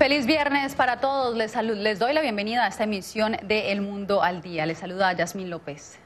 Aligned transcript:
Feliz 0.00 0.24
viernes 0.24 0.74
para 0.74 0.98
todos. 0.98 1.36
Les, 1.36 1.54
les 1.54 1.98
doy 1.98 2.14
la 2.14 2.22
bienvenida 2.22 2.64
a 2.64 2.68
esta 2.68 2.84
emisión 2.84 3.36
de 3.42 3.70
El 3.70 3.82
Mundo 3.82 4.22
al 4.22 4.40
Día. 4.40 4.64
Les 4.64 4.78
saluda 4.78 5.12
Yasmín 5.12 5.50
López. 5.50 5.98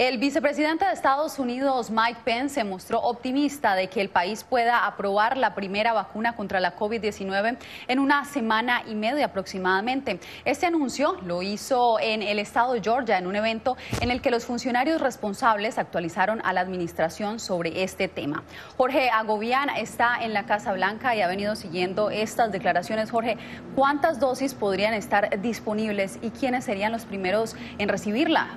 El 0.00 0.16
vicepresidente 0.16 0.86
de 0.86 0.92
Estados 0.92 1.38
Unidos, 1.38 1.90
Mike 1.90 2.20
Pence, 2.24 2.54
se 2.54 2.64
mostró 2.64 3.02
optimista 3.02 3.74
de 3.74 3.90
que 3.90 4.00
el 4.00 4.08
país 4.08 4.44
pueda 4.44 4.86
aprobar 4.86 5.36
la 5.36 5.54
primera 5.54 5.92
vacuna 5.92 6.34
contra 6.36 6.58
la 6.58 6.74
COVID-19 6.74 7.58
en 7.86 7.98
una 7.98 8.24
semana 8.24 8.82
y 8.88 8.94
media 8.94 9.26
aproximadamente. 9.26 10.18
Este 10.46 10.64
anuncio 10.64 11.18
lo 11.26 11.42
hizo 11.42 12.00
en 12.00 12.22
el 12.22 12.38
estado 12.38 12.72
de 12.72 12.80
Georgia 12.80 13.18
en 13.18 13.26
un 13.26 13.36
evento 13.36 13.76
en 14.00 14.10
el 14.10 14.22
que 14.22 14.30
los 14.30 14.46
funcionarios 14.46 15.02
responsables 15.02 15.76
actualizaron 15.76 16.40
a 16.46 16.54
la 16.54 16.62
administración 16.62 17.38
sobre 17.38 17.82
este 17.82 18.08
tema. 18.08 18.42
Jorge 18.78 19.10
Agobián 19.10 19.68
está 19.68 20.16
en 20.22 20.32
la 20.32 20.46
Casa 20.46 20.72
Blanca 20.72 21.14
y 21.14 21.20
ha 21.20 21.28
venido 21.28 21.56
siguiendo 21.56 22.08
estas 22.08 22.52
declaraciones. 22.52 23.10
Jorge, 23.10 23.36
¿cuántas 23.76 24.18
dosis 24.18 24.54
podrían 24.54 24.94
estar 24.94 25.42
disponibles 25.42 26.18
y 26.22 26.30
quiénes 26.30 26.64
serían 26.64 26.90
los 26.90 27.04
primeros 27.04 27.54
en 27.76 27.90
recibirla? 27.90 28.56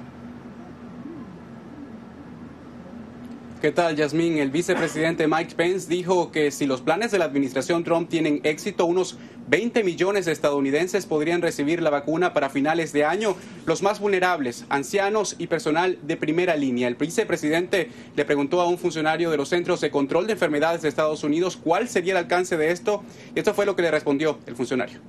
¿Qué 3.64 3.72
tal, 3.72 3.96
Yasmín? 3.96 4.40
El 4.40 4.52
vicepresidente 4.52 5.26
Mike 5.26 5.56
Pence 5.56 5.88
dijo 5.88 6.34
que 6.34 6.52
si 6.52 6.66
los 6.66 6.82
planes 6.82 7.12
de 7.12 7.18
la 7.18 7.24
administración 7.24 7.86
Trump 7.86 8.10
tienen 8.10 8.42
éxito, 8.44 8.84
unos 8.84 9.18
20 9.48 9.86
millones 9.86 10.26
de 10.26 10.34
estadounidenses 10.34 11.06
podrían 11.06 11.42
recibir 11.42 11.82
la 11.82 11.90
vacuna 11.90 12.34
para 12.34 12.50
finales 12.50 12.92
de 12.92 13.06
año. 13.06 13.38
Los 13.66 13.82
más 13.82 14.02
vulnerables, 14.02 14.66
ancianos 14.68 15.38
y 15.40 15.48
personal 15.48 15.98
de 16.02 16.18
primera 16.18 16.58
línea. 16.58 16.90
El 16.90 16.96
vicepresidente 16.96 17.90
le 18.18 18.26
preguntó 18.26 18.60
a 18.60 18.68
un 18.68 18.78
funcionario 18.78 19.32
de 19.32 19.38
los 19.38 19.48
Centros 19.48 19.80
de 19.80 19.92
Control 19.92 20.28
de 20.28 20.34
Enfermedades 20.34 20.82
de 20.82 20.90
Estados 20.90 21.24
Unidos 21.24 21.56
cuál 21.56 21.88
sería 21.88 22.12
el 22.12 22.18
alcance 22.18 22.58
de 22.58 22.70
esto. 22.70 23.02
Esto 23.34 23.54
fue 23.54 23.66
lo 23.66 23.78
que 23.78 23.84
le 23.84 23.92
respondió 23.92 24.40
el 24.46 24.58
funcionario. 24.58 25.00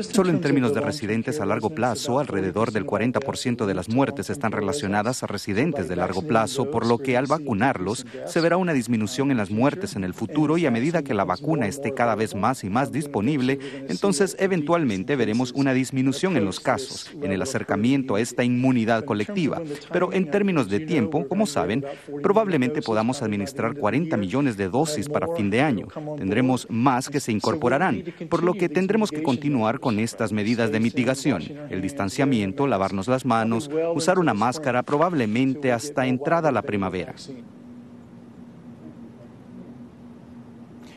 Solo 0.00 0.28
en 0.28 0.42
términos 0.42 0.74
de 0.74 0.82
residentes 0.82 1.40
a 1.40 1.46
largo 1.46 1.70
plazo, 1.70 2.18
alrededor 2.18 2.70
del 2.70 2.84
40% 2.84 3.64
de 3.64 3.74
las 3.74 3.88
muertes 3.88 4.28
están 4.28 4.52
relacionadas 4.52 5.22
a 5.22 5.26
residentes 5.26 5.88
de 5.88 5.96
largo 5.96 6.22
plazo, 6.22 6.70
por 6.70 6.86
lo 6.86 6.98
que 6.98 7.16
al 7.16 7.26
vacunarlos 7.26 8.04
se 8.26 8.40
verá 8.42 8.58
una 8.58 8.74
disminución 8.74 9.30
en 9.30 9.38
las 9.38 9.50
muertes 9.50 9.96
en 9.96 10.04
el 10.04 10.12
futuro 10.12 10.58
y 10.58 10.66
a 10.66 10.70
medida 10.70 11.02
que 11.02 11.14
la 11.14 11.24
vacuna 11.24 11.66
esté 11.66 11.94
cada 11.94 12.14
vez 12.14 12.34
más 12.34 12.62
y 12.62 12.68
más 12.68 12.92
disponible, 12.92 13.58
entonces 13.88 14.36
eventualmente 14.38 15.16
veremos 15.16 15.52
una 15.52 15.72
disminución 15.72 16.36
en 16.36 16.44
los 16.44 16.60
casos, 16.60 17.10
en 17.22 17.32
el 17.32 17.40
acercamiento 17.40 18.16
a 18.16 18.20
esta 18.20 18.44
inmunidad 18.44 19.04
colectiva. 19.04 19.62
Pero 19.90 20.12
en 20.12 20.30
términos 20.30 20.68
de 20.68 20.80
tiempo, 20.80 21.26
como 21.26 21.46
saben, 21.46 21.84
probablemente 22.22 22.82
podamos 22.82 23.22
administrar 23.22 23.74
40 23.74 24.16
millones 24.18 24.58
de 24.58 24.68
dosis 24.68 25.08
para 25.08 25.34
fin 25.34 25.48
de 25.48 25.62
año. 25.62 25.88
Tendremos 26.18 26.66
más 26.68 27.08
que 27.08 27.20
se 27.20 27.32
incorporarán, 27.32 28.04
por 28.28 28.42
lo 28.42 28.52
que 28.52 28.68
tendremos 28.68 29.10
que 29.10 29.22
continuar 29.22 29.53
con 29.80 29.98
estas 30.00 30.32
medidas 30.32 30.72
de 30.72 30.80
mitigación, 30.80 31.42
el 31.70 31.80
distanciamiento, 31.80 32.66
lavarnos 32.66 33.06
las 33.06 33.24
manos, 33.24 33.70
usar 33.94 34.18
una 34.18 34.34
máscara 34.34 34.82
probablemente 34.82 35.70
hasta 35.70 36.06
entrada 36.06 36.50
la 36.50 36.62
primavera. 36.62 37.14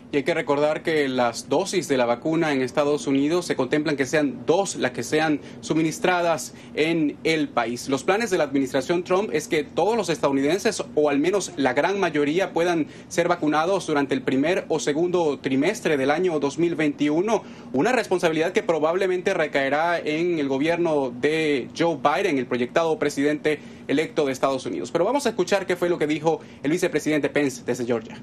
Y 0.09 0.15
hay 0.15 0.23
que 0.23 0.33
recordar 0.33 0.83
que 0.83 1.09
las 1.09 1.49
dosis 1.49 1.89
de 1.89 1.97
la 1.97 2.05
vacuna 2.05 2.53
en 2.53 2.61
Estados 2.61 3.07
Unidos 3.07 3.45
se 3.45 3.57
contemplan 3.57 3.97
que 3.97 4.05
sean 4.05 4.45
dos 4.45 4.77
las 4.77 4.91
que 4.91 5.03
sean 5.03 5.41
suministradas 5.59 6.53
en 6.75 7.17
el 7.25 7.49
país. 7.49 7.89
Los 7.89 8.05
planes 8.05 8.29
de 8.29 8.37
la 8.37 8.45
administración 8.45 9.03
Trump 9.03 9.31
es 9.33 9.49
que 9.49 9.65
todos 9.65 9.97
los 9.97 10.07
estadounidenses, 10.07 10.81
o 10.95 11.09
al 11.09 11.19
menos 11.19 11.51
la 11.57 11.73
gran 11.73 11.99
mayoría, 11.99 12.53
puedan 12.53 12.87
ser 13.09 13.27
vacunados 13.27 13.85
durante 13.85 14.15
el 14.15 14.21
primer 14.21 14.63
o 14.69 14.79
segundo 14.79 15.39
trimestre 15.39 15.97
del 15.97 16.11
año 16.11 16.39
2021. 16.39 17.43
Una 17.73 17.91
responsabilidad 17.91 18.53
que 18.53 18.63
probablemente 18.63 19.33
recaerá 19.33 19.99
en 19.99 20.39
el 20.39 20.47
gobierno 20.47 21.11
de 21.19 21.67
Joe 21.77 21.97
Biden, 21.97 22.37
el 22.37 22.45
proyectado 22.45 22.97
presidente 22.97 23.59
electo 23.89 24.25
de 24.25 24.31
Estados 24.31 24.65
Unidos. 24.65 24.89
Pero 24.89 25.03
vamos 25.03 25.25
a 25.25 25.29
escuchar 25.29 25.65
qué 25.65 25.75
fue 25.75 25.89
lo 25.89 25.97
que 25.97 26.07
dijo 26.07 26.39
el 26.63 26.71
vicepresidente 26.71 27.27
Pence 27.27 27.63
desde 27.65 27.85
Georgia. 27.85 28.21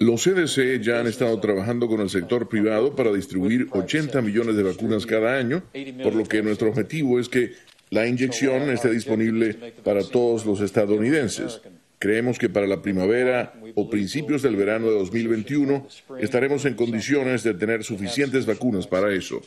Los 0.00 0.22
CDC 0.22 0.80
ya 0.80 1.00
han 1.00 1.08
estado 1.08 1.40
trabajando 1.40 1.88
con 1.88 2.00
el 2.00 2.08
sector 2.08 2.48
privado 2.48 2.94
para 2.94 3.12
distribuir 3.12 3.66
80 3.72 4.22
millones 4.22 4.54
de 4.54 4.62
vacunas 4.62 5.06
cada 5.06 5.36
año, 5.36 5.62
por 6.02 6.14
lo 6.14 6.24
que 6.24 6.42
nuestro 6.42 6.68
objetivo 6.68 7.18
es 7.18 7.28
que 7.28 7.52
la 7.90 8.06
inyección 8.06 8.70
esté 8.70 8.90
disponible 8.90 9.54
para 9.82 10.04
todos 10.04 10.46
los 10.46 10.60
estadounidenses. 10.60 11.60
Creemos 11.98 12.38
que 12.38 12.48
para 12.48 12.68
la 12.68 12.80
primavera 12.80 13.54
o 13.74 13.90
principios 13.90 14.42
del 14.42 14.54
verano 14.54 14.86
de 14.86 14.98
2021 14.98 15.88
estaremos 16.20 16.64
en 16.64 16.74
condiciones 16.74 17.42
de 17.42 17.54
tener 17.54 17.82
suficientes 17.82 18.46
vacunas 18.46 18.86
para 18.86 19.12
eso. 19.12 19.42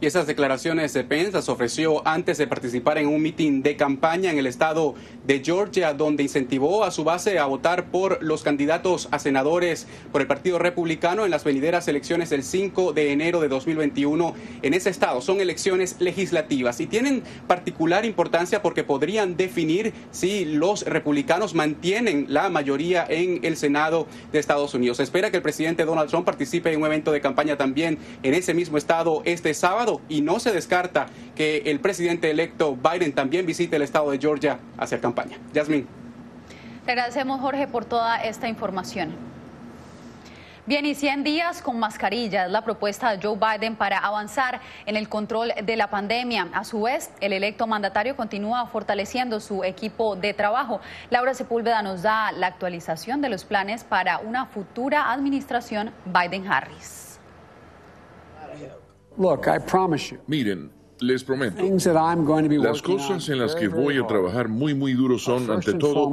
Y 0.00 0.06
esas 0.06 0.28
declaraciones 0.28 0.92
de 0.92 1.02
Pence 1.02 1.32
las 1.32 1.48
ofreció 1.48 2.06
antes 2.06 2.38
de 2.38 2.46
participar 2.46 2.98
en 2.98 3.08
un 3.08 3.20
mitin 3.20 3.62
de 3.62 3.76
campaña 3.76 4.30
en 4.30 4.38
el 4.38 4.46
estado 4.46 4.94
de 5.28 5.42
Georgia, 5.44 5.92
donde 5.92 6.22
incentivó 6.22 6.84
a 6.84 6.90
su 6.90 7.04
base 7.04 7.38
a 7.38 7.44
votar 7.44 7.90
por 7.90 8.22
los 8.22 8.42
candidatos 8.42 9.08
a 9.10 9.18
senadores 9.18 9.86
por 10.10 10.22
el 10.22 10.26
Partido 10.26 10.58
Republicano 10.58 11.26
en 11.26 11.30
las 11.30 11.44
venideras 11.44 11.86
elecciones 11.86 12.30
del 12.30 12.42
5 12.42 12.94
de 12.94 13.12
enero 13.12 13.38
de 13.40 13.48
2021 13.48 14.32
en 14.62 14.72
ese 14.72 14.88
estado. 14.88 15.20
Son 15.20 15.42
elecciones 15.42 15.96
legislativas 16.00 16.80
y 16.80 16.86
tienen 16.86 17.22
particular 17.46 18.06
importancia 18.06 18.62
porque 18.62 18.84
podrían 18.84 19.36
definir 19.36 19.92
si 20.12 20.46
los 20.46 20.86
republicanos 20.86 21.54
mantienen 21.54 22.24
la 22.30 22.48
mayoría 22.48 23.04
en 23.06 23.44
el 23.44 23.58
Senado 23.58 24.06
de 24.32 24.38
Estados 24.38 24.72
Unidos. 24.72 24.96
Se 24.96 25.02
espera 25.02 25.30
que 25.30 25.36
el 25.36 25.42
presidente 25.42 25.84
Donald 25.84 26.08
Trump 26.08 26.24
participe 26.24 26.72
en 26.72 26.80
un 26.80 26.86
evento 26.86 27.12
de 27.12 27.20
campaña 27.20 27.58
también 27.58 27.98
en 28.22 28.32
ese 28.32 28.54
mismo 28.54 28.78
estado 28.78 29.20
este 29.26 29.52
sábado 29.52 30.00
y 30.08 30.22
no 30.22 30.40
se 30.40 30.52
descarta 30.52 31.08
que 31.36 31.64
el 31.66 31.80
presidente 31.80 32.30
electo 32.30 32.76
Biden 32.76 33.12
también 33.12 33.44
visite 33.44 33.76
el 33.76 33.82
estado 33.82 34.10
de 34.10 34.18
Georgia 34.18 34.58
hacia 34.78 34.98
campaña. 34.98 35.17
Yasmin. 35.52 35.86
Le 36.86 36.92
agradecemos, 36.92 37.40
Jorge, 37.40 37.66
por 37.66 37.84
toda 37.84 38.16
esta 38.22 38.48
información. 38.48 39.14
Bien, 40.68 40.84
y 40.84 40.94
100 40.94 41.24
días 41.24 41.62
con 41.62 41.78
mascarilla 41.78 42.44
es 42.44 42.50
la 42.50 42.60
propuesta 42.60 43.10
de 43.10 43.26
Joe 43.26 43.38
Biden 43.38 43.74
para 43.74 43.96
avanzar 44.00 44.60
en 44.84 44.96
el 44.96 45.08
control 45.08 45.50
de 45.64 45.76
la 45.76 45.88
pandemia. 45.88 46.48
A 46.52 46.62
su 46.62 46.82
vez, 46.82 47.10
el 47.22 47.32
electo 47.32 47.66
mandatario 47.66 48.14
continúa 48.16 48.66
fortaleciendo 48.66 49.40
su 49.40 49.64
equipo 49.64 50.14
de 50.14 50.34
trabajo. 50.34 50.82
Laura 51.08 51.32
Sepúlveda 51.32 51.80
nos 51.80 52.02
da 52.02 52.32
la 52.32 52.48
actualización 52.48 53.22
de 53.22 53.30
los 53.30 53.46
planes 53.46 53.82
para 53.82 54.18
una 54.18 54.44
futura 54.44 55.10
administración 55.10 55.90
Biden-Harris. 56.04 57.18
Miren, 60.26 60.70
les 61.00 61.24
prometo, 61.24 61.62
las 62.62 62.82
cosas 62.82 63.28
en 63.28 63.38
las 63.38 63.54
que 63.54 63.68
voy 63.68 63.98
a 63.98 64.06
trabajar 64.06 64.48
muy, 64.48 64.74
muy 64.74 64.94
duro 64.94 65.18
son, 65.18 65.50
ante 65.50 65.74
todo, 65.74 66.10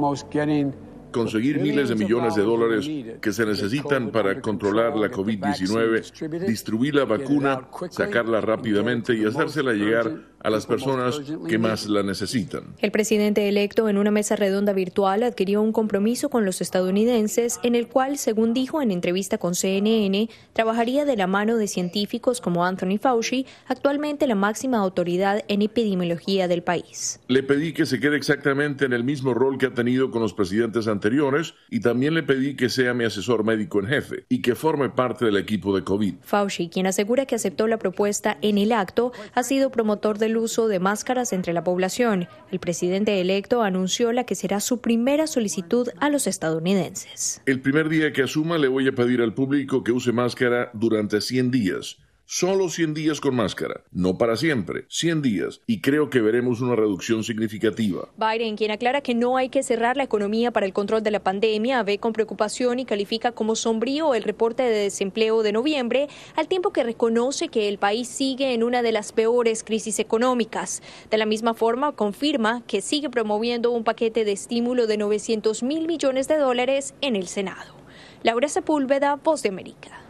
conseguir 1.12 1.60
miles 1.60 1.88
de 1.88 1.94
millones 1.94 2.34
de 2.34 2.42
dólares 2.42 2.88
que 3.20 3.32
se 3.32 3.46
necesitan 3.46 4.10
para 4.10 4.40
controlar 4.40 4.96
la 4.96 5.10
COVID-19, 5.10 6.46
distribuir 6.46 6.94
la 6.94 7.04
vacuna, 7.04 7.68
sacarla 7.90 8.40
rápidamente 8.40 9.14
y 9.14 9.24
hacérsela 9.24 9.72
llegar 9.72 10.12
a 10.46 10.50
las 10.50 10.64
personas 10.64 11.20
que 11.48 11.58
más 11.58 11.88
la 11.88 12.04
necesitan. 12.04 12.76
El 12.78 12.92
presidente 12.92 13.48
electo 13.48 13.88
en 13.88 13.98
una 13.98 14.12
mesa 14.12 14.36
redonda 14.36 14.72
virtual 14.72 15.24
adquirió 15.24 15.60
un 15.60 15.72
compromiso 15.72 16.28
con 16.28 16.44
los 16.44 16.60
estadounidenses 16.60 17.58
en 17.64 17.74
el 17.74 17.88
cual, 17.88 18.16
según 18.16 18.54
dijo 18.54 18.80
en 18.80 18.92
entrevista 18.92 19.38
con 19.38 19.56
CNN, 19.56 20.30
trabajaría 20.52 21.04
de 21.04 21.16
la 21.16 21.26
mano 21.26 21.56
de 21.56 21.66
científicos 21.66 22.40
como 22.40 22.64
Anthony 22.64 22.98
Fauci, 23.00 23.44
actualmente 23.66 24.28
la 24.28 24.36
máxima 24.36 24.78
autoridad 24.78 25.42
en 25.48 25.62
epidemiología 25.62 26.46
del 26.46 26.62
país. 26.62 27.18
Le 27.26 27.42
pedí 27.42 27.72
que 27.72 27.84
se 27.84 27.98
quede 27.98 28.16
exactamente 28.16 28.84
en 28.84 28.92
el 28.92 29.02
mismo 29.02 29.34
rol 29.34 29.58
que 29.58 29.66
ha 29.66 29.74
tenido 29.74 30.12
con 30.12 30.22
los 30.22 30.32
presidentes 30.32 30.86
anteriores 30.86 31.54
y 31.70 31.80
también 31.80 32.14
le 32.14 32.22
pedí 32.22 32.54
que 32.54 32.68
sea 32.68 32.94
mi 32.94 33.02
asesor 33.02 33.42
médico 33.42 33.80
en 33.80 33.88
jefe 33.88 34.26
y 34.28 34.42
que 34.42 34.54
forme 34.54 34.90
parte 34.90 35.24
del 35.24 35.38
equipo 35.38 35.74
de 35.74 35.82
COVID. 35.82 36.14
Fauci, 36.22 36.68
quien 36.68 36.86
asegura 36.86 37.26
que 37.26 37.34
aceptó 37.34 37.66
la 37.66 37.78
propuesta 37.78 38.38
en 38.42 38.58
el 38.58 38.70
acto, 38.70 39.10
ha 39.34 39.42
sido 39.42 39.70
promotor 39.70 40.18
del 40.18 40.35
uso 40.38 40.68
de 40.68 40.80
máscaras 40.80 41.32
entre 41.32 41.52
la 41.52 41.64
población. 41.64 42.28
El 42.50 42.58
presidente 42.58 43.20
electo 43.20 43.62
anunció 43.62 44.12
la 44.12 44.24
que 44.24 44.34
será 44.34 44.60
su 44.60 44.80
primera 44.80 45.26
solicitud 45.26 45.88
a 46.00 46.08
los 46.08 46.26
estadounidenses. 46.26 47.42
El 47.46 47.60
primer 47.60 47.88
día 47.88 48.12
que 48.12 48.22
asuma 48.22 48.58
le 48.58 48.68
voy 48.68 48.88
a 48.88 48.92
pedir 48.92 49.22
al 49.22 49.34
público 49.34 49.84
que 49.84 49.92
use 49.92 50.12
máscara 50.12 50.70
durante 50.74 51.20
100 51.20 51.50
días 51.50 51.98
Solo 52.28 52.68
100 52.68 52.92
días 52.94 53.20
con 53.20 53.36
máscara, 53.36 53.84
no 53.92 54.18
para 54.18 54.34
siempre, 54.34 54.86
100 54.88 55.22
días, 55.22 55.60
y 55.64 55.80
creo 55.80 56.10
que 56.10 56.20
veremos 56.20 56.60
una 56.60 56.74
reducción 56.74 57.22
significativa. 57.22 58.08
Biden, 58.16 58.56
quien 58.56 58.72
aclara 58.72 59.00
que 59.00 59.14
no 59.14 59.36
hay 59.36 59.48
que 59.48 59.62
cerrar 59.62 59.96
la 59.96 60.02
economía 60.02 60.50
para 60.50 60.66
el 60.66 60.72
control 60.72 61.04
de 61.04 61.12
la 61.12 61.20
pandemia, 61.20 61.84
ve 61.84 61.98
con 61.98 62.12
preocupación 62.12 62.80
y 62.80 62.84
califica 62.84 63.30
como 63.30 63.54
sombrío 63.54 64.12
el 64.12 64.24
reporte 64.24 64.64
de 64.64 64.76
desempleo 64.76 65.44
de 65.44 65.52
noviembre, 65.52 66.08
al 66.34 66.48
tiempo 66.48 66.72
que 66.72 66.82
reconoce 66.82 67.46
que 67.46 67.68
el 67.68 67.78
país 67.78 68.08
sigue 68.08 68.54
en 68.54 68.64
una 68.64 68.82
de 68.82 68.90
las 68.90 69.12
peores 69.12 69.62
crisis 69.62 70.00
económicas. 70.00 70.82
De 71.12 71.18
la 71.18 71.26
misma 71.26 71.54
forma, 71.54 71.92
confirma 71.92 72.64
que 72.66 72.80
sigue 72.80 73.08
promoviendo 73.08 73.70
un 73.70 73.84
paquete 73.84 74.24
de 74.24 74.32
estímulo 74.32 74.88
de 74.88 74.96
900 74.96 75.62
mil 75.62 75.86
millones 75.86 76.26
de 76.26 76.38
dólares 76.38 76.92
en 77.02 77.14
el 77.14 77.28
Senado. 77.28 77.76
Laura 78.24 78.48
Sepúlveda, 78.48 79.14
Voz 79.14 79.44
de 79.44 79.50
América. 79.50 80.05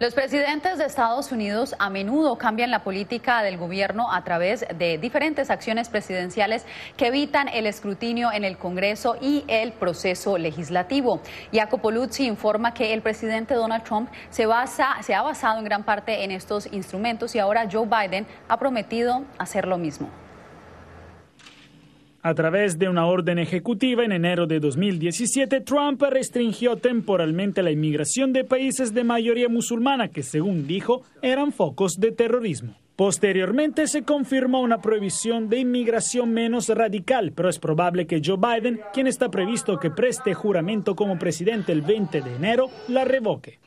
Los 0.00 0.14
presidentes 0.14 0.78
de 0.78 0.84
Estados 0.84 1.32
Unidos 1.32 1.74
a 1.80 1.90
menudo 1.90 2.38
cambian 2.38 2.70
la 2.70 2.84
política 2.84 3.42
del 3.42 3.56
gobierno 3.58 4.12
a 4.12 4.22
través 4.22 4.64
de 4.76 4.96
diferentes 4.96 5.50
acciones 5.50 5.88
presidenciales 5.88 6.64
que 6.96 7.08
evitan 7.08 7.48
el 7.48 7.66
escrutinio 7.66 8.30
en 8.30 8.44
el 8.44 8.58
Congreso 8.58 9.16
y 9.20 9.42
el 9.48 9.72
proceso 9.72 10.38
legislativo. 10.38 11.20
Jacopo 11.52 11.90
Luzzi 11.90 12.26
informa 12.26 12.74
que 12.74 12.94
el 12.94 13.02
presidente 13.02 13.54
Donald 13.54 13.82
Trump 13.82 14.08
se, 14.30 14.46
basa, 14.46 14.98
se 15.02 15.16
ha 15.16 15.22
basado 15.22 15.58
en 15.58 15.64
gran 15.64 15.82
parte 15.82 16.22
en 16.22 16.30
estos 16.30 16.72
instrumentos 16.72 17.34
y 17.34 17.40
ahora 17.40 17.66
Joe 17.68 17.88
Biden 17.88 18.24
ha 18.46 18.56
prometido 18.56 19.24
hacer 19.36 19.66
lo 19.66 19.78
mismo. 19.78 20.10
A 22.28 22.34
través 22.34 22.78
de 22.78 22.90
una 22.90 23.06
orden 23.06 23.38
ejecutiva 23.38 24.04
en 24.04 24.12
enero 24.12 24.46
de 24.46 24.60
2017, 24.60 25.62
Trump 25.62 26.02
restringió 26.02 26.76
temporalmente 26.76 27.62
la 27.62 27.70
inmigración 27.70 28.34
de 28.34 28.44
países 28.44 28.92
de 28.92 29.02
mayoría 29.02 29.48
musulmana 29.48 30.08
que, 30.08 30.22
según 30.22 30.66
dijo, 30.66 31.00
eran 31.22 31.52
focos 31.52 31.98
de 31.98 32.12
terrorismo. 32.12 32.74
Posteriormente 32.96 33.86
se 33.86 34.02
confirmó 34.02 34.60
una 34.60 34.82
prohibición 34.82 35.48
de 35.48 35.60
inmigración 35.60 36.30
menos 36.30 36.68
radical, 36.68 37.32
pero 37.34 37.48
es 37.48 37.58
probable 37.58 38.06
que 38.06 38.20
Joe 38.22 38.36
Biden, 38.36 38.78
quien 38.92 39.06
está 39.06 39.30
previsto 39.30 39.78
que 39.78 39.90
preste 39.90 40.34
juramento 40.34 40.94
como 40.94 41.18
presidente 41.18 41.72
el 41.72 41.80
20 41.80 42.20
de 42.20 42.36
enero, 42.36 42.68
la 42.88 43.06
revoque. 43.06 43.58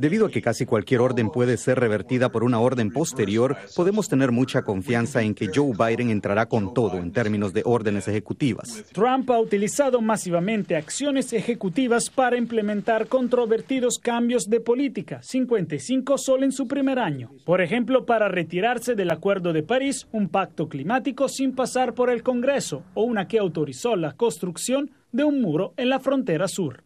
Debido 0.00 0.24
a 0.24 0.30
que 0.30 0.40
casi 0.40 0.64
cualquier 0.64 1.02
orden 1.02 1.28
puede 1.28 1.58
ser 1.58 1.78
revertida 1.78 2.30
por 2.30 2.42
una 2.42 2.58
orden 2.58 2.90
posterior, 2.90 3.58
podemos 3.76 4.08
tener 4.08 4.32
mucha 4.32 4.62
confianza 4.62 5.20
en 5.20 5.34
que 5.34 5.50
Joe 5.54 5.74
Biden 5.78 6.08
entrará 6.08 6.46
con 6.46 6.72
todo 6.72 6.96
en 6.96 7.12
términos 7.12 7.52
de 7.52 7.60
órdenes 7.66 8.08
ejecutivas. 8.08 8.82
Trump 8.94 9.30
ha 9.30 9.38
utilizado 9.38 10.00
masivamente 10.00 10.74
acciones 10.74 11.34
ejecutivas 11.34 12.08
para 12.08 12.38
implementar 12.38 13.08
controvertidos 13.08 13.98
cambios 13.98 14.48
de 14.48 14.60
política, 14.60 15.20
55 15.22 16.16
solo 16.16 16.44
en 16.44 16.52
su 16.52 16.66
primer 16.66 16.98
año. 16.98 17.32
Por 17.44 17.60
ejemplo, 17.60 18.06
para 18.06 18.28
retirarse 18.28 18.94
del 18.94 19.10
Acuerdo 19.10 19.52
de 19.52 19.64
París, 19.64 20.08
un 20.12 20.30
pacto 20.30 20.70
climático 20.70 21.28
sin 21.28 21.52
pasar 21.54 21.92
por 21.92 22.08
el 22.08 22.22
Congreso 22.22 22.84
o 22.94 23.02
una 23.02 23.28
que 23.28 23.38
autorizó 23.38 23.96
la 23.96 24.12
construcción 24.12 24.92
de 25.12 25.24
un 25.24 25.42
muro 25.42 25.74
en 25.76 25.90
la 25.90 26.00
frontera 26.00 26.48
sur. 26.48 26.84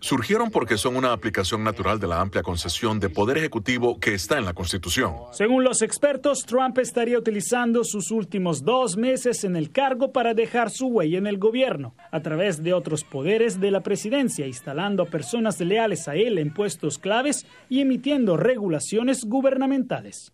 Surgieron 0.00 0.50
porque 0.50 0.78
son 0.78 0.96
una 0.96 1.12
aplicación 1.12 1.64
natural 1.64 1.98
de 1.98 2.06
la 2.06 2.20
amplia 2.20 2.42
concesión 2.42 3.00
de 3.00 3.08
poder 3.08 3.38
ejecutivo 3.38 3.98
que 3.98 4.14
está 4.14 4.38
en 4.38 4.44
la 4.44 4.54
Constitución. 4.54 5.14
Según 5.32 5.64
los 5.64 5.82
expertos, 5.82 6.44
Trump 6.46 6.78
estaría 6.78 7.18
utilizando 7.18 7.84
sus 7.84 8.10
últimos 8.10 8.62
dos 8.64 8.96
meses 8.96 9.44
en 9.44 9.56
el 9.56 9.70
cargo 9.70 10.12
para 10.12 10.34
dejar 10.34 10.70
su 10.70 10.86
huella 10.86 11.18
en 11.18 11.26
el 11.26 11.38
gobierno, 11.38 11.94
a 12.10 12.20
través 12.20 12.62
de 12.62 12.72
otros 12.72 13.04
poderes 13.04 13.60
de 13.60 13.70
la 13.70 13.80
presidencia, 13.80 14.46
instalando 14.46 15.02
a 15.02 15.06
personas 15.06 15.60
leales 15.60 16.08
a 16.08 16.14
él 16.14 16.38
en 16.38 16.52
puestos 16.52 16.98
claves 16.98 17.46
y 17.68 17.80
emitiendo 17.80 18.36
regulaciones 18.36 19.24
gubernamentales. 19.24 20.32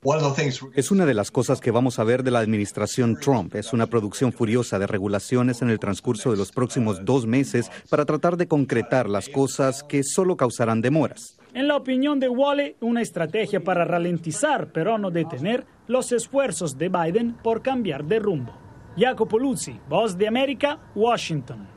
Es 0.75 0.91
una 0.91 1.07
de 1.07 1.15
las 1.15 1.31
cosas 1.31 1.61
que 1.61 1.71
vamos 1.71 1.99
a 1.99 2.05
ver 2.05 2.23
de 2.23 2.31
la 2.31 2.41
administración 2.41 3.17
Trump. 3.19 3.55
Es 3.55 3.73
una 3.73 3.87
producción 3.87 4.33
furiosa 4.33 4.79
de 4.79 4.87
regulaciones 4.87 5.63
en 5.63 5.71
el 5.71 5.79
transcurso 5.79 6.31
de 6.31 6.37
los 6.37 6.53
próximos 6.53 7.05
dos 7.05 7.27
meses 7.27 7.71
para 7.89 8.05
tratar 8.05 8.26
de 8.35 8.49
concretar 8.49 9.09
las 9.09 9.29
cosas 9.29 9.85
que 9.85 10.03
solo 10.03 10.37
causarán 10.37 10.83
demoras. 10.83 11.39
En 11.55 11.69
la 11.69 11.77
opinión 11.77 12.19
de 12.19 12.29
Wally, 12.29 12.77
una 12.81 13.01
estrategia 13.01 13.63
para 13.63 13.85
ralentizar, 13.85 14.73
pero 14.73 14.99
no 14.99 15.13
detener, 15.13 15.65
los 15.87 16.11
esfuerzos 16.11 16.77
de 16.77 16.89
Biden 16.89 17.35
por 17.45 17.63
cambiar 17.63 18.05
de 18.05 18.19
rumbo. 18.19 18.53
Jacopo 18.97 19.39
Luzzi, 19.39 19.79
Voz 19.89 20.19
de 20.19 20.27
América, 20.27 20.91
Washington. 20.97 21.69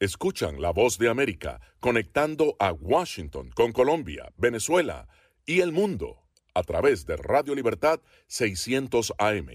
Escuchan 0.00 0.60
la 0.60 0.72
Voz 0.72 0.98
de 0.98 1.08
América 1.08 1.58
conectando 1.80 2.54
a 2.58 2.72
Washington 2.72 3.50
con 3.54 3.72
Colombia, 3.72 4.30
Venezuela 4.36 5.08
y 5.46 5.60
el 5.60 5.72
mundo 5.72 6.26
a 6.54 6.62
través 6.62 7.06
de 7.06 7.16
Radio 7.16 7.54
Libertad 7.54 8.00
600 8.26 9.14
AM. 9.18 9.48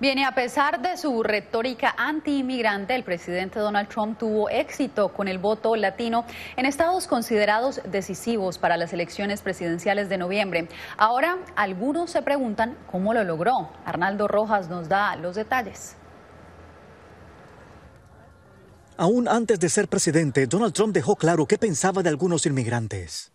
Bien, 0.00 0.16
y 0.16 0.22
a 0.22 0.30
pesar 0.30 0.80
de 0.80 0.96
su 0.96 1.24
retórica 1.24 1.92
anti-inmigrante, 1.98 2.94
el 2.94 3.02
presidente 3.02 3.58
Donald 3.58 3.88
Trump 3.88 4.16
tuvo 4.16 4.48
éxito 4.48 5.08
con 5.08 5.26
el 5.26 5.38
voto 5.38 5.74
latino 5.74 6.24
en 6.56 6.66
estados 6.66 7.08
considerados 7.08 7.80
decisivos 7.84 8.58
para 8.58 8.76
las 8.76 8.92
elecciones 8.92 9.42
presidenciales 9.42 10.08
de 10.08 10.16
noviembre. 10.16 10.68
Ahora, 10.98 11.38
algunos 11.56 12.12
se 12.12 12.22
preguntan 12.22 12.76
cómo 12.92 13.12
lo 13.12 13.24
logró. 13.24 13.70
Arnaldo 13.84 14.28
Rojas 14.28 14.68
nos 14.68 14.88
da 14.88 15.16
los 15.16 15.34
detalles. 15.34 15.96
Aún 18.96 19.26
antes 19.26 19.58
de 19.58 19.68
ser 19.68 19.88
presidente, 19.88 20.46
Donald 20.46 20.74
Trump 20.74 20.94
dejó 20.94 21.16
claro 21.16 21.46
qué 21.46 21.58
pensaba 21.58 22.04
de 22.04 22.08
algunos 22.08 22.46
inmigrantes. 22.46 23.32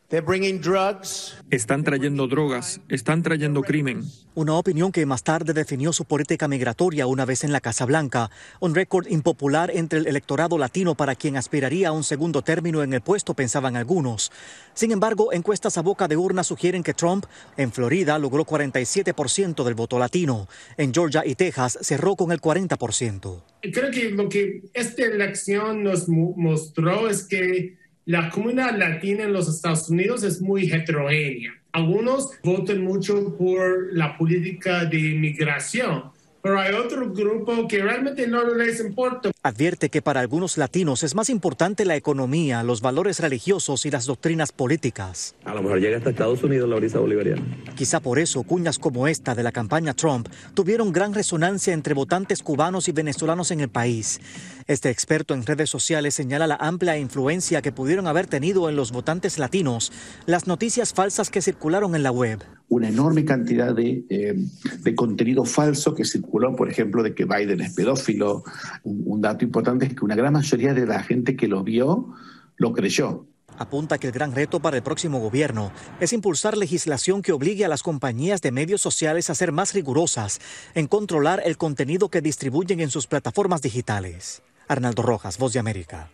Están 1.49 1.83
trayendo 1.83 2.27
drogas, 2.27 2.79
están 2.87 3.23
trayendo 3.23 3.63
crimen. 3.63 4.03
Una 4.35 4.53
opinión 4.53 4.91
que 4.91 5.07
más 5.07 5.23
tarde 5.23 5.53
definió 5.53 5.91
su 5.91 6.05
política 6.05 6.47
migratoria 6.47 7.07
una 7.07 7.25
vez 7.25 7.43
en 7.43 7.51
la 7.51 7.61
Casa 7.61 7.87
Blanca, 7.87 8.29
un 8.59 8.75
récord 8.75 9.07
impopular 9.07 9.71
entre 9.73 9.97
el 9.97 10.05
electorado 10.05 10.59
latino 10.59 10.93
para 10.93 11.15
quien 11.15 11.35
aspiraría 11.35 11.89
a 11.89 11.93
un 11.93 12.03
segundo 12.03 12.43
término 12.43 12.83
en 12.83 12.93
el 12.93 13.01
puesto, 13.01 13.33
pensaban 13.33 13.75
algunos. 13.75 14.31
Sin 14.75 14.91
embargo, 14.91 15.33
encuestas 15.33 15.79
a 15.79 15.81
boca 15.81 16.07
de 16.07 16.15
urna 16.15 16.43
sugieren 16.43 16.83
que 16.83 16.93
Trump 16.93 17.25
en 17.57 17.71
Florida 17.71 18.19
logró 18.19 18.45
47% 18.45 19.63
del 19.63 19.73
voto 19.73 19.97
latino. 19.97 20.47
En 20.77 20.93
Georgia 20.93 21.23
y 21.25 21.33
Texas 21.33 21.79
cerró 21.81 22.15
con 22.15 22.31
el 22.31 22.39
40%. 22.39 23.41
Creo 23.61 23.89
que 23.89 24.11
lo 24.11 24.29
que 24.29 24.61
esta 24.75 25.05
elección 25.05 25.81
nos 25.81 26.07
mostró 26.07 27.09
es 27.09 27.23
que 27.23 27.81
la 28.05 28.29
comunidad 28.29 28.77
latina 28.77 29.23
en 29.23 29.33
los 29.33 29.47
Estados 29.47 29.89
Unidos 29.89 30.23
es 30.23 30.41
muy 30.41 30.71
heterogénea. 30.71 31.53
Algunos 31.71 32.31
votan 32.43 32.83
mucho 32.83 33.35
por 33.37 33.93
la 33.93 34.17
política 34.17 34.85
de 34.85 34.99
inmigración, 34.99 36.12
pero 36.43 36.59
hay 36.59 36.73
otro 36.73 37.09
grupo 37.09 37.69
que 37.69 37.81
realmente 37.81 38.27
no 38.27 38.43
les 38.53 38.81
importa. 38.81 39.31
Advierte 39.43 39.89
que 39.89 40.01
para 40.01 40.19
algunos 40.19 40.57
latinos 40.57 41.01
es 41.01 41.15
más 41.15 41.29
importante 41.29 41.85
la 41.85 41.95
economía, 41.95 42.63
los 42.63 42.81
valores 42.81 43.21
religiosos 43.21 43.85
y 43.85 43.91
las 43.91 44.05
doctrinas 44.05 44.51
políticas. 44.51 45.35
A 45.45 45.53
lo 45.53 45.63
mejor 45.63 45.79
llega 45.79 45.97
hasta 45.97 46.09
Estados 46.09 46.43
Unidos 46.43 46.69
la 46.69 46.75
brisa 46.75 46.99
bolivariana. 46.99 47.41
Quizá 47.75 48.01
por 48.01 48.19
eso 48.19 48.43
cuñas 48.43 48.77
como 48.77 49.07
esta 49.07 49.35
de 49.35 49.43
la 49.43 49.53
campaña 49.53 49.93
Trump 49.93 50.27
tuvieron 50.53 50.91
gran 50.91 51.13
resonancia 51.13 51.73
entre 51.73 51.93
votantes 51.93 52.43
cubanos 52.43 52.89
y 52.89 52.91
venezolanos 52.91 53.49
en 53.51 53.61
el 53.61 53.69
país. 53.69 54.19
Este 54.67 54.89
experto 54.89 55.33
en 55.33 55.45
redes 55.45 55.69
sociales 55.69 56.13
señala 56.13 56.45
la 56.45 56.55
amplia 56.55 56.97
influencia 56.97 57.61
que 57.61 57.71
pudieron 57.71 58.05
haber 58.05 58.27
tenido 58.27 58.67
en 58.67 58.75
los 58.75 58.91
votantes 58.91 59.39
latinos 59.39 59.93
las 60.25 60.45
noticias 60.45 60.93
falsas 60.93 61.29
que 61.29 61.41
circularon 61.41 61.95
en 61.95 62.03
la 62.03 62.11
web. 62.11 62.43
Una 62.69 62.89
enorme 62.89 63.25
cantidad 63.25 63.75
de, 63.75 64.03
eh, 64.09 64.35
de 64.79 64.95
contenido 64.95 65.45
falso 65.45 65.93
que 65.93 66.05
circuló, 66.05 66.55
por 66.55 66.69
ejemplo, 66.69 67.03
de 67.03 67.13
que 67.13 67.25
Biden 67.25 67.61
es 67.61 67.73
pedófilo. 67.73 68.43
Un, 68.83 69.03
un 69.05 69.21
dato 69.21 69.45
importante 69.45 69.85
es 69.85 69.93
que 69.93 70.05
una 70.05 70.15
gran 70.15 70.33
mayoría 70.33 70.73
de 70.73 70.85
la 70.85 71.03
gente 71.03 71.35
que 71.35 71.47
lo 71.47 71.63
vio 71.63 72.13
lo 72.57 72.73
creyó. 72.73 73.27
Apunta 73.57 73.97
que 73.97 74.07
el 74.07 74.13
gran 74.13 74.33
reto 74.33 74.59
para 74.59 74.77
el 74.77 74.83
próximo 74.83 75.19
gobierno 75.19 75.71
es 75.99 76.13
impulsar 76.13 76.57
legislación 76.57 77.21
que 77.21 77.33
obligue 77.33 77.65
a 77.65 77.67
las 77.67 77.83
compañías 77.83 78.41
de 78.41 78.51
medios 78.51 78.81
sociales 78.81 79.29
a 79.29 79.35
ser 79.35 79.51
más 79.51 79.73
rigurosas 79.73 80.39
en 80.73 80.87
controlar 80.87 81.41
el 81.45 81.57
contenido 81.57 82.09
que 82.09 82.21
distribuyen 82.21 82.79
en 82.79 82.89
sus 82.89 83.07
plataformas 83.07 83.61
digitales. 83.61 84.41
Arnaldo 84.67 85.03
Rojas, 85.03 85.37
Voz 85.37 85.53
de 85.53 85.59
América. 85.59 86.09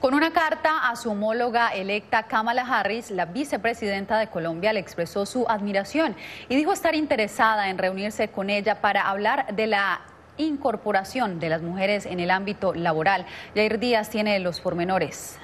Con 0.00 0.14
una 0.14 0.32
carta 0.32 0.88
a 0.88 0.94
su 0.94 1.10
homóloga 1.10 1.70
electa 1.70 2.22
Kamala 2.22 2.62
Harris, 2.62 3.10
la 3.10 3.24
vicepresidenta 3.24 4.16
de 4.16 4.28
Colombia 4.28 4.72
le 4.72 4.78
expresó 4.78 5.26
su 5.26 5.44
admiración 5.48 6.14
y 6.48 6.54
dijo 6.54 6.72
estar 6.72 6.94
interesada 6.94 7.68
en 7.68 7.78
reunirse 7.78 8.28
con 8.28 8.48
ella 8.48 8.80
para 8.80 9.08
hablar 9.08 9.56
de 9.56 9.66
la 9.66 10.02
incorporación 10.36 11.40
de 11.40 11.48
las 11.48 11.62
mujeres 11.62 12.06
en 12.06 12.20
el 12.20 12.30
ámbito 12.30 12.74
laboral. 12.74 13.26
Jair 13.56 13.80
Díaz 13.80 14.08
tiene 14.08 14.38
los 14.38 14.60
pormenores. 14.60 15.36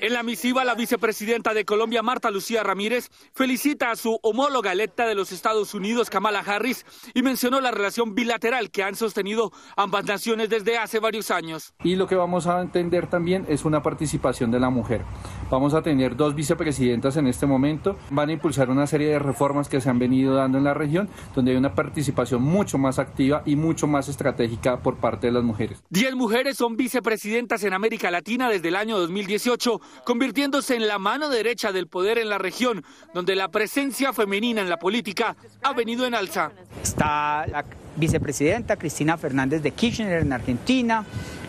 En 0.00 0.12
la 0.12 0.22
misiva, 0.22 0.64
la 0.64 0.74
vicepresidenta 0.74 1.54
de 1.54 1.64
Colombia, 1.64 2.02
Marta 2.02 2.30
Lucía 2.30 2.62
Ramírez, 2.62 3.10
felicita 3.34 3.90
a 3.90 3.96
su 3.96 4.18
homóloga 4.22 4.72
electa 4.72 5.06
de 5.06 5.14
los 5.14 5.32
Estados 5.32 5.74
Unidos, 5.74 6.10
Kamala 6.10 6.40
Harris, 6.40 6.86
y 7.14 7.22
mencionó 7.22 7.60
la 7.60 7.70
relación 7.70 8.14
bilateral 8.14 8.70
que 8.70 8.82
han 8.82 8.94
sostenido 8.94 9.52
ambas 9.76 10.04
naciones 10.04 10.48
desde 10.48 10.78
hace 10.78 10.98
varios 10.98 11.30
años. 11.30 11.74
Y 11.84 11.96
lo 11.96 12.06
que 12.06 12.16
vamos 12.16 12.46
a 12.46 12.60
entender 12.60 13.08
también 13.08 13.44
es 13.48 13.64
una 13.64 13.82
participación 13.82 14.50
de 14.50 14.60
la 14.60 14.70
mujer. 14.70 15.02
Vamos 15.50 15.74
a 15.74 15.82
tener 15.82 16.16
dos 16.16 16.34
vicepresidentas 16.34 17.16
en 17.16 17.26
este 17.26 17.46
momento. 17.46 17.96
Van 18.10 18.30
a 18.30 18.32
impulsar 18.32 18.70
una 18.70 18.86
serie 18.86 19.08
de 19.08 19.18
reformas 19.18 19.68
que 19.68 19.80
se 19.80 19.90
han 19.90 19.98
venido 19.98 20.34
dando 20.34 20.58
en 20.58 20.64
la 20.64 20.74
región, 20.74 21.08
donde 21.34 21.52
hay 21.52 21.56
una 21.56 21.74
participación 21.74 22.42
mucho 22.42 22.78
más 22.78 22.98
activa 22.98 23.42
y 23.44 23.56
mucho 23.56 23.86
más 23.86 24.08
estratégica 24.08 24.78
por 24.78 24.96
parte 24.96 25.26
de 25.26 25.32
las 25.32 25.44
mujeres. 25.44 25.82
Diez 25.90 26.14
mujeres 26.14 26.56
son 26.56 26.76
vicepresidentas 26.76 27.62
en 27.64 27.74
América 27.74 28.10
Latina 28.10 28.48
desde 28.48 28.68
el 28.68 28.76
año 28.76 29.01
2018, 29.02 29.80
convirtiéndose 30.04 30.76
en 30.76 30.88
la 30.88 30.98
mano 30.98 31.28
derecha 31.28 31.72
del 31.72 31.86
poder 31.86 32.18
en 32.18 32.28
la 32.28 32.38
región, 32.38 32.84
donde 33.14 33.36
la 33.36 33.48
presencia 33.48 34.12
femenina 34.12 34.60
en 34.60 34.70
la 34.70 34.78
política 34.78 35.36
ha 35.62 35.72
venido 35.72 36.06
en 36.06 36.14
alza. 36.14 36.52
Está 36.82 37.46
la 37.46 37.64
vicepresidenta 37.96 38.76
Cristina 38.76 39.16
Fernández 39.18 39.62
de 39.62 39.72
Kirchner 39.72 40.22
en 40.22 40.32
Argentina, 40.32 41.04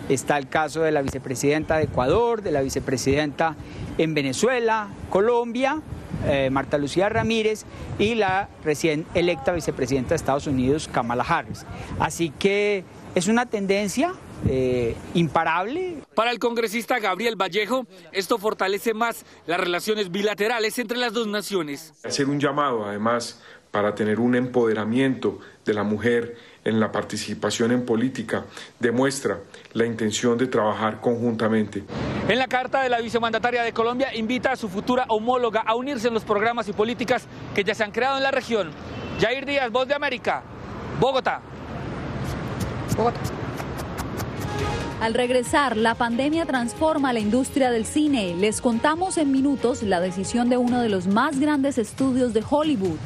está 0.10 0.38
el 0.38 0.50
caso 0.50 0.82
de 0.82 0.92
la 0.92 1.02
vicepresidenta 1.02 1.78
de 1.78 1.86
Ecuador, 1.86 2.42
de 2.42 2.52
la 2.52 2.62
vicepresidenta 2.62 3.56
en 3.98 4.14
Venezuela, 4.14 4.90
Colombia, 5.10 5.82
eh, 6.26 6.50
Marta 6.50 6.78
Lucía 6.78 7.10
Ramírez 7.10 7.66
y 8.00 8.16
la 8.16 8.50
recién 8.64 9.06
electa 9.14 9.52
vicepresidenta 9.52 10.10
de 10.10 10.16
Estados 10.16 10.48
Unidos, 10.48 10.90
Kamala 10.92 11.24
Harris. 11.24 11.66
Así 12.00 12.30
que 12.30 12.84
es 13.16 13.28
una 13.28 13.46
tendencia 13.46 14.14
eh, 14.48 14.96
imparable. 15.14 15.98
Para 16.16 16.32
el 16.32 16.40
congresista 16.40 17.00
Gabriel 17.00 17.36
Vallejo, 17.36 17.86
esto 18.12 18.38
fortalece 18.38 18.94
más 18.94 19.26
las 19.48 19.60
relaciones 19.60 20.12
bilaterales 20.12 20.78
entre 20.80 20.98
las 20.98 21.14
dos 21.14 21.28
naciones. 21.28 21.94
Hacer 22.04 22.28
un 22.28 22.40
llamado, 22.40 22.86
además, 22.86 23.42
para 23.72 23.96
tener 23.96 24.20
un 24.20 24.36
empoderamiento 24.36 25.40
de 25.66 25.74
la 25.74 25.84
mujer 25.84 26.38
en 26.64 26.80
la 26.80 26.92
participación 26.92 27.72
en 27.72 27.86
política 27.86 28.46
demuestra 28.80 29.40
la 29.74 29.86
intención 29.86 30.38
de 30.38 30.46
trabajar 30.46 31.02
conjuntamente. 31.02 31.84
En 32.30 32.38
la 32.38 32.48
carta 32.48 32.84
de 32.84 32.90
la 32.90 33.02
vicemandataria 33.02 33.64
de 33.64 33.74
Colombia 33.74 34.16
invita 34.16 34.52
a 34.52 34.56
su 34.56 34.70
futura 34.70 35.06
homóloga 35.10 35.62
a 35.62 35.76
unirse 35.76 36.08
en 36.08 36.14
los 36.14 36.24
programas 36.24 36.68
y 36.70 36.74
políticas 36.74 37.26
que 37.56 37.64
ya 37.64 37.74
se 37.74 37.84
han 37.84 37.92
creado 37.92 38.18
en 38.18 38.24
la 38.24 38.32
región. 38.32 38.72
Jair 39.20 39.46
Díaz, 39.46 39.72
Voz 39.72 39.88
de 39.88 39.96
América, 39.96 40.44
Bogotá. 41.00 41.42
Bogotá. 42.96 43.43
Al 45.04 45.14
regresar, 45.14 45.76
la 45.76 45.96
pandemia 45.96 46.46
transforma 46.46 47.12
la 47.12 47.20
industria 47.20 47.72
del 47.72 47.86
cine. 47.86 48.36
Les 48.36 48.62
contamos 48.62 49.18
en 49.18 49.34
minutos 49.34 49.84
la 49.84 50.00
decisión 50.00 50.50
de 50.50 50.56
uno 50.56 50.80
de 50.80 50.88
los 50.88 51.08
más 51.08 51.42
grandes 51.42 51.78
estudios 51.78 52.34
de 52.34 52.42
Hollywood. 52.50 52.98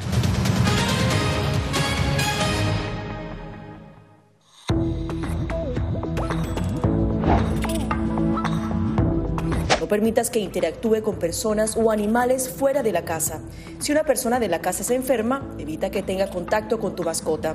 No 9.80 9.88
permitas 9.88 10.30
que 10.30 10.38
interactúe 10.38 11.02
con 11.02 11.18
personas 11.18 11.76
o 11.76 11.90
animales 11.90 12.48
fuera 12.48 12.84
de 12.84 12.92
la 12.92 13.04
casa. 13.04 13.40
Si 13.80 13.90
una 13.90 14.04
persona 14.04 14.38
de 14.38 14.46
la 14.46 14.60
casa 14.60 14.84
se 14.84 14.94
enferma, 14.94 15.42
evita 15.58 15.90
que 15.90 16.04
tenga 16.04 16.30
contacto 16.30 16.78
con 16.78 16.94
tu 16.94 17.02
mascota. 17.02 17.54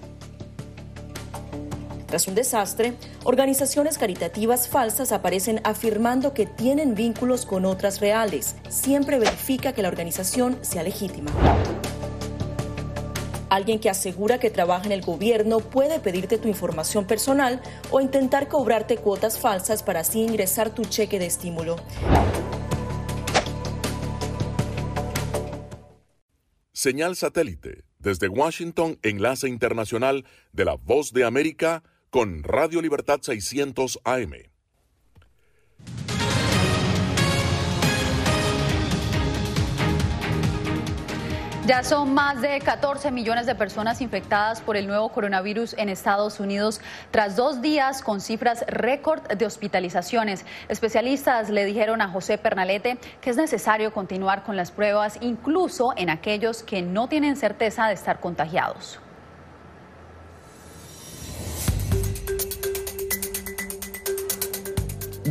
Tras 2.11 2.27
un 2.27 2.35
desastre, 2.35 2.95
organizaciones 3.23 3.97
caritativas 3.97 4.67
falsas 4.67 5.13
aparecen 5.13 5.61
afirmando 5.63 6.33
que 6.33 6.45
tienen 6.45 6.93
vínculos 6.93 7.45
con 7.45 7.63
otras 7.63 8.01
reales. 8.01 8.57
Siempre 8.67 9.17
verifica 9.17 9.71
que 9.71 9.81
la 9.81 9.87
organización 9.87 10.57
sea 10.59 10.83
legítima. 10.83 11.31
Alguien 13.49 13.79
que 13.79 13.89
asegura 13.89 14.41
que 14.41 14.49
trabaja 14.49 14.87
en 14.87 14.91
el 14.91 15.03
gobierno 15.03 15.59
puede 15.59 16.01
pedirte 16.01 16.37
tu 16.37 16.49
información 16.49 17.07
personal 17.07 17.61
o 17.91 18.01
intentar 18.01 18.49
cobrarte 18.49 18.97
cuotas 18.97 19.39
falsas 19.39 19.81
para 19.81 20.01
así 20.01 20.19
ingresar 20.19 20.75
tu 20.75 20.83
cheque 20.83 21.17
de 21.17 21.27
estímulo. 21.27 21.77
Señal 26.73 27.15
satélite 27.15 27.85
desde 27.99 28.27
Washington, 28.27 28.97
enlace 29.03 29.47
internacional 29.47 30.25
de 30.51 30.65
la 30.65 30.73
Voz 30.75 31.13
de 31.13 31.23
América 31.23 31.83
con 32.11 32.43
Radio 32.43 32.81
Libertad 32.81 33.21
600 33.21 34.01
AM. 34.03 34.33
Ya 41.65 41.83
son 41.85 42.13
más 42.13 42.41
de 42.41 42.59
14 42.59 43.11
millones 43.11 43.45
de 43.45 43.55
personas 43.55 44.01
infectadas 44.01 44.59
por 44.59 44.75
el 44.75 44.87
nuevo 44.87 45.07
coronavirus 45.07 45.73
en 45.77 45.87
Estados 45.87 46.41
Unidos 46.41 46.81
tras 47.11 47.37
dos 47.37 47.61
días 47.61 48.01
con 48.01 48.19
cifras 48.19 48.65
récord 48.67 49.25
de 49.31 49.45
hospitalizaciones. 49.45 50.45
Especialistas 50.67 51.49
le 51.49 51.63
dijeron 51.63 52.01
a 52.01 52.09
José 52.09 52.37
Pernalete 52.37 52.97
que 53.21 53.29
es 53.29 53.37
necesario 53.37 53.93
continuar 53.93 54.43
con 54.43 54.57
las 54.57 54.71
pruebas 54.71 55.17
incluso 55.21 55.93
en 55.95 56.09
aquellos 56.09 56.61
que 56.61 56.81
no 56.81 57.07
tienen 57.07 57.37
certeza 57.37 57.87
de 57.87 57.93
estar 57.93 58.19
contagiados. 58.19 58.99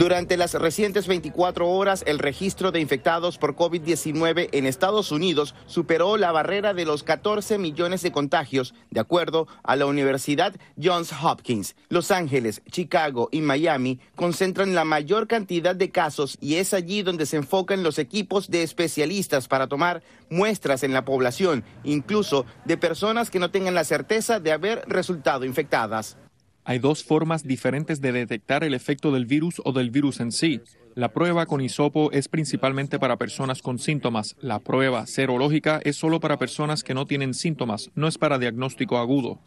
Durante 0.00 0.38
las 0.38 0.54
recientes 0.54 1.06
24 1.06 1.68
horas, 1.68 2.04
el 2.06 2.18
registro 2.18 2.72
de 2.72 2.80
infectados 2.80 3.36
por 3.36 3.54
COVID-19 3.54 4.48
en 4.52 4.64
Estados 4.64 5.12
Unidos 5.12 5.54
superó 5.66 6.16
la 6.16 6.32
barrera 6.32 6.72
de 6.72 6.86
los 6.86 7.02
14 7.02 7.58
millones 7.58 8.00
de 8.00 8.10
contagios, 8.10 8.72
de 8.90 9.00
acuerdo 9.00 9.46
a 9.62 9.76
la 9.76 9.84
Universidad 9.84 10.54
Johns 10.82 11.12
Hopkins. 11.22 11.76
Los 11.90 12.10
Ángeles, 12.12 12.62
Chicago 12.70 13.28
y 13.30 13.42
Miami 13.42 14.00
concentran 14.16 14.74
la 14.74 14.86
mayor 14.86 15.26
cantidad 15.26 15.76
de 15.76 15.90
casos 15.90 16.38
y 16.40 16.54
es 16.54 16.72
allí 16.72 17.02
donde 17.02 17.26
se 17.26 17.36
enfocan 17.36 17.82
los 17.82 17.98
equipos 17.98 18.50
de 18.50 18.62
especialistas 18.62 19.48
para 19.48 19.66
tomar 19.66 20.02
muestras 20.30 20.82
en 20.82 20.94
la 20.94 21.04
población, 21.04 21.62
incluso 21.84 22.46
de 22.64 22.78
personas 22.78 23.28
que 23.28 23.38
no 23.38 23.50
tengan 23.50 23.74
la 23.74 23.84
certeza 23.84 24.40
de 24.40 24.52
haber 24.52 24.82
resultado 24.88 25.44
infectadas. 25.44 26.16
Hay 26.64 26.78
dos 26.78 27.02
formas 27.04 27.44
diferentes 27.44 28.00
de 28.00 28.12
detectar 28.12 28.64
el 28.64 28.74
efecto 28.74 29.12
del 29.12 29.26
virus 29.26 29.60
o 29.64 29.72
del 29.72 29.90
virus 29.90 30.20
en 30.20 30.30
sí. 30.30 30.60
La 30.94 31.12
prueba 31.12 31.46
con 31.46 31.60
hisopo 31.60 32.12
es 32.12 32.28
principalmente 32.28 32.98
para 32.98 33.16
personas 33.16 33.62
con 33.62 33.78
síntomas. 33.78 34.36
La 34.40 34.58
prueba 34.58 35.06
serológica 35.06 35.80
es 35.84 35.96
solo 35.96 36.20
para 36.20 36.38
personas 36.38 36.82
que 36.82 36.94
no 36.94 37.06
tienen 37.06 37.34
síntomas, 37.34 37.90
no 37.94 38.08
es 38.08 38.18
para 38.18 38.38
diagnóstico 38.38 38.98
agudo. 38.98 39.40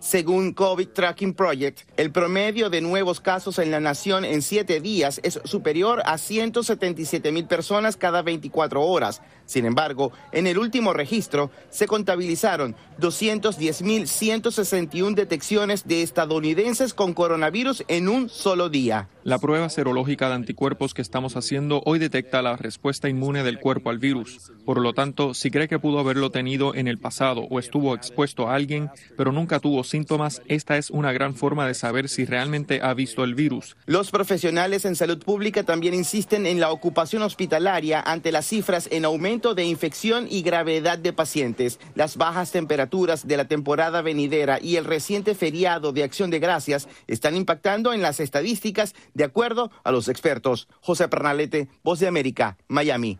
Según 0.00 0.52
COVID 0.52 0.90
Tracking 0.90 1.34
Project, 1.34 1.80
el 1.96 2.12
promedio 2.12 2.70
de 2.70 2.80
nuevos 2.80 3.18
casos 3.20 3.58
en 3.58 3.72
la 3.72 3.80
nación 3.80 4.24
en 4.24 4.42
siete 4.42 4.80
días 4.80 5.18
es 5.24 5.40
superior 5.44 6.02
a 6.04 6.18
177 6.18 7.32
mil 7.32 7.46
personas 7.46 7.96
cada 7.96 8.22
24 8.22 8.80
horas. 8.80 9.22
Sin 9.44 9.66
embargo, 9.66 10.12
en 10.30 10.46
el 10.46 10.56
último 10.58 10.92
registro 10.92 11.50
se 11.70 11.88
contabilizaron 11.88 12.76
210.161 13.00 15.14
detecciones 15.14 15.88
de 15.88 16.02
estadounidenses 16.02 16.94
con 16.94 17.12
coronavirus 17.12 17.82
en 17.88 18.08
un 18.08 18.28
solo 18.28 18.68
día. 18.68 19.08
La 19.24 19.38
prueba 19.38 19.68
serológica 19.68 20.28
de 20.28 20.36
anticuerpos 20.36 20.94
que 20.94 21.02
estamos 21.02 21.36
haciendo 21.36 21.82
hoy 21.86 21.98
detecta 21.98 22.40
la 22.40 22.56
respuesta 22.56 23.08
inmune 23.08 23.42
del 23.42 23.58
cuerpo 23.58 23.90
al 23.90 23.98
virus. 23.98 24.52
Por 24.64 24.80
lo 24.80 24.94
tanto, 24.94 25.34
si 25.34 25.50
cree 25.50 25.66
que 25.66 25.78
pudo 25.78 25.98
haberlo 25.98 26.30
tenido 26.30 26.74
en 26.74 26.86
el 26.86 26.98
pasado 26.98 27.46
o 27.50 27.58
estuvo 27.58 27.94
expuesto 27.94 28.48
a 28.48 28.54
alguien, 28.54 28.90
pero 29.16 29.32
nunca 29.32 29.60
tuvo 29.60 29.82
síntomas, 29.88 30.42
esta 30.46 30.76
es 30.76 30.90
una 30.90 31.12
gran 31.12 31.34
forma 31.34 31.66
de 31.66 31.74
saber 31.74 32.08
si 32.08 32.24
realmente 32.24 32.80
ha 32.82 32.94
visto 32.94 33.24
el 33.24 33.34
virus. 33.34 33.76
Los 33.86 34.10
profesionales 34.10 34.84
en 34.84 34.96
salud 34.96 35.18
pública 35.18 35.62
también 35.62 35.94
insisten 35.94 36.46
en 36.46 36.60
la 36.60 36.70
ocupación 36.70 37.22
hospitalaria 37.22 38.00
ante 38.00 38.32
las 38.32 38.46
cifras 38.46 38.88
en 38.90 39.04
aumento 39.04 39.54
de 39.54 39.64
infección 39.64 40.26
y 40.30 40.42
gravedad 40.42 40.98
de 40.98 41.12
pacientes, 41.12 41.80
las 41.94 42.16
bajas 42.16 42.52
temperaturas 42.52 43.26
de 43.26 43.36
la 43.36 43.46
temporada 43.46 44.02
venidera 44.02 44.58
y 44.60 44.76
el 44.76 44.84
reciente 44.84 45.34
feriado 45.34 45.92
de 45.92 46.02
Acción 46.02 46.30
de 46.30 46.38
Gracias 46.38 46.88
están 47.06 47.36
impactando 47.36 47.92
en 47.92 48.02
las 48.02 48.20
estadísticas 48.20 48.94
de 49.14 49.24
acuerdo 49.24 49.70
a 49.84 49.92
los 49.92 50.08
expertos. 50.08 50.68
José 50.80 51.08
Pernalete, 51.08 51.68
Voz 51.82 52.00
de 52.00 52.08
América, 52.08 52.56
Miami. 52.68 53.18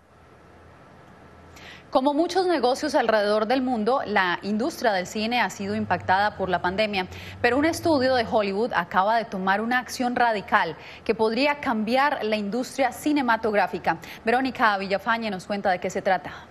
Como 1.91 2.13
muchos 2.13 2.47
negocios 2.47 2.95
alrededor 2.95 3.47
del 3.47 3.63
mundo, 3.63 4.03
la 4.05 4.41
industria 4.43 4.93
del 4.93 5.07
cine 5.07 5.41
ha 5.41 5.49
sido 5.49 5.75
impactada 5.75 6.37
por 6.37 6.51
la 6.51 6.61
pandemia, 6.61 7.07
pero 7.41 7.57
un 7.57 7.65
estudio 7.65 8.15
de 8.15 8.27
Hollywood 8.31 8.75
acaba 8.75 9.17
de 9.17 9.25
tomar 9.25 9.63
una 9.63 9.79
acción 9.79 10.15
radical 10.15 10.77
que 11.03 11.15
podría 11.15 11.61
cambiar 11.61 12.23
la 12.25 12.37
industria 12.37 12.93
cinematográfica. 12.93 13.97
Verónica 14.23 14.77
Villafañe 14.77 15.31
nos 15.31 15.47
cuenta 15.47 15.71
de 15.71 15.79
qué 15.79 15.89
se 15.89 16.03
trata. 16.03 16.48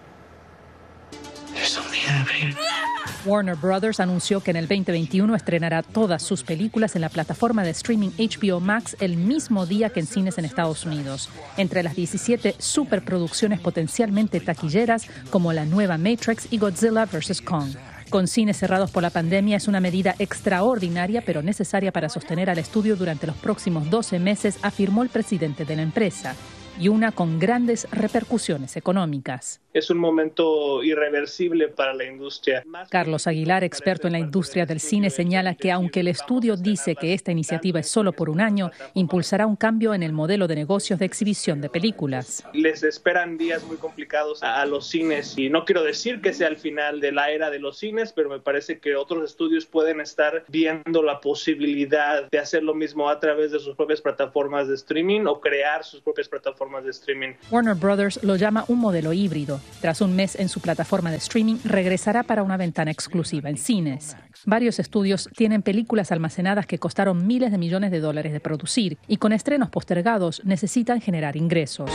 Warner 3.25 3.55
Brothers 3.55 3.99
anunció 3.99 4.41
que 4.41 4.51
en 4.51 4.57
el 4.57 4.67
2021 4.67 5.35
estrenará 5.35 5.83
todas 5.83 6.23
sus 6.23 6.43
películas 6.43 6.95
en 6.95 7.01
la 7.01 7.09
plataforma 7.09 7.63
de 7.63 7.71
streaming 7.71 8.11
HBO 8.17 8.59
Max 8.59 8.95
el 8.99 9.17
mismo 9.17 9.65
día 9.65 9.89
que 9.89 9.99
en 9.99 10.07
cines 10.07 10.37
en 10.37 10.45
Estados 10.45 10.85
Unidos. 10.85 11.29
Entre 11.57 11.83
las 11.83 11.95
17 11.95 12.55
superproducciones 12.57 13.59
potencialmente 13.59 14.39
taquilleras 14.39 15.07
como 15.29 15.51
la 15.51 15.65
nueva 15.65 15.97
Matrix 15.97 16.47
y 16.51 16.57
Godzilla 16.57 17.05
vs. 17.05 17.41
Kong. 17.41 17.75
Con 18.09 18.27
cines 18.27 18.57
cerrados 18.57 18.91
por 18.91 19.03
la 19.03 19.09
pandemia 19.09 19.57
es 19.57 19.67
una 19.67 19.81
medida 19.81 20.15
extraordinaria 20.19 21.21
pero 21.25 21.41
necesaria 21.41 21.91
para 21.91 22.07
sostener 22.07 22.49
al 22.49 22.57
estudio 22.57 22.95
durante 22.95 23.27
los 23.27 23.35
próximos 23.35 23.89
12 23.89 24.19
meses, 24.19 24.57
afirmó 24.61 25.03
el 25.03 25.09
presidente 25.09 25.65
de 25.65 25.75
la 25.75 25.81
empresa 25.81 26.33
y 26.79 26.87
una 26.87 27.11
con 27.11 27.39
grandes 27.39 27.87
repercusiones 27.91 28.77
económicas. 28.77 29.61
Es 29.73 29.89
un 29.89 29.99
momento 29.99 30.83
irreversible 30.83 31.67
para 31.67 31.93
la 31.93 32.05
industria. 32.05 32.63
Carlos 32.89 33.27
Aguilar, 33.27 33.63
experto 33.63 34.07
en 34.07 34.13
la 34.13 34.19
industria 34.19 34.65
del 34.65 34.79
cine, 34.79 35.09
señala 35.09 35.55
que 35.55 35.71
aunque 35.71 35.99
el 35.99 36.07
estudio 36.07 36.55
dice 36.55 36.95
que 36.95 37.13
esta 37.13 37.31
iniciativa 37.31 37.79
es 37.79 37.87
solo 37.87 38.11
por 38.11 38.29
un 38.29 38.41
año, 38.41 38.71
impulsará 38.95 39.45
un 39.45 39.55
cambio 39.55 39.93
en 39.93 40.03
el 40.03 40.13
modelo 40.13 40.47
de 40.47 40.55
negocios 40.55 40.99
de 40.99 41.05
exhibición 41.05 41.61
de 41.61 41.69
películas. 41.69 42.43
Les 42.53 42.83
esperan 42.83 43.37
días 43.37 43.63
muy 43.65 43.77
complicados 43.77 44.41
a 44.41 44.65
los 44.65 44.87
cines 44.87 45.37
y 45.37 45.49
no 45.49 45.65
quiero 45.65 45.83
decir 45.83 46.21
que 46.21 46.33
sea 46.33 46.47
el 46.47 46.57
final 46.57 46.99
de 46.99 47.11
la 47.11 47.29
era 47.29 47.49
de 47.49 47.59
los 47.59 47.77
cines, 47.77 48.13
pero 48.13 48.29
me 48.29 48.39
parece 48.39 48.79
que 48.79 48.95
otros 48.95 49.23
estudios 49.23 49.65
pueden 49.65 50.01
estar 50.01 50.43
viendo 50.47 51.03
la 51.03 51.19
posibilidad 51.21 52.29
de 52.29 52.39
hacer 52.39 52.63
lo 52.63 52.73
mismo 52.73 53.09
a 53.09 53.19
través 53.19 53.51
de 53.51 53.59
sus 53.59 53.75
propias 53.75 54.01
plataformas 54.01 54.67
de 54.67 54.75
streaming 54.75 55.25
o 55.27 55.39
crear 55.39 55.83
sus 55.83 56.01
propias 56.01 56.27
plataformas 56.27 56.66
de 56.83 56.91
streaming. 56.91 57.33
Warner 57.49 57.75
Brothers 57.75 58.23
lo 58.23 58.35
llama 58.35 58.65
un 58.67 58.79
modelo 58.79 59.13
híbrido. 59.13 59.59
Tras 59.81 60.01
un 60.01 60.15
mes 60.15 60.35
en 60.35 60.49
su 60.49 60.59
plataforma 60.59 61.11
de 61.11 61.17
streaming, 61.17 61.57
regresará 61.63 62.23
para 62.23 62.43
una 62.43 62.57
ventana 62.57 62.91
exclusiva 62.91 63.49
en 63.49 63.57
cines. 63.57 64.15
Varios 64.45 64.79
estudios 64.79 65.29
tienen 65.35 65.61
películas 65.61 66.11
almacenadas 66.11 66.67
que 66.67 66.77
costaron 66.77 67.25
miles 67.25 67.51
de 67.51 67.57
millones 67.57 67.91
de 67.91 67.99
dólares 67.99 68.33
de 68.33 68.39
producir 68.39 68.97
y 69.07 69.17
con 69.17 69.33
estrenos 69.33 69.69
postergados 69.69 70.41
necesitan 70.45 71.01
generar 71.01 71.37
ingresos. 71.37 71.89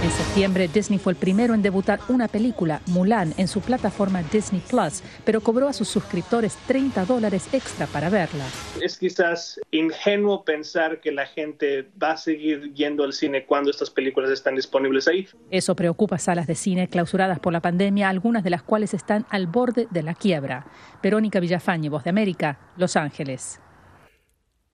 En 0.00 0.12
septiembre, 0.12 0.68
Disney 0.68 1.00
fue 1.00 1.12
el 1.12 1.18
primero 1.18 1.54
en 1.54 1.62
debutar 1.62 1.98
una 2.08 2.28
película, 2.28 2.80
Mulan, 2.86 3.34
en 3.36 3.48
su 3.48 3.60
plataforma 3.60 4.22
Disney 4.22 4.62
Plus, 4.70 5.02
pero 5.24 5.40
cobró 5.40 5.66
a 5.66 5.72
sus 5.72 5.88
suscriptores 5.88 6.56
30 6.68 7.04
dólares 7.04 7.48
extra 7.52 7.88
para 7.88 8.08
verla. 8.08 8.44
Es 8.80 8.96
quizás 8.96 9.60
ingenuo 9.72 10.44
pensar 10.44 11.00
que 11.00 11.10
la 11.10 11.26
gente 11.26 11.88
va 12.00 12.12
a 12.12 12.16
seguir 12.16 12.72
yendo 12.74 13.02
al 13.02 13.12
cine 13.12 13.44
cuando 13.44 13.72
estas 13.72 13.90
películas 13.90 14.30
están 14.30 14.54
disponibles 14.54 15.08
ahí. 15.08 15.26
Eso 15.50 15.74
preocupa 15.74 16.16
salas 16.18 16.46
de 16.46 16.54
cine 16.54 16.86
clausuradas 16.86 17.40
por 17.40 17.52
la 17.52 17.60
pandemia, 17.60 18.08
algunas 18.08 18.44
de 18.44 18.50
las 18.50 18.62
cuales 18.62 18.94
están 18.94 19.26
al 19.30 19.48
borde 19.48 19.88
de 19.90 20.04
la 20.04 20.14
quiebra. 20.14 20.68
Verónica 21.02 21.40
Villafañe, 21.40 21.88
Voz 21.88 22.04
de 22.04 22.10
América, 22.10 22.72
Los 22.76 22.94
Ángeles. 22.94 23.60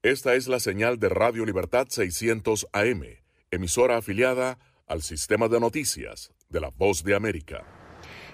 Esta 0.03 0.35
es 0.35 0.49
la 0.49 0.61
señal 0.61 0.99
de 0.99 1.09
Radio 1.09 1.47
Libertad 1.47 1.87
600 1.89 2.69
AM, 2.75 3.05
emisora 3.51 3.97
afiliada 3.97 4.59
al 4.87 5.03
sistema 5.03 5.49
de 5.49 5.61
noticias 5.61 6.31
de 6.49 6.61
la 6.61 6.71
Voz 6.77 7.03
de 7.03 7.15
América. 7.15 7.63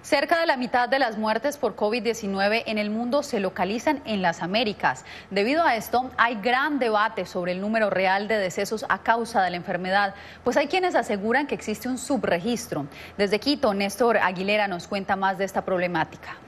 Cerca 0.02 0.40
de 0.40 0.46
la 0.46 0.56
mitad 0.56 0.88
de 0.88 0.98
las 0.98 1.18
muertes 1.18 1.58
por 1.58 1.76
COVID-19 1.76 2.62
en 2.66 2.78
el 2.78 2.90
mundo 2.90 3.22
se 3.22 3.38
localizan 3.38 4.02
en 4.06 4.22
las 4.22 4.42
Américas. 4.42 5.04
Debido 5.30 5.62
a 5.62 5.76
esto, 5.76 6.10
hay 6.16 6.36
gran 6.36 6.78
debate 6.78 7.26
sobre 7.26 7.52
el 7.52 7.60
número 7.60 7.90
real 7.90 8.26
de 8.26 8.38
decesos 8.38 8.86
a 8.88 9.02
causa 9.02 9.42
de 9.42 9.50
la 9.50 9.58
enfermedad, 9.58 10.14
pues 10.42 10.56
hay 10.56 10.68
quienes 10.68 10.94
aseguran 10.94 11.46
que 11.46 11.54
existe 11.54 11.88
un 11.88 11.98
subregistro. 11.98 12.86
Desde 13.18 13.38
Quito, 13.38 13.74
Néstor 13.74 14.16
Aguilera 14.16 14.68
nos 14.68 14.88
cuenta 14.88 15.16
más 15.16 15.36
de 15.38 15.44
esta 15.44 15.64
problemática. 15.64 16.38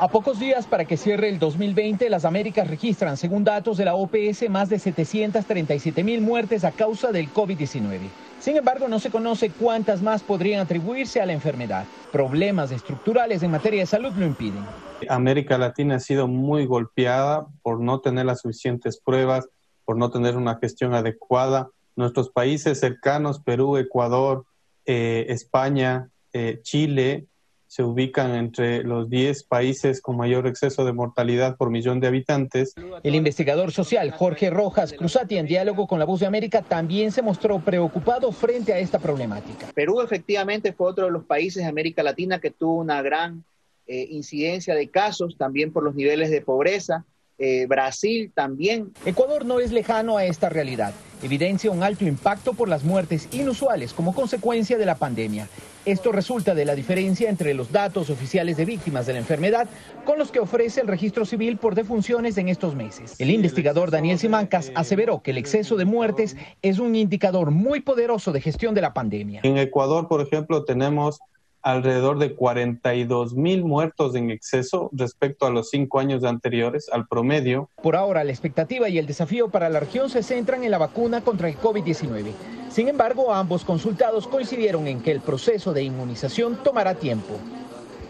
A 0.00 0.08
pocos 0.08 0.40
días 0.40 0.66
para 0.66 0.86
que 0.86 0.96
cierre 0.96 1.28
el 1.28 1.38
2020, 1.38 2.10
las 2.10 2.24
Américas 2.24 2.66
registran, 2.66 3.16
según 3.16 3.44
datos 3.44 3.76
de 3.76 3.84
la 3.84 3.94
OPS, 3.94 4.50
más 4.50 4.68
de 4.68 4.80
737 4.80 6.02
mil 6.02 6.20
muertes 6.20 6.64
a 6.64 6.72
causa 6.72 7.12
del 7.12 7.32
COVID-19. 7.32 8.00
Sin 8.40 8.56
embargo, 8.56 8.88
no 8.88 8.98
se 8.98 9.10
conoce 9.10 9.50
cuántas 9.50 10.02
más 10.02 10.24
podrían 10.24 10.60
atribuirse 10.60 11.20
a 11.20 11.26
la 11.26 11.32
enfermedad. 11.32 11.84
Problemas 12.10 12.72
estructurales 12.72 13.44
en 13.44 13.52
materia 13.52 13.82
de 13.82 13.86
salud 13.86 14.12
lo 14.16 14.26
impiden. 14.26 14.64
América 15.08 15.58
Latina 15.58 15.96
ha 15.96 16.00
sido 16.00 16.26
muy 16.26 16.66
golpeada 16.66 17.46
por 17.62 17.78
no 17.78 18.00
tener 18.00 18.26
las 18.26 18.40
suficientes 18.40 18.98
pruebas, 18.98 19.48
por 19.84 19.96
no 19.96 20.10
tener 20.10 20.36
una 20.36 20.56
gestión 20.56 20.94
adecuada. 20.94 21.68
Nuestros 21.94 22.30
países 22.30 22.80
cercanos, 22.80 23.38
Perú, 23.38 23.76
Ecuador, 23.76 24.44
eh, 24.86 25.26
España, 25.28 26.08
eh, 26.32 26.58
Chile, 26.62 27.28
se 27.74 27.82
ubican 27.82 28.36
entre 28.36 28.84
los 28.84 29.10
10 29.10 29.42
países 29.46 30.00
con 30.00 30.16
mayor 30.16 30.46
exceso 30.46 30.84
de 30.84 30.92
mortalidad 30.92 31.56
por 31.56 31.70
millón 31.70 31.98
de 31.98 32.06
habitantes. 32.06 32.72
El 33.02 33.16
investigador 33.16 33.72
social 33.72 34.12
Jorge 34.12 34.48
Rojas 34.48 34.92
Cruzati, 34.92 35.38
en 35.38 35.46
diálogo 35.46 35.88
con 35.88 35.98
La 35.98 36.04
Voz 36.04 36.20
de 36.20 36.26
América, 36.26 36.62
también 36.62 37.10
se 37.10 37.20
mostró 37.20 37.58
preocupado 37.58 38.30
frente 38.30 38.72
a 38.72 38.78
esta 38.78 39.00
problemática. 39.00 39.72
Perú 39.74 40.00
efectivamente 40.02 40.72
fue 40.72 40.86
otro 40.86 41.06
de 41.06 41.10
los 41.10 41.24
países 41.24 41.64
de 41.64 41.68
América 41.68 42.04
Latina 42.04 42.38
que 42.38 42.52
tuvo 42.52 42.76
una 42.76 43.02
gran 43.02 43.42
eh, 43.88 44.06
incidencia 44.08 44.76
de 44.76 44.88
casos, 44.88 45.36
también 45.36 45.72
por 45.72 45.82
los 45.82 45.96
niveles 45.96 46.30
de 46.30 46.42
pobreza. 46.42 47.04
Eh, 47.38 47.66
Brasil 47.66 48.30
también. 48.32 48.92
Ecuador 49.04 49.44
no 49.44 49.58
es 49.58 49.72
lejano 49.72 50.16
a 50.16 50.24
esta 50.24 50.48
realidad. 50.48 50.94
Evidencia 51.24 51.72
un 51.72 51.82
alto 51.82 52.04
impacto 52.04 52.54
por 52.54 52.68
las 52.68 52.84
muertes 52.84 53.28
inusuales 53.32 53.92
como 53.92 54.14
consecuencia 54.14 54.78
de 54.78 54.86
la 54.86 54.94
pandemia. 54.94 55.48
Esto 55.84 56.12
resulta 56.12 56.54
de 56.54 56.64
la 56.64 56.74
diferencia 56.74 57.28
entre 57.28 57.52
los 57.52 57.70
datos 57.70 58.08
oficiales 58.08 58.56
de 58.56 58.64
víctimas 58.64 59.06
de 59.06 59.12
la 59.12 59.18
enfermedad 59.18 59.68
con 60.06 60.18
los 60.18 60.30
que 60.30 60.40
ofrece 60.40 60.80
el 60.80 60.88
registro 60.88 61.26
civil 61.26 61.58
por 61.58 61.74
defunciones 61.74 62.38
en 62.38 62.48
estos 62.48 62.74
meses. 62.74 63.20
El 63.20 63.30
investigador 63.30 63.90
Daniel 63.90 64.18
Simancas 64.18 64.72
aseveró 64.74 65.22
que 65.22 65.32
el 65.32 65.38
exceso 65.38 65.76
de 65.76 65.84
muertes 65.84 66.36
es 66.62 66.78
un 66.78 66.96
indicador 66.96 67.50
muy 67.50 67.80
poderoso 67.80 68.32
de 68.32 68.40
gestión 68.40 68.74
de 68.74 68.80
la 68.80 68.94
pandemia. 68.94 69.40
En 69.42 69.58
Ecuador, 69.58 70.08
por 70.08 70.22
ejemplo, 70.22 70.64
tenemos 70.64 71.20
alrededor 71.64 72.18
de 72.18 72.34
42 72.34 73.34
mil 73.34 73.64
muertos 73.64 74.14
en 74.14 74.30
exceso 74.30 74.90
respecto 74.92 75.46
a 75.46 75.50
los 75.50 75.70
cinco 75.70 75.98
años 75.98 76.22
anteriores, 76.22 76.90
al 76.92 77.08
promedio. 77.08 77.70
Por 77.82 77.96
ahora, 77.96 78.22
la 78.22 78.30
expectativa 78.30 78.88
y 78.90 78.98
el 78.98 79.06
desafío 79.06 79.48
para 79.48 79.70
la 79.70 79.80
región 79.80 80.10
se 80.10 80.22
centran 80.22 80.62
en 80.62 80.70
la 80.70 80.78
vacuna 80.78 81.22
contra 81.22 81.48
el 81.48 81.58
COVID-19. 81.58 82.32
Sin 82.68 82.88
embargo, 82.88 83.32
ambos 83.32 83.64
consultados 83.64 84.28
coincidieron 84.28 84.86
en 84.86 85.00
que 85.00 85.10
el 85.10 85.20
proceso 85.20 85.72
de 85.72 85.82
inmunización 85.82 86.62
tomará 86.62 86.96
tiempo. 86.96 87.34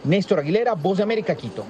Néstor 0.02 0.40
Aguilera, 0.40 0.74
Voz 0.74 0.96
de 0.96 1.04
América, 1.04 1.36
Quito. 1.36 1.64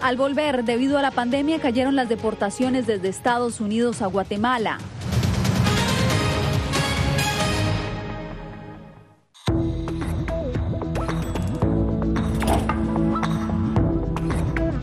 Al 0.00 0.16
volver, 0.16 0.64
debido 0.64 0.96
a 0.96 1.02
la 1.02 1.10
pandemia, 1.10 1.60
cayeron 1.60 1.94
las 1.94 2.08
deportaciones 2.08 2.86
desde 2.86 3.08
Estados 3.08 3.60
Unidos 3.60 4.00
a 4.00 4.06
Guatemala. 4.06 4.78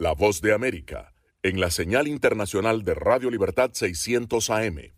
La 0.00 0.12
Voz 0.12 0.40
de 0.40 0.54
América 0.54 1.12
en 1.42 1.58
la 1.58 1.72
señal 1.72 2.06
internacional 2.06 2.84
de 2.84 2.94
Radio 2.94 3.32
Libertad 3.32 3.70
600 3.72 4.48
AM. 4.48 4.97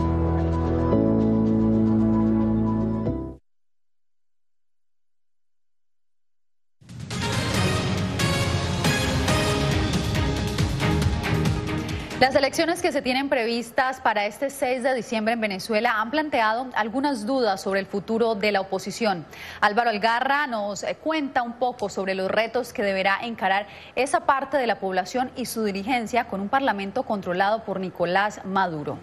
Las 12.21 12.35
elecciones 12.35 12.83
que 12.83 12.91
se 12.91 13.01
tienen 13.01 13.29
previstas 13.29 13.99
para 13.99 14.27
este 14.27 14.51
6 14.51 14.83
de 14.83 14.93
diciembre 14.93 15.33
en 15.33 15.41
Venezuela 15.41 15.99
han 15.99 16.11
planteado 16.11 16.67
algunas 16.75 17.25
dudas 17.25 17.59
sobre 17.59 17.79
el 17.79 17.87
futuro 17.87 18.35
de 18.35 18.51
la 18.51 18.61
oposición. 18.61 19.25
Álvaro 19.59 19.89
Algarra 19.89 20.45
nos 20.45 20.85
cuenta 21.03 21.41
un 21.41 21.53
poco 21.53 21.89
sobre 21.89 22.13
los 22.13 22.29
retos 22.29 22.73
que 22.73 22.83
deberá 22.83 23.17
encarar 23.23 23.65
esa 23.95 24.27
parte 24.27 24.57
de 24.57 24.67
la 24.67 24.79
población 24.79 25.31
y 25.35 25.47
su 25.47 25.63
dirigencia 25.63 26.27
con 26.27 26.41
un 26.41 26.49
parlamento 26.49 27.01
controlado 27.01 27.63
por 27.63 27.79
Nicolás 27.79 28.45
Maduro. 28.45 28.99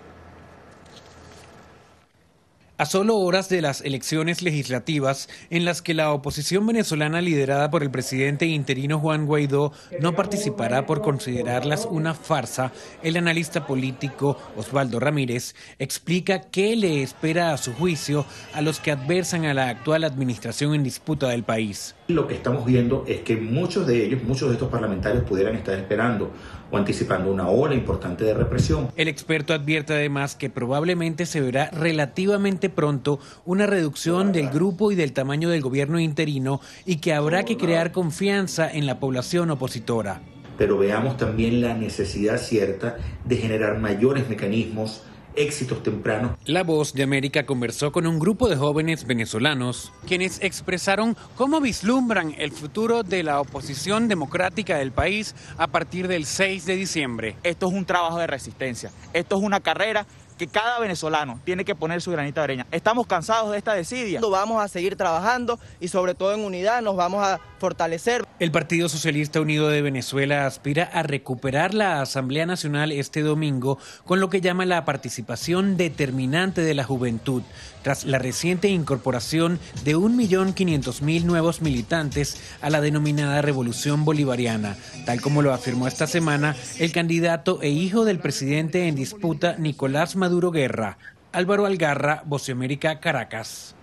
A 2.81 2.87
solo 2.87 3.17
horas 3.17 3.49
de 3.49 3.61
las 3.61 3.81
elecciones 3.81 4.41
legislativas 4.41 5.29
en 5.51 5.65
las 5.65 5.83
que 5.83 5.95
la 5.95 6.13
oposición 6.13 6.65
venezolana 6.65 7.21
liderada 7.21 7.73
por 7.73 7.83
el 7.83 7.91
presidente 7.91 8.47
interino 8.47 9.01
Juan 9.01 9.27
Guaidó 9.27 9.73
no 9.99 10.15
participará 10.15 10.87
por 10.87 11.03
considerarlas 11.03 11.89
una 11.91 12.15
farsa, 12.15 12.71
el 13.03 13.17
analista 13.17 13.67
político 13.67 14.39
Osvaldo 14.57 15.01
Ramírez 15.01 15.57
explica 15.81 16.43
qué 16.53 16.77
le 16.77 17.03
espera 17.03 17.53
a 17.53 17.57
su 17.57 17.73
juicio 17.73 18.25
a 18.55 18.63
los 18.63 18.79
que 18.79 18.93
adversan 18.93 19.45
a 19.47 19.55
la 19.55 19.71
actual 19.71 20.05
administración 20.05 20.73
en 20.73 20.85
disputa 20.85 21.29
del 21.31 21.43
país. 21.43 21.97
Lo 22.07 22.29
que 22.29 22.35
estamos 22.35 22.65
viendo 22.65 23.05
es 23.09 23.23
que 23.23 23.37
muchos 23.37 23.89
de 23.89 24.07
ellos, 24.07 24.23
muchos 24.23 24.51
de 24.51 24.55
estos 24.55 24.71
parlamentarios 24.71 25.25
pudieran 25.25 25.57
estar 25.57 25.77
esperando 25.77 26.31
o 26.71 26.77
anticipando 26.77 27.33
una 27.33 27.49
ola 27.49 27.75
importante 27.75 28.25
de 28.25 28.35
represión. 28.35 28.89
El 28.97 29.09
experto 29.09 29.55
advierte 29.55 29.95
además 29.95 30.37
que 30.37 30.51
probablemente 30.51 31.27
se 31.27 31.41
verá 31.41 31.71
relativamente 31.71 32.69
pronto 32.69 33.19
una 33.45 33.67
reducción 33.67 34.33
del 34.33 34.51
grupo 34.51 34.93
y 34.93 34.95
del 34.95 35.13
tamaño 35.13 35.49
del 35.49 35.63
gobierno 35.63 35.99
interino 35.99 36.61
y 36.85 36.97
que 36.97 37.15
habrá 37.15 37.45
que 37.45 37.57
crear 37.57 37.93
confianza 37.93 38.71
en 38.71 38.87
la 38.87 39.01
población 39.01 39.51
opositora. 39.51 40.21
Pero 40.57 40.77
veamos 40.77 41.17
también 41.17 41.61
la 41.61 41.75
necesidad 41.75 42.39
cierta 42.39 42.97
de 43.25 43.37
generar 43.37 43.79
mayores 43.79 44.29
mecanismos 44.29 45.05
éxitos 45.39 45.83
tempranos. 45.83 46.33
La 46.45 46.63
Voz 46.63 46.93
de 46.93 47.03
América 47.03 47.47
conversó 47.47 47.93
con 47.93 48.07
un 48.07 48.19
grupo 48.19 48.49
de 48.49 48.57
jóvenes 48.57 49.07
venezolanos 49.07 49.93
quienes 50.07 50.43
expresaron 50.43 51.17
cómo 51.37 51.61
vislumbran 51.61 52.35
el 52.39 52.51
futuro 52.53 53.03
de 53.03 53.23
la 53.23 53.41
oposición 53.41 54.09
democrática 54.09 54.79
del 54.79 54.93
país 54.93 55.35
a 55.57 55.69
partir 55.69 56.09
del 56.09 56.27
6 56.27 56.67
de 56.67 56.77
diciembre. 56.77 57.37
Esto 57.43 57.69
es 57.69 57.73
un 57.73 57.85
trabajo 57.85 58.19
de 58.19 58.27
resistencia, 58.27 58.91
esto 59.13 59.37
es 59.37 59.43
una 59.43 59.61
carrera 59.61 60.07
que 60.39 60.47
cada 60.47 60.79
venezolano 60.79 61.39
tiene 61.45 61.65
que 61.65 61.75
poner 61.75 62.01
su 62.01 62.11
granito 62.11 62.41
de 62.41 62.45
arena. 62.45 62.67
Estamos 62.71 63.07
cansados 63.07 63.51
de 63.51 63.59
esta 63.59 63.75
desidia. 63.75 64.21
Vamos 64.39 64.63
a 64.63 64.69
seguir 64.69 64.97
trabajando 64.97 65.59
y 65.81 65.89
sobre 65.89 66.15
todo 66.15 66.33
en 66.33 66.41
unidad 66.41 66.81
nos 66.81 66.97
vamos 66.97 67.27
a 67.27 67.41
fortalecer. 67.59 68.25
El 68.39 68.53
Partido 68.53 68.89
Socialista 68.89 69.41
Unido 69.41 69.69
de 69.69 69.83
Venezuela 69.83 70.47
aspira 70.47 70.85
a 70.85 71.03
recuperar 71.03 71.75
la 71.75 72.01
Asamblea 72.01 72.47
Nacional 72.47 72.93
este 72.93 73.23
domingo 73.23 73.79
con 74.05 74.21
lo 74.21 74.31
que 74.31 74.41
llama 74.41 74.65
la 74.65 74.85
participación 74.85 75.77
determinante 75.77 76.61
de 76.61 76.75
la 76.75 76.85
juventud, 76.85 77.43
tras 77.89 78.05
la 78.05 78.19
reciente 78.19 78.69
incorporación 78.69 79.59
de 79.83 79.97
1.500.000 79.97 81.25
nuevos 81.25 81.63
militantes 81.63 82.39
a 82.61 82.69
la 82.69 82.83
denominada 82.83 83.41
Revolución 83.41 84.05
Bolivariana, 84.05 84.77
tal 85.07 85.23
como 85.23 85.41
lo 85.41 85.55
afirmó 85.55 85.89
esta 85.89 86.07
semana 86.07 86.55
el 86.79 86.93
candidato 86.93 87.63
e 87.63 87.71
hijo 87.71 88.05
del 88.05 88.19
presidente 88.19 88.89
en 88.89 88.95
disputa 88.95 89.57
Nicolás 89.57 90.17
Maduro 90.17 90.51
Guerra, 90.51 90.99
Álvaro 91.33 91.65
Algarra, 91.65 92.25
América, 92.53 93.01
Caracas. 93.01 93.75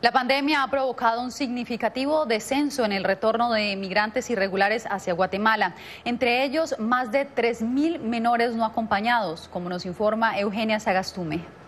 La 0.00 0.10
pandemia 0.10 0.64
ha 0.64 0.68
provocado 0.68 1.22
un 1.22 1.30
significativo 1.30 2.26
descenso 2.26 2.84
en 2.84 2.90
el 2.90 3.04
retorno 3.04 3.52
de 3.52 3.76
migrantes 3.76 4.28
irregulares 4.28 4.86
hacia 4.90 5.14
Guatemala, 5.14 5.76
entre 6.04 6.42
ellos 6.42 6.74
más 6.80 7.12
de 7.12 7.32
3.000 7.32 8.00
menores 8.00 8.56
no 8.56 8.64
acompañados, 8.64 9.46
como 9.52 9.68
nos 9.68 9.86
informa 9.86 10.36
Eugenia 10.40 10.80
Sagastume. 10.80 11.61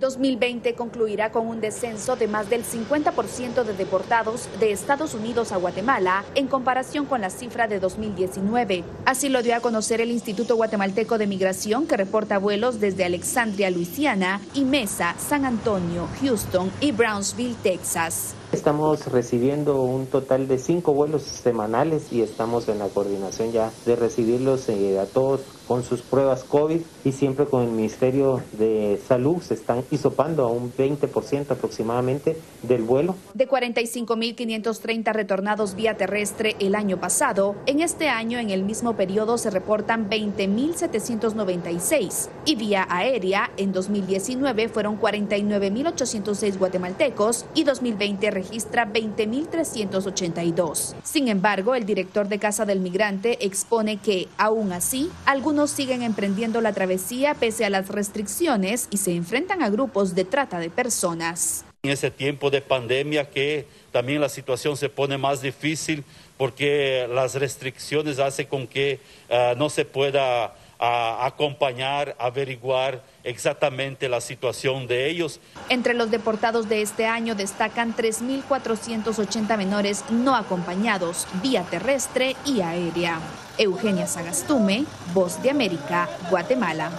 2020 0.00 0.74
concluirá 0.74 1.32
con 1.32 1.46
un 1.46 1.60
descenso 1.60 2.16
de 2.16 2.28
más 2.28 2.50
del 2.50 2.64
50% 2.64 3.64
de 3.64 3.72
deportados 3.72 4.48
de 4.60 4.72
Estados 4.72 5.14
Unidos 5.14 5.52
a 5.52 5.56
Guatemala 5.56 6.24
en 6.34 6.48
comparación 6.48 7.06
con 7.06 7.20
la 7.20 7.30
cifra 7.30 7.66
de 7.66 7.80
2019. 7.80 8.84
Así 9.04 9.28
lo 9.28 9.42
dio 9.42 9.56
a 9.56 9.60
conocer 9.60 10.00
el 10.00 10.10
Instituto 10.10 10.56
Guatemalteco 10.56 11.18
de 11.18 11.26
Migración 11.26 11.86
que 11.86 11.96
reporta 11.96 12.38
vuelos 12.38 12.80
desde 12.80 13.04
Alexandria, 13.04 13.70
Luisiana 13.70 14.40
y 14.54 14.64
Mesa, 14.64 15.14
San 15.18 15.44
Antonio, 15.44 16.08
Houston 16.20 16.70
y 16.80 16.92
Brownsville, 16.92 17.56
Texas. 17.62 18.34
Estamos 18.56 19.12
recibiendo 19.12 19.82
un 19.82 20.06
total 20.06 20.48
de 20.48 20.58
cinco 20.58 20.94
vuelos 20.94 21.24
semanales 21.24 22.10
y 22.10 22.22
estamos 22.22 22.66
en 22.68 22.78
la 22.78 22.88
coordinación 22.88 23.52
ya 23.52 23.70
de 23.84 23.96
recibirlos 23.96 24.70
eh, 24.70 24.98
a 24.98 25.04
todos 25.04 25.42
con 25.68 25.84
sus 25.84 26.00
pruebas 26.00 26.42
COVID 26.44 26.80
y 27.04 27.12
siempre 27.12 27.44
con 27.46 27.64
el 27.64 27.70
Ministerio 27.70 28.42
de 28.52 28.98
Salud 29.06 29.42
se 29.42 29.52
están 29.54 29.84
hisopando 29.90 30.44
a 30.44 30.48
un 30.48 30.72
20% 30.72 31.50
aproximadamente 31.50 32.38
del 32.62 32.80
vuelo. 32.82 33.14
De 33.34 33.46
45.530 33.48 35.12
retornados 35.12 35.74
vía 35.74 35.98
terrestre 35.98 36.56
el 36.58 36.74
año 36.74 36.98
pasado, 36.98 37.56
en 37.66 37.80
este 37.80 38.08
año 38.08 38.38
en 38.38 38.48
el 38.50 38.62
mismo 38.62 38.96
periodo 38.96 39.36
se 39.38 39.50
reportan 39.50 40.08
20.796 40.08 42.28
y 42.46 42.54
vía 42.54 42.86
aérea 42.88 43.50
en 43.58 43.72
2019 43.72 44.68
fueron 44.68 44.98
49.806 44.98 46.58
guatemaltecos 46.58 47.44
y 47.54 47.64
2020 47.64 48.30
registra 48.46 48.86
20.382. 48.86 50.94
Sin 51.02 51.26
embargo, 51.28 51.74
el 51.74 51.84
director 51.84 52.28
de 52.28 52.38
Casa 52.38 52.64
del 52.64 52.78
Migrante 52.80 53.44
expone 53.44 53.96
que, 53.96 54.28
aún 54.38 54.72
así, 54.72 55.10
algunos 55.24 55.70
siguen 55.70 56.02
emprendiendo 56.02 56.60
la 56.60 56.72
travesía 56.72 57.34
pese 57.34 57.64
a 57.64 57.70
las 57.70 57.88
restricciones 57.88 58.86
y 58.90 58.98
se 58.98 59.14
enfrentan 59.14 59.62
a 59.62 59.70
grupos 59.70 60.14
de 60.14 60.24
trata 60.24 60.60
de 60.60 60.70
personas. 60.70 61.64
En 61.82 61.90
ese 61.90 62.10
tiempo 62.10 62.50
de 62.50 62.60
pandemia 62.60 63.30
que 63.30 63.66
también 63.92 64.20
la 64.20 64.28
situación 64.28 64.76
se 64.76 64.88
pone 64.88 65.18
más 65.18 65.42
difícil 65.42 66.04
porque 66.36 67.06
las 67.12 67.34
restricciones 67.34 68.18
hacen 68.18 68.46
con 68.46 68.66
que 68.66 68.98
ah, 69.30 69.54
no 69.56 69.70
se 69.70 69.84
pueda 69.84 70.56
ah, 70.78 71.26
acompañar, 71.26 72.16
averiguar 72.18 73.02
exactamente 73.26 74.08
la 74.08 74.20
situación 74.20 74.86
de 74.86 75.10
ellos. 75.10 75.40
Entre 75.68 75.92
los 75.94 76.10
deportados 76.10 76.68
de 76.68 76.80
este 76.80 77.06
año 77.06 77.34
destacan 77.34 77.94
3.480 77.94 79.56
menores 79.58 80.04
no 80.10 80.34
acompañados 80.34 81.26
vía 81.42 81.62
terrestre 81.62 82.36
y 82.46 82.60
aérea. 82.60 83.18
Eugenia 83.58 84.06
Sagastume, 84.06 84.84
Voz 85.12 85.42
de 85.42 85.50
América, 85.50 86.08
Guatemala. 86.30 86.90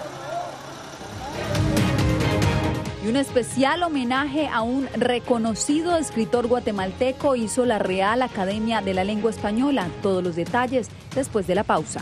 Y 3.03 3.09
un 3.09 3.15
especial 3.15 3.83
homenaje 3.83 4.47
a 4.47 4.61
un 4.61 4.87
reconocido 4.95 5.95
escritor 5.95 6.47
guatemalteco 6.47 7.35
hizo 7.35 7.65
la 7.65 7.79
Real 7.79 8.21
Academia 8.21 8.81
de 8.81 8.93
la 8.93 9.05
Lengua 9.05 9.31
Española. 9.31 9.87
Todos 10.01 10.23
los 10.23 10.35
detalles 10.35 10.89
después 11.15 11.47
de 11.47 11.55
la 11.55 11.63
pausa. 11.63 12.01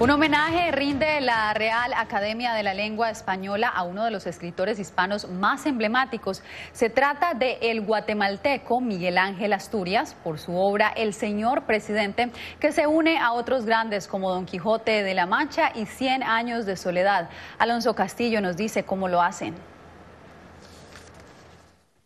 Un 0.00 0.08
homenaje 0.08 0.72
rinde 0.72 1.20
la 1.20 1.52
Real 1.52 1.92
Academia 1.94 2.54
de 2.54 2.62
la 2.62 2.72
Lengua 2.72 3.10
Española 3.10 3.68
a 3.68 3.82
uno 3.82 4.02
de 4.02 4.10
los 4.10 4.26
escritores 4.26 4.78
hispanos 4.78 5.28
más 5.28 5.66
emblemáticos. 5.66 6.42
Se 6.72 6.88
trata 6.88 7.34
de 7.34 7.58
el 7.60 7.82
guatemalteco 7.82 8.80
Miguel 8.80 9.18
Ángel 9.18 9.52
Asturias 9.52 10.16
por 10.24 10.38
su 10.38 10.56
obra 10.56 10.88
El 10.88 11.12
Señor 11.12 11.64
Presidente, 11.66 12.30
que 12.60 12.72
se 12.72 12.86
une 12.86 13.18
a 13.18 13.32
otros 13.32 13.66
grandes 13.66 14.08
como 14.08 14.30
Don 14.30 14.46
Quijote 14.46 15.02
de 15.02 15.12
la 15.12 15.26
Mancha 15.26 15.70
y 15.74 15.84
Cien 15.84 16.22
Años 16.22 16.64
de 16.64 16.78
Soledad. 16.78 17.28
Alonso 17.58 17.94
Castillo 17.94 18.40
nos 18.40 18.56
dice 18.56 18.84
cómo 18.84 19.06
lo 19.06 19.20
hacen. 19.20 19.54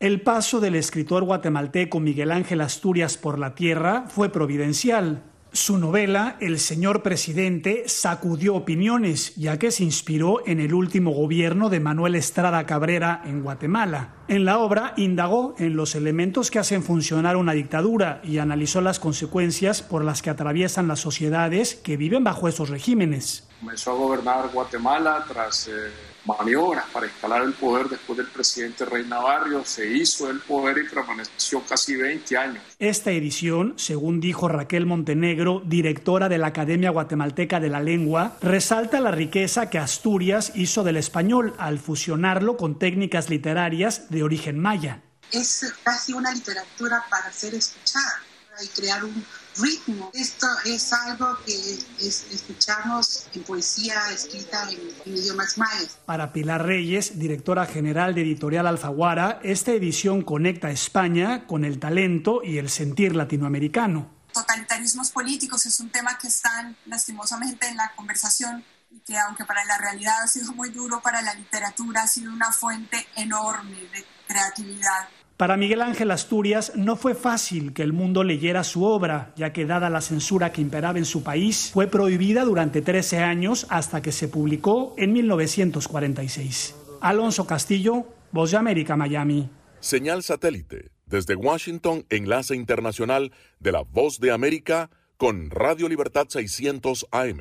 El 0.01 0.21
paso 0.21 0.59
del 0.59 0.75
escritor 0.75 1.23
guatemalteco 1.23 2.01
Miguel 2.01 2.33
Ángel 2.33 2.61
Asturias 2.61 3.17
por 3.17 3.39
la 3.39 3.55
tierra 3.55 4.07
fue 4.09 4.31
providencial 4.31 5.23
Su 5.55 5.79
novela, 5.79 6.37
El 6.41 6.59
señor 6.59 7.05
presidente, 7.05 7.85
sacudió 7.87 8.57
opiniones, 8.57 9.37
ya 9.37 9.57
que 9.57 9.71
se 9.71 9.85
inspiró 9.85 10.45
en 10.49 10.59
el 10.59 10.75
último 10.75 11.13
gobierno 11.13 11.71
de 11.71 11.79
Manuel 11.79 12.17
Estrada 12.17 12.67
Cabrera 12.67 13.23
en 13.25 13.41
Guatemala. 13.45 14.17
En 14.27 14.47
la 14.47 14.59
obra 14.59 14.95
indagó 14.97 15.55
en 15.59 15.77
los 15.77 15.95
elementos 15.95 16.51
que 16.51 16.59
hacen 16.59 16.83
funcionar 16.83 17.37
una 17.37 17.53
dictadura 17.53 18.21
y 18.25 18.39
analizó 18.39 18.81
las 18.81 18.99
consecuencias 18.99 19.81
por 19.81 20.05
las 20.05 20.23
que 20.23 20.31
atraviesan 20.31 20.89
las 20.89 20.99
sociedades 20.99 21.77
que 21.77 21.97
viven 21.97 22.25
bajo 22.25 22.49
esos 22.49 22.69
regímenes. 22.69 23.49
Comenzó 23.61 23.93
a 23.93 23.95
gobernar 23.95 24.51
Guatemala 24.53 25.25
tras... 25.29 25.69
Eh, 25.69 26.14
maniobras 26.25 26.85
para 26.93 27.07
escalar 27.07 27.43
el 27.43 27.53
poder 27.53 27.89
después 27.89 28.17
del 28.17 28.27
presidente 28.27 28.85
Rey 28.85 29.05
Navarro, 29.07 29.65
se 29.65 29.87
hizo 29.87 30.31
el 30.31 30.41
poder 30.41 30.79
y 30.79 30.89
permaneció 30.89 31.63
casi 31.63 31.97
20 31.97 32.37
años. 32.37 32.63
Esta 32.79 33.11
edición, 33.11 33.75
según 33.77 34.21
dijo 34.21 34.49
Raquel 34.49 34.87
Montenegro, 34.87 35.63
directora 35.65 36.29
de 36.29 36.39
la 36.39 36.49
Academia 36.49 36.91
Guatemalteca 36.91 37.61
de 37.61 37.69
la 37.69 37.81
Lengua, 37.81 38.37
resalta 38.41 39.01
la 39.01 39.11
riqueza 39.11 39.71
que 39.71 39.79
Asturias 39.79 40.53
hizo 40.55 40.85
del 40.85 40.97
español 40.97 41.55
al 41.59 41.79
fusionarlo 41.79 42.57
con 42.57 42.79
técnicas 42.79 43.31
literarias 43.31 44.11
de 44.11 44.23
origen 44.23 44.59
maya. 44.59 45.03
Es 45.31 45.73
casi 45.83 46.13
una 46.13 46.33
literatura 46.33 47.05
para 47.11 47.33
ser 47.33 47.55
escuchada 47.55 48.21
y 48.63 48.69
crear 48.69 49.05
un 49.05 49.25
ritmo. 49.57 50.11
Esto 50.15 50.47
es 50.65 50.93
algo 50.93 51.37
que 51.45 51.55
escuchamos 52.01 53.27
en 53.35 53.43
poesía 53.43 53.95
escrita 54.13 54.69
en, 54.71 55.15
idiomas 55.15 55.59
mayas. 55.59 55.99
Para 56.05 56.33
Pilar 56.33 56.65
Reyes, 56.65 57.19
directora 57.19 57.67
general 57.67 58.15
de 58.15 58.23
Editorial 58.23 58.67
Alfaguara, 58.67 59.41
esta 59.43 59.73
edición 59.73 60.23
conecta 60.23 60.69
a 60.69 60.71
España 60.71 61.47
con 61.47 61.65
el 61.65 61.79
talento 61.79 62.43
y 62.43 62.59
el 62.59 62.71
sentir 62.71 63.15
latinoamericano. 63.15 64.11
Totalitarismos 64.33 65.11
políticos 65.11 65.65
es 65.67 65.79
un 65.81 65.91
tema 65.91 66.19
que 66.19 66.29
están 66.29 66.77
lastimosamente 66.87 67.69
en 67.69 67.77
la 67.77 67.93
conversación 67.95 68.65
y 68.91 68.99
que 69.01 69.17
aunque 69.19 69.45
para 69.45 69.65
la 69.65 69.79
realidad 69.79 70.23
ha 70.23 70.27
sido 70.27 70.53
muy 70.53 70.71
duro, 70.71 71.01
para 71.01 71.23
la 71.23 71.35
literatura 71.35 72.03
ha 72.03 72.07
sido 72.07 72.33
una 72.33 72.53
fuente 72.53 73.07
enorme 73.17 73.77
de 73.93 74.05
creatividad. 74.27 75.09
Para 75.37 75.57
Miguel 75.57 75.83
Ángel 75.83 76.13
Asturias 76.13 76.73
no 76.77 76.95
fue 76.95 77.17
fácil 77.17 77.73
que 77.73 77.83
el 77.83 77.93
mundo 77.93 78.23
leyera 78.23 78.63
su 78.63 78.85
obra, 78.85 79.33
ya 79.37 79.53
que 79.53 79.67
dada 79.67 79.91
la 79.91 80.01
censura 80.01 80.53
que 80.53 80.61
imperaba 80.61 80.99
en 80.99 81.05
su 81.05 81.25
país, 81.25 81.71
fue 81.73 81.89
prohibida 81.89 82.45
durante 82.45 82.83
13 82.83 83.19
años 83.19 83.67
hasta 83.69 84.01
que 84.01 84.13
se 84.13 84.29
publicó 84.29 84.95
en 84.97 85.13
1946. 85.13 86.77
Alonso 87.01 87.47
Castillo, 87.47 88.07
Voz 88.31 88.53
de 88.53 88.59
América, 88.59 88.97
Miami. 88.97 89.49
Señal 89.81 90.23
satélite. 90.23 90.91
Desde 91.07 91.35
Washington, 91.35 92.07
enlace 92.11 92.55
internacional 92.55 93.33
de 93.59 93.73
la 93.73 93.83
Voz 93.83 94.21
de 94.21 94.31
América 94.31 94.89
con 95.17 95.51
Radio 95.51 95.89
Libertad 95.89 96.27
600 96.29 97.07
AM. 97.11 97.41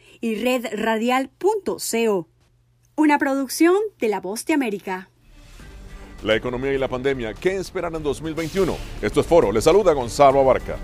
y 0.21 0.35
redradial.co. 0.35 2.27
Una 2.95 3.17
producción 3.17 3.75
de 3.99 4.07
La 4.07 4.21
Voz 4.21 4.45
de 4.45 4.53
América. 4.53 5.09
La 6.23 6.35
economía 6.35 6.71
y 6.71 6.77
la 6.77 6.87
pandemia, 6.87 7.33
¿qué 7.33 7.57
esperan 7.57 7.95
en 7.95 8.03
2021? 8.03 8.77
Esto 9.01 9.21
es 9.21 9.25
Foro. 9.25 9.51
Le 9.51 9.59
saluda 9.61 9.93
Gonzalo 9.93 10.39
Abarca. 10.39 10.77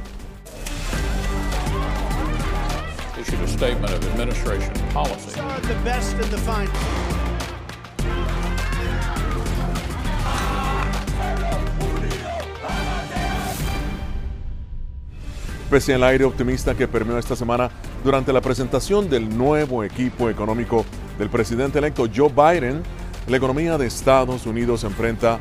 Pese 15.70 15.94
al 15.94 16.04
aire 16.04 16.24
optimista 16.24 16.76
que 16.76 16.88
permeó 16.88 17.18
esta 17.18 17.36
semana 17.36 17.70
durante 18.08 18.32
la 18.32 18.40
presentación 18.40 19.10
del 19.10 19.38
nuevo 19.38 19.84
equipo 19.84 20.30
económico 20.30 20.86
del 21.20 21.30
presidente 21.30 21.80
electo 21.80 22.06
Joe 22.08 22.30
Biden, 22.30 22.82
la 23.28 23.36
economía 23.36 23.78
de 23.78 23.88
Estados 23.88 24.46
Unidos 24.46 24.86
enfrenta 24.86 25.40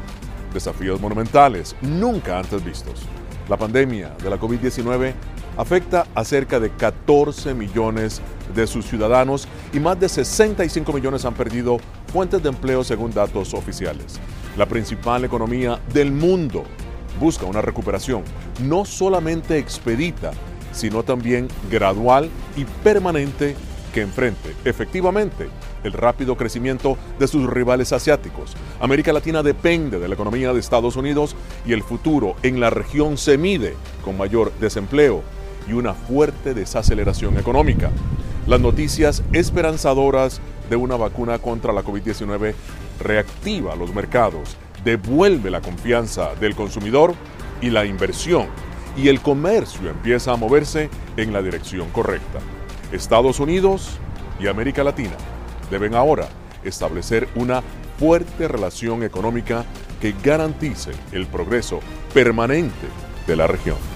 desafíos 0.52 1.00
monumentales 1.00 1.76
nunca 1.80 2.40
antes 2.40 2.64
vistos. 2.64 3.02
La 3.48 3.56
pandemia 3.56 4.16
de 4.20 4.30
la 4.30 4.40
COVID-19 4.40 5.14
afecta 5.56 6.08
a 6.12 6.24
cerca 6.24 6.58
de 6.58 6.70
14 6.70 7.54
millones 7.54 8.20
de 8.52 8.66
sus 8.66 8.84
ciudadanos 8.84 9.46
y 9.72 9.78
más 9.78 10.00
de 10.00 10.08
65 10.08 10.92
millones 10.92 11.24
han 11.24 11.34
perdido 11.34 11.76
fuentes 12.12 12.42
de 12.42 12.48
empleo 12.48 12.82
según 12.82 13.12
datos 13.12 13.54
oficiales. 13.54 14.18
La 14.56 14.66
principal 14.66 15.24
economía 15.24 15.78
del 15.94 16.10
mundo 16.10 16.64
busca 17.20 17.46
una 17.46 17.62
recuperación 17.62 18.24
no 18.60 18.84
solamente 18.84 19.56
expedita, 19.56 20.32
sino 20.76 21.02
también 21.02 21.48
gradual 21.70 22.30
y 22.56 22.64
permanente 22.84 23.56
que 23.92 24.02
enfrente 24.02 24.54
efectivamente 24.64 25.48
el 25.82 25.92
rápido 25.92 26.36
crecimiento 26.36 26.98
de 27.18 27.26
sus 27.26 27.48
rivales 27.48 27.92
asiáticos. 27.92 28.54
América 28.80 29.12
Latina 29.12 29.42
depende 29.42 29.98
de 29.98 30.08
la 30.08 30.14
economía 30.14 30.52
de 30.52 30.60
Estados 30.60 30.96
Unidos 30.96 31.34
y 31.64 31.72
el 31.72 31.82
futuro 31.82 32.36
en 32.42 32.60
la 32.60 32.70
región 32.70 33.16
se 33.16 33.38
mide 33.38 33.74
con 34.04 34.18
mayor 34.18 34.52
desempleo 34.60 35.22
y 35.68 35.72
una 35.72 35.94
fuerte 35.94 36.54
desaceleración 36.54 37.38
económica. 37.38 37.90
Las 38.46 38.60
noticias 38.60 39.22
esperanzadoras 39.32 40.40
de 40.70 40.76
una 40.76 40.96
vacuna 40.96 41.38
contra 41.38 41.72
la 41.72 41.82
COVID-19 41.82 42.54
reactiva 43.00 43.76
los 43.76 43.94
mercados, 43.94 44.56
devuelve 44.84 45.50
la 45.50 45.60
confianza 45.60 46.34
del 46.36 46.54
consumidor 46.54 47.14
y 47.60 47.70
la 47.70 47.84
inversión, 47.84 48.46
y 48.96 49.08
el 49.08 49.20
comercio 49.20 49.90
empieza 49.90 50.32
a 50.32 50.36
moverse 50.36 50.88
en 51.16 51.32
la 51.32 51.42
dirección 51.42 51.90
correcta. 51.90 52.38
Estados 52.92 53.40
Unidos 53.40 53.98
y 54.40 54.46
América 54.46 54.84
Latina 54.84 55.16
deben 55.70 55.94
ahora 55.94 56.28
establecer 56.64 57.28
una 57.34 57.62
fuerte 57.98 58.48
relación 58.48 59.02
económica 59.02 59.64
que 60.00 60.14
garantice 60.22 60.92
el 61.12 61.26
progreso 61.26 61.80
permanente 62.12 62.86
de 63.26 63.36
la 63.36 63.46
región. 63.46 63.95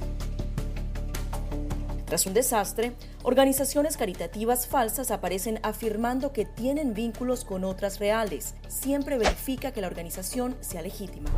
Tras 2.11 2.25
un 2.25 2.33
desastre, 2.33 2.91
organizaciones 3.23 3.95
caritativas 3.95 4.67
falsas 4.67 5.11
aparecen 5.11 5.61
afirmando 5.63 6.33
que 6.33 6.43
tienen 6.43 6.93
vínculos 6.93 7.45
con 7.45 7.63
otras 7.63 7.99
reales. 8.01 8.53
Siempre 8.67 9.17
verifica 9.17 9.71
que 9.71 9.79
la 9.79 9.87
organización 9.87 10.57
sea 10.59 10.81
legítima. 10.81 11.29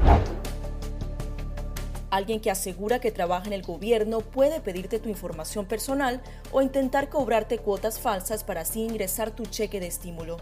Alguien 2.09 2.41
que 2.41 2.49
asegura 2.49 2.97
que 2.97 3.11
trabaja 3.11 3.45
en 3.45 3.53
el 3.53 3.61
gobierno 3.61 4.21
puede 4.21 4.61
pedirte 4.61 4.97
tu 4.97 5.09
información 5.09 5.67
personal 5.67 6.24
o 6.51 6.63
intentar 6.63 7.07
cobrarte 7.07 7.59
cuotas 7.59 7.99
falsas 7.99 8.43
para 8.43 8.61
así 8.61 8.82
ingresar 8.82 9.30
tu 9.30 9.45
cheque 9.45 9.80
de 9.80 9.86
estímulo. 9.86 10.38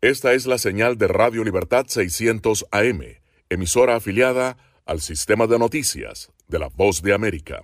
Esta 0.00 0.32
es 0.32 0.46
la 0.46 0.58
señal 0.58 0.98
de 0.98 1.06
Radio 1.06 1.44
Libertad 1.44 1.86
600 1.86 2.66
AM, 2.72 3.00
emisora 3.48 3.94
afiliada 3.94 4.56
al 4.86 5.00
sistema 5.00 5.48
de 5.48 5.58
noticias 5.58 6.30
de 6.46 6.60
la 6.60 6.68
Voz 6.68 7.02
de 7.02 7.12
América. 7.12 7.60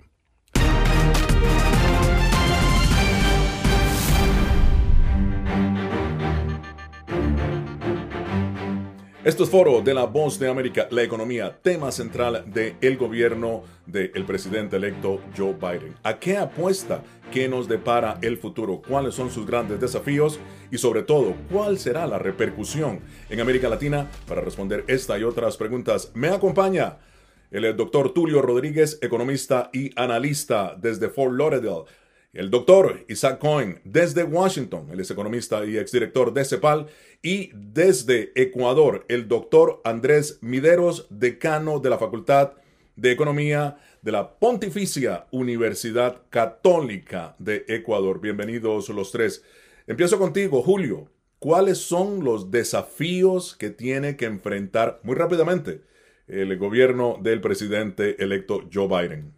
Esto 9.23 9.45
es 9.45 9.49
Foro 9.49 9.81
de 9.81 9.93
la 9.93 10.03
Voz 10.03 10.37
de 10.37 10.49
América, 10.49 10.89
la 10.91 11.01
economía, 11.01 11.57
tema 11.61 11.93
central 11.93 12.43
del 12.45 12.97
gobierno 12.97 13.63
del 13.85 14.25
presidente 14.25 14.75
electo 14.75 15.21
Joe 15.37 15.53
Biden. 15.53 15.95
¿A 16.03 16.19
qué 16.19 16.35
apuesta? 16.35 17.03
¿Qué 17.31 17.47
nos 17.47 17.69
depara 17.69 18.17
el 18.21 18.37
futuro? 18.37 18.81
¿Cuáles 18.85 19.15
son 19.15 19.31
sus 19.31 19.47
grandes 19.47 19.79
desafíos? 19.79 20.41
Y 20.71 20.77
sobre 20.77 21.03
todo, 21.03 21.35
¿cuál 21.49 21.79
será 21.79 22.05
la 22.05 22.19
repercusión 22.19 22.99
en 23.29 23.39
América 23.39 23.69
Latina? 23.69 24.11
Para 24.27 24.41
responder 24.41 24.83
esta 24.87 25.17
y 25.17 25.23
otras 25.23 25.55
preguntas, 25.55 26.11
me 26.13 26.27
acompaña 26.27 26.97
el 27.53 27.77
doctor 27.77 28.15
Tulio 28.15 28.41
Rodríguez, 28.41 28.97
economista 29.03 29.69
y 29.71 29.91
analista 29.95 30.75
desde 30.75 31.09
Fort 31.09 31.37
Lauderdale. 31.37 31.83
El 32.33 32.49
doctor 32.49 33.05
Isaac 33.07 33.37
Cohen 33.37 33.79
desde 33.83 34.23
Washington, 34.23 34.87
él 34.91 34.99
es 34.99 35.11
economista 35.11 35.63
y 35.63 35.77
exdirector 35.77 36.33
de 36.33 36.45
CEPAL. 36.45 36.87
Y 37.21 37.51
desde 37.53 38.31
Ecuador, 38.33 39.05
el 39.07 39.27
doctor 39.27 39.81
Andrés 39.83 40.39
Mideros, 40.41 41.05
decano 41.11 41.79
de 41.79 41.91
la 41.91 41.99
Facultad 41.99 42.53
de 42.95 43.11
Economía 43.11 43.77
de 44.01 44.11
la 44.11 44.39
Pontificia 44.39 45.27
Universidad 45.29 46.23
Católica 46.31 47.35
de 47.37 47.65
Ecuador. 47.67 48.19
Bienvenidos 48.19 48.89
los 48.89 49.11
tres. 49.11 49.43
Empiezo 49.85 50.17
contigo, 50.17 50.63
Julio. 50.63 51.07
¿Cuáles 51.37 51.77
son 51.77 52.23
los 52.23 52.49
desafíos 52.49 53.55
que 53.55 53.69
tiene 53.69 54.17
que 54.17 54.25
enfrentar 54.25 54.99
muy 55.03 55.13
rápidamente 55.13 55.81
el 56.27 56.57
gobierno 56.57 57.17
del 57.21 57.41
presidente 57.41 58.21
electo 58.23 58.69
Joe 58.71 58.87
Biden? 58.87 59.33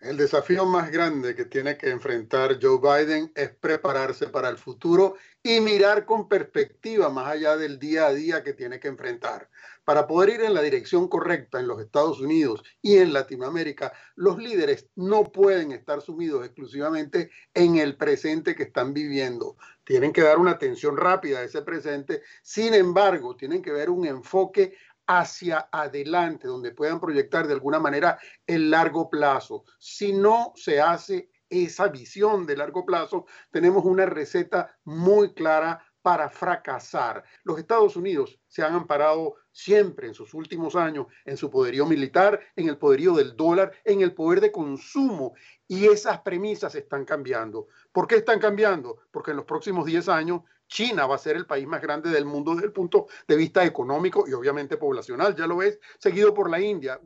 El 0.00 0.18
desafío 0.18 0.66
más 0.66 0.92
grande 0.92 1.34
que 1.34 1.46
tiene 1.46 1.76
que 1.78 1.88
enfrentar 1.88 2.58
Joe 2.60 2.78
Biden 2.78 3.32
es 3.34 3.50
prepararse 3.50 4.28
para 4.28 4.48
el 4.50 4.58
futuro 4.58 5.16
y 5.42 5.60
mirar 5.60 6.04
con 6.04 6.28
perspectiva 6.28 7.08
más 7.08 7.28
allá 7.28 7.56
del 7.56 7.78
día 7.78 8.06
a 8.06 8.12
día 8.12 8.42
que 8.42 8.52
tiene 8.52 8.78
que 8.78 8.88
enfrentar. 8.88 9.48
Para 9.84 10.06
poder 10.06 10.30
ir 10.30 10.40
en 10.42 10.54
la 10.54 10.62
dirección 10.62 11.08
correcta 11.08 11.60
en 11.60 11.68
los 11.68 11.80
Estados 11.80 12.20
Unidos 12.20 12.62
y 12.82 12.96
en 12.96 13.12
Latinoamérica, 13.12 13.92
los 14.16 14.36
líderes 14.36 14.88
no 14.96 15.24
pueden 15.24 15.72
estar 15.72 16.00
sumidos 16.02 16.44
exclusivamente 16.44 17.30
en 17.54 17.76
el 17.76 17.96
presente 17.96 18.54
que 18.54 18.64
están 18.64 18.92
viviendo. 18.92 19.56
Tienen 19.84 20.12
que 20.12 20.22
dar 20.22 20.38
una 20.38 20.50
atención 20.50 20.96
rápida 20.96 21.38
a 21.38 21.44
ese 21.44 21.62
presente. 21.62 22.22
Sin 22.42 22.74
embargo, 22.74 23.36
tienen 23.36 23.62
que 23.62 23.70
ver 23.70 23.88
un 23.88 24.04
enfoque 24.06 24.76
hacia 25.06 25.68
adelante, 25.70 26.48
donde 26.48 26.72
puedan 26.72 27.00
proyectar 27.00 27.46
de 27.46 27.54
alguna 27.54 27.78
manera 27.78 28.18
el 28.46 28.70
largo 28.70 29.08
plazo. 29.08 29.64
Si 29.78 30.12
no 30.12 30.52
se 30.56 30.80
hace 30.80 31.30
esa 31.48 31.88
visión 31.88 32.46
de 32.46 32.56
largo 32.56 32.84
plazo, 32.84 33.26
tenemos 33.50 33.84
una 33.84 34.06
receta 34.06 34.76
muy 34.84 35.32
clara 35.32 35.82
para 36.06 36.30
fracasar. 36.30 37.24
Los 37.42 37.58
Estados 37.58 37.96
Unidos 37.96 38.38
se 38.46 38.62
han 38.62 38.74
amparado 38.74 39.34
siempre 39.50 40.06
en 40.06 40.14
sus 40.14 40.34
últimos 40.34 40.76
años 40.76 41.06
en 41.24 41.36
su 41.36 41.50
poderío 41.50 41.84
militar, 41.84 42.38
en 42.54 42.68
el 42.68 42.78
poderío 42.78 43.14
del 43.14 43.34
dólar, 43.36 43.72
en 43.82 44.02
el 44.02 44.14
poder 44.14 44.40
de 44.40 44.52
consumo. 44.52 45.34
Y 45.66 45.86
esas 45.86 46.20
premisas 46.20 46.76
están 46.76 47.04
cambiando. 47.04 47.66
¿Por 47.90 48.06
qué 48.06 48.18
están 48.18 48.38
cambiando? 48.38 48.98
Porque 49.10 49.32
en 49.32 49.38
los 49.38 49.46
próximos 49.46 49.84
10 49.84 50.08
años 50.08 50.42
China 50.68 51.06
va 51.06 51.16
a 51.16 51.18
ser 51.18 51.36
el 51.36 51.46
país 51.46 51.66
más 51.66 51.82
grande 51.82 52.10
del 52.10 52.24
mundo 52.24 52.54
desde 52.54 52.66
el 52.66 52.72
punto 52.72 53.06
de 53.26 53.36
vista 53.36 53.64
económico 53.64 54.24
y 54.28 54.32
obviamente 54.32 54.76
poblacional, 54.76 55.34
ya 55.36 55.46
lo 55.46 55.58
ves, 55.58 55.78
seguido 55.98 56.34
por 56.34 56.50
la 56.50 56.60
India. 56.60 57.00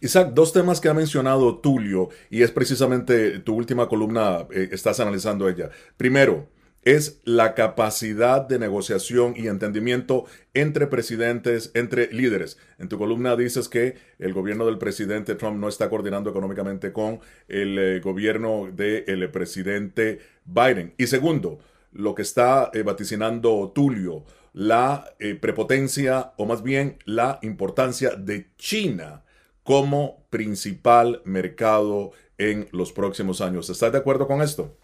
Isaac, 0.00 0.32
dos 0.34 0.52
temas 0.52 0.80
que 0.80 0.88
ha 0.88 0.94
mencionado 0.94 1.58
Tulio 1.58 2.10
y 2.30 2.42
es 2.42 2.50
precisamente 2.50 3.38
tu 3.40 3.54
última 3.54 3.88
columna, 3.88 4.46
eh, 4.50 4.68
estás 4.72 5.00
analizando 5.00 5.48
ella. 5.48 5.70
Primero, 5.96 6.48
es 6.84 7.22
la 7.24 7.54
capacidad 7.54 8.42
de 8.42 8.58
negociación 8.58 9.34
y 9.36 9.48
entendimiento 9.48 10.26
entre 10.52 10.86
presidentes, 10.86 11.70
entre 11.74 12.12
líderes. 12.12 12.58
En 12.78 12.88
tu 12.88 12.98
columna 12.98 13.36
dices 13.36 13.68
que 13.68 13.96
el 14.18 14.34
gobierno 14.34 14.66
del 14.66 14.78
presidente 14.78 15.34
Trump 15.34 15.58
no 15.58 15.68
está 15.68 15.88
coordinando 15.88 16.28
económicamente 16.28 16.92
con 16.92 17.20
el 17.48 17.78
eh, 17.78 18.00
gobierno 18.00 18.68
del 18.70 19.30
presidente 19.30 20.20
Biden. 20.44 20.94
Y 20.98 21.06
segundo, 21.06 21.58
lo 21.94 22.14
que 22.14 22.22
está 22.22 22.70
eh, 22.74 22.82
vaticinando 22.82 23.72
Tulio, 23.74 24.24
la 24.52 25.14
eh, 25.18 25.34
prepotencia 25.34 26.32
o 26.36 26.46
más 26.46 26.62
bien 26.62 26.98
la 27.06 27.38
importancia 27.42 28.10
de 28.10 28.50
China 28.56 29.24
como 29.62 30.26
principal 30.30 31.22
mercado 31.24 32.12
en 32.38 32.68
los 32.72 32.92
próximos 32.92 33.40
años. 33.40 33.70
¿Estás 33.70 33.92
de 33.92 33.98
acuerdo 33.98 34.26
con 34.26 34.42
esto? 34.42 34.76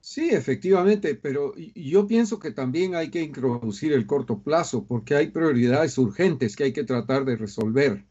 Sí, 0.00 0.30
efectivamente, 0.30 1.14
pero 1.14 1.54
yo 1.74 2.06
pienso 2.06 2.40
que 2.40 2.50
también 2.50 2.94
hay 2.94 3.10
que 3.10 3.20
introducir 3.20 3.92
el 3.92 4.06
corto 4.06 4.42
plazo 4.42 4.84
porque 4.86 5.14
hay 5.14 5.28
prioridades 5.28 5.98
urgentes 5.98 6.56
que 6.56 6.64
hay 6.64 6.72
que 6.72 6.84
tratar 6.84 7.24
de 7.24 7.36
resolver. 7.36 8.04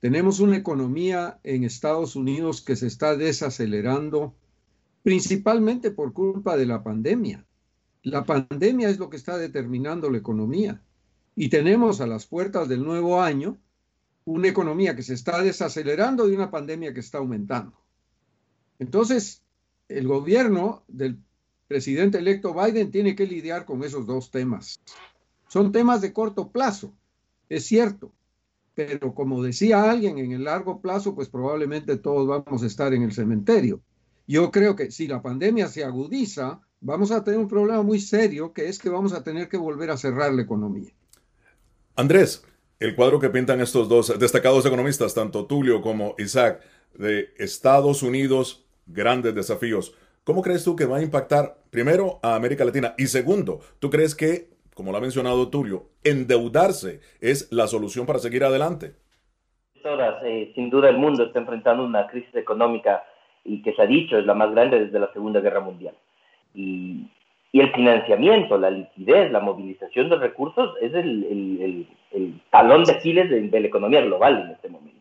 Tenemos 0.00 0.40
una 0.40 0.56
economía 0.56 1.38
en 1.44 1.62
Estados 1.62 2.16
Unidos 2.16 2.60
que 2.60 2.74
se 2.74 2.88
está 2.88 3.14
desacelerando 3.14 4.34
principalmente 5.02 5.90
por 5.90 6.12
culpa 6.12 6.56
de 6.56 6.66
la 6.66 6.82
pandemia. 6.82 7.44
La 8.02 8.24
pandemia 8.24 8.88
es 8.88 8.98
lo 8.98 9.10
que 9.10 9.16
está 9.16 9.38
determinando 9.38 10.10
la 10.10 10.18
economía. 10.18 10.82
Y 11.34 11.48
tenemos 11.48 12.00
a 12.00 12.06
las 12.06 12.26
puertas 12.26 12.68
del 12.68 12.84
nuevo 12.84 13.22
año 13.22 13.58
una 14.24 14.48
economía 14.48 14.94
que 14.94 15.02
se 15.02 15.14
está 15.14 15.42
desacelerando 15.42 16.28
y 16.28 16.34
una 16.34 16.50
pandemia 16.50 16.94
que 16.94 17.00
está 17.00 17.18
aumentando. 17.18 17.76
Entonces, 18.78 19.42
el 19.88 20.06
gobierno 20.06 20.82
del 20.88 21.18
presidente 21.68 22.18
electo 22.18 22.54
Biden 22.54 22.90
tiene 22.90 23.16
que 23.16 23.26
lidiar 23.26 23.64
con 23.64 23.82
esos 23.82 24.06
dos 24.06 24.30
temas. 24.30 24.80
Son 25.48 25.72
temas 25.72 26.00
de 26.00 26.12
corto 26.12 26.50
plazo, 26.50 26.92
es 27.48 27.64
cierto, 27.64 28.12
pero 28.74 29.14
como 29.14 29.42
decía 29.42 29.90
alguien, 29.90 30.18
en 30.18 30.32
el 30.32 30.44
largo 30.44 30.80
plazo, 30.80 31.14
pues 31.14 31.28
probablemente 31.28 31.96
todos 31.96 32.26
vamos 32.26 32.62
a 32.62 32.66
estar 32.66 32.94
en 32.94 33.02
el 33.02 33.12
cementerio. 33.12 33.80
Yo 34.32 34.50
creo 34.50 34.74
que 34.74 34.90
si 34.90 35.06
la 35.06 35.20
pandemia 35.20 35.68
se 35.68 35.84
agudiza, 35.84 36.62
vamos 36.80 37.12
a 37.12 37.22
tener 37.22 37.38
un 37.38 37.48
problema 37.48 37.82
muy 37.82 37.98
serio, 37.98 38.54
que 38.54 38.66
es 38.66 38.78
que 38.78 38.88
vamos 38.88 39.12
a 39.12 39.22
tener 39.22 39.46
que 39.46 39.58
volver 39.58 39.90
a 39.90 39.98
cerrar 39.98 40.32
la 40.32 40.40
economía. 40.40 40.90
Andrés, 41.96 42.42
el 42.80 42.96
cuadro 42.96 43.20
que 43.20 43.28
pintan 43.28 43.60
estos 43.60 43.90
dos 43.90 44.18
destacados 44.18 44.64
economistas, 44.64 45.12
tanto 45.12 45.44
Tulio 45.44 45.82
como 45.82 46.14
Isaac, 46.16 46.62
de 46.94 47.28
Estados 47.36 48.02
Unidos 48.02 48.66
grandes 48.86 49.34
desafíos. 49.34 49.94
¿Cómo 50.24 50.40
crees 50.40 50.64
tú 50.64 50.76
que 50.76 50.86
va 50.86 50.96
a 50.96 51.02
impactar 51.02 51.58
primero 51.68 52.18
a 52.22 52.34
América 52.34 52.64
Latina? 52.64 52.94
Y 52.96 53.08
segundo, 53.08 53.60
¿tú 53.80 53.90
crees 53.90 54.14
que, 54.14 54.48
como 54.74 54.92
lo 54.92 54.96
ha 54.96 55.02
mencionado 55.02 55.50
Tulio, 55.50 55.90
endeudarse 56.04 57.00
es 57.20 57.52
la 57.52 57.66
solución 57.66 58.06
para 58.06 58.18
seguir 58.18 58.44
adelante? 58.44 58.94
Horas, 59.84 60.22
eh, 60.24 60.52
sin 60.54 60.70
duda 60.70 60.88
el 60.88 60.96
mundo 60.96 61.24
está 61.24 61.38
enfrentando 61.38 61.84
una 61.84 62.06
crisis 62.06 62.34
económica 62.34 63.02
y 63.44 63.62
que 63.62 63.72
se 63.72 63.82
ha 63.82 63.86
dicho 63.86 64.18
es 64.18 64.26
la 64.26 64.34
más 64.34 64.50
grande 64.52 64.84
desde 64.84 64.98
la 64.98 65.12
Segunda 65.12 65.40
Guerra 65.40 65.60
Mundial. 65.60 65.94
Y, 66.54 67.08
el 67.52 67.70
financiamiento, 67.72 68.56
la 68.56 68.70
liquidez, 68.70 69.30
la 69.30 69.40
movilización 69.40 70.08
de 70.08 70.16
recursos 70.16 70.74
es 70.80 70.94
el, 70.94 71.86
talón 72.50 72.84
de 72.84 72.92
Aquiles 72.92 73.28
de 73.28 73.60
la 73.60 73.66
economía 73.66 74.00
global 74.00 74.40
en 74.46 74.50
este 74.52 74.70
momento. 74.70 74.92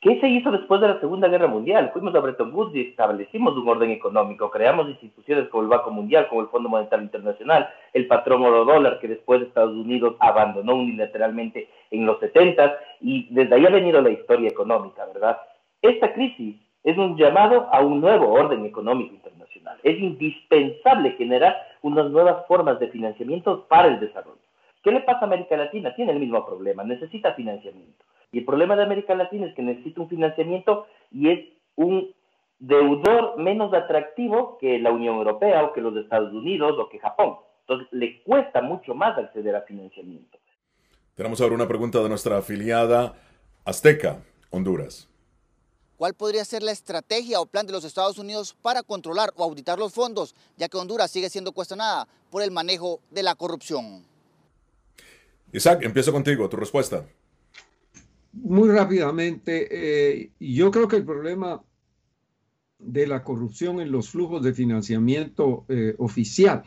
¿Qué 0.00 0.20
se 0.20 0.28
hizo 0.28 0.52
después 0.52 0.80
de 0.80 0.86
la 0.86 1.00
Segunda 1.00 1.26
Guerra 1.26 1.48
Mundial? 1.48 1.90
Fuimos 1.92 2.14
a 2.14 2.20
Bretton 2.20 2.54
Woods 2.54 2.76
y 2.76 2.82
establecimos 2.82 3.56
un 3.56 3.68
orden 3.68 3.90
económico, 3.90 4.48
creamos 4.48 4.88
instituciones 4.88 5.48
como 5.48 5.64
el 5.64 5.68
Banco 5.68 5.90
Mundial, 5.90 6.28
como 6.28 6.42
el 6.42 6.46
Fondo 6.48 6.68
Monetario 6.68 7.02
Internacional, 7.02 7.68
el 7.92 8.06
patrón 8.06 8.44
oro 8.44 8.64
dólar 8.64 9.00
que 9.00 9.08
después 9.08 9.42
Estados 9.42 9.74
Unidos 9.74 10.14
abandonó 10.20 10.76
unilateralmente 10.76 11.68
en 11.90 12.06
los 12.06 12.20
70 12.20 12.78
y 13.00 13.26
desde 13.34 13.56
ahí 13.56 13.66
ha 13.66 13.70
venido 13.70 14.00
la 14.00 14.10
historia 14.10 14.48
económica, 14.48 15.04
¿verdad? 15.06 15.36
Esta 15.82 16.12
crisis 16.12 16.54
es 16.84 16.96
un 16.96 17.16
llamado 17.16 17.68
a 17.72 17.80
un 17.80 18.00
nuevo 18.00 18.32
orden 18.32 18.64
económico 18.64 19.14
internacional. 19.14 19.78
Es 19.82 19.98
indispensable 19.98 21.12
generar 21.12 21.56
unas 21.82 22.10
nuevas 22.10 22.46
formas 22.46 22.78
de 22.80 22.88
financiamiento 22.88 23.66
para 23.68 23.88
el 23.88 24.00
desarrollo. 24.00 24.38
¿Qué 24.82 24.90
le 24.92 25.00
pasa 25.00 25.20
a 25.20 25.24
América 25.24 25.56
Latina? 25.56 25.94
Tiene 25.94 26.12
el 26.12 26.20
mismo 26.20 26.44
problema, 26.46 26.84
necesita 26.84 27.34
financiamiento. 27.34 28.04
Y 28.32 28.38
el 28.38 28.44
problema 28.44 28.76
de 28.76 28.84
América 28.84 29.14
Latina 29.14 29.46
es 29.46 29.54
que 29.54 29.62
necesita 29.62 30.00
un 30.00 30.08
financiamiento 30.08 30.86
y 31.10 31.30
es 31.30 31.40
un 31.76 32.14
deudor 32.58 33.38
menos 33.38 33.72
atractivo 33.72 34.58
que 34.58 34.78
la 34.78 34.90
Unión 34.90 35.16
Europea 35.16 35.64
o 35.64 35.72
que 35.72 35.80
los 35.80 35.96
Estados 35.96 36.32
Unidos 36.32 36.78
o 36.78 36.88
que 36.88 36.98
Japón. 36.98 37.36
Entonces 37.60 37.88
le 37.92 38.22
cuesta 38.22 38.62
mucho 38.62 38.94
más 38.94 39.16
acceder 39.18 39.54
a 39.54 39.62
financiamiento. 39.62 40.38
Tenemos 41.14 41.40
ahora 41.40 41.54
una 41.54 41.68
pregunta 41.68 42.00
de 42.00 42.08
nuestra 42.08 42.38
afiliada 42.38 43.14
Azteca, 43.64 44.20
Honduras. 44.50 45.08
¿Cuál 45.98 46.14
podría 46.14 46.46
ser 46.46 46.62
la 46.62 46.72
estrategia 46.72 47.40
o 47.40 47.46
plan 47.46 47.66
de 47.66 47.72
los 47.72 47.84
Estados 47.84 48.18
Unidos 48.18 48.56
para 48.62 48.82
controlar 48.82 49.34
o 49.36 49.44
auditar 49.44 49.78
los 49.78 49.92
fondos, 49.92 50.34
ya 50.56 50.68
que 50.70 50.78
Honduras 50.78 51.10
sigue 51.10 51.28
siendo 51.28 51.52
cuestionada 51.52 52.08
por 52.30 52.42
el 52.42 52.50
manejo 52.50 53.00
de 53.10 53.22
la 53.22 53.34
corrupción? 53.34 54.02
Isaac, 55.52 55.80
empiezo 55.82 56.12
contigo, 56.12 56.48
tu 56.48 56.56
respuesta 56.56 57.04
muy 58.32 58.68
rápidamente, 58.68 59.68
eh, 59.70 60.30
yo 60.38 60.70
creo 60.70 60.88
que 60.88 60.96
el 60.96 61.04
problema 61.04 61.62
de 62.78 63.06
la 63.06 63.24
corrupción 63.24 63.80
en 63.80 63.90
los 63.90 64.10
flujos 64.10 64.42
de 64.42 64.52
financiamiento 64.52 65.64
eh, 65.68 65.94
oficial 65.98 66.62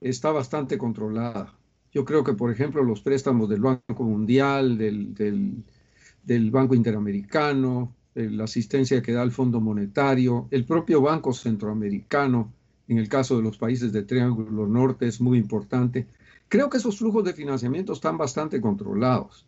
está 0.00 0.30
bastante 0.30 0.78
controlada. 0.78 1.58
Yo 1.92 2.04
creo 2.04 2.22
que, 2.24 2.34
por 2.34 2.50
ejemplo, 2.50 2.82
los 2.82 3.00
préstamos 3.00 3.48
del 3.48 3.60
Banco 3.60 4.04
Mundial, 4.04 4.78
del, 4.78 5.14
del 6.22 6.50
Banco 6.50 6.74
Interamericano, 6.74 7.94
la 8.14 8.44
asistencia 8.44 9.02
que 9.02 9.12
da 9.12 9.22
el 9.22 9.32
Fondo 9.32 9.60
Monetario, 9.60 10.46
el 10.50 10.64
propio 10.64 11.00
Banco 11.00 11.32
Centroamericano, 11.32 12.52
en 12.88 12.98
el 12.98 13.08
caso 13.08 13.36
de 13.36 13.42
los 13.42 13.58
países 13.58 13.92
de 13.92 14.02
Triángulo 14.02 14.66
Norte, 14.66 15.06
es 15.06 15.20
muy 15.20 15.38
importante. 15.38 16.06
Creo 16.48 16.70
que 16.70 16.76
esos 16.76 16.98
flujos 16.98 17.24
de 17.24 17.32
financiamiento 17.32 17.92
están 17.92 18.16
bastante 18.16 18.60
controlados. 18.60 19.46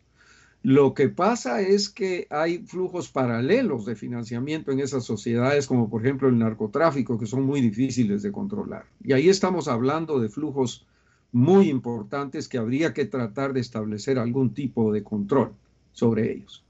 Lo 0.62 0.95
que 0.95 1.09
pasa 1.09 1.61
es 1.61 1.89
que 1.89 2.27
hay 2.29 2.59
flujos 2.59 3.09
paralelos 3.09 3.87
de 3.87 3.95
financiamiento 3.95 4.73
en 4.73 4.81
esas 4.81 5.05
sociedades, 5.05 5.69
como 5.69 5.89
por 5.89 6.05
ejemplo 6.05 6.29
el 6.29 6.39
narcotráfico, 6.39 7.19
que 7.19 7.27
son 7.27 7.45
muy 7.45 7.61
difíciles 7.61 8.23
de 8.23 8.33
controlar. 8.33 8.87
Y 9.05 9.12
ahí 9.12 9.29
estamos 9.29 9.69
hablando 9.69 10.19
de 10.19 10.29
flujos 10.29 10.85
muy 11.31 11.69
importantes 11.69 12.49
que 12.49 12.59
habría 12.59 12.93
que 12.93 13.05
tratar 13.05 13.53
de 13.53 13.61
establecer 13.61 14.19
algún 14.19 14.55
tipo 14.55 14.93
de 14.93 15.05
control 15.05 15.53
sobre 15.93 16.33
ellos. 16.33 16.66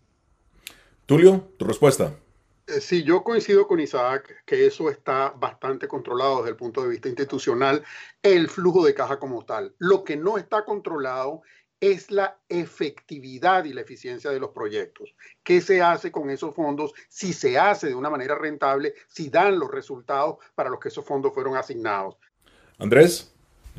Tulio, 1.06 1.52
tu 1.56 1.64
respuesta. 1.64 2.16
Eh, 2.66 2.80
sí, 2.80 3.04
yo 3.04 3.22
coincido 3.22 3.68
con 3.68 3.78
Isaac 3.78 4.42
que 4.44 4.66
eso 4.66 4.90
está 4.90 5.30
bastante 5.30 5.86
controlado 5.86 6.38
desde 6.38 6.50
el 6.50 6.56
punto 6.56 6.82
de 6.82 6.88
vista 6.88 7.06
institucional, 7.06 7.84
el 8.24 8.48
flujo 8.48 8.84
de 8.84 8.92
caja 8.92 9.20
como 9.20 9.44
tal. 9.44 9.72
Lo 9.78 10.02
que 10.02 10.16
no 10.16 10.36
está 10.36 10.64
controlado 10.64 11.42
es 11.78 12.10
la 12.10 12.38
efectividad 12.48 13.66
y 13.66 13.72
la 13.72 13.82
eficiencia 13.82 14.32
de 14.32 14.40
los 14.40 14.50
proyectos. 14.50 15.14
¿Qué 15.44 15.60
se 15.60 15.80
hace 15.80 16.10
con 16.10 16.28
esos 16.28 16.56
fondos? 16.56 16.92
Si 17.08 17.32
se 17.32 17.56
hace 17.56 17.86
de 17.86 17.94
una 17.94 18.10
manera 18.10 18.34
rentable, 18.34 18.94
si 19.06 19.30
dan 19.30 19.60
los 19.60 19.70
resultados 19.70 20.38
para 20.56 20.70
los 20.70 20.80
que 20.80 20.88
esos 20.88 21.04
fondos 21.04 21.32
fueron 21.32 21.56
asignados. 21.56 22.16
Andrés, 22.78 23.32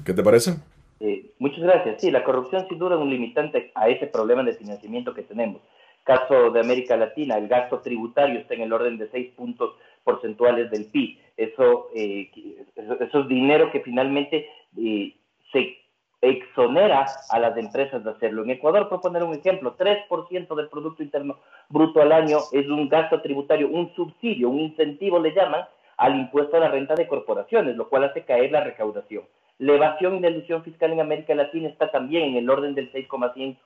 ¿qué 0.05 0.13
te 0.13 0.23
parece? 0.23 0.55
Eh, 1.01 1.33
muchas 1.39 1.59
gracias. 1.59 1.99
Sí, 1.99 2.09
la 2.09 2.23
corrupción 2.23 2.65
sin 2.69 2.79
duda 2.79 2.95
es 2.95 3.01
un 3.01 3.09
limitante 3.09 3.73
a 3.75 3.89
ese 3.89 4.07
problema 4.07 4.43
de 4.43 4.53
financiamiento 4.53 5.13
que 5.13 5.23
tenemos. 5.23 5.61
Caso 6.07 6.51
de 6.51 6.61
América 6.61 6.95
Latina, 6.95 7.37
el 7.37 7.49
gasto 7.49 7.81
tributario 7.81 8.39
está 8.39 8.53
en 8.53 8.61
el 8.61 8.71
orden 8.71 8.97
de 8.97 9.09
6 9.09 9.33
puntos 9.35 9.75
porcentuales 10.05 10.71
del 10.71 10.85
PIB. 10.85 11.19
Eso, 11.35 11.89
eh, 11.93 12.31
es 12.77 13.27
dinero 13.27 13.69
que 13.73 13.81
finalmente 13.81 14.49
eh, 14.77 15.13
se 15.51 15.77
exonera 16.21 17.05
a 17.29 17.39
las 17.39 17.57
empresas 17.57 18.05
de 18.05 18.11
hacerlo. 18.11 18.43
En 18.43 18.51
Ecuador, 18.51 18.87
por 18.87 19.01
poner 19.01 19.21
un 19.21 19.33
ejemplo, 19.33 19.75
3% 19.75 20.55
del 20.55 20.69
Producto 20.69 21.03
Interno 21.03 21.39
Bruto 21.67 22.01
al 22.01 22.13
año 22.13 22.37
es 22.53 22.65
un 22.67 22.87
gasto 22.87 23.21
tributario, 23.21 23.67
un 23.67 23.93
subsidio, 23.93 24.47
un 24.49 24.61
incentivo 24.61 25.19
le 25.19 25.33
llaman 25.33 25.65
al 25.97 26.15
impuesto 26.15 26.55
a 26.55 26.61
la 26.61 26.69
renta 26.69 26.95
de 26.95 27.05
corporaciones, 27.05 27.75
lo 27.75 27.89
cual 27.89 28.05
hace 28.05 28.23
caer 28.23 28.49
la 28.53 28.63
recaudación. 28.63 29.25
La 29.59 29.73
evasión 29.73 30.15
y 30.15 30.19
la 30.21 30.29
ilusión 30.29 30.63
fiscal 30.63 30.93
en 30.93 31.01
América 31.01 31.35
Latina 31.35 31.67
está 31.67 31.91
también 31.91 32.29
en 32.29 32.37
el 32.37 32.49
orden 32.49 32.75
del 32.75 32.93
6,5% 32.93 33.57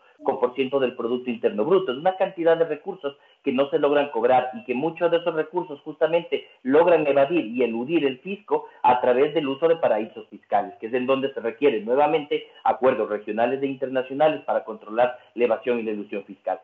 del 0.80 0.96
Producto 0.96 1.30
Interno 1.30 1.66
Bruto. 1.66 1.92
Es 1.92 1.98
una 1.98 2.16
cantidad 2.18 2.58
de 2.58 2.66
recursos 2.66 3.16
que 3.44 3.52
no 3.52 3.70
se 3.70 3.80
logran 3.80 4.12
cobrar 4.12 4.50
y 4.54 4.64
que 4.66 4.74
muchos 4.74 5.10
de 5.12 5.18
esos 5.18 5.34
recursos 5.34 5.80
justamente 5.82 6.48
logran 6.64 7.06
evadir 7.08 7.46
y 7.46 7.64
eludir 7.64 8.06
el 8.06 8.20
fisco 8.20 8.68
a 8.84 9.02
través 9.02 9.34
del 9.34 9.48
uso 9.48 9.68
de 9.68 9.78
paraísos 9.78 10.28
fiscales, 10.30 10.74
que 10.80 10.88
es 10.88 10.94
en 10.94 11.06
donde 11.06 11.34
se 11.34 11.40
requieren 11.40 11.86
nuevamente 11.86 12.44
acuerdos 12.64 13.10
regionales 13.10 13.62
e 13.62 13.68
internacionales 13.68 14.42
para 14.46 14.64
controlar 14.64 15.18
la 15.36 15.46
evasión 15.46 15.80
y 15.80 15.84
la 15.84 15.92
ilusión 15.92 16.24
fiscal. 16.26 16.60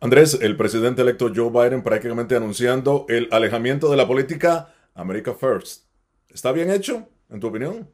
Andrés, 0.00 0.40
el 0.42 0.56
presidente 0.56 1.02
electo 1.02 1.30
Joe 1.34 1.50
Biden 1.50 1.82
prácticamente 1.82 2.36
anunciando 2.36 3.06
el 3.08 3.28
alejamiento 3.30 3.90
de 3.90 3.96
la 3.96 4.06
política 4.06 4.68
America 4.94 5.34
First. 5.34 5.86
¿Está 6.28 6.52
bien 6.52 6.70
hecho, 6.70 7.08
en 7.30 7.40
tu 7.40 7.46
opinión? 7.46 7.88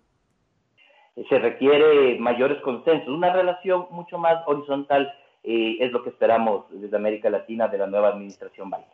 Se 1.29 1.39
requiere 1.39 2.19
mayores 2.19 2.61
consensos, 2.63 3.09
una 3.09 3.33
relación 3.33 3.87
mucho 3.91 4.19
más 4.19 4.43
horizontal 4.47 5.13
eh, 5.43 5.77
es 5.81 5.91
lo 5.93 6.03
que 6.03 6.11
esperamos 6.11 6.67
desde 6.71 6.97
América 6.97 7.31
Latina 7.31 7.69
de 7.69 7.79
la 7.79 7.87
nueva 7.87 8.09
administración 8.09 8.71
Biden. 8.71 8.87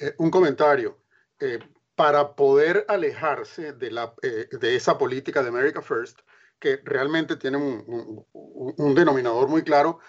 Eh, 0.00 0.14
un 0.18 0.30
comentario. 0.30 0.98
Eh, 1.40 1.58
para 1.94 2.34
poder 2.34 2.84
alejarse 2.88 3.72
de, 3.72 3.90
la, 3.92 4.14
de 4.20 4.74
esa 4.74 4.98
política 4.98 5.42
de 5.42 5.50
America 5.50 5.80
First, 5.80 6.20
que 6.58 6.80
realmente 6.82 7.36
tiene 7.36 7.56
un 7.56 8.94
denominador 8.96 9.48
muy 9.48 9.62
claro, 9.62 10.00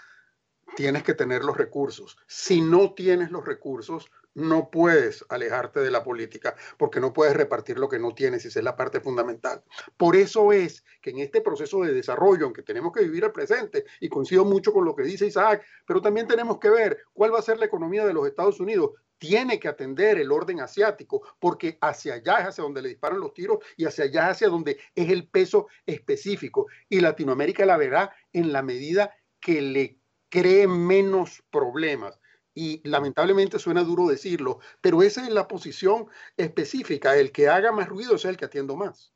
tienes 0.76 1.03
que 1.03 1.13
tener 1.13 1.43
los 1.43 1.55
recursos. 1.55 2.18
Si 2.26 2.61
no 2.61 2.93
tienes 2.93 3.30
los 3.30 3.45
recursos, 3.45 4.09
no 4.36 4.70
puedes 4.70 5.26
alejarte 5.30 5.80
de 5.80 5.90
la 5.90 6.04
política 6.04 6.56
porque 6.78 7.00
no 7.00 7.14
puedes 7.14 7.36
repartir 7.36 7.80
lo 7.80 7.90
que 7.90 8.00
no 8.00 8.14
tienes 8.14 8.46
esa 8.46 8.60
es 8.60 8.66
la 8.66 8.76
parte 8.76 9.00
fundamental. 9.00 9.64
Por 9.98 10.16
eso 10.16 10.52
es 10.52 10.84
que 11.02 11.10
en 11.10 11.20
este 11.20 11.42
proceso 11.42 11.82
de 11.82 11.94
desarrollo, 11.94 12.46
aunque 12.46 12.62
tenemos 12.62 12.92
que 12.94 13.02
vivir 13.02 13.24
el 13.24 13.32
presente, 13.32 13.86
y 14.00 14.10
coincido 14.10 14.46
mucho 14.46 14.74
con 14.74 14.86
lo 14.86 14.96
que 14.96 15.04
dice 15.04 15.26
Isaac, 15.26 15.64
pero 15.88 16.02
también 16.02 16.28
tenemos 16.28 16.60
que 16.60 16.70
ver 16.70 17.00
cuál 17.14 17.34
va 17.34 17.40
a 17.40 17.44
ser 17.44 17.58
la 17.58 17.66
economía 17.66 18.06
de 18.06 18.14
los 18.14 18.28
Estados 18.28 18.60
Unidos. 18.60 18.92
Tiene 19.18 19.60
que 19.60 19.70
atender 19.70 20.18
el 20.18 20.32
orden 20.32 20.60
asiático 20.60 21.22
porque 21.40 21.78
hacia 21.80 22.16
allá 22.16 22.40
es 22.40 22.48
hacia 22.48 22.64
donde 22.64 22.82
le 22.82 22.90
disparan 22.90 23.22
los 23.22 23.34
tiros 23.34 23.60
y 23.78 23.86
hacia 23.86 24.04
allá 24.04 24.26
es 24.26 24.32
hacia 24.32 24.50
donde 24.50 24.78
es 24.94 25.10
el 25.10 25.30
peso 25.30 25.68
específico. 25.86 26.68
Y 26.90 27.00
Latinoamérica 27.00 27.66
la 27.66 27.78
verá 27.78 28.14
en 28.34 28.52
la 28.52 28.62
medida 28.62 29.16
que 29.40 29.62
le 29.62 30.00
cree 30.30 30.68
menos 30.68 31.44
problemas. 31.50 32.20
Y 32.56 32.82
lamentablemente 32.88 33.60
suena 33.60 33.84
duro 33.84 34.08
decirlo, 34.08 34.60
pero 34.82 35.03
esa 35.03 35.24
es 35.24 35.30
la 35.30 35.47
posición 35.47 36.08
específica. 36.38 37.16
El 37.18 37.32
que 37.32 37.49
haga 37.49 37.72
más 37.72 37.88
ruido 37.88 38.16
es 38.16 38.26
el 38.26 38.38
que 38.38 38.45
atiendo 38.45 38.76
más. 38.76 39.12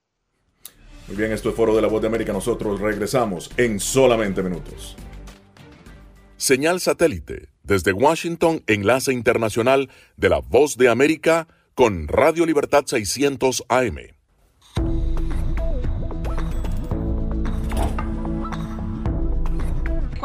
Muy 1.08 1.18
bien, 1.18 1.32
esto 1.32 1.50
es 1.50 1.56
Foro 1.56 1.76
de 1.76 1.82
la 1.82 1.88
Voz 1.88 2.02
de 2.02 2.08
América. 2.08 2.34
Nosotros 2.34 2.80
regresamos 2.80 3.50
en 3.58 3.80
solamente 3.80 4.44
minutos. 4.44 4.96
Señal 6.38 6.80
satélite 6.80 7.50
desde 7.64 7.94
Washington, 7.94 8.64
enlace 8.68 9.14
internacional 9.14 9.90
de 10.18 10.30
la 10.30 10.40
Voz 10.40 10.78
de 10.78 10.90
América 10.90 11.48
con 11.76 12.08
Radio 12.08 12.46
Libertad 12.46 12.84
600 12.86 13.64
AM. 13.70 14.19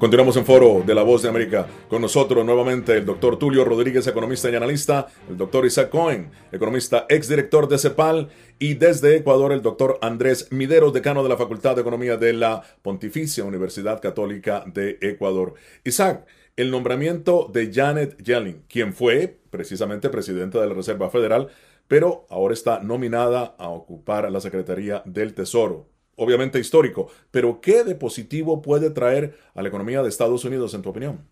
Continuamos 0.00 0.34
en 0.38 0.46
foro 0.46 0.82
de 0.86 0.94
La 0.94 1.02
Voz 1.02 1.20
de 1.20 1.28
América. 1.28 1.66
Con 1.86 2.00
nosotros 2.00 2.42
nuevamente 2.42 2.96
el 2.96 3.04
doctor 3.04 3.38
Tulio 3.38 3.66
Rodríguez, 3.66 4.06
economista 4.06 4.48
y 4.48 4.54
analista, 4.54 5.08
el 5.28 5.36
doctor 5.36 5.66
Isaac 5.66 5.90
Cohen, 5.90 6.30
economista 6.50 7.04
exdirector 7.10 7.68
de 7.68 7.76
CEPAL, 7.76 8.30
y 8.58 8.72
desde 8.72 9.16
Ecuador 9.16 9.52
el 9.52 9.60
doctor 9.60 9.98
Andrés 10.00 10.48
Mideros, 10.52 10.94
decano 10.94 11.22
de 11.22 11.28
la 11.28 11.36
Facultad 11.36 11.74
de 11.74 11.82
Economía 11.82 12.16
de 12.16 12.32
la 12.32 12.62
Pontificia 12.80 13.44
Universidad 13.44 14.00
Católica 14.00 14.64
de 14.66 14.96
Ecuador. 15.02 15.52
Isaac, 15.84 16.24
el 16.56 16.70
nombramiento 16.70 17.50
de 17.52 17.70
Janet 17.70 18.16
Yellen, 18.22 18.64
quien 18.70 18.94
fue 18.94 19.38
precisamente 19.50 20.08
presidenta 20.08 20.62
de 20.62 20.66
la 20.66 20.72
Reserva 20.72 21.10
Federal, 21.10 21.48
pero 21.88 22.24
ahora 22.30 22.54
está 22.54 22.80
nominada 22.80 23.54
a 23.58 23.68
ocupar 23.68 24.32
la 24.32 24.40
Secretaría 24.40 25.02
del 25.04 25.34
Tesoro 25.34 25.90
obviamente 26.16 26.58
histórico, 26.58 27.08
pero 27.30 27.60
¿qué 27.60 27.84
de 27.84 27.94
positivo 27.94 28.62
puede 28.62 28.90
traer 28.90 29.38
a 29.54 29.62
la 29.62 29.68
economía 29.68 30.02
de 30.02 30.08
Estados 30.08 30.44
Unidos, 30.44 30.74
en 30.74 30.82
tu 30.82 30.90
opinión? 30.90 31.26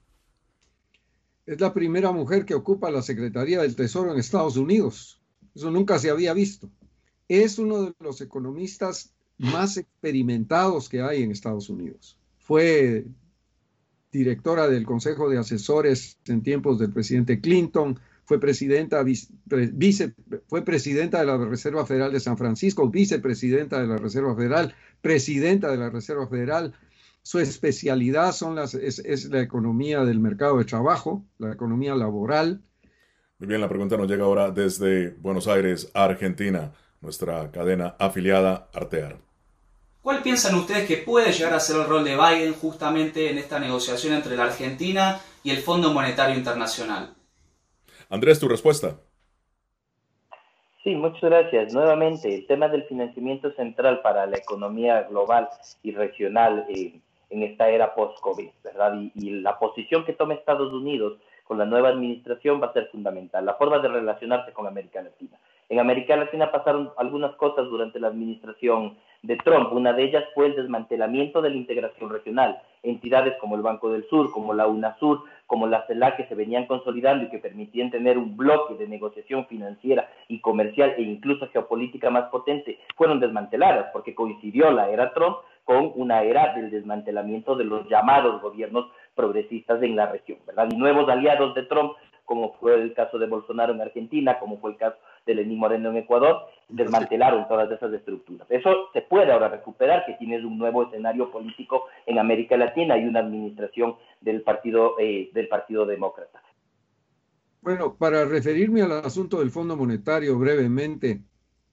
Es 1.47 1.61
la 1.61 1.73
primera 1.73 2.13
mujer 2.13 2.45
que 2.45 2.55
ocupa 2.55 2.91
la 2.91 3.03
Secretaría 3.03 3.63
del 3.63 3.77
Tesoro 3.77 4.13
en 4.13 4.19
Estados 4.19 4.57
Unidos. 4.57 5.21
Eso 5.55 5.71
nunca 5.71 5.99
se 5.99 6.11
había 6.11 6.35
visto. 6.35 6.71
Es 7.27 7.59
uno 7.59 7.83
de 7.83 7.95
los 8.01 8.21
economistas 8.21 9.15
más 9.39 9.77
experimentados 9.77 10.89
que 10.89 11.01
hay 11.01 11.23
en 11.23 11.31
Estados 11.31 11.71
Unidos. 11.71 12.19
Fue 12.39 13.07
directora 14.13 14.69
del 14.69 14.85
Consejo 14.85 15.29
de 15.29 15.39
Asesores 15.39 16.19
en 16.27 16.43
tiempos 16.43 16.79
del 16.79 16.93
presidente 16.93 17.41
Clinton, 17.41 17.99
fue 18.29 18.39
presidenta, 18.39 19.03
vice, 19.03 20.13
fue 20.49 20.63
presidenta 20.63 21.21
de 21.21 21.25
la 21.25 21.39
Reserva 21.39 21.87
Federal 21.87 22.13
de 22.13 22.21
San 22.21 22.37
Francisco, 22.37 22.91
vicepresidenta 22.91 23.81
de 23.81 23.87
la 23.87 23.97
Reserva 23.97 24.37
Federal, 24.37 24.75
presidenta 25.01 25.71
de 25.71 25.79
la 25.79 25.89
Reserva 25.89 26.29
Federal. 26.29 26.75
Su 27.23 27.39
especialidad 27.39 28.33
son 28.33 28.55
las, 28.55 28.75
es, 28.75 29.31
la 29.31 29.41
economía 29.41 30.05
del 30.05 30.21
mercado 30.21 30.59
de 30.59 30.67
trabajo, 30.67 31.25
la 31.39 31.53
economía 31.53 31.95
laboral. 31.95 32.61
Muy 33.39 33.49
bien, 33.49 33.63
la 33.63 33.69
pregunta 33.71 33.97
nos 33.97 34.11
llega 34.11 34.25
ahora 34.25 34.51
desde 34.51 35.09
Buenos 35.09 35.49
Aires, 35.49 35.91
Argentina, 35.95 36.73
nuestra 37.01 37.51
cadena 37.51 37.97
afiliada 37.99 38.69
Artear. 38.75 39.17
¿Cuál 40.03 40.23
piensan 40.23 40.55
ustedes 40.55 40.87
que 40.87 40.99
puede 40.99 41.33
llegar 41.33 41.55
a 41.55 41.61
ser 41.61 41.77
el 41.77 41.87
rol 41.87 42.05
de 42.05 42.15
Biden 42.15 42.53
justamente 42.53 43.31
en 43.31 43.39
esta 43.39 43.59
negociación 43.59 44.13
entre 44.13 44.37
la 44.37 44.45
Argentina 44.45 45.19
y 45.43 45.49
el 45.49 45.63
Fondo 45.63 45.95
Monetario 45.95 46.37
Internacional? 46.37 47.15
Andrés, 48.09 48.41
tu 48.41 48.49
respuesta. 48.49 48.97
Sí, 50.83 50.95
muchas 50.95 51.23
gracias. 51.23 51.75
Nuevamente, 51.75 52.35
el 52.35 52.47
tema 52.47 52.69
del 52.69 52.85
financiamiento 52.85 53.53
central 53.53 54.01
para 54.01 54.27
la 54.27 54.39
economía 54.39 55.03
global 55.03 55.49
y 55.83 55.91
regional 55.93 56.67
eh, 56.71 57.01
en 57.31 57.43
esta 57.43 57.69
era 57.69 57.95
post-COVID, 57.95 58.49
¿verdad? 58.65 58.95
y, 59.15 59.31
la 59.41 59.59
posición 59.59 60.05
que 60.05 60.15
toma 60.15 60.35
Estados 60.35 60.73
Unidos 60.73 61.19
con 61.45 61.59
la 61.59 61.67
nueva 61.67 61.91
administración 61.91 62.63
va 62.63 62.69
a 62.69 62.73
ser 62.73 62.89
fundamental, 62.91 63.45
la 63.45 63.55
forma 63.55 63.79
de 63.81 63.89
relacionarse 63.89 64.53
con 64.53 64.67
América 64.67 65.03
Latina. 65.03 65.39
En 65.69 65.79
América 65.79 66.17
Latina 66.17 66.51
pasaron 66.51 66.91
algunas 66.97 67.35
cosas 67.37 67.67
durante 67.69 68.01
la 68.01 68.09
administración 68.09 68.97
de 69.23 69.37
Trump. 69.37 69.73
Una 69.73 69.93
de 69.93 70.05
ellas 70.05 70.25
fue 70.35 70.47
el 70.47 70.57
desmantelamiento 70.57 71.43
de 71.43 71.51
la 71.51 71.57
integración 71.57 72.09
regional. 72.09 72.63
Entidades 72.83 73.35
como 73.39 73.57
el 73.57 73.63
Banco 73.63 73.91
del 73.91 74.09
Sur, 74.09 74.31
como 74.33 74.55
la 74.55 74.67
UNASUR, 74.67 75.25
como 75.49 75.67
la 75.67 75.87
CELAC 75.87 76.19
que 76.19 76.27
se 76.27 76.35
venían 76.35 76.67
consolidando 76.67 77.25
y 77.25 77.31
que 77.31 77.39
permitían 77.39 77.91
tener 77.91 78.19
un 78.19 78.37
bloque 78.37 78.75
de 78.75 78.87
negociación 78.87 79.47
financiera 79.47 80.09
y 80.29 80.41
comercial 80.41 80.95
e 80.99 81.03
incluso 81.03 81.49
geopolítica 81.49 82.11
más 82.11 82.29
potente, 82.29 82.79
fueron 82.97 83.19
desmanteladas 83.19 83.87
porque 83.93 84.15
coincidió 84.15 84.71
la 84.71 84.91
era 84.91 85.15
Trump 85.15 85.39
con 85.65 85.91
una 85.97 86.23
era 86.23 86.55
del 86.55 86.71
desmantelamiento 86.71 87.57
de 87.57 87.65
los 87.65 87.89
llamados 87.89 88.43
gobiernos 88.43 88.91
progresistas 89.15 89.83
en 89.83 89.97
la 89.97 90.13
región, 90.13 90.39
¿verdad? 90.47 90.69
Y 90.71 90.77
nuevos 90.77 91.09
aliados 91.09 91.55
de 91.55 91.63
Trump, 91.63 91.95
como 92.27 92.53
fue 92.61 92.75
el 92.75 92.93
caso 92.93 93.19
de 93.19 93.27
Bolsonaro 93.27 93.73
en 93.73 93.81
Argentina, 93.81 94.39
como 94.39 94.59
fue 94.59 94.73
el 94.73 94.77
caso 94.77 94.99
de 95.29 95.35
Lenín 95.35 95.59
Moreno 95.59 95.91
en 95.91 95.99
Ecuador, 95.99 96.39
desmantelaron 96.69 97.47
todas 97.47 97.71
esas 97.71 97.93
estructuras. 97.93 98.51
Eso 98.51 98.89
se 98.95 99.03
puede 99.03 99.31
ahora 99.31 99.49
recuperar, 99.49 100.05
que 100.07 100.15
tienes 100.15 100.43
un 100.43 100.59
nuevo 100.59 100.85
escenario 100.85 101.31
político 101.31 101.85
en 102.07 102.19
América 102.19 102.57
Latina 102.57 102.97
y 102.97 103.05
una 103.05 103.21
administración 103.21 103.97
del 104.23 104.41
Partido, 104.43 104.99
eh, 104.99 105.31
del 105.35 105.49
partido 105.49 105.85
Demócrata. 105.85 106.43
Bueno, 107.61 107.95
para 107.95 108.25
referirme 108.25 108.81
al 108.81 108.93
asunto 108.93 109.41
del 109.41 109.51
Fondo 109.51 109.77
Monetario 109.77 110.39
brevemente, 110.39 111.21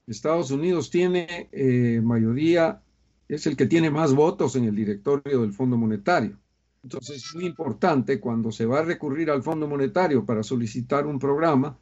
Estados 0.06 0.52
Unidos 0.52 0.90
tiene 0.90 1.48
eh, 1.54 2.02
mayoría, 2.04 2.82
es 3.30 3.48
el 3.48 3.56
que 3.56 3.68
tiene 3.68 3.90
más 3.90 4.14
votos 4.14 4.58
en 4.58 4.66
el 4.66 4.76
directorio 4.76 5.42
del 5.42 5.54
Fondo 5.54 5.78
Monetario. 5.78 6.38
Entonces 6.84 7.18
es 7.18 7.36
muy 7.36 7.46
importante 7.46 8.20
cuando 8.20 8.52
se 8.52 8.66
va 8.66 8.80
a 8.80 8.84
recurrir 8.84 9.32
al 9.32 9.42
Fondo 9.42 9.68
Monetario 9.68 10.26
para 10.26 10.44
solicitar 10.44 11.08
un 11.08 11.18
programa, 11.18 11.78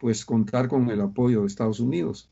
pues 0.00 0.24
contar 0.24 0.68
con 0.68 0.90
el 0.90 1.00
apoyo 1.00 1.40
de 1.40 1.46
Estados 1.46 1.80
Unidos. 1.80 2.30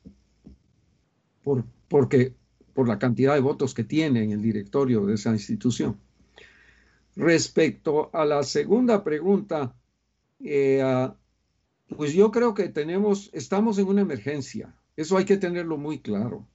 Por, 1.42 1.64
porque, 1.88 2.34
por 2.72 2.88
la 2.88 2.98
cantidad 2.98 3.34
de 3.34 3.40
votos 3.40 3.74
que 3.74 3.84
tiene 3.84 4.22
en 4.22 4.32
el 4.32 4.42
directorio 4.42 5.06
de 5.06 5.14
esa 5.14 5.32
institución. 5.32 5.98
Respecto 7.16 8.10
a 8.12 8.24
la 8.24 8.42
segunda 8.42 9.04
pregunta, 9.04 9.74
eh, 10.40 11.08
pues 11.96 12.12
yo 12.12 12.30
creo 12.30 12.54
que 12.54 12.68
tenemos, 12.68 13.30
estamos 13.32 13.78
en 13.78 13.86
una 13.86 14.00
emergencia. 14.00 14.74
Eso 14.96 15.16
hay 15.16 15.24
que 15.24 15.36
tenerlo 15.36 15.76
muy 15.76 16.00
claro. 16.00 16.48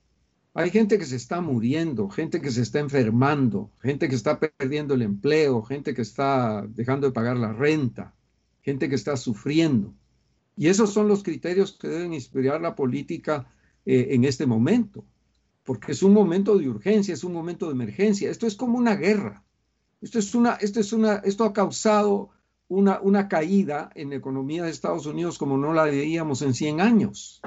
Hay 0.54 0.72
gente 0.72 0.98
que 0.98 1.06
se 1.06 1.16
está 1.16 1.42
muriendo, 1.42 2.10
gente 2.10 2.42
que 2.42 2.52
se 2.52 2.62
está 2.62 2.80
enfermando, 2.80 3.72
gente 3.82 4.10
que 4.10 4.16
está 4.16 4.40
perdiendo 4.40 4.96
el 4.96 5.04
empleo, 5.04 5.62
gente 5.62 5.94
que 5.94 6.02
está 6.02 6.66
dejando 6.68 7.08
de 7.08 7.14
pagar 7.14 7.38
la 7.38 7.54
renta, 7.54 8.16
gente 8.62 8.90
que 8.90 8.96
está 8.96 9.16
sufriendo. 9.16 9.94
Y 10.60 10.68
esos 10.68 10.92
son 10.92 11.08
los 11.08 11.24
criterios 11.24 11.72
que 11.72 11.88
deben 11.88 12.14
inspirar 12.14 12.60
la 12.60 12.76
política 12.76 13.48
eh, 13.86 14.08
en 14.10 14.26
este 14.26 14.46
momento, 14.46 15.06
porque 15.64 15.94
es 15.94 16.04
un 16.04 16.12
momento 16.12 16.58
de 16.58 16.68
urgencia, 16.68 17.14
es 17.14 17.24
un 17.24 17.32
momento 17.32 17.68
de 17.68 17.72
emergencia. 17.72 18.30
Esto 18.30 18.46
es 18.46 18.58
como 18.58 18.78
una 18.78 18.98
guerra. 18.98 19.46
Esto, 20.02 20.20
es 20.20 20.36
una, 20.36 20.56
esto, 20.56 20.82
es 20.82 20.92
una, 20.92 21.16
esto 21.24 21.46
ha 21.46 21.54
causado 21.54 22.32
una, 22.68 23.00
una 23.00 23.30
caída 23.30 23.90
en 23.96 24.10
la 24.10 24.18
economía 24.18 24.64
de 24.66 24.72
Estados 24.72 25.06
Unidos 25.06 25.38
como 25.38 25.58
no 25.58 25.74
la 25.74 25.86
veíamos 25.86 26.42
en 26.42 26.54
100 26.54 26.82
años. 26.82 27.42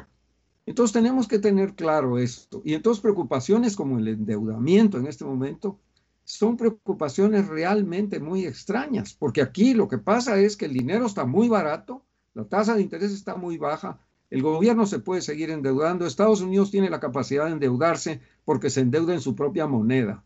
Entonces 0.64 0.94
tenemos 0.94 1.28
que 1.28 1.38
tener 1.38 1.74
claro 1.74 2.16
esto. 2.16 2.62
Y 2.64 2.72
entonces 2.72 3.02
preocupaciones 3.02 3.76
como 3.76 3.98
el 3.98 4.08
endeudamiento 4.08 4.96
en 4.96 5.06
este 5.06 5.26
momento 5.26 5.78
son 6.24 6.56
preocupaciones 6.56 7.46
realmente 7.46 8.20
muy 8.20 8.46
extrañas, 8.46 9.12
porque 9.12 9.42
aquí 9.42 9.74
lo 9.74 9.86
que 9.86 9.98
pasa 9.98 10.40
es 10.40 10.56
que 10.56 10.64
el 10.64 10.72
dinero 10.72 11.04
está 11.04 11.26
muy 11.26 11.50
barato 11.50 12.06
la 12.34 12.44
tasa 12.44 12.74
de 12.74 12.82
interés 12.82 13.12
está 13.12 13.36
muy 13.36 13.58
baja, 13.58 14.00
el 14.30 14.42
gobierno 14.42 14.86
se 14.86 14.98
puede 14.98 15.20
seguir 15.20 15.50
endeudando, 15.50 16.06
Estados 16.06 16.40
Unidos 16.40 16.70
tiene 16.70 16.88
la 16.88 17.00
capacidad 17.00 17.46
de 17.46 17.52
endeudarse 17.52 18.20
porque 18.44 18.70
se 18.70 18.80
endeuda 18.80 19.12
en 19.12 19.20
su 19.20 19.34
propia 19.34 19.66
moneda. 19.66 20.24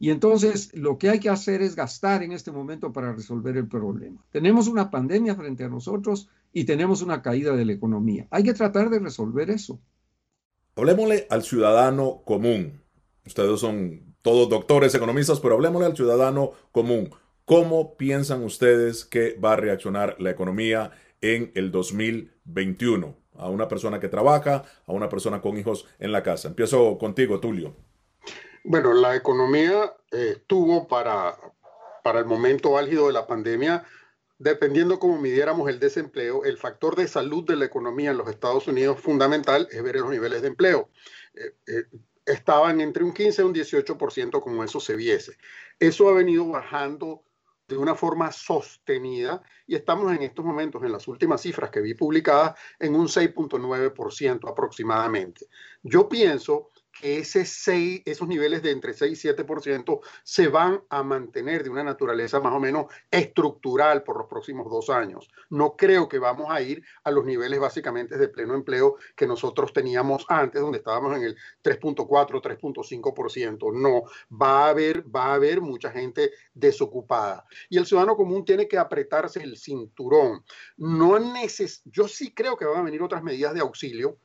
Y 0.00 0.10
entonces 0.10 0.74
lo 0.74 0.98
que 0.98 1.10
hay 1.10 1.20
que 1.20 1.28
hacer 1.28 1.62
es 1.62 1.74
gastar 1.74 2.22
en 2.22 2.32
este 2.32 2.52
momento 2.52 2.92
para 2.92 3.12
resolver 3.12 3.56
el 3.56 3.68
problema. 3.68 4.24
Tenemos 4.30 4.68
una 4.68 4.90
pandemia 4.90 5.34
frente 5.34 5.64
a 5.64 5.68
nosotros 5.68 6.28
y 6.52 6.64
tenemos 6.64 7.02
una 7.02 7.22
caída 7.22 7.54
de 7.54 7.64
la 7.64 7.72
economía. 7.72 8.26
Hay 8.30 8.44
que 8.44 8.54
tratar 8.54 8.90
de 8.90 9.00
resolver 9.00 9.50
eso. 9.50 9.80
Hablemosle 10.76 11.26
al 11.30 11.42
ciudadano 11.42 12.22
común. 12.24 12.80
Ustedes 13.26 13.60
son 13.60 14.14
todos 14.22 14.48
doctores, 14.48 14.94
economistas, 14.94 15.40
pero 15.40 15.54
hablemosle 15.54 15.86
al 15.86 15.96
ciudadano 15.96 16.52
común. 16.70 17.10
¿Cómo 17.44 17.96
piensan 17.96 18.44
ustedes 18.44 19.04
que 19.04 19.34
va 19.42 19.54
a 19.54 19.56
reaccionar 19.56 20.16
la 20.18 20.30
economía 20.30 20.92
en 21.20 21.52
el 21.54 21.70
2021 21.70 23.16
a 23.38 23.48
una 23.48 23.68
persona 23.68 24.00
que 24.00 24.08
trabaja, 24.08 24.64
a 24.86 24.92
una 24.92 25.08
persona 25.08 25.40
con 25.40 25.56
hijos 25.56 25.86
en 25.98 26.12
la 26.12 26.22
casa. 26.22 26.48
Empiezo 26.48 26.98
contigo, 26.98 27.40
Tulio. 27.40 27.74
Bueno, 28.64 28.92
la 28.92 29.16
economía 29.16 29.94
estuvo 30.10 30.88
para, 30.88 31.36
para 32.02 32.18
el 32.18 32.26
momento 32.26 32.76
álgido 32.76 33.06
de 33.06 33.12
la 33.12 33.26
pandemia, 33.26 33.84
dependiendo 34.38 34.98
cómo 34.98 35.20
midiéramos 35.20 35.68
el 35.68 35.78
desempleo, 35.78 36.44
el 36.44 36.58
factor 36.58 36.96
de 36.96 37.08
salud 37.08 37.44
de 37.44 37.56
la 37.56 37.64
economía 37.64 38.10
en 38.10 38.18
los 38.18 38.28
Estados 38.28 38.66
Unidos 38.66 39.00
fundamental 39.00 39.68
es 39.70 39.82
ver 39.82 39.96
los 39.96 40.10
niveles 40.10 40.42
de 40.42 40.48
empleo. 40.48 40.90
Eh, 41.34 41.54
eh, 41.66 41.84
estaban 42.26 42.80
entre 42.80 43.04
un 43.04 43.12
15 43.12 43.42
y 43.42 43.44
un 43.44 43.54
18% 43.54 44.42
como 44.42 44.64
eso 44.64 44.80
se 44.80 44.96
viese. 44.96 45.36
Eso 45.78 46.08
ha 46.08 46.12
venido 46.12 46.46
bajando 46.46 47.22
de 47.68 47.76
una 47.76 47.94
forma 47.94 48.32
sostenida 48.32 49.42
y 49.66 49.74
estamos 49.74 50.10
en 50.12 50.22
estos 50.22 50.44
momentos, 50.44 50.82
en 50.82 50.90
las 50.90 51.06
últimas 51.06 51.42
cifras 51.42 51.70
que 51.70 51.82
vi 51.82 51.94
publicadas, 51.94 52.58
en 52.78 52.94
un 52.94 53.06
6.9% 53.06 54.50
aproximadamente. 54.50 55.46
Yo 55.82 56.08
pienso 56.08 56.70
que 57.00 57.18
ese 57.18 57.44
6, 57.44 58.02
esos 58.04 58.28
niveles 58.28 58.62
de 58.62 58.70
entre 58.70 58.94
6 58.94 59.24
y 59.24 59.28
7% 59.28 60.00
se 60.22 60.48
van 60.48 60.82
a 60.88 61.02
mantener 61.02 61.62
de 61.62 61.70
una 61.70 61.84
naturaleza 61.84 62.40
más 62.40 62.52
o 62.52 62.60
menos 62.60 62.86
estructural 63.10 64.02
por 64.02 64.18
los 64.18 64.26
próximos 64.26 64.70
dos 64.70 64.90
años. 64.90 65.30
No 65.50 65.76
creo 65.76 66.08
que 66.08 66.18
vamos 66.18 66.46
a 66.50 66.60
ir 66.60 66.82
a 67.04 67.10
los 67.10 67.24
niveles 67.24 67.60
básicamente 67.60 68.16
de 68.16 68.28
pleno 68.28 68.54
empleo 68.54 68.96
que 69.16 69.26
nosotros 69.26 69.72
teníamos 69.72 70.24
antes, 70.28 70.60
donde 70.60 70.78
estábamos 70.78 71.16
en 71.16 71.22
el 71.24 71.36
3.4, 71.62 72.40
3.5%. 72.40 73.72
No, 73.72 74.02
va 74.30 74.66
a 74.66 74.70
haber, 74.70 75.04
va 75.14 75.26
a 75.26 75.34
haber 75.34 75.60
mucha 75.60 75.90
gente 75.90 76.32
desocupada. 76.54 77.44
Y 77.68 77.78
el 77.78 77.86
ciudadano 77.86 78.16
común 78.16 78.44
tiene 78.44 78.68
que 78.68 78.78
apretarse 78.78 79.42
el 79.42 79.56
cinturón. 79.56 80.44
No 80.76 81.18
neces 81.18 81.82
yo 81.84 82.08
sí 82.08 82.32
creo 82.32 82.56
que 82.56 82.64
van 82.64 82.80
a 82.80 82.84
venir 82.84 83.02
otras 83.02 83.22
medidas 83.22 83.54
de 83.54 83.60
auxilio 83.60 84.18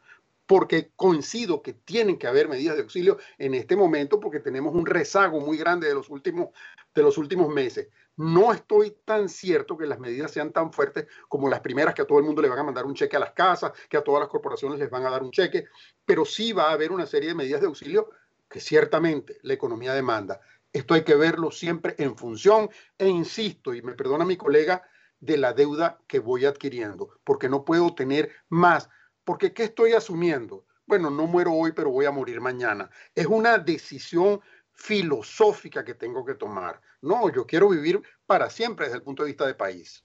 porque 0.45 0.91
coincido 0.95 1.61
que 1.61 1.73
tienen 1.73 2.17
que 2.17 2.27
haber 2.27 2.49
medidas 2.49 2.75
de 2.75 2.83
auxilio 2.83 3.17
en 3.37 3.53
este 3.53 3.75
momento 3.75 4.19
porque 4.19 4.39
tenemos 4.39 4.73
un 4.73 4.85
rezago 4.85 5.39
muy 5.39 5.57
grande 5.57 5.87
de 5.87 5.93
los 5.93 6.09
últimos, 6.09 6.49
de 6.93 7.03
los 7.03 7.17
últimos 7.17 7.53
meses. 7.53 7.87
No 8.15 8.53
estoy 8.53 8.95
tan 9.05 9.29
cierto 9.29 9.77
que 9.77 9.87
las 9.87 9.99
medidas 9.99 10.31
sean 10.31 10.51
tan 10.51 10.71
fuertes 10.71 11.07
como 11.27 11.49
las 11.49 11.61
primeras, 11.61 11.95
que 11.95 12.03
a 12.03 12.05
todo 12.05 12.19
el 12.19 12.25
mundo 12.25 12.41
le 12.41 12.49
van 12.49 12.59
a 12.59 12.63
mandar 12.63 12.85
un 12.85 12.93
cheque 12.93 13.15
a 13.15 13.19
las 13.19 13.31
casas, 13.31 13.71
que 13.89 13.97
a 13.97 14.03
todas 14.03 14.19
las 14.19 14.29
corporaciones 14.29 14.79
les 14.79 14.89
van 14.89 15.05
a 15.05 15.09
dar 15.09 15.23
un 15.23 15.31
cheque, 15.31 15.65
pero 16.05 16.25
sí 16.25 16.53
va 16.53 16.69
a 16.69 16.73
haber 16.73 16.91
una 16.91 17.07
serie 17.07 17.29
de 17.29 17.35
medidas 17.35 17.61
de 17.61 17.67
auxilio 17.67 18.09
que 18.47 18.59
ciertamente 18.59 19.39
la 19.41 19.53
economía 19.53 19.93
demanda. 19.93 20.41
Esto 20.71 20.93
hay 20.93 21.03
que 21.03 21.15
verlo 21.15 21.51
siempre 21.51 21.95
en 21.97 22.15
función, 22.15 22.69
e 22.97 23.07
insisto, 23.07 23.73
y 23.73 23.81
me 23.81 23.93
perdona 23.93 24.25
mi 24.25 24.37
colega, 24.37 24.83
de 25.19 25.37
la 25.37 25.53
deuda 25.53 26.01
que 26.05 26.19
voy 26.19 26.43
adquiriendo, 26.43 27.09
porque 27.23 27.47
no 27.47 27.63
puedo 27.63 27.95
tener 27.95 28.31
más 28.49 28.89
porque 29.23 29.53
¿qué 29.53 29.63
estoy 29.63 29.93
asumiendo? 29.93 30.65
Bueno, 30.85 31.09
no 31.09 31.27
muero 31.27 31.53
hoy, 31.53 31.71
pero 31.71 31.89
voy 31.89 32.05
a 32.05 32.11
morir 32.11 32.41
mañana. 32.41 32.89
Es 33.15 33.25
una 33.25 33.57
decisión 33.57 34.41
filosófica 34.73 35.85
que 35.85 35.93
tengo 35.93 36.25
que 36.25 36.33
tomar. 36.33 36.81
No, 37.01 37.31
yo 37.31 37.45
quiero 37.45 37.69
vivir 37.69 38.01
para 38.25 38.49
siempre 38.49 38.85
desde 38.85 38.97
el 38.97 39.03
punto 39.03 39.23
de 39.23 39.27
vista 39.27 39.45
de 39.45 39.53
país. 39.53 40.03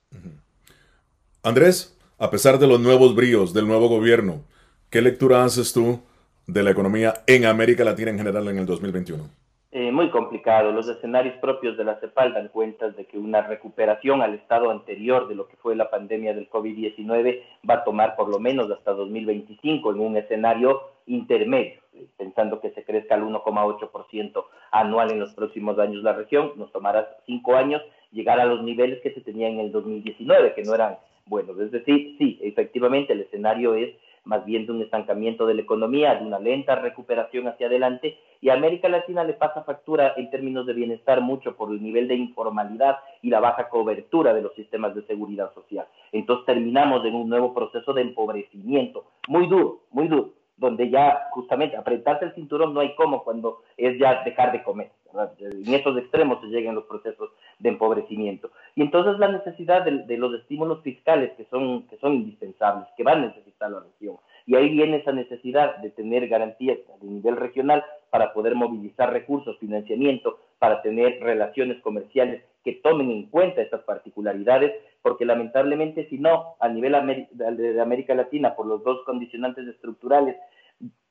Andrés, 1.43 1.95
a 2.17 2.29
pesar 2.29 2.59
de 2.59 2.67
los 2.67 2.79
nuevos 2.79 3.15
bríos 3.15 3.53
del 3.53 3.67
nuevo 3.67 3.87
gobierno, 3.89 4.43
¿qué 4.89 5.01
lectura 5.01 5.43
haces 5.43 5.73
tú 5.73 6.01
de 6.47 6.63
la 6.63 6.71
economía 6.71 7.23
en 7.27 7.45
América 7.45 7.83
Latina 7.83 8.11
en 8.11 8.17
general 8.17 8.47
en 8.47 8.57
el 8.59 8.65
2021? 8.65 9.29
Eh, 9.71 9.91
muy 9.91 10.09
complicado. 10.09 10.71
Los 10.71 10.89
escenarios 10.89 11.35
propios 11.35 11.77
de 11.77 11.83
la 11.83 11.99
CEPAL 11.99 12.33
dan 12.33 12.47
cuenta 12.47 12.89
de 12.89 13.05
que 13.05 13.19
una 13.19 13.41
recuperación 13.41 14.23
al 14.23 14.33
estado 14.33 14.71
anterior 14.71 15.27
de 15.27 15.35
lo 15.35 15.47
que 15.47 15.57
fue 15.57 15.75
la 15.75 15.91
pandemia 15.91 16.33
del 16.33 16.49
COVID-19 16.49 17.43
va 17.69 17.75
a 17.75 17.83
tomar 17.83 18.15
por 18.15 18.29
lo 18.29 18.39
menos 18.39 18.71
hasta 18.71 18.93
2025 18.93 19.91
en 19.91 19.99
un 19.99 20.17
escenario 20.17 20.81
intermedio, 21.05 21.81
pensando 22.17 22.59
que 22.61 22.71
se 22.71 22.83
crezca 22.83 23.13
al 23.13 23.21
1,8% 23.21 24.43
anual 24.71 25.11
en 25.11 25.19
los 25.19 25.35
próximos 25.35 25.77
años 25.77 26.01
la 26.01 26.13
región, 26.13 26.53
nos 26.55 26.71
tomará 26.71 27.07
cinco 27.27 27.55
años 27.55 27.83
llegar 28.11 28.39
a 28.39 28.45
los 28.45 28.63
niveles 28.63 29.01
que 29.01 29.13
se 29.13 29.21
tenían 29.21 29.53
en 29.53 29.59
el 29.59 29.71
2019, 29.71 30.55
que 30.55 30.63
no 30.63 30.73
eran 30.73 30.97
buenos. 31.27 31.59
Es 31.59 31.71
decir, 31.71 32.15
sí, 32.17 32.39
efectivamente 32.41 33.13
el 33.13 33.21
escenario 33.21 33.75
es 33.75 33.93
más 34.23 34.45
bien 34.45 34.65
de 34.65 34.71
un 34.71 34.81
estancamiento 34.81 35.45
de 35.45 35.53
la 35.53 35.61
economía, 35.61 36.15
de 36.15 36.25
una 36.25 36.39
lenta 36.39 36.75
recuperación 36.75 37.47
hacia 37.47 37.67
adelante, 37.67 38.17
y 38.41 38.49
a 38.49 38.53
América 38.53 38.89
Latina 38.89 39.23
le 39.23 39.33
pasa 39.33 39.63
factura 39.63 40.13
en 40.17 40.29
términos 40.29 40.65
de 40.65 40.73
bienestar 40.73 41.21
mucho 41.21 41.55
por 41.55 41.71
el 41.71 41.81
nivel 41.81 42.07
de 42.07 42.15
informalidad 42.15 42.97
y 43.21 43.29
la 43.29 43.39
baja 43.39 43.69
cobertura 43.69 44.33
de 44.33 44.41
los 44.41 44.53
sistemas 44.55 44.95
de 44.95 45.05
seguridad 45.07 45.53
social. 45.53 45.85
Entonces 46.11 46.45
terminamos 46.45 47.05
en 47.05 47.15
un 47.15 47.29
nuevo 47.29 47.53
proceso 47.53 47.93
de 47.93 48.01
empobrecimiento, 48.01 49.05
muy 49.27 49.47
duro, 49.47 49.81
muy 49.91 50.07
duro 50.07 50.33
donde 50.59 50.89
ya 50.89 51.29
justamente 51.31 51.77
apretarse 51.77 52.25
el 52.25 52.35
cinturón 52.35 52.73
no 52.73 52.81
hay 52.81 52.93
cómo 52.95 53.23
cuando 53.23 53.61
es 53.77 53.97
ya 53.97 54.23
dejar 54.23 54.51
de 54.51 54.61
comer. 54.61 54.91
En 55.39 55.73
esos 55.73 55.97
extremos 55.97 56.39
se 56.41 56.47
llegan 56.47 56.75
los 56.75 56.83
procesos 56.83 57.31
de 57.57 57.69
empobrecimiento. 57.69 58.51
Y 58.75 58.81
entonces 58.81 59.17
la 59.17 59.29
necesidad 59.29 59.83
de, 59.83 60.17
los 60.17 60.33
estímulos 60.39 60.83
fiscales 60.83 61.31
que 61.35 61.45
son, 61.45 61.87
que 61.87 61.97
son 61.97 62.13
indispensables, 62.13 62.87
que 62.95 63.03
van 63.03 63.23
a 63.23 63.27
necesitar 63.27 63.71
la 63.71 63.79
región. 63.79 64.17
Y 64.45 64.55
ahí 64.55 64.69
viene 64.69 64.97
esa 64.97 65.11
necesidad 65.11 65.77
de 65.77 65.89
tener 65.91 66.27
garantías 66.27 66.77
a 66.93 67.03
nivel 67.03 67.37
regional 67.37 67.83
para 68.09 68.33
poder 68.33 68.55
movilizar 68.55 69.11
recursos, 69.11 69.57
financiamiento, 69.59 70.39
para 70.57 70.81
tener 70.81 71.19
relaciones 71.21 71.79
comerciales 71.81 72.43
que 72.63 72.73
tomen 72.73 73.11
en 73.11 73.27
cuenta 73.27 73.61
estas 73.61 73.81
particularidades, 73.83 74.73
porque 75.01 75.25
lamentablemente 75.25 76.07
si 76.09 76.17
no, 76.17 76.55
a 76.59 76.67
nivel 76.67 76.93
de 77.31 77.81
América 77.81 78.13
Latina, 78.15 78.55
por 78.55 78.65
los 78.65 78.83
dos 78.83 79.03
condicionantes 79.05 79.67
estructurales 79.67 80.35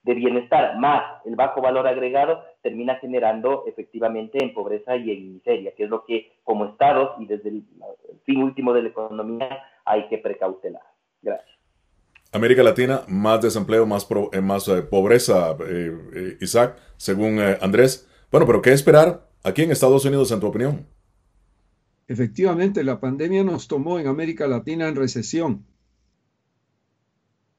de 0.02 0.14
bienestar 0.14 0.78
más 0.78 1.24
el 1.26 1.36
bajo 1.36 1.60
valor 1.60 1.86
agregado, 1.86 2.42
termina 2.62 2.96
generando 2.96 3.64
efectivamente 3.66 4.42
en 4.42 4.54
pobreza 4.54 4.96
y 4.96 5.10
en 5.10 5.34
miseria, 5.34 5.74
que 5.76 5.84
es 5.84 5.90
lo 5.90 6.04
que 6.04 6.32
como 6.44 6.66
Estados 6.66 7.10
y 7.20 7.26
desde 7.26 7.50
el, 7.50 7.64
fin 8.24 8.42
último 8.42 8.72
de 8.72 8.82
la 8.82 8.88
economía 8.88 9.64
hay 9.84 10.08
que 10.08 10.18
precautelar. 10.18 10.82
Gracias. 11.22 11.57
América 12.30 12.62
Latina, 12.62 13.02
más 13.08 13.40
desempleo, 13.40 13.86
más, 13.86 14.06
eh, 14.32 14.40
más 14.40 14.68
eh, 14.68 14.82
pobreza, 14.82 15.56
eh, 15.66 16.36
Isaac, 16.40 16.76
según 16.96 17.38
Andrés. 17.60 18.06
Bueno, 18.30 18.46
pero 18.46 18.60
¿qué 18.60 18.72
esperar 18.72 19.30
aquí 19.42 19.62
en 19.62 19.70
Estados 19.70 20.04
Unidos, 20.04 20.30
en 20.30 20.40
tu 20.40 20.46
opinión? 20.46 20.86
Efectivamente, 22.06 22.84
la 22.84 23.00
pandemia 23.00 23.44
nos 23.44 23.68
tomó 23.68 23.98
en 23.98 24.06
América 24.06 24.46
Latina 24.46 24.88
en 24.88 24.96
recesión. 24.96 25.64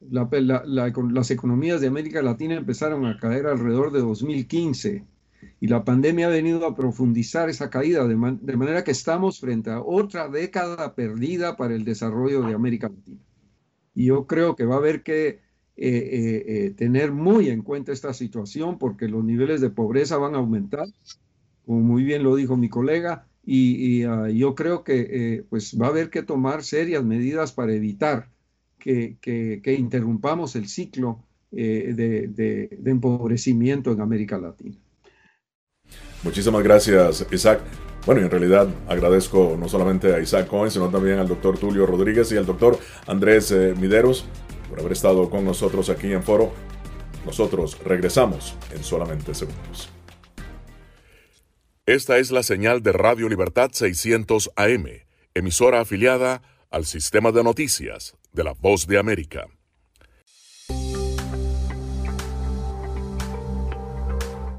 las 0.01 1.32
economías 1.32 1.82
de 1.82 1.88
América 1.88 2.22
Latina 2.22 2.55
empezaron 2.55 3.05
a 3.05 3.17
caer 3.17 3.47
alrededor 3.47 3.91
de 3.91 3.99
2015 3.99 5.05
y 5.59 5.67
la 5.67 5.84
pandemia 5.84 6.28
ha 6.28 6.30
venido 6.30 6.65
a 6.65 6.76
profundizar 6.76 7.49
esa 7.49 7.70
caída, 7.70 8.07
de, 8.07 8.15
manera 8.15 8.84
que 8.84 8.91
estamos 8.91 9.39
frente 9.39 9.70
a 9.72 9.82
otra 9.82 10.30
década 10.30 10.95
perdida 10.95 11.57
para 11.57 11.76
el 11.76 11.84
desarrollo 11.86 12.41
de 12.43 12.53
América 12.53 12.89
Latina. 12.89 13.20
Y 14.00 14.06
yo 14.06 14.28
creo 14.28 14.56
que 14.56 14.64
va 14.64 14.76
a 14.76 14.78
haber 14.78 15.04
que 15.04 15.28
eh, 15.28 15.39
eh, 15.76 16.43
eh, 16.47 16.74
tener 16.78 17.12
muy 17.12 17.50
en 17.50 17.64
cuenta 17.64 17.91
esta 17.91 18.14
situación 18.14 18.80
porque 18.80 19.10
los 19.10 19.26
niveles 19.26 19.60
de 19.60 19.70
pobreza 19.70 20.16
van 20.16 20.36
a 20.36 20.38
aumentar, 20.38 20.88
como 21.66 21.82
muy 21.82 22.06
bien 22.06 22.24
lo 22.24 22.38
dijo 22.38 22.56
mi 22.56 22.70
colega, 22.70 23.28
y, 23.43 24.04
ah, 24.04 24.30
yo 24.30 24.56
creo 24.56 24.86
que 24.86 25.43
pues 25.50 25.78
va 25.78 25.88
a 25.88 25.89
haber 25.89 26.10
que 26.10 26.24
tomar 26.24 26.64
serias 26.64 27.04
medidas 27.04 27.52
para 27.52 27.74
evitar 27.74 28.30
que, 28.78 29.18
interrumpamos 29.78 30.56
el 30.56 30.70
ciclo 30.70 31.22
eh, 31.52 31.91
de, 31.93 32.80
empobrecimiento 32.89 33.91
en 33.91 34.00
América 34.00 34.38
Latina. 34.38 34.78
Muchísimas 36.24 36.64
gracias, 36.64 37.28
Isaac. 37.34 37.60
Bueno, 38.06 38.22
y 38.22 38.24
en 38.24 38.32
realidad 38.32 38.68
agradezco 38.88 39.56
no 39.60 39.68
solamente 39.68 40.14
a 40.14 40.20
Isaac 40.20 40.47
Cohen, 40.47 40.72
sino 40.72 40.89
también 40.89 41.20
al 41.20 41.28
doctor 41.28 41.58
Tulio 41.58 41.86
Rodríguez 41.86 42.32
y 42.32 42.38
al 42.38 42.45
doctor 42.45 42.80
Andrés 43.08 43.52
eh, 43.52 43.76
Mideros 43.78 44.26
por 44.70 44.80
haber 44.80 44.93
estado 44.93 45.30
con 45.30 45.43
nosotros 45.43 45.89
aquí 45.89 46.12
en 46.14 46.24
Foro. 46.24 46.52
Nosotros 47.26 47.78
regresamos 47.84 48.56
en 48.74 48.84
solamente 48.84 49.34
segundos. 49.34 49.89
Esta 51.86 52.20
es 52.20 52.32
la 52.32 52.43
señal 52.43 52.84
de 52.84 52.91
Radio 52.91 53.28
Libertad 53.28 53.72
600 53.74 54.52
AM, 54.56 54.86
emisora 55.34 55.82
afiliada 55.82 56.43
al 56.70 56.86
sistema 56.86 57.32
de 57.32 57.43
noticias 57.43 58.16
de 58.32 58.43
la 58.43 58.54
Voz 58.54 58.86
de 58.86 59.00
América. 59.00 59.47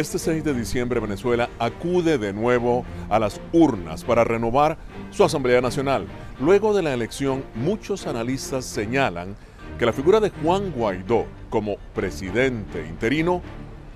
Este 0.00 0.18
6 0.18 0.44
de 0.44 0.54
diciembre 0.54 0.98
Venezuela 0.98 1.50
acude 1.58 2.16
de 2.16 2.32
nuevo 2.32 2.86
a 3.10 3.18
las 3.18 3.38
urnas 3.52 4.02
para 4.02 4.24
renovar 4.24 4.78
su 5.10 5.24
Asamblea 5.24 5.60
Nacional. 5.60 6.06
Luego 6.40 6.72
de 6.72 6.80
la 6.80 6.94
elección, 6.94 7.44
muchos 7.54 8.06
analistas 8.06 8.64
señalan 8.64 9.36
que 9.78 9.84
la 9.84 9.92
figura 9.92 10.18
de 10.18 10.30
Juan 10.30 10.70
Guaidó 10.70 11.26
como 11.50 11.76
presidente 11.94 12.86
interino 12.88 13.42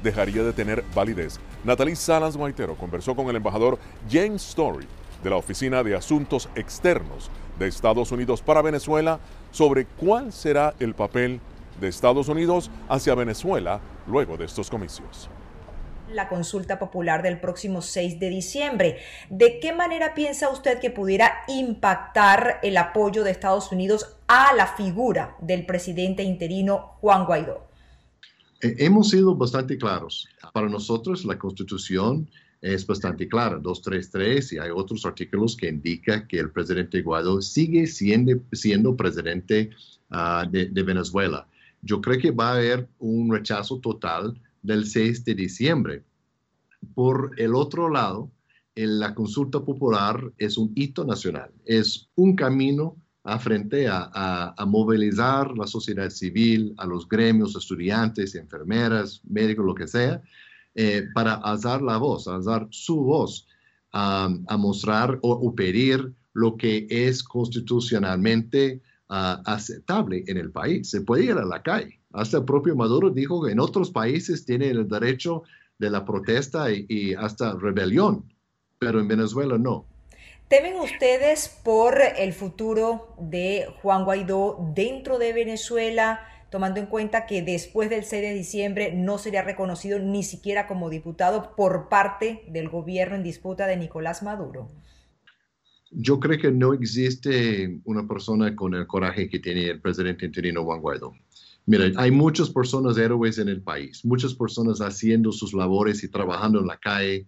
dejaría 0.02 0.42
de 0.42 0.52
tener 0.52 0.84
validez. 0.94 1.40
Natalie 1.64 1.96
Salas 1.96 2.36
Guaitero 2.36 2.74
conversó 2.74 3.16
con 3.16 3.30
el 3.30 3.36
embajador 3.36 3.78
James 4.10 4.46
Story 4.46 4.86
de 5.22 5.30
la 5.30 5.36
Oficina 5.36 5.82
de 5.82 5.96
Asuntos 5.96 6.50
Externos 6.54 7.30
de 7.58 7.66
Estados 7.66 8.12
Unidos 8.12 8.42
para 8.42 8.60
Venezuela 8.60 9.20
sobre 9.52 9.86
cuál 9.86 10.34
será 10.34 10.74
el 10.80 10.92
papel 10.94 11.40
de 11.80 11.88
Estados 11.88 12.28
Unidos 12.28 12.70
hacia 12.90 13.14
Venezuela 13.14 13.80
luego 14.06 14.36
de 14.36 14.44
estos 14.44 14.68
comicios 14.68 15.30
la 16.14 16.28
consulta 16.28 16.78
popular 16.78 17.22
del 17.22 17.40
próximo 17.40 17.82
6 17.82 18.18
de 18.18 18.28
diciembre. 18.30 18.98
¿De 19.30 19.58
qué 19.60 19.72
manera 19.72 20.14
piensa 20.14 20.48
usted 20.50 20.78
que 20.80 20.90
pudiera 20.90 21.44
impactar 21.48 22.60
el 22.62 22.76
apoyo 22.76 23.24
de 23.24 23.30
Estados 23.30 23.72
Unidos 23.72 24.16
a 24.26 24.54
la 24.54 24.66
figura 24.66 25.36
del 25.40 25.66
presidente 25.66 26.22
interino 26.22 26.96
Juan 27.00 27.26
Guaidó? 27.26 27.66
Eh, 28.60 28.76
hemos 28.78 29.10
sido 29.10 29.34
bastante 29.34 29.76
claros. 29.76 30.28
Para 30.52 30.68
nosotros 30.68 31.24
la 31.24 31.38
constitución 31.38 32.28
es 32.60 32.86
bastante 32.86 33.28
clara, 33.28 33.58
233, 33.58 34.54
y 34.54 34.58
hay 34.58 34.70
otros 34.70 35.04
artículos 35.04 35.54
que 35.54 35.68
indican 35.68 36.26
que 36.26 36.38
el 36.38 36.50
presidente 36.50 37.02
Guaidó 37.02 37.42
sigue 37.42 37.86
siendo, 37.86 38.96
presidente 38.96 39.70
ah, 40.08 40.46
de 40.50 40.82
Venezuela. 40.82 41.46
Yo 41.84 42.00
creo 42.00 42.18
que 42.18 42.30
va 42.30 42.48
a 42.48 42.54
haber 42.54 42.88
un 42.98 43.30
rechazo 43.30 43.78
total 43.78 44.40
del 44.64 44.86
6 44.86 45.24
de 45.24 45.34
diciembre. 45.34 46.02
Por 46.94 47.30
el 47.38 47.54
otro 47.54 47.88
lado, 47.88 48.30
la 48.74 49.14
consulta 49.14 49.60
popular 49.60 50.32
es 50.38 50.58
un 50.58 50.72
hito 50.74 51.04
nacional, 51.04 51.52
es 51.64 52.08
un 52.16 52.34
camino 52.34 52.96
a 53.22 53.38
frente 53.38 53.86
a, 53.88 54.54
movilizar 54.66 55.56
la 55.56 55.66
sociedad 55.66 56.10
civil, 56.10 56.74
a 56.76 56.86
los 56.86 57.08
gremios, 57.08 57.56
estudiantes, 57.56 58.34
enfermeras, 58.34 59.22
médicos, 59.24 59.64
lo 59.64 59.74
que 59.74 59.86
sea, 59.86 60.20
eh, 60.74 61.08
para 61.14 61.34
alzar 61.34 61.80
la 61.80 61.96
voz, 61.96 62.26
alzar 62.26 62.66
su 62.70 62.96
voz, 62.96 63.46
a 63.92 64.56
mostrar 64.58 65.20
o, 65.22 65.54
pedir 65.54 66.12
lo 66.32 66.56
que 66.56 66.88
es 66.90 67.22
constitucionalmente 67.22 68.82
ah, 69.08 69.40
aceptable 69.46 70.24
en 70.26 70.36
el 70.36 70.50
país. 70.50 70.90
Se 70.90 71.02
puede 71.02 71.26
ir 71.26 71.38
a 71.38 71.44
la 71.44 71.62
calle, 71.62 72.00
hasta 72.14 72.38
el 72.38 72.44
propio 72.44 72.76
Maduro 72.76 73.10
dijo 73.10 73.44
que 73.44 73.52
en 73.52 73.60
otros 73.60 73.90
países 73.90 74.46
tiene 74.46 74.68
el 74.68 74.88
derecho 74.88 75.42
de 75.78 75.90
la 75.90 76.04
protesta 76.04 76.68
y, 76.70 77.12
hasta 77.14 77.54
rebelión, 77.54 78.32
pero 78.78 79.00
en 79.00 79.08
Venezuela 79.08 79.58
no. 79.58 79.86
¿Temen 80.48 80.76
ustedes 80.76 81.48
por 81.64 81.98
el 82.16 82.32
futuro 82.32 83.16
de 83.18 83.66
Juan 83.82 84.04
Guaidó 84.04 84.72
dentro 84.74 85.18
de 85.18 85.32
Venezuela, 85.32 86.20
tomando 86.50 86.78
en 86.78 86.86
cuenta 86.86 87.26
que 87.26 87.42
después 87.42 87.90
del 87.90 88.04
6 88.04 88.22
de 88.22 88.34
diciembre 88.34 88.92
no 88.94 89.18
sería 89.18 89.42
reconocido 89.42 89.98
ni 89.98 90.22
siquiera 90.22 90.68
como 90.68 90.90
diputado 90.90 91.56
por 91.56 91.88
parte 91.88 92.44
del 92.48 92.68
gobierno 92.68 93.16
en 93.16 93.24
disputa 93.24 93.66
de 93.66 93.76
Nicolás 93.76 94.22
Maduro? 94.22 94.70
Yo 95.90 96.20
creo 96.20 96.38
que 96.38 96.52
no 96.52 96.74
existe 96.74 97.80
una 97.84 98.06
persona 98.06 98.54
con 98.54 98.74
el 98.74 98.86
coraje 98.86 99.28
que 99.28 99.40
tiene 99.40 99.68
el 99.70 99.80
presidente 99.80 100.26
interino 100.26 100.62
Juan 100.62 100.80
Guaidó. 100.80 101.14
Mira, 101.66 101.90
hay 101.96 102.10
muchas 102.10 102.50
personas 102.50 102.98
héroes 102.98 103.38
en 103.38 103.48
el 103.48 103.62
país, 103.62 104.04
muchas 104.04 104.34
personas 104.34 104.80
haciendo 104.80 105.32
sus 105.32 105.54
labores 105.54 106.04
y 106.04 106.08
trabajando 106.08 106.60
en 106.60 106.66
la 106.66 106.76
calle, 106.76 107.26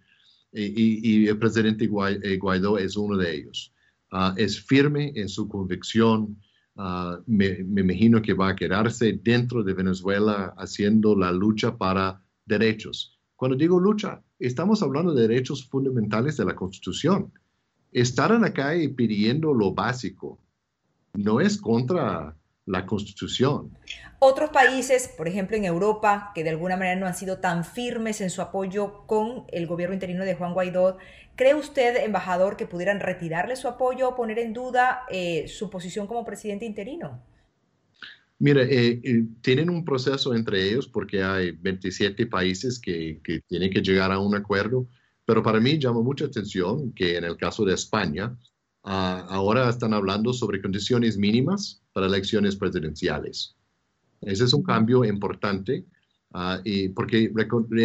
y, 0.53 1.27
el 1.27 1.39
presidente 1.39 1.85
eh, 1.85 2.39
Guaidó 2.39 2.79
es 2.79 2.97
uno 2.97 3.17
de 3.17 3.37
ellos. 3.37 3.73
Ah, 4.11 4.35
es 4.37 4.61
firme 4.61 5.13
en 5.15 5.29
su 5.29 5.49
convicción. 5.49 6.39
Ah, 6.77 7.19
me, 7.27 7.65
me, 7.65 7.83
imagino 7.83 8.23
que 8.23 8.33
va 8.33 8.51
a 8.51 8.57
quedarse 8.57 9.21
dentro 9.23 9.63
de 9.63 9.75
Venezuela 9.75 10.55
haciendo 10.57 11.17
la 11.17 11.33
lucha 11.33 11.77
para 11.77 12.23
derechos. 12.45 13.19
Cuando 13.35 13.57
digo 13.57 13.79
lucha, 13.79 14.23
estamos 14.39 14.83
hablando 14.83 15.13
de 15.13 15.29
derechos 15.29 15.67
fundamentales 15.69 16.37
de 16.37 16.45
la 16.45 16.55
Constitución. 16.55 17.33
Estar 17.93 18.33
en 18.33 18.43
la 18.43 18.53
calle 18.53 18.89
pidiendo 18.91 19.53
lo 19.53 19.73
básico 19.73 20.39
no 21.15 21.41
es 21.41 21.59
contra 21.59 22.37
la 22.67 22.85
Constitución. 22.85 23.71
Otros 24.19 24.51
países, 24.51 25.09
por 25.17 25.29
ejemplo 25.29 25.57
en 25.57 25.65
Europa, 25.65 26.33
que 26.35 26.43
de 26.43 26.51
alguna 26.51 26.77
manera 26.77 26.99
no 26.99 27.07
han 27.07 27.15
sido 27.15 27.39
tan 27.39 27.65
firmes 27.65 28.21
en 28.21 28.31
su 28.31 28.43
apoyo 28.43 29.07
con 29.07 29.45
el 29.53 29.67
gobierno 29.67 29.95
interino 29.95 30.25
de 30.25 30.35
Juan 30.35 30.53
Guaidó, 30.53 30.99
¿cree 31.37 31.55
usted, 31.55 31.97
embajador, 32.05 32.57
que 32.57 32.67
pudieran 32.67 33.01
retirarle 33.01 33.57
su 33.57 33.69
apoyo 33.69 34.09
o 34.09 34.17
poner 34.17 34.39
en 34.41 34.53
duda 34.53 35.03
eh, 35.11 35.47
su 35.49 35.71
posición 35.71 36.07
como 36.07 36.25
presidente 36.25 36.65
interino? 36.65 37.23
Mira, 38.39 38.63
eh, 38.63 39.01
eh, 39.03 39.25
tienen 39.41 39.71
un 39.71 39.85
proceso 39.85 40.35
entre 40.35 40.69
ellos 40.69 40.89
porque 40.89 41.23
hay 41.23 41.53
27 41.53 42.27
países 42.27 42.79
que, 42.79 43.21
que 43.23 43.41
tienen 43.47 43.71
que 43.71 43.81
llegar 43.81 44.13
a 44.13 44.19
un 44.19 44.35
acuerdo, 44.35 44.87
pero 45.25 45.43
para 45.43 45.61
mí 45.61 45.79
llama 45.79 46.03
mucha 46.03 46.27
atención 46.27 46.93
que 46.93 47.17
en 47.17 47.25
el 47.25 47.37
caso 47.37 47.65
de 47.65 47.75
España, 47.75 48.37
ah, 48.83 49.27
ahora 49.31 49.71
están 49.71 49.95
hablando 49.95 50.33
sobre 50.33 50.61
condiciones 50.61 51.17
mínimas 51.17 51.83
para 51.97 52.09
elecciones 52.09 52.57
presidenciales. 52.57 53.57
Ese 54.21 54.45
es 54.45 54.53
un 54.53 54.63
cambio 54.63 55.03
importante 55.03 55.87
uh, 56.35 56.61
y 56.63 56.91
porque 56.91 57.33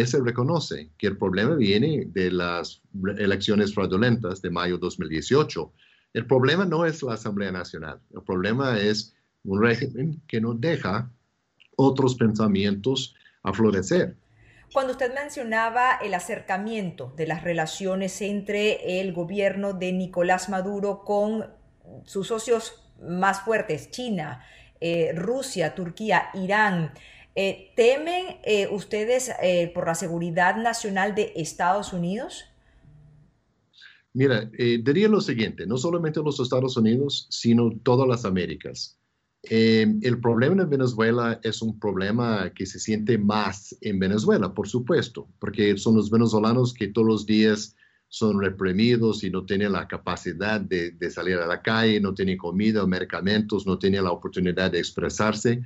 se 0.04 0.20
reconoce 0.20 0.90
que 0.98 1.06
el 1.06 1.16
problema 1.16 1.54
viene 1.54 2.04
de 2.08 2.30
las 2.30 2.82
elecciones 3.16 3.72
fraudulentas 3.72 4.42
de 4.42 4.50
mayo 4.50 4.74
de 4.74 4.80
2018. 4.80 5.72
El 6.12 6.26
problema 6.26 6.66
no 6.66 6.84
es 6.84 7.02
la 7.02 7.14
Asamblea 7.14 7.52
Nacional, 7.52 8.00
el 8.14 8.20
problema 8.20 8.78
es 8.78 9.14
un 9.44 9.62
régimen 9.62 10.20
que 10.28 10.42
no 10.42 10.52
deja 10.52 11.10
otros 11.76 12.14
pensamientos 12.16 13.14
a 13.42 13.54
florecer. 13.54 14.18
Cuando 14.74 14.92
usted 14.92 15.14
mencionaba 15.14 15.94
el 16.02 16.12
acercamiento 16.12 17.14
de 17.16 17.28
las 17.28 17.44
relaciones 17.44 18.20
entre 18.20 19.00
el 19.00 19.14
gobierno 19.14 19.72
de 19.72 19.90
Nicolás 19.92 20.50
Maduro 20.50 21.02
con 21.02 21.46
sus 22.04 22.28
socios 22.28 22.81
más 23.08 23.40
fuertes, 23.40 23.90
China, 23.90 24.44
eh, 24.80 25.12
Rusia, 25.14 25.74
Turquía, 25.74 26.24
Irán, 26.34 26.92
eh, 27.34 27.72
¿temen 27.76 28.36
eh, 28.44 28.68
ustedes 28.70 29.30
por 29.74 29.86
la 29.86 29.94
seguridad 29.94 30.56
nacional 30.56 31.14
de 31.14 31.32
Estados 31.36 31.92
Unidos? 31.92 32.44
Mira, 34.12 34.50
diría 34.58 35.08
lo 35.08 35.20
siguiente, 35.20 35.66
no 35.66 35.78
solamente 35.78 36.20
los 36.20 36.38
Estados 36.38 36.76
Unidos, 36.76 37.26
sino 37.30 37.70
todas 37.82 38.06
las 38.06 38.24
Américas. 38.26 38.98
el 39.42 40.20
problema 40.20 40.62
en 40.62 40.70
Venezuela 40.70 41.40
es 41.42 41.62
un 41.62 41.80
problema 41.80 42.52
que 42.54 42.66
se 42.66 42.78
siente 42.78 43.16
más 43.16 43.74
en 43.80 43.98
Venezuela, 43.98 44.52
por 44.52 44.68
supuesto, 44.68 45.28
porque 45.38 45.78
son 45.78 45.96
los 45.96 46.10
venezolanos 46.10 46.74
que 46.74 46.88
todos 46.88 47.06
los 47.06 47.26
días 47.26 47.74
son 48.12 48.38
reprimidos 48.38 49.24
y 49.24 49.30
no 49.30 49.46
tienen 49.46 49.72
la 49.72 49.88
capacidad 49.88 50.60
de, 50.60 51.10
salir 51.10 51.38
a 51.38 51.46
la 51.46 51.62
calle, 51.62 51.98
no 51.98 52.12
tienen 52.12 52.36
comida, 52.36 52.86
medicamentos, 52.86 53.66
no 53.66 53.78
tienen 53.78 54.04
la 54.04 54.12
oportunidad 54.12 54.70
de 54.70 54.80
expresarse. 54.80 55.62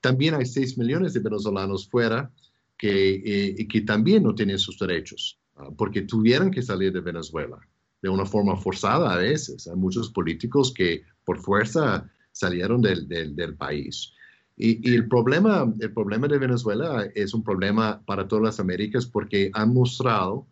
También 0.00 0.34
hay 0.34 0.46
6 0.46 0.78
millones 0.78 1.12
de 1.12 1.20
venezolanos 1.20 1.86
fuera 1.86 2.30
que, 2.78 3.22
eh, 3.26 3.68
que 3.68 3.82
también 3.82 4.22
no 4.22 4.34
tienen 4.34 4.58
sus 4.58 4.78
derechos, 4.78 5.38
ah, 5.56 5.68
porque 5.76 6.00
tuvieron 6.00 6.50
que 6.50 6.62
salir 6.62 6.94
de 6.94 7.00
Venezuela 7.00 7.58
de 8.00 8.08
una 8.08 8.24
forma 8.24 8.56
forzada 8.56 9.12
a 9.12 9.18
veces. 9.18 9.68
Hay 9.68 9.76
muchos 9.76 10.08
políticos 10.08 10.72
que 10.72 11.02
por 11.26 11.40
fuerza 11.40 12.10
salieron 12.32 12.80
del, 12.80 13.06
del, 13.06 13.54
país. 13.54 14.14
Y, 14.56 14.90
y, 14.90 14.94
el, 14.94 15.08
problema, 15.08 15.70
el 15.78 15.92
problema 15.92 16.26
de 16.26 16.38
Venezuela 16.38 17.06
es 17.14 17.34
un 17.34 17.44
problema 17.44 18.02
para 18.06 18.26
todas 18.26 18.44
las 18.44 18.60
Américas 18.60 19.04
porque 19.04 19.50
han 19.52 19.74
mostrado 19.74 20.46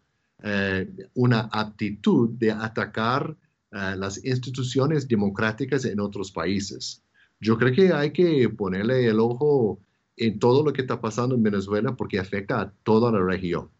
una 1.15 1.49
aptitud 1.53 2.31
de 2.31 2.51
atacar 2.51 3.37
eh, 3.73 3.95
las 3.97 4.25
instituciones 4.25 5.07
democráticas 5.07 5.85
en 5.85 6.01
otros 6.01 6.33
países. 6.33 7.05
Yo 7.39 7.57
creo 7.57 7.73
que 7.73 7.93
hay 7.93 8.13
que 8.13 8.49
ponerle 8.49 9.07
el 9.07 9.21
ojo 9.21 9.79
en 10.17 10.41
todo 10.41 10.65
lo 10.65 10.73
que 10.73 10.83
está 10.83 11.01
pasando 11.01 11.37
en 11.37 11.43
Venezuela 11.43 11.95
porque 11.95 12.19
afecta 12.19 12.61
a 12.61 12.73
toda 12.83 13.13
la 13.13 13.25
región. 13.25 13.71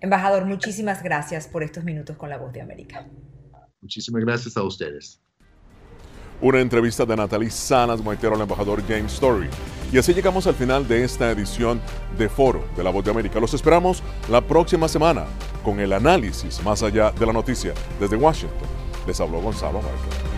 Embajador, 0.00 0.46
muchísimas 0.46 1.02
gracias 1.02 1.46
por 1.46 1.62
estos 1.62 1.84
minutos 1.84 2.16
con 2.16 2.30
la 2.30 2.38
voz 2.38 2.52
de 2.54 2.62
América. 2.62 3.06
Muchísimas 3.82 4.24
gracias 4.24 4.56
a 4.56 4.62
ustedes. 4.62 5.20
Una 6.40 6.60
entrevista 6.60 7.04
de 7.04 7.16
Natalie 7.16 7.50
Sanas 7.50 8.02
Moitero 8.02 8.34
al 8.34 8.40
embajador 8.40 8.82
James 8.88 9.12
Story. 9.12 9.48
Y 9.92 9.98
así 9.98 10.12
llegamos 10.12 10.46
al 10.46 10.54
final 10.54 10.88
de 10.88 11.04
esta 11.04 11.30
edición 11.30 11.80
de 12.18 12.28
Foro 12.28 12.64
de 12.76 12.82
la 12.82 12.90
Voz 12.90 13.04
de 13.04 13.10
América. 13.10 13.38
Los 13.40 13.54
esperamos 13.54 14.02
la 14.28 14.40
próxima 14.40 14.88
semana 14.88 15.24
con 15.62 15.80
el 15.80 15.92
análisis 15.92 16.62
más 16.64 16.82
allá 16.82 17.12
de 17.12 17.26
la 17.26 17.32
noticia. 17.32 17.74
Desde 18.00 18.16
Washington, 18.16 18.68
les 19.06 19.20
habló 19.20 19.40
Gonzalo 19.40 19.80
Márquez. 19.80 20.34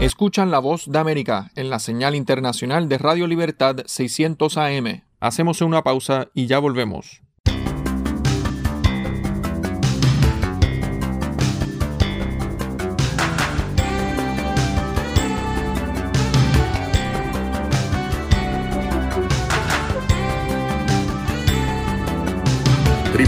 Escuchan 0.00 0.50
la 0.50 0.58
Voz 0.58 0.90
de 0.90 0.98
América 0.98 1.50
en 1.54 1.70
la 1.70 1.78
señal 1.78 2.14
internacional 2.14 2.88
de 2.88 2.98
Radio 2.98 3.26
Libertad 3.26 3.76
600 3.86 4.58
AM. 4.58 5.02
Hacemos 5.20 5.62
una 5.62 5.82
pausa 5.82 6.28
y 6.34 6.46
ya 6.46 6.58
volvemos. 6.58 7.23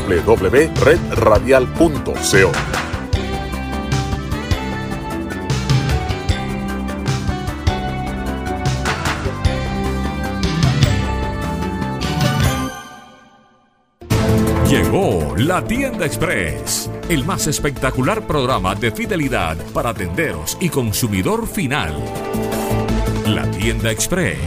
www.redradial.co. 0.06 2.52
Llegó 14.68 15.36
la 15.36 15.64
tienda 15.64 16.06
express, 16.06 16.90
el 17.08 17.24
más 17.24 17.46
espectacular 17.46 18.26
programa 18.26 18.74
de 18.74 18.90
fidelidad 18.90 19.56
para 19.72 19.94
tenderos 19.94 20.58
y 20.60 20.68
consumidor 20.68 21.46
final. 21.46 21.94
La 23.26 23.50
tienda 23.52 23.90
express 23.90 24.38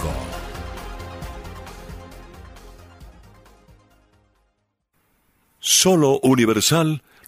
Solo 5.59 6.20
Universal 6.22 7.03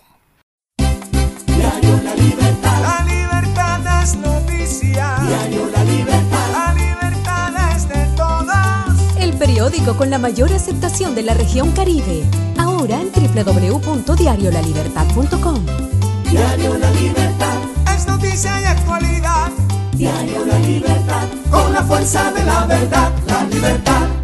Diario 1.46 2.00
La 2.02 2.14
Libertad. 2.14 2.80
La 2.82 3.04
libertad 3.04 4.02
es 4.02 4.16
noticia. 4.16 5.16
Diario 5.26 5.68
La 5.70 5.84
Libertad. 5.84 6.50
La 6.52 6.74
libertad 6.74 7.54
es 7.76 7.88
de 7.88 8.06
todos. 8.16 8.48
El 9.18 9.32
periódico 9.34 9.96
con 9.96 10.10
la 10.10 10.18
mayor 10.18 10.52
aceptación 10.52 11.14
de 11.14 11.22
la 11.22 11.34
región 11.34 11.70
Caribe. 11.72 12.24
Ahora 12.58 13.00
en 13.00 13.10
www.diariolalibertad.com. 13.12 15.64
Diario 16.30 16.78
La 16.78 16.90
Libertad. 16.92 17.58
Es 17.96 18.06
noticia 18.06 18.60
y 18.60 18.64
actualidad. 18.64 19.23
Diario 19.96 20.44
La 20.44 20.58
Libertad. 20.58 21.28
Con 21.50 21.72
la 21.72 21.82
fuerza 21.84 22.32
de 22.32 22.44
la 22.44 22.66
verdad. 22.66 23.12
La 23.26 23.44
libertad. 23.44 24.23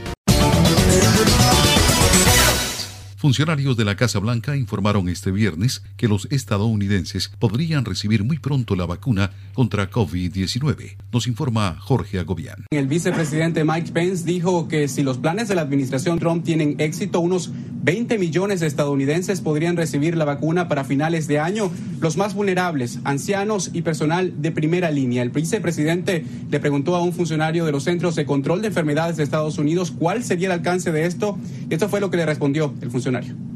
Funcionarios 3.27 3.77
de 3.77 3.85
la 3.85 3.97
Casa 3.97 4.21
Blanca 4.21 4.57
informaron 4.57 5.09
este 5.09 5.33
viernes 5.33 5.83
que 5.97 6.07
los 6.07 6.29
estadounidenses 6.31 7.29
podrían 7.41 7.85
recibir 7.85 8.23
muy 8.23 8.39
pronto 8.39 8.77
la 8.77 8.87
vacuna 8.87 9.33
contra 9.53 9.91
COVID-19. 9.91 10.97
Nos 11.13 11.27
informa 11.27 11.77
Jorge 11.81 12.21
Agobián. 12.21 12.67
El 12.71 12.87
vicepresidente 12.87 13.65
Mike 13.65 13.91
Pence 13.91 14.25
dijo 14.25 14.69
que 14.69 14.87
si 14.87 15.03
los 15.03 15.19
planes 15.19 15.49
de 15.49 15.57
la 15.57 15.63
administración 15.63 16.21
Trump 16.21 16.45
tienen 16.45 16.77
éxito, 16.79 17.19
unos 17.19 17.51
20 17.83 18.17
millones 18.19 18.61
de 18.61 18.69
estadounidenses 18.69 19.41
podrían 19.41 19.77
recibir 19.77 20.17
la 20.17 20.25
vacuna 20.25 20.69
para 20.69 20.85
finales 20.85 21.27
de 21.27 21.41
año. 21.41 21.73
Los 22.01 22.17
más 22.17 22.33
vulnerables, 22.33 23.01
ancianos 23.03 23.71
y 23.73 23.83
personal 23.83 24.41
de 24.41 24.53
primera 24.53 24.93
línea. 24.93 25.25
El 25.25 25.31
vicepresidente 25.31 26.25
le 26.49 26.61
preguntó 26.61 26.95
a 26.95 27.03
un 27.03 27.13
funcionario 27.13 27.65
de 27.65 27.73
los 27.73 27.83
Centros 27.83 28.15
de 28.15 28.25
Control 28.25 28.63
de 28.63 28.69
Enfermedades 28.69 29.17
de 29.17 29.25
Estados 29.25 29.59
Unidos 29.59 29.91
cuál 29.91 30.23
sería 30.23 30.47
el 30.47 30.53
alcance 30.53 30.93
de 30.93 31.07
esto. 31.07 31.37
Esto 31.71 31.89
fue 31.89 32.01
lo 32.01 32.09
que 32.09 32.19
le 32.19 32.27
respondió 32.27 32.73
el 32.81 32.91
funcionario. 32.93 33.16
Buenas 33.17 33.31
noches. 33.31 33.56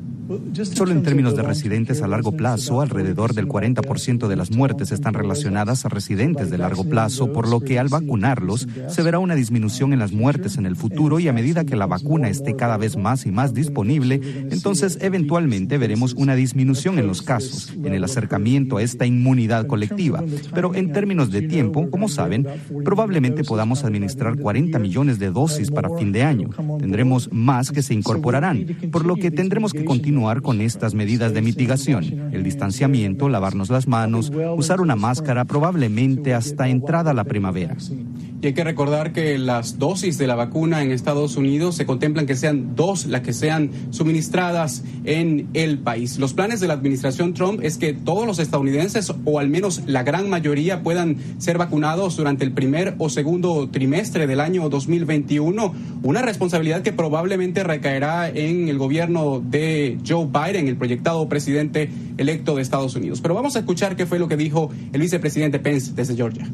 Solo 0.63 0.93
en 0.93 1.03
términos 1.03 1.35
de 1.35 1.43
residentes 1.43 2.03
a 2.03 2.07
largo 2.07 2.31
plazo, 2.31 2.81
alrededor 2.81 3.35
del 3.35 3.49
40% 3.49 4.29
de 4.29 4.37
las 4.37 4.53
muertes 4.53 4.93
están 4.93 5.15
relacionadas 5.15 5.85
a 5.85 5.89
residentes 5.89 6.51
de 6.51 6.59
largo 6.59 6.85
plazo, 6.85 7.33
por 7.33 7.49
lo 7.49 7.59
que 7.59 7.81
al 7.81 7.89
vacunarlos 7.89 8.69
se 8.89 9.03
verá 9.03 9.19
una 9.19 9.35
disminución 9.35 9.93
en 9.93 9.99
las 9.99 10.13
muertes 10.13 10.57
en 10.57 10.67
el 10.67 10.77
futuro 10.77 11.19
y 11.19 11.27
a 11.27 11.33
medida 11.33 11.65
que 11.65 11.75
la 11.75 11.87
vacuna 11.87 12.29
esté 12.29 12.55
cada 12.55 12.77
vez 12.77 12.97
más 12.97 13.27
y 13.27 13.33
más 13.33 13.55
disponible, 13.55 14.21
entonces 14.51 14.99
eventualmente 15.01 15.79
veremos 15.79 16.15
una 16.15 16.37
disminución 16.37 17.01
en 17.01 17.09
los 17.09 17.23
casos, 17.23 17.73
en 17.83 17.93
el 17.93 18.05
acercamiento 18.05 18.77
a 18.77 18.83
esta 18.83 19.07
inmunidad 19.07 19.67
colectiva. 19.67 20.23
Pero 20.55 20.77
en 20.77 20.93
términos 20.93 21.33
de 21.33 21.43
tiempo, 21.43 21.91
como 21.91 22.09
saben, 22.09 22.47
probablemente 22.85 23.43
podamos 23.43 23.83
administrar 23.83 24.39
40 24.39 24.79
millones 24.79 25.19
de 25.19 25.31
dosis 25.31 25.73
para 25.73 25.91
fin 25.97 26.13
de 26.13 26.23
año. 26.23 26.51
Tendremos 26.79 27.33
más 27.33 27.73
que 27.73 27.83
se 27.83 27.95
incorporarán, 27.95 28.65
por 28.93 29.05
lo 29.05 29.17
que 29.17 29.33
tendremos 29.33 29.73
que 29.73 29.85
continuar 29.85 30.20
con 30.43 30.61
estas 30.61 30.95
medidas 30.95 31.33
de 31.33 31.43
mitigación, 31.43 32.31
el 32.33 32.43
distanciamiento, 32.43 33.29
lavarnos 33.29 33.71
las 33.71 33.89
manos, 33.89 34.31
usar 34.57 34.81
una 34.81 34.97
máscara 34.97 35.45
probablemente 35.45 36.35
hasta 36.35 36.69
entrada 36.69 37.15
la 37.15 37.25
primavera. 37.25 37.77
Y 38.43 38.47
hay 38.47 38.53
que 38.55 38.65
recordar 38.65 39.13
que 39.13 39.37
las 39.37 39.79
dosis 39.79 40.17
de 40.17 40.27
la 40.27 40.35
vacuna 40.35 40.83
en 40.83 40.93
Estados 40.93 41.37
Unidos 41.37 41.77
se 41.77 41.85
contemplan 41.85 42.25
que 42.25 42.35
sean 42.35 42.75
dos 42.75 43.05
las 43.05 43.21
que 43.21 43.35
sean 43.35 43.71
suministradas 43.91 44.83
en 45.05 45.49
el 45.53 45.79
país. 45.79 46.19
Los 46.19 46.33
planes 46.33 46.59
de 46.59 46.67
la 46.67 46.73
administración 46.73 47.35
Trump 47.35 47.61
es 47.63 47.77
que 47.77 47.93
todos 47.93 48.27
los 48.27 48.39
estadounidenses, 48.39 49.13
o 49.27 49.39
al 49.39 49.51
menos 49.51 49.83
la 49.87 50.05
gran 50.05 50.31
mayoría, 50.31 50.83
puedan 50.83 51.19
ser 51.37 51.59
vacunados 51.59 52.17
durante 52.17 52.43
el 52.45 52.53
primer 52.53 52.95
o 52.97 53.11
segundo 53.11 53.69
trimestre 53.69 54.27
del 54.27 54.41
año 54.41 54.71
2021. 54.71 55.75
Una 56.03 56.23
responsabilidad 56.23 56.81
que 56.81 56.95
probablemente 56.95 57.63
recaerá 57.63 58.31
en 58.31 58.71
el 58.71 58.79
gobierno 58.79 59.43
de 59.45 59.99
Joe 60.09 60.27
Biden, 60.27 60.67
el 60.67 60.79
proyectado 60.79 61.29
presidente 61.29 61.91
electo 62.17 62.57
de 62.57 62.63
Estados 62.63 62.97
Unidos. 62.97 63.21
Pero 63.21 63.35
vamos 63.35 63.57
a 63.57 63.59
escuchar 63.59 63.97
qué 63.97 64.07
fue 64.07 64.19
lo 64.19 64.29
que 64.29 64.39
dijo 64.39 64.71
el 64.95 65.01
vicepresidente 65.03 65.59
Pence 65.59 65.93
desde 65.95 66.17
Georgia. 66.17 66.51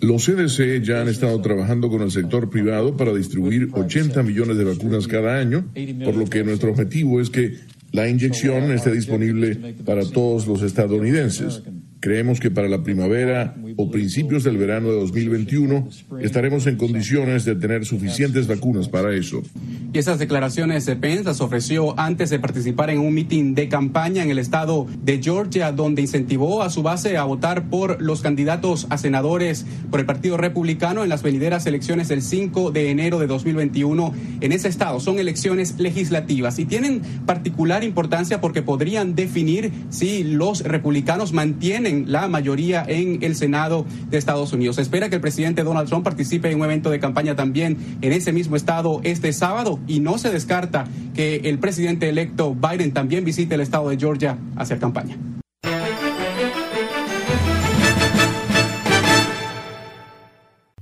Los 0.00 0.26
CDC 0.26 0.82
ya 0.82 1.00
han 1.00 1.08
estado 1.08 1.40
trabajando 1.40 1.88
con 1.88 2.02
el 2.02 2.10
sector 2.10 2.50
privado 2.50 2.96
para 2.96 3.14
distribuir 3.14 3.68
80 3.72 4.22
millones 4.22 4.56
de 4.56 4.64
vacunas 4.64 5.06
cada 5.06 5.38
año, 5.38 5.66
por 6.04 6.16
lo 6.16 6.26
que 6.26 6.44
nuestro 6.44 6.70
objetivo 6.70 7.20
es 7.20 7.30
que 7.30 7.54
la 7.92 8.08
inyección 8.08 8.70
esté 8.72 8.90
disponible 8.92 9.74
para 9.84 10.04
todos 10.04 10.46
los 10.46 10.62
estadounidenses. 10.62 11.62
Creemos 12.06 12.38
que 12.38 12.52
para 12.52 12.68
la 12.68 12.84
primavera 12.84 13.56
o 13.74 13.90
principios 13.90 14.44
del 14.44 14.58
verano 14.58 14.90
de 14.90 14.94
2021 14.94 15.88
estaremos 16.20 16.68
en 16.68 16.76
condiciones 16.76 17.44
de 17.44 17.56
tener 17.56 17.84
suficientes 17.84 18.46
vacunas 18.46 18.88
para 18.88 19.12
eso. 19.12 19.42
Y 19.92 19.98
esas 19.98 20.20
declaraciones 20.20 20.86
de 20.86 20.94
Pence 20.94 21.24
las 21.24 21.40
ofreció 21.40 21.98
antes 21.98 22.30
de 22.30 22.38
participar 22.38 22.90
en 22.90 23.00
un 23.00 23.12
mitin 23.12 23.56
de 23.56 23.68
campaña 23.68 24.22
en 24.22 24.30
el 24.30 24.38
estado 24.38 24.86
de 25.02 25.20
Georgia, 25.20 25.72
donde 25.72 26.00
incentivó 26.00 26.62
a 26.62 26.70
su 26.70 26.84
base 26.84 27.16
a 27.16 27.24
votar 27.24 27.70
por 27.70 28.00
los 28.00 28.22
candidatos 28.22 28.86
a 28.88 28.98
senadores 28.98 29.66
por 29.90 29.98
el 29.98 30.06
Partido 30.06 30.36
Republicano 30.36 31.02
en 31.02 31.08
las 31.08 31.24
venideras 31.24 31.66
elecciones 31.66 32.06
del 32.06 32.22
5 32.22 32.70
de 32.70 32.92
enero 32.92 33.18
de 33.18 33.26
2021 33.26 34.14
en 34.42 34.52
ese 34.52 34.68
estado. 34.68 35.00
Son 35.00 35.18
elecciones 35.18 35.80
legislativas 35.80 36.60
y 36.60 36.66
tienen 36.66 37.00
particular 37.26 37.82
importancia 37.82 38.40
porque 38.40 38.62
podrían 38.62 39.16
definir 39.16 39.72
si 39.90 40.22
los 40.22 40.60
republicanos 40.60 41.32
mantienen 41.32 41.95
la 42.06 42.28
mayoría 42.28 42.84
en 42.86 43.22
el 43.22 43.34
Senado 43.34 43.86
de 44.10 44.18
Estados 44.18 44.52
Unidos. 44.52 44.76
Se 44.76 44.82
espera 44.82 45.08
que 45.08 45.16
el 45.16 45.20
presidente 45.20 45.62
Donald 45.62 45.88
Trump 45.88 46.04
participe 46.04 46.50
en 46.50 46.58
un 46.58 46.64
evento 46.64 46.90
de 46.90 47.00
campaña 47.00 47.36
también 47.36 47.76
en 48.02 48.12
ese 48.12 48.32
mismo 48.32 48.56
estado 48.56 49.00
este 49.04 49.32
sábado 49.32 49.78
y 49.86 50.00
no 50.00 50.18
se 50.18 50.30
descarta 50.30 50.84
que 51.14 51.36
el 51.44 51.58
presidente 51.58 52.08
electo 52.08 52.54
Biden 52.54 52.92
también 52.92 53.24
visite 53.24 53.54
el 53.54 53.60
estado 53.60 53.88
de 53.88 53.96
Georgia 53.96 54.38
a 54.56 54.62
hacer 54.62 54.78
campaña. 54.78 55.16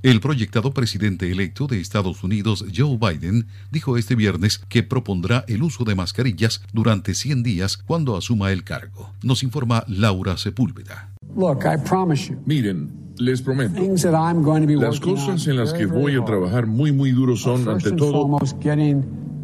El 0.05 0.21
proyectado 0.21 0.75
presidente 0.75 1.33
electo 1.33 1.67
de 1.67 1.81
Estados 1.81 2.23
Unidos, 2.23 2.67
Joe 2.77 2.99
Biden, 2.99 3.47
dijo 3.71 3.97
este 3.97 4.15
viernes 4.15 4.59
que 4.69 4.83
propondrá 4.83 5.47
el 5.49 5.63
uso 5.63 5.85
de 5.85 5.95
mascarillas 5.95 6.61
durante 6.75 7.15
100 7.15 7.43
días 7.43 7.79
cuando 7.79 8.15
asuma 8.15 8.53
el 8.53 8.65
cargo. 8.65 9.15
Nos 9.23 9.43
informa 9.43 9.83
Laura 9.89 10.37
Sepúlveda. 10.37 11.15
Miren, 12.45 12.93
les 13.17 13.41
prometo, 13.41 13.81
las 14.79 15.01
cosas 15.01 15.47
en 15.47 15.57
las 15.57 15.73
que 15.73 15.87
voy 15.87 16.17
a 16.17 16.25
trabajar 16.27 16.67
muy, 16.67 16.93
muy 16.93 17.11
duro 17.13 17.35
son, 17.35 17.67
ante 17.67 17.93
todo, 17.93 18.29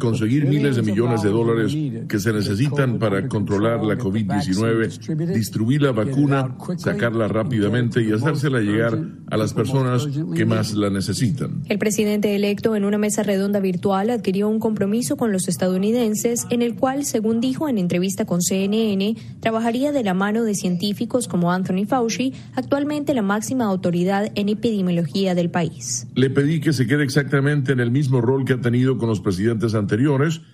conseguir 0.01 0.47
miles 0.47 0.75
de 0.75 0.81
millones 0.81 1.21
de 1.21 1.29
dólares 1.29 1.77
que 2.09 2.19
se 2.19 2.33
necesitan 2.33 2.97
para 2.97 3.27
controlar 3.27 3.83
la 3.83 3.97
COVID-19, 3.97 5.33
distribuir 5.33 5.83
la 5.83 5.91
vacuna, 5.91 6.57
sacarla 6.77 7.27
rápidamente 7.27 8.01
y 8.01 8.11
hacérsela 8.11 8.59
llegar 8.59 8.99
a 9.29 9.37
las 9.37 9.53
personas 9.53 10.07
que 10.35 10.45
más 10.45 10.73
la 10.73 10.89
necesitan. 10.89 11.61
El 11.69 11.77
presidente 11.77 12.35
electo 12.35 12.75
en 12.75 12.83
una 12.83 12.97
mesa 12.97 13.21
redonda 13.21 13.59
virtual 13.59 14.09
adquirió 14.09 14.49
un 14.49 14.59
compromiso 14.59 15.15
con 15.17 15.31
los 15.31 15.47
estadounidenses 15.47 16.47
en 16.49 16.63
el 16.63 16.75
cual, 16.75 17.05
según 17.05 17.39
dijo 17.39 17.69
en 17.69 17.77
entrevista 17.77 18.25
con 18.25 18.41
CNN, 18.41 19.15
trabajaría 19.39 19.91
de 19.91 20.03
la 20.03 20.15
mano 20.15 20.43
de 20.43 20.55
científicos 20.55 21.27
como 21.27 21.51
Anthony 21.51 21.85
Fauci, 21.87 22.33
actualmente 22.55 23.13
la 23.13 23.21
máxima 23.21 23.65
autoridad 23.65 24.31
en 24.33 24.49
epidemiología 24.49 25.35
del 25.35 25.51
país. 25.51 26.07
Le 26.15 26.31
pedí 26.31 26.59
que 26.59 26.73
se 26.73 26.87
quede 26.87 27.03
exactamente 27.03 27.71
en 27.71 27.79
el 27.79 27.91
mismo 27.91 28.19
rol 28.19 28.45
que 28.45 28.53
ha 28.53 28.61
tenido 28.61 28.97
con 28.97 29.07
los 29.07 29.21
presidentes 29.21 29.75
anteriores 29.75 29.90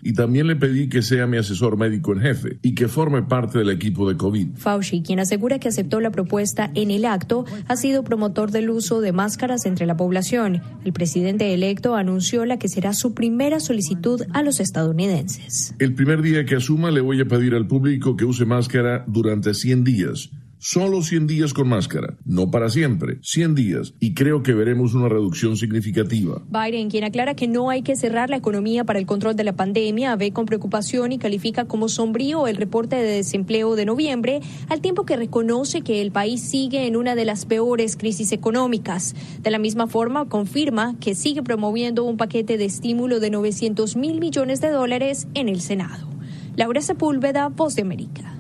y 0.02 0.14
también 0.14 0.48
le 0.48 0.56
pedí 0.56 0.90
que 0.90 1.02
sea 1.02 1.28
mi 1.28 1.38
asesor 1.38 1.78
médico 1.78 2.14
en 2.14 2.22
jefe 2.22 2.58
y 2.62 2.74
que 2.74 2.88
forme 2.88 3.22
parte 3.22 3.60
del 3.60 3.70
equipo 3.70 4.10
de 4.10 4.18
COVID. 4.18 4.56
Fauci, 4.56 5.04
quien 5.04 5.20
asegura 5.20 5.60
que 5.60 5.68
aceptó 5.68 6.00
la 6.00 6.12
propuesta 6.12 6.72
en 6.74 6.92
el 6.92 7.06
acto, 7.06 7.46
ha 7.68 7.76
sido 7.76 8.04
promotor 8.04 8.52
del 8.52 8.70
uso 8.70 9.00
de 9.00 9.12
máscaras 9.12 9.66
entre 9.66 9.86
la 9.86 9.96
población. 9.96 10.62
El 10.86 10.94
presidente 10.94 11.54
electo 11.54 11.96
anunció 11.96 12.46
la 12.46 12.58
que 12.58 12.68
será 12.68 12.94
su 12.94 13.14
primera 13.14 13.60
solicitud 13.60 14.22
a 14.34 14.42
los 14.42 14.60
estadounidenses. 14.60 15.76
El 15.80 15.94
primer 15.94 16.22
día 16.22 16.46
que 16.46 16.56
asuma 16.56 16.92
le 16.92 17.02
voy 17.02 17.22
a 17.22 17.26
pedir 17.26 17.54
al 17.54 17.68
público 17.68 18.18
que 18.18 18.26
use 18.26 18.46
máscara 18.46 19.04
durante 19.08 19.54
100 19.54 19.84
días 19.84 20.32
Solo 20.60 21.04
100 21.04 21.28
días 21.28 21.54
con 21.54 21.70
máscara, 21.70 22.18
no 22.26 22.50
para 22.50 22.70
siempre, 22.70 23.20
100 23.22 23.54
días, 23.54 23.94
y 24.00 24.16
creo 24.16 24.42
que 24.42 24.56
veremos 24.56 24.96
una 24.96 25.08
reducción 25.08 25.56
significativa. 25.56 26.42
Biden, 26.50 26.90
quien 26.90 27.04
aclara 27.04 27.36
que 27.36 27.48
no 27.48 27.70
hay 27.70 27.84
que 27.84 27.96
cerrar 27.96 28.32
la 28.32 28.38
economía 28.38 28.84
para 28.84 28.98
el 28.98 29.06
control 29.06 29.36
de 29.36 29.44
la 29.44 29.54
pandemia, 29.54 30.16
ve 30.16 30.34
con 30.34 30.48
preocupación 30.48 31.12
y 31.12 31.20
califica 31.20 31.66
como 31.66 31.90
sombrío 31.90 32.48
el 32.48 32.58
reporte 32.58 32.96
de 32.96 33.18
desempleo 33.18 33.76
de 33.76 33.86
noviembre, 33.86 34.42
al 34.68 34.82
tiempo 34.82 35.06
que 35.06 35.16
reconoce 35.16 35.82
que 35.82 36.02
el 36.02 36.12
país 36.12 36.42
sigue 36.42 36.88
en 36.88 36.96
una 36.96 37.14
de 37.14 37.26
las 37.26 37.46
peores 37.46 37.96
crisis 37.96 38.32
económicas. 38.32 39.16
De 39.44 39.52
la 39.52 39.60
misma 39.60 39.86
forma, 39.86 40.28
confirma 40.28 40.96
que 41.00 41.14
sigue 41.14 41.44
promoviendo 41.44 42.04
un 42.04 42.18
paquete 42.18 42.58
de 42.58 42.66
estímulo 42.66 43.20
de 43.20 43.30
900 43.30 43.96
mil 43.96 44.20
millones 44.20 44.60
de 44.60 44.72
dólares 44.72 45.28
en 45.36 45.50
el 45.50 45.62
Senado. 45.62 46.08
Laura 46.56 46.82
Sepúlveda, 46.82 47.50
Voz 47.50 47.76
de 47.76 47.84
América. 47.84 48.37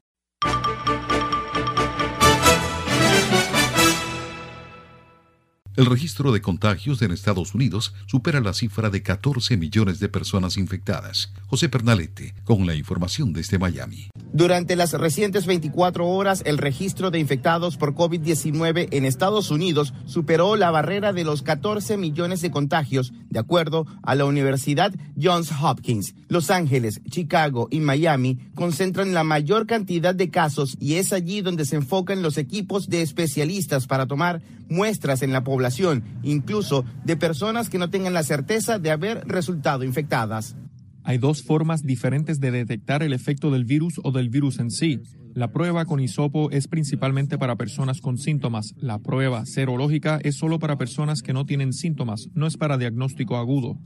El 5.78 5.86
registro 5.86 6.32
de 6.32 6.42
contagios 6.42 7.04
en 7.04 7.12
Estados 7.12 7.54
Unidos 7.54 7.94
supera 8.08 8.42
la 8.42 8.56
cifra 8.56 8.90
de 8.90 9.04
14 9.04 9.58
millones 9.58 10.00
de 10.00 10.10
personas 10.10 10.58
infectadas. 10.58 11.32
José 11.46 11.70
Pernalete, 11.70 12.34
con 12.46 12.66
la 12.66 12.74
información 12.74 13.32
desde 13.32 13.60
Miami. 13.60 14.10
Durante 14.34 14.76
las 14.76 14.94
recientes 14.94 15.46
24 15.46 16.08
horas, 16.08 16.42
el 16.48 16.58
registro 16.58 17.12
de 17.12 17.20
infectados 17.20 17.78
por 17.78 17.94
COVID-19 17.94 18.88
en 18.90 19.06
Estados 19.06 19.52
Unidos 19.52 19.94
superó 20.08 20.56
la 20.56 20.72
barrera 20.72 21.14
de 21.14 21.24
los 21.24 21.44
14 21.44 21.96
millones 21.98 22.42
de 22.42 22.50
contagios, 22.50 23.14
de 23.30 23.38
acuerdo 23.38 23.86
a 24.02 24.16
la 24.16 24.26
Universidad 24.26 24.96
Johns 25.22 25.52
Hopkins. 25.62 26.16
Los 26.28 26.50
Ángeles, 26.50 27.02
Chicago 27.08 27.68
y 27.70 27.82
Miami 27.82 28.40
concentran 28.56 29.14
la 29.14 29.24
mayor 29.24 29.68
cantidad 29.68 30.16
de 30.16 30.32
casos 30.32 30.76
y 30.80 30.96
es 30.96 31.14
allí 31.14 31.42
donde 31.42 31.66
se 31.66 31.76
enfocan 31.76 32.24
los 32.24 32.40
equipos 32.40 32.90
de 32.90 33.04
especialistas 33.04 33.86
para 33.86 34.08
tomar 34.08 34.42
muestras 34.70 35.22
en 35.22 35.32
la 35.32 35.44
población, 35.44 36.04
incluso 36.24 36.86
de 37.04 37.18
personas 37.18 37.70
que 37.70 37.78
no 37.78 37.90
tengan 37.90 38.14
la 38.14 38.24
certeza 38.24 38.80
de 38.80 38.92
haber 38.92 39.28
resultado 39.28 39.84
infectadas. 39.84 40.56
Hay 41.04 41.18
dos 41.18 41.42
formas 41.42 41.84
diferentes 41.84 42.42
de 42.42 42.52
detectar 42.52 43.02
el 43.02 43.14
efecto 43.14 43.50
del 43.50 43.64
virus 43.64 43.94
o 44.04 44.12
del 44.12 44.30
virus 44.30 44.60
en 44.60 44.70
sí. 44.70 45.00
La 45.34 45.52
prueba 45.52 45.86
con 45.86 46.02
hisopo 46.02 46.52
es 46.52 46.68
principalmente 46.68 47.38
para 47.38 47.56
personas 47.56 48.02
con 48.02 48.18
síntomas. 48.18 48.74
La 48.76 49.00
prueba 49.00 49.46
serológica 49.46 50.20
es 50.24 50.36
solo 50.36 50.60
para 50.60 50.78
personas 50.78 51.22
que 51.22 51.32
no 51.32 51.46
tienen 51.46 51.72
síntomas, 51.72 52.28
no 52.34 52.46
es 52.46 52.58
para 52.58 52.78
diagnóstico 52.78 53.38
agudo. 53.38 53.78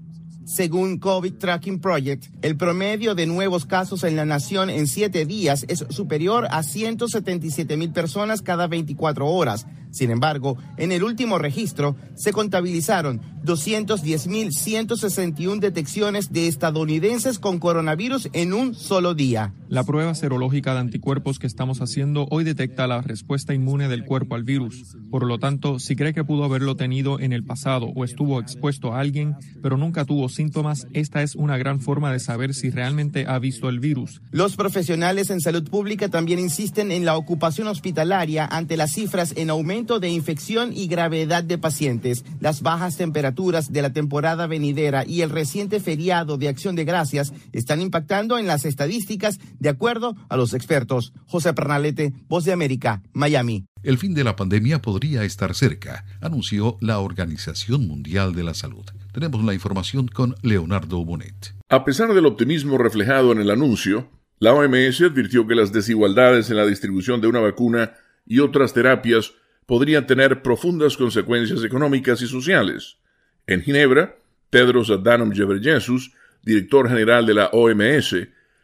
Según 0.46 0.98
COVID 0.98 1.34
Tracking 1.34 1.80
Project, 1.80 2.26
el 2.42 2.58
promedio 2.58 3.14
de 3.14 3.28
nuevos 3.28 3.66
casos 3.66 4.04
en 4.04 4.16
la 4.16 4.26
nación 4.26 4.72
en 4.72 4.88
siete 4.88 5.26
días 5.26 5.66
es 5.68 5.86
superior 5.90 6.48
a 6.50 6.64
177 6.64 7.78
mil 7.78 7.92
personas 7.92 8.42
cada 8.42 8.68
24 8.68 9.28
horas. 9.28 9.68
Sin 9.92 10.10
embargo, 10.10 10.58
en 10.78 10.92
el 10.92 11.04
último 11.04 11.38
registro 11.38 11.96
se 12.16 12.32
contabilizaron 12.32 13.22
210.161 13.44 15.60
detecciones 15.60 16.32
de 16.32 16.48
estadounidenses 16.48 17.38
con 17.40 17.60
coronavirus 17.60 18.30
en 18.34 18.54
un 18.54 18.74
solo 18.74 19.14
día. 19.14 19.54
La 19.68 19.84
prueba 19.84 20.16
serológica 20.16 20.74
de 20.74 20.80
anticuerpos 20.80 21.40
que 21.40 21.48
estamos 21.48 21.82
haciendo 21.82 22.28
hoy 22.30 22.44
detecta 22.44 22.88
la 22.88 23.02
respuesta 23.02 23.54
inmune 23.54 23.90
del 23.90 24.06
cuerpo 24.06 24.36
al 24.36 24.44
virus. 24.44 24.96
Por 25.10 25.26
lo 25.26 25.40
tanto, 25.40 25.80
si 25.80 25.96
cree 25.96 26.14
que 26.14 26.24
pudo 26.24 26.44
haberlo 26.46 26.76
tenido 26.76 27.20
en 27.20 27.34
el 27.34 27.44
pasado 27.44 27.88
o 27.96 28.06
estuvo 28.06 28.40
expuesto 28.40 28.94
a 28.94 29.00
alguien, 29.00 29.36
pero 29.62 29.78
nunca 29.78 30.06
tuvo 30.06 30.30
síntomas, 30.34 30.88
esta 30.94 31.22
es 31.24 31.36
una 31.36 31.58
gran 31.58 31.80
forma 31.80 32.12
de 32.12 32.20
saber 32.20 32.54
si 32.54 32.70
realmente 32.70 33.26
ha 33.28 33.40
visto 33.40 33.70
el 33.70 33.80
virus. 33.80 34.22
Los 34.32 34.56
profesionales 34.56 35.30
en 35.30 35.42
salud 35.42 35.70
pública 35.70 36.10
también 36.10 36.40
insisten 36.40 36.92
en 36.92 37.06
la 37.06 37.18
ocupación 37.18 37.68
hospitalaria 37.68 38.46
ante 38.46 38.78
las 38.78 38.92
cifras 38.92 39.34
en 39.36 39.50
aumento 39.50 40.00
de 40.00 40.10
infección 40.10 40.72
y 40.74 40.88
gravedad 40.88 41.44
de 41.44 41.58
pacientes, 41.58 42.24
las 42.40 42.62
bajas 42.62 42.98
temperaturas 42.98 43.72
de 43.72 43.82
la 43.82 43.94
temporada 43.94 44.48
venidera 44.48 45.06
y 45.06 45.22
el 45.22 45.30
reciente 45.30 45.80
feriado 45.80 46.38
de 46.38 46.50
Acción 46.50 46.76
de 46.76 46.86
Gracias 46.86 47.34
están 47.52 47.82
impactando 47.82 48.38
en 48.38 48.48
las 48.48 48.66
estadísticas 48.66 49.40
de 49.60 49.70
acuerdo 49.70 50.16
a 50.30 50.38
los 50.38 50.54
expertos. 50.54 51.14
José 51.26 51.54
Pernalete, 51.54 52.14
Voz 52.28 52.46
de 52.46 52.54
América, 52.54 53.02
Miami. 53.14 53.71
El 53.84 53.98
fin 53.98 54.14
de 54.14 54.24
la 54.24 54.36
pandemia 54.36 54.80
podría 54.80 55.24
estar 55.24 55.56
cerca, 55.56 56.06
anunció 56.22 56.78
la 56.82 57.00
Organización 57.00 57.88
Mundial 57.88 58.36
de 58.36 58.44
la 58.44 58.54
Salud. 58.54 58.86
Tenemos 59.12 59.44
la 59.44 59.56
información 59.56 60.08
con 60.08 60.36
Leonardo 60.44 61.04
Bonet. 61.04 61.56
A 61.68 61.84
pesar 61.84 62.14
del 62.14 62.28
optimismo 62.28 62.78
reflejado 62.78 63.32
en 63.32 63.40
el 63.42 63.50
anuncio, 63.50 64.08
la 64.38 64.54
OMS 64.54 65.02
advirtió 65.02 65.48
que 65.48 65.56
las 65.56 65.74
desigualdades 65.74 66.52
en 66.52 66.58
la 66.58 66.68
distribución 66.68 67.22
de 67.22 67.28
una 67.28 67.40
vacuna 67.40 67.94
y 68.28 68.38
otras 68.38 68.72
terapias 68.74 69.34
podrían 69.66 70.06
tener 70.06 70.44
profundas 70.44 70.96
consecuencias 70.96 71.64
económicas 71.64 72.22
y 72.22 72.28
sociales. 72.28 72.98
En 73.48 73.64
Ginebra, 73.64 74.16
Tedros 74.52 74.92
Adhanom 74.92 75.32
Ghebreyesus, 75.32 76.12
director 76.44 76.88
general 76.88 77.26
de 77.26 77.34
la 77.34 77.48
OMS, 77.48 78.16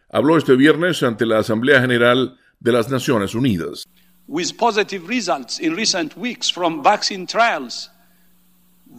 habló 0.09 0.37
este 0.37 0.55
viernes 0.55 1.01
ante 1.01 1.25
la 1.25 1.39
Asamblea 1.39 1.81
General 1.81 2.37
de 2.59 2.71
las 2.71 2.91
Naciones 2.91 3.33
Unidas. 3.33 3.87
With 4.27 4.57
positive 4.57 5.07
results 5.07 5.59
in 5.59 5.73
recent 5.73 6.17
weeks 6.17 6.49
from 6.49 6.83
vaccine 6.83 7.25
trials, 7.25 7.89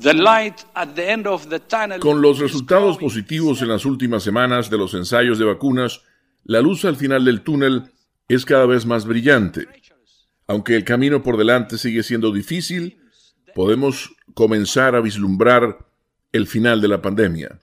the 0.01 0.15
light 0.15 0.65
at 0.75 0.95
the 0.95 1.11
end 1.11 1.27
of 1.27 1.51
the 1.51 1.59
tunnel 1.59 2.01
Con 2.01 2.23
los 2.23 2.39
resultados 2.39 2.97
positivos 2.97 3.61
en 3.61 3.69
las 3.69 3.85
últimas 3.85 4.23
semanas 4.23 4.71
de 4.71 4.79
los 4.79 4.95
ensayos 4.95 5.39
de 5.39 5.45
vacunas, 5.45 6.01
la 6.45 6.63
luz 6.63 6.87
al 6.87 6.97
final 6.97 7.27
del 7.27 7.43
túnel 7.43 7.91
es 8.27 8.47
cada 8.47 8.65
vez 8.65 8.87
más 8.87 9.05
brillante. 9.05 9.69
Aunque 10.47 10.77
el 10.77 10.85
camino 10.85 11.23
por 11.23 11.37
delante 11.37 11.77
sigue 11.77 12.03
siendo 12.03 12.33
difícil, 12.33 12.99
podemos 13.55 14.11
comenzar 14.33 14.95
a 14.95 15.01
vislumbrar 15.01 15.87
el 16.33 16.47
final 16.47 16.81
de 16.81 16.89
la 16.89 17.03
pandemia. 17.03 17.61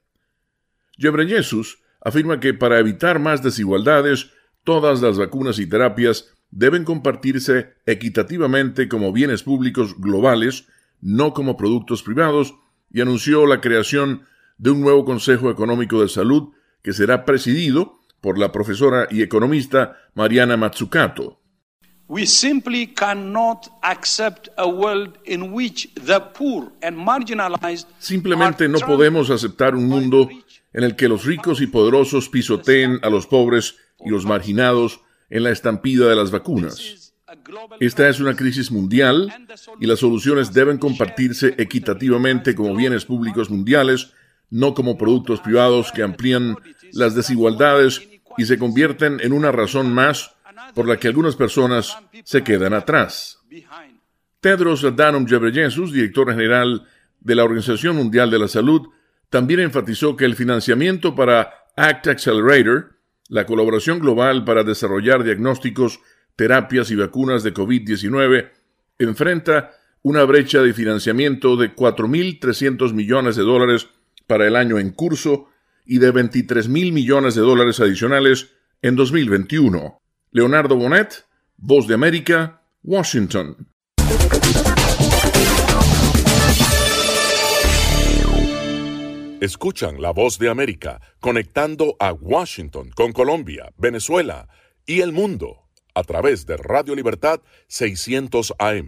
Ghebreyesus 0.98 1.80
afirma 2.02 2.40
que 2.40 2.54
para 2.54 2.78
evitar 2.78 3.18
más 3.18 3.42
desigualdades, 3.42 4.30
todas 4.64 5.02
las 5.02 5.18
vacunas 5.18 5.58
y 5.58 5.68
terapias 5.68 6.35
deben 6.56 6.86
compartirse 6.86 7.76
equitativamente 7.86 8.88
como 8.88 9.12
bienes 9.12 9.44
públicos 9.44 10.00
globales, 10.00 10.68
no 11.02 11.34
como 11.34 11.58
productos 11.58 12.02
privados, 12.02 12.56
y 12.90 13.02
anunció 13.02 13.46
la 13.46 13.60
creación 13.60 14.24
de 14.58 14.72
un 14.72 14.80
nuevo 14.80 15.04
Consejo 15.04 15.52
Económico 15.52 16.02
de 16.02 16.08
Salud 16.08 16.54
que 16.82 16.94
será 16.94 17.26
presidido 17.26 18.00
por 18.22 18.40
la 18.40 18.54
profesora 18.54 19.08
y 19.12 19.22
economista 19.22 19.98
Mariana 20.14 20.56
Matsukato. 20.56 21.42
We 22.08 22.26
simply 22.26 22.88
cannot 22.88 23.68
accept 23.82 24.48
a 24.58 24.68
world 24.68 25.18
in 25.26 25.52
which 25.52 25.90
the 25.96 26.22
poor 26.38 26.72
and 26.82 26.96
marginalized 26.96 27.88
Simplemente 28.00 28.70
no 28.70 28.80
podemos 28.80 29.30
aceptar 29.30 29.76
un 29.76 29.90
mundo 29.90 30.30
en 30.72 30.84
el 30.84 30.96
que 30.96 31.10
los 31.10 31.26
ricos 31.26 31.60
y 31.62 31.68
poderosos 31.68 32.30
pisoteen 32.30 33.00
a 33.02 33.10
los 33.10 33.26
pobres 33.26 33.76
y 34.06 34.10
los 34.12 34.26
marginados 34.26 35.02
en 35.30 35.44
la 35.44 35.52
estampida 35.52 36.08
de 36.08 36.16
las 36.16 36.32
vacunas. 36.32 37.14
Esta 37.80 38.08
es 38.08 38.20
una 38.20 38.36
crisis 38.36 38.72
mundial 38.72 39.34
y 39.80 39.88
las 39.88 40.00
soluciones 40.00 40.54
deben 40.54 40.78
compartirse 40.78 41.56
equitativamente 41.58 42.56
como 42.56 42.76
bienes 42.76 43.06
públicos 43.06 43.50
mundiales, 43.50 44.14
no 44.50 44.74
como 44.74 44.98
productos 44.98 45.42
privados 45.42 45.92
que 45.92 46.04
amplían 46.04 46.56
las 46.94 47.16
desigualdades 47.16 48.08
y 48.38 48.46
se 48.46 48.58
convierten 48.58 49.20
en 49.22 49.34
una 49.34 49.52
razón 49.52 49.94
más 49.94 50.36
por 50.74 50.88
la 50.88 50.98
que 50.98 51.08
algunas 51.08 51.36
personas 51.36 51.98
se 52.24 52.44
quedan 52.44 52.74
atrás. 52.74 53.40
Tedros 54.40 54.84
Adhanom 54.84 55.26
Ghebreyesus, 55.26 55.92
director 55.92 56.30
general 56.30 56.88
de 57.20 57.36
la 57.36 57.44
Organización 57.44 57.96
Mundial 57.96 58.30
de 58.30 58.40
la 58.40 58.48
Salud, 58.48 58.90
también 59.30 59.60
enfatizó 59.62 60.16
que 60.16 60.26
el 60.26 60.36
financiamiento 60.36 61.16
para 61.16 61.52
ACT 61.76 62.08
Accelerator, 62.08 62.95
la 63.30 63.46
colaboración 63.46 64.00
global 64.00 64.46
para 64.46 64.64
desarrollar 64.64 65.24
diagnósticos, 65.24 66.00
terapias 66.36 66.92
y 66.92 66.96
vacunas 66.96 67.44
de 67.44 67.54
COVID-19, 67.54 68.52
enfrenta 69.00 69.72
una 70.02 70.24
brecha 70.24 70.62
de 70.62 70.74
financiamiento 70.74 71.56
de 71.56 71.76
4.300 71.76 72.94
millones 72.94 73.36
de 73.36 73.44
dólares 73.44 73.88
para 74.28 74.48
el 74.48 74.56
año 74.56 74.78
en 74.78 74.92
curso 74.92 75.50
y 75.86 76.00
de 76.00 76.14
23.000 76.14 76.92
millones 76.92 77.36
de 77.36 77.42
dólares 77.42 77.80
adicionales 77.80 78.52
en 78.82 78.96
2021. 78.96 80.02
Leonardo 80.32 80.76
Bonet, 80.76 81.26
Voz 81.58 81.88
de 81.88 81.94
América, 81.94 82.62
Washington. 82.84 83.68
Escuchan 89.42 90.02
la 90.02 90.12
voz 90.12 90.40
de 90.40 90.50
América 90.50 91.02
conectando 91.20 91.98
a 92.00 92.14
Washington 92.14 92.90
con 92.96 93.12
Colombia, 93.12 93.74
Venezuela 93.78 94.48
y 94.88 95.02
el 95.02 95.12
mundo 95.12 95.68
a 95.94 96.04
través 96.04 96.46
de 96.46 96.56
Radio 96.56 96.96
Libertad 96.96 97.42
600 97.68 98.54
AM. 98.58 98.88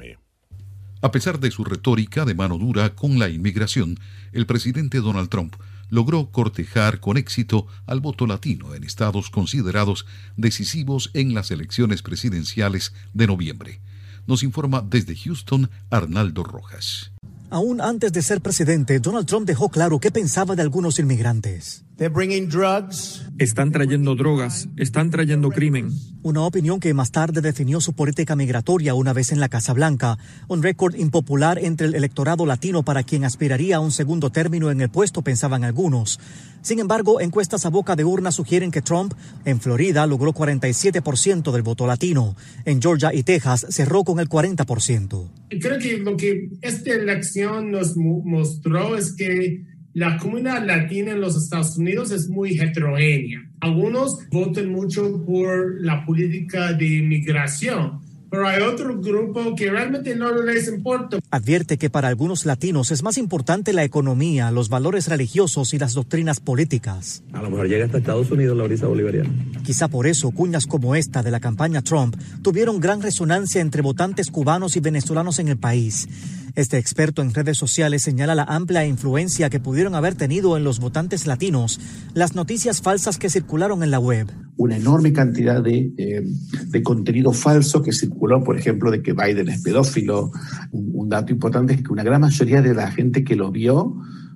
A 1.01 1.11
pesar 1.11 1.41
de 1.41 1.51
su 1.51 1.65
retórica 1.65 2.23
de 2.23 2.33
mano 2.33 2.57
dura 2.57 2.95
con 2.95 3.19
la 3.19 3.27
inmigración, 3.27 3.99
el 4.31 4.45
presidente 4.45 4.99
Donald 4.99 5.27
Trump 5.27 5.57
logró 5.89 6.31
cortejar 6.31 7.01
con 7.01 7.17
éxito 7.17 7.67
al 7.85 7.99
voto 7.99 8.25
latino 8.25 8.73
en 8.73 8.85
estados 8.85 9.29
considerados 9.29 10.05
decisivos 10.37 11.11
en 11.13 11.33
las 11.33 11.51
elecciones 11.51 12.01
presidenciales 12.01 12.93
de 13.13 13.27
noviembre. 13.27 13.81
Nos 14.27 14.43
informa 14.43 14.81
desde 14.81 15.13
Houston 15.13 15.69
Arnaldo 15.89 16.45
Rojas. 16.45 17.11
Aún 17.49 17.79
antes 17.79 18.11
de 18.11 18.21
ser 18.21 18.41
presidente, 18.41 18.99
Donald 18.99 19.25
Trump 19.25 19.47
dejó 19.47 19.69
claro 19.69 19.99
qué 19.99 20.11
pensaba 20.11 20.55
de 20.55 20.61
algunos 20.63 20.99
inmigrantes. 20.99 21.86
Están 23.39 23.71
trayendo 23.71 24.13
drogas, 24.13 24.69
están 24.77 25.09
trayendo 25.09 25.49
crimen. 25.49 25.89
Una 26.21 26.43
opinión 26.43 26.79
que 26.79 26.93
más 26.93 27.09
tarde 27.09 27.41
definió 27.41 27.81
su 27.81 27.93
política 27.93 28.35
migratoria 28.35 28.93
una 28.93 29.13
vez 29.13 29.31
en 29.31 29.39
la 29.39 29.49
Casa 29.49 29.73
Blanca, 29.73 30.19
un 30.47 30.61
récord 30.61 30.93
impopular 30.93 31.57
entre 31.57 31.87
el 31.87 31.95
electorado 31.95 32.45
latino 32.45 32.83
para 32.83 33.01
quien 33.01 33.23
aspiraría 33.23 33.77
a 33.77 33.79
un 33.79 33.91
segundo 33.91 34.29
término 34.29 34.69
en 34.69 34.79
el 34.81 34.89
puesto, 34.89 35.23
pensaban 35.23 35.63
algunos. 35.63 36.19
Sin 36.61 36.77
embargo, 36.77 37.19
encuestas 37.19 37.65
a 37.65 37.69
boca 37.69 37.95
de 37.95 38.03
urna 38.03 38.31
sugieren 38.31 38.69
que 38.69 38.83
Trump 38.83 39.13
en 39.45 39.59
Florida 39.59 40.05
logró 40.05 40.33
47% 40.33 41.51
del 41.51 41.63
voto 41.63 41.87
latino. 41.87 42.35
En 42.65 42.79
Georgia 42.79 43.11
y 43.11 43.23
Texas 43.23 43.65
cerró 43.69 44.03
con 44.03 44.19
el 44.19 44.29
40%. 44.29 45.29
Creo 45.49 45.79
que 45.79 45.97
lo 45.97 46.15
que 46.15 46.49
esta 46.61 46.91
elección 46.91 47.71
nos 47.71 47.95
mostró 47.97 48.95
es 48.97 49.13
que 49.13 49.76
la 49.97 50.15
comunidad 50.19 50.63
latina 50.63 51.13
en 51.13 51.21
los 51.21 51.35
Estados 51.35 51.75
Unidos 51.75 52.11
es 52.11 52.29
muy 52.29 52.59
heterogénea. 52.59 53.49
Algunos 53.61 54.19
votan 54.29 54.71
mucho 54.71 55.25
por 55.25 55.81
la 55.81 56.05
política 56.05 56.71
de 56.73 56.99
inmigración, 56.99 57.99
pero 58.29 58.47
hay 58.47 58.61
otro 58.61 59.01
grupo 59.01 59.55
que 59.55 59.71
realmente 59.71 60.15
no 60.15 60.39
les 60.43 60.67
importa. 60.67 61.17
Advierte 61.31 61.79
que 61.79 61.89
para 61.89 62.09
algunos 62.09 62.45
latinos 62.45 62.91
es 62.91 63.01
más 63.01 63.17
importante 63.17 63.73
la 63.73 63.83
economía, 63.83 64.51
los 64.51 64.69
valores 64.69 65.07
religiosos 65.07 65.73
y 65.73 65.79
las 65.79 65.95
doctrinas 65.95 66.41
políticas. 66.41 67.23
A 67.33 67.41
lo 67.41 67.49
mejor 67.49 67.67
llega 67.67 67.85
hasta 67.85 67.97
Estados 67.97 68.29
Unidos 68.29 68.55
la 68.55 68.65
brisa 68.65 68.85
bolivariana. 68.85 69.31
Quizá 69.65 69.87
por 69.87 70.05
eso 70.05 70.29
cuñas 70.29 70.67
como 70.67 70.93
esta 70.93 71.23
de 71.23 71.31
la 71.31 71.39
campaña 71.39 71.81
Trump 71.81 72.15
tuvieron 72.43 72.79
gran 72.79 73.01
resonancia 73.01 73.61
entre 73.61 73.81
votantes 73.81 74.29
cubanos 74.29 74.75
y 74.75 74.79
venezolanos 74.79 75.39
en 75.39 75.47
el 75.47 75.57
país. 75.57 76.07
Este 76.57 76.79
experto 76.79 77.21
en 77.21 77.35
redes 77.35 77.55
sociales 77.55 78.01
señala 78.01 78.33
la 78.33 78.41
amplia 78.41 78.83
influencia 78.83 79.51
que 79.51 79.59
pudieron 79.59 79.93
haber 79.93 80.15
tenido 80.15 80.57
en 80.57 80.63
los 80.63 80.79
votantes 80.79 81.27
latinos 81.27 81.79
las 82.15 82.33
noticias 82.33 82.81
falsas 82.81 83.19
que 83.19 83.29
circularon 83.29 83.83
en 83.83 83.91
la 83.91 83.99
web. 83.99 84.31
Una 84.55 84.75
enorme 84.75 85.13
cantidad 85.13 85.61
de, 85.61 85.93
eh, 85.99 86.23
de 86.65 86.81
contenido 86.81 87.31
falso 87.31 87.83
que 87.83 87.93
circuló, 87.93 88.43
por 88.43 88.57
ejemplo, 88.57 88.89
de 88.89 89.03
que 89.03 89.13
Biden 89.13 89.49
es 89.49 89.61
pedófilo. 89.61 90.31
Un, 90.71 90.89
un 90.95 91.09
dato 91.09 91.31
importante 91.31 91.75
es 91.75 91.83
que 91.83 91.93
una 91.93 92.01
gran 92.01 92.21
mayoría 92.21 92.63
de 92.63 92.73
la 92.73 92.89
gente 92.89 93.23
que 93.23 93.35
lo 93.35 93.51
vio 93.51 93.95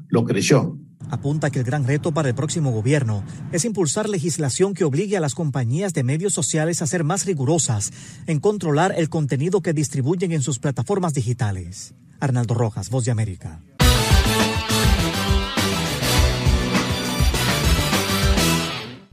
lo 0.10 0.24
creyó. 0.24 0.78
Apunta 1.10 1.50
que 1.50 1.58
el 1.58 1.66
gran 1.66 1.88
reto 1.88 2.12
para 2.12 2.30
el 2.30 2.36
próximo 2.36 2.72
gobierno 2.72 3.24
es 3.52 3.66
impulsar 3.66 4.08
legislación 4.08 4.76
que 4.76 4.84
obligue 4.84 5.18
a 5.18 5.22
las 5.22 5.34
compañías 5.34 5.96
de 5.96 6.04
medios 6.04 6.34
sociales 6.34 6.84
a 6.84 6.88
ser 6.88 7.04
más 7.04 7.26
rigurosas 7.26 7.92
en 8.28 8.40
controlar 8.40 8.94
el 8.96 9.10
contenido 9.10 9.62
que 9.62 9.74
distribuyen 9.74 10.34
en 10.34 10.44
sus 10.44 10.60
plataformas 10.60 11.16
digitales. 11.16 11.96
Arnaldo 12.22 12.54
Rojas, 12.54 12.90
Voz 12.90 13.04
de 13.04 13.12
América. 13.12 13.60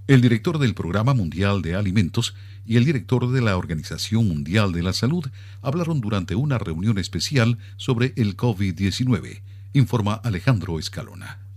El 0.06 0.20
director 0.20 0.59
del 0.59 0.74
Programa 0.74 1.12
Mundial 1.12 1.60
de 1.60 1.74
Alimentos 1.74 2.35
y 2.64 2.76
el 2.76 2.85
director 2.85 3.30
de 3.30 3.40
la 3.40 3.56
Organización 3.56 4.28
Mundial 4.28 4.72
de 4.72 4.82
la 4.82 4.93
Salud 4.93 5.26
hablaron 5.60 6.01
durante 6.01 6.35
una 6.35 6.59
reunión 6.59 6.98
especial 6.98 7.59
sobre 7.76 8.12
el 8.16 8.36
COVID-19, 8.36 9.43
informa 9.72 10.14
Alejandro 10.14 10.78
Escalona. 10.78 11.48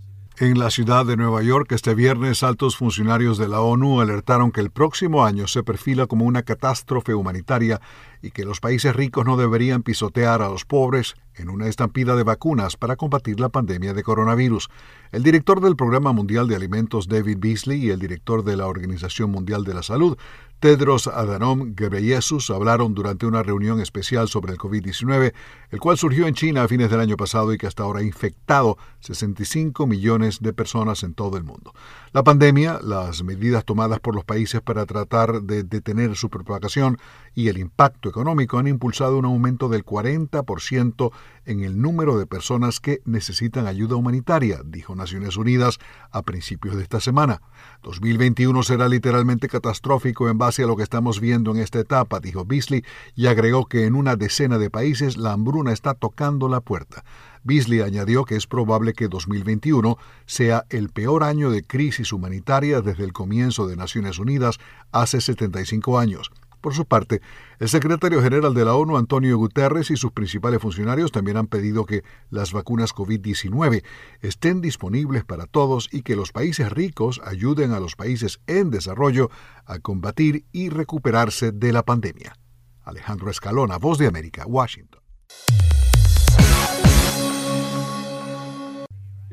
En 0.42 0.58
la 0.58 0.70
ciudad 0.70 1.06
de 1.06 1.16
Nueva 1.16 1.40
York, 1.42 1.70
este 1.70 1.94
viernes, 1.94 2.42
altos 2.42 2.76
funcionarios 2.76 3.38
de 3.38 3.46
la 3.46 3.60
ONU 3.60 4.00
alertaron 4.00 4.50
que 4.50 4.60
el 4.60 4.70
próximo 4.70 5.24
año 5.24 5.46
se 5.46 5.62
perfila 5.62 6.08
como 6.08 6.24
una 6.24 6.42
catástrofe 6.42 7.14
humanitaria 7.14 7.80
y 8.22 8.32
que 8.32 8.44
los 8.44 8.58
países 8.58 8.96
ricos 8.96 9.24
no 9.24 9.36
deberían 9.36 9.84
pisotear 9.84 10.42
a 10.42 10.48
los 10.48 10.64
pobres 10.64 11.14
en 11.36 11.48
una 11.48 11.68
estampida 11.68 12.16
de 12.16 12.24
vacunas 12.24 12.76
para 12.76 12.96
combatir 12.96 13.38
la 13.38 13.50
pandemia 13.50 13.94
de 13.94 14.02
coronavirus. 14.02 14.68
El 15.12 15.22
director 15.22 15.60
del 15.60 15.76
Programa 15.76 16.12
Mundial 16.12 16.48
de 16.48 16.56
Alimentos, 16.56 17.06
David 17.06 17.38
Beasley, 17.38 17.86
y 17.86 17.90
el 17.90 18.00
director 18.00 18.42
de 18.42 18.56
la 18.56 18.66
Organización 18.66 19.30
Mundial 19.30 19.62
de 19.62 19.74
la 19.74 19.84
Salud, 19.84 20.18
Tedros 20.62 21.08
Adhanom 21.08 21.74
Ghebreyesus 21.74 22.50
hablaron 22.50 22.94
durante 22.94 23.26
una 23.26 23.42
reunión 23.42 23.80
especial 23.80 24.28
sobre 24.28 24.52
el 24.52 24.58
COVID-19, 24.58 25.32
el 25.70 25.80
cual 25.80 25.98
surgió 25.98 26.28
en 26.28 26.34
China 26.34 26.62
a 26.62 26.68
fines 26.68 26.88
del 26.88 27.00
año 27.00 27.16
pasado 27.16 27.52
y 27.52 27.58
que 27.58 27.66
hasta 27.66 27.82
ahora 27.82 27.98
ha 27.98 28.04
infectado 28.04 28.78
65 29.00 29.88
millones 29.88 30.38
de 30.38 30.52
personas 30.52 31.02
en 31.02 31.14
todo 31.14 31.36
el 31.36 31.42
mundo. 31.42 31.74
La 32.12 32.22
pandemia, 32.22 32.78
las 32.80 33.24
medidas 33.24 33.64
tomadas 33.64 33.98
por 33.98 34.14
los 34.14 34.24
países 34.24 34.60
para 34.60 34.86
tratar 34.86 35.42
de 35.42 35.64
detener 35.64 36.14
su 36.14 36.30
propagación 36.30 36.96
y 37.34 37.48
el 37.48 37.58
impacto 37.58 38.08
económico 38.08 38.58
han 38.58 38.68
impulsado 38.68 39.18
un 39.18 39.24
aumento 39.24 39.68
del 39.68 39.84
40% 39.84 41.10
en 41.44 41.64
el 41.64 41.80
número 41.80 42.18
de 42.18 42.26
personas 42.26 42.78
que 42.78 43.00
necesitan 43.04 43.66
ayuda 43.66 43.96
humanitaria, 43.96 44.60
dijo 44.64 44.94
Naciones 44.94 45.36
Unidas 45.36 45.80
a 46.12 46.22
principios 46.22 46.76
de 46.76 46.84
esta 46.84 47.00
semana. 47.00 47.42
2021 47.82 48.62
será 48.62 48.88
literalmente 48.88 49.48
catastrófico 49.48 50.28
en 50.28 50.38
base 50.38 50.51
a 50.60 50.66
lo 50.66 50.76
que 50.76 50.82
estamos 50.82 51.20
viendo 51.20 51.50
en 51.52 51.58
esta 51.58 51.80
etapa, 51.80 52.20
dijo 52.20 52.44
Beasley, 52.44 52.84
y 53.14 53.26
agregó 53.26 53.66
que 53.66 53.86
en 53.86 53.94
una 53.94 54.16
decena 54.16 54.58
de 54.58 54.68
países 54.68 55.16
la 55.16 55.32
hambruna 55.32 55.72
está 55.72 55.94
tocando 55.94 56.48
la 56.48 56.60
puerta. 56.60 57.04
Beasley 57.44 57.80
añadió 57.80 58.24
que 58.24 58.36
es 58.36 58.46
probable 58.46 58.92
que 58.92 59.08
2021 59.08 59.96
sea 60.26 60.66
el 60.68 60.90
peor 60.90 61.24
año 61.24 61.50
de 61.50 61.62
crisis 61.62 62.12
humanitaria 62.12 62.82
desde 62.82 63.04
el 63.04 63.12
comienzo 63.12 63.66
de 63.66 63.76
Naciones 63.76 64.18
Unidas 64.18 64.58
hace 64.92 65.20
75 65.20 65.98
años. 65.98 66.30
Por 66.62 66.74
su 66.74 66.86
parte, 66.86 67.20
el 67.58 67.68
secretario 67.68 68.22
general 68.22 68.54
de 68.54 68.64
la 68.64 68.76
ONU, 68.76 68.96
Antonio 68.96 69.36
Guterres, 69.36 69.90
y 69.90 69.96
sus 69.96 70.12
principales 70.12 70.62
funcionarios 70.62 71.10
también 71.10 71.36
han 71.36 71.48
pedido 71.48 71.84
que 71.84 72.04
las 72.30 72.52
vacunas 72.52 72.94
COVID-19 72.94 73.82
estén 74.20 74.60
disponibles 74.60 75.24
para 75.24 75.46
todos 75.46 75.88
y 75.90 76.02
que 76.02 76.14
los 76.14 76.30
países 76.30 76.70
ricos 76.70 77.20
ayuden 77.24 77.72
a 77.72 77.80
los 77.80 77.96
países 77.96 78.40
en 78.46 78.70
desarrollo 78.70 79.28
a 79.66 79.80
combatir 79.80 80.44
y 80.52 80.68
recuperarse 80.68 81.50
de 81.50 81.72
la 81.72 81.82
pandemia. 81.82 82.36
Alejandro 82.84 83.28
Escalona, 83.28 83.78
Voz 83.78 83.98
de 83.98 84.06
América, 84.06 84.46
Washington. 84.46 85.02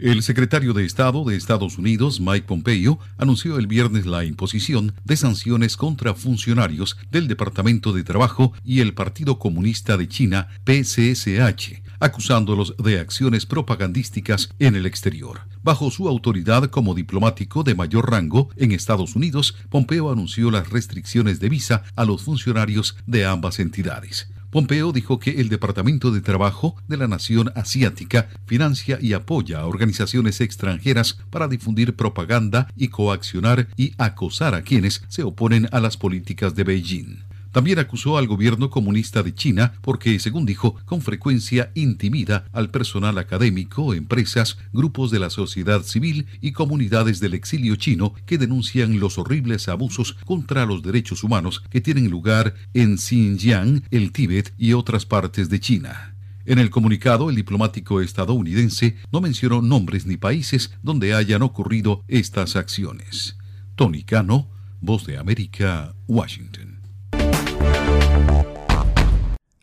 El 0.01 0.23
secretario 0.23 0.71
de 0.71 0.85
Estado 0.85 1.25
de 1.25 1.35
Estados 1.35 1.77
Unidos, 1.77 2.21
Mike 2.21 2.47
Pompeo, 2.47 2.99
anunció 3.17 3.59
el 3.59 3.67
viernes 3.67 4.05
la 4.05 4.23
imposición 4.23 4.93
de 5.03 5.17
sanciones 5.17 5.75
contra 5.75 6.13
funcionarios 6.13 6.95
del 7.11 7.27
Departamento 7.27 7.91
de 7.91 8.05
Trabajo 8.05 8.53
y 8.63 8.79
el 8.79 8.93
Partido 8.93 9.39
Comunista 9.39 9.97
de 9.97 10.07
China, 10.07 10.47
PCSH, 10.63 11.83
acusándolos 11.99 12.75
de 12.77 12.97
acciones 13.01 13.45
propagandísticas 13.45 14.49
en 14.57 14.75
el 14.75 14.85
exterior. 14.85 15.41
Bajo 15.63 15.91
su 15.91 16.07
autoridad 16.07 16.69
como 16.69 16.95
diplomático 16.95 17.63
de 17.63 17.75
mayor 17.75 18.09
rango 18.09 18.47
en 18.55 18.71
Estados 18.71 19.17
Unidos, 19.17 19.57
Pompeo 19.69 20.13
anunció 20.13 20.49
las 20.49 20.69
restricciones 20.69 21.41
de 21.41 21.49
visa 21.49 21.83
a 21.97 22.05
los 22.05 22.21
funcionarios 22.21 22.95
de 23.05 23.25
ambas 23.25 23.59
entidades. 23.59 24.29
Pompeo 24.51 24.91
dijo 24.91 25.19
que 25.19 25.41
el 25.41 25.49
Departamento 25.49 26.11
de 26.11 26.21
Trabajo 26.21 26.75
de 26.87 26.97
la 26.97 27.07
Nación 27.07 27.51
Asiática 27.55 28.29
financia 28.47 28.97
y 28.99 29.13
apoya 29.13 29.59
a 29.59 29.67
organizaciones 29.67 30.41
extranjeras 30.41 31.19
para 31.29 31.47
difundir 31.47 31.95
propaganda 31.95 32.67
y 32.75 32.87
coaccionar 32.87 33.67
y 33.77 33.93
acosar 33.97 34.55
a 34.55 34.63
quienes 34.63 35.03
se 35.07 35.23
oponen 35.23 35.67
a 35.71 35.79
las 35.79 35.97
políticas 35.97 36.55
de 36.55 36.63
Beijing. 36.63 37.28
También 37.51 37.79
acusó 37.79 38.17
al 38.17 38.27
gobierno 38.27 38.69
comunista 38.69 39.23
de 39.23 39.33
China 39.33 39.73
porque, 39.81 40.19
según 40.19 40.45
dijo, 40.45 40.75
con 40.85 41.01
frecuencia 41.01 41.71
intimida 41.73 42.45
al 42.51 42.69
personal 42.69 43.17
académico, 43.17 43.93
empresas, 43.93 44.57
grupos 44.71 45.09
de 45.11 45.19
la 45.19 45.29
sociedad 45.29 45.81
civil 45.83 46.27
y 46.41 46.51
comunidades 46.51 47.19
del 47.19 47.33
exilio 47.33 47.75
chino 47.75 48.13
que 48.25 48.37
denuncian 48.37 48.99
los 48.99 49.17
horribles 49.17 49.67
abusos 49.67 50.13
contra 50.25 50.65
los 50.65 50.83
derechos 50.83 51.23
humanos 51.23 51.63
que 51.69 51.81
tienen 51.81 52.09
lugar 52.09 52.53
en 52.73 52.97
Xinjiang, 52.97 53.83
el 53.89 54.11
Tíbet 54.11 54.53
y 54.57 54.73
otras 54.73 55.05
partes 55.05 55.49
de 55.49 55.59
China. 55.59 56.15
En 56.45 56.57
el 56.57 56.69
comunicado, 56.69 57.29
el 57.29 57.35
diplomático 57.35 58.01
estadounidense 58.01 58.95
no 59.11 59.21
mencionó 59.21 59.61
nombres 59.61 60.05
ni 60.05 60.17
países 60.17 60.71
donde 60.81 61.13
hayan 61.13 61.41
ocurrido 61.41 62.03
estas 62.07 62.55
acciones. 62.55 63.37
Tony 63.75 64.03
Cano, 64.03 64.49
Voz 64.81 65.05
de 65.05 65.17
América, 65.17 65.93
Washington. 66.07 66.68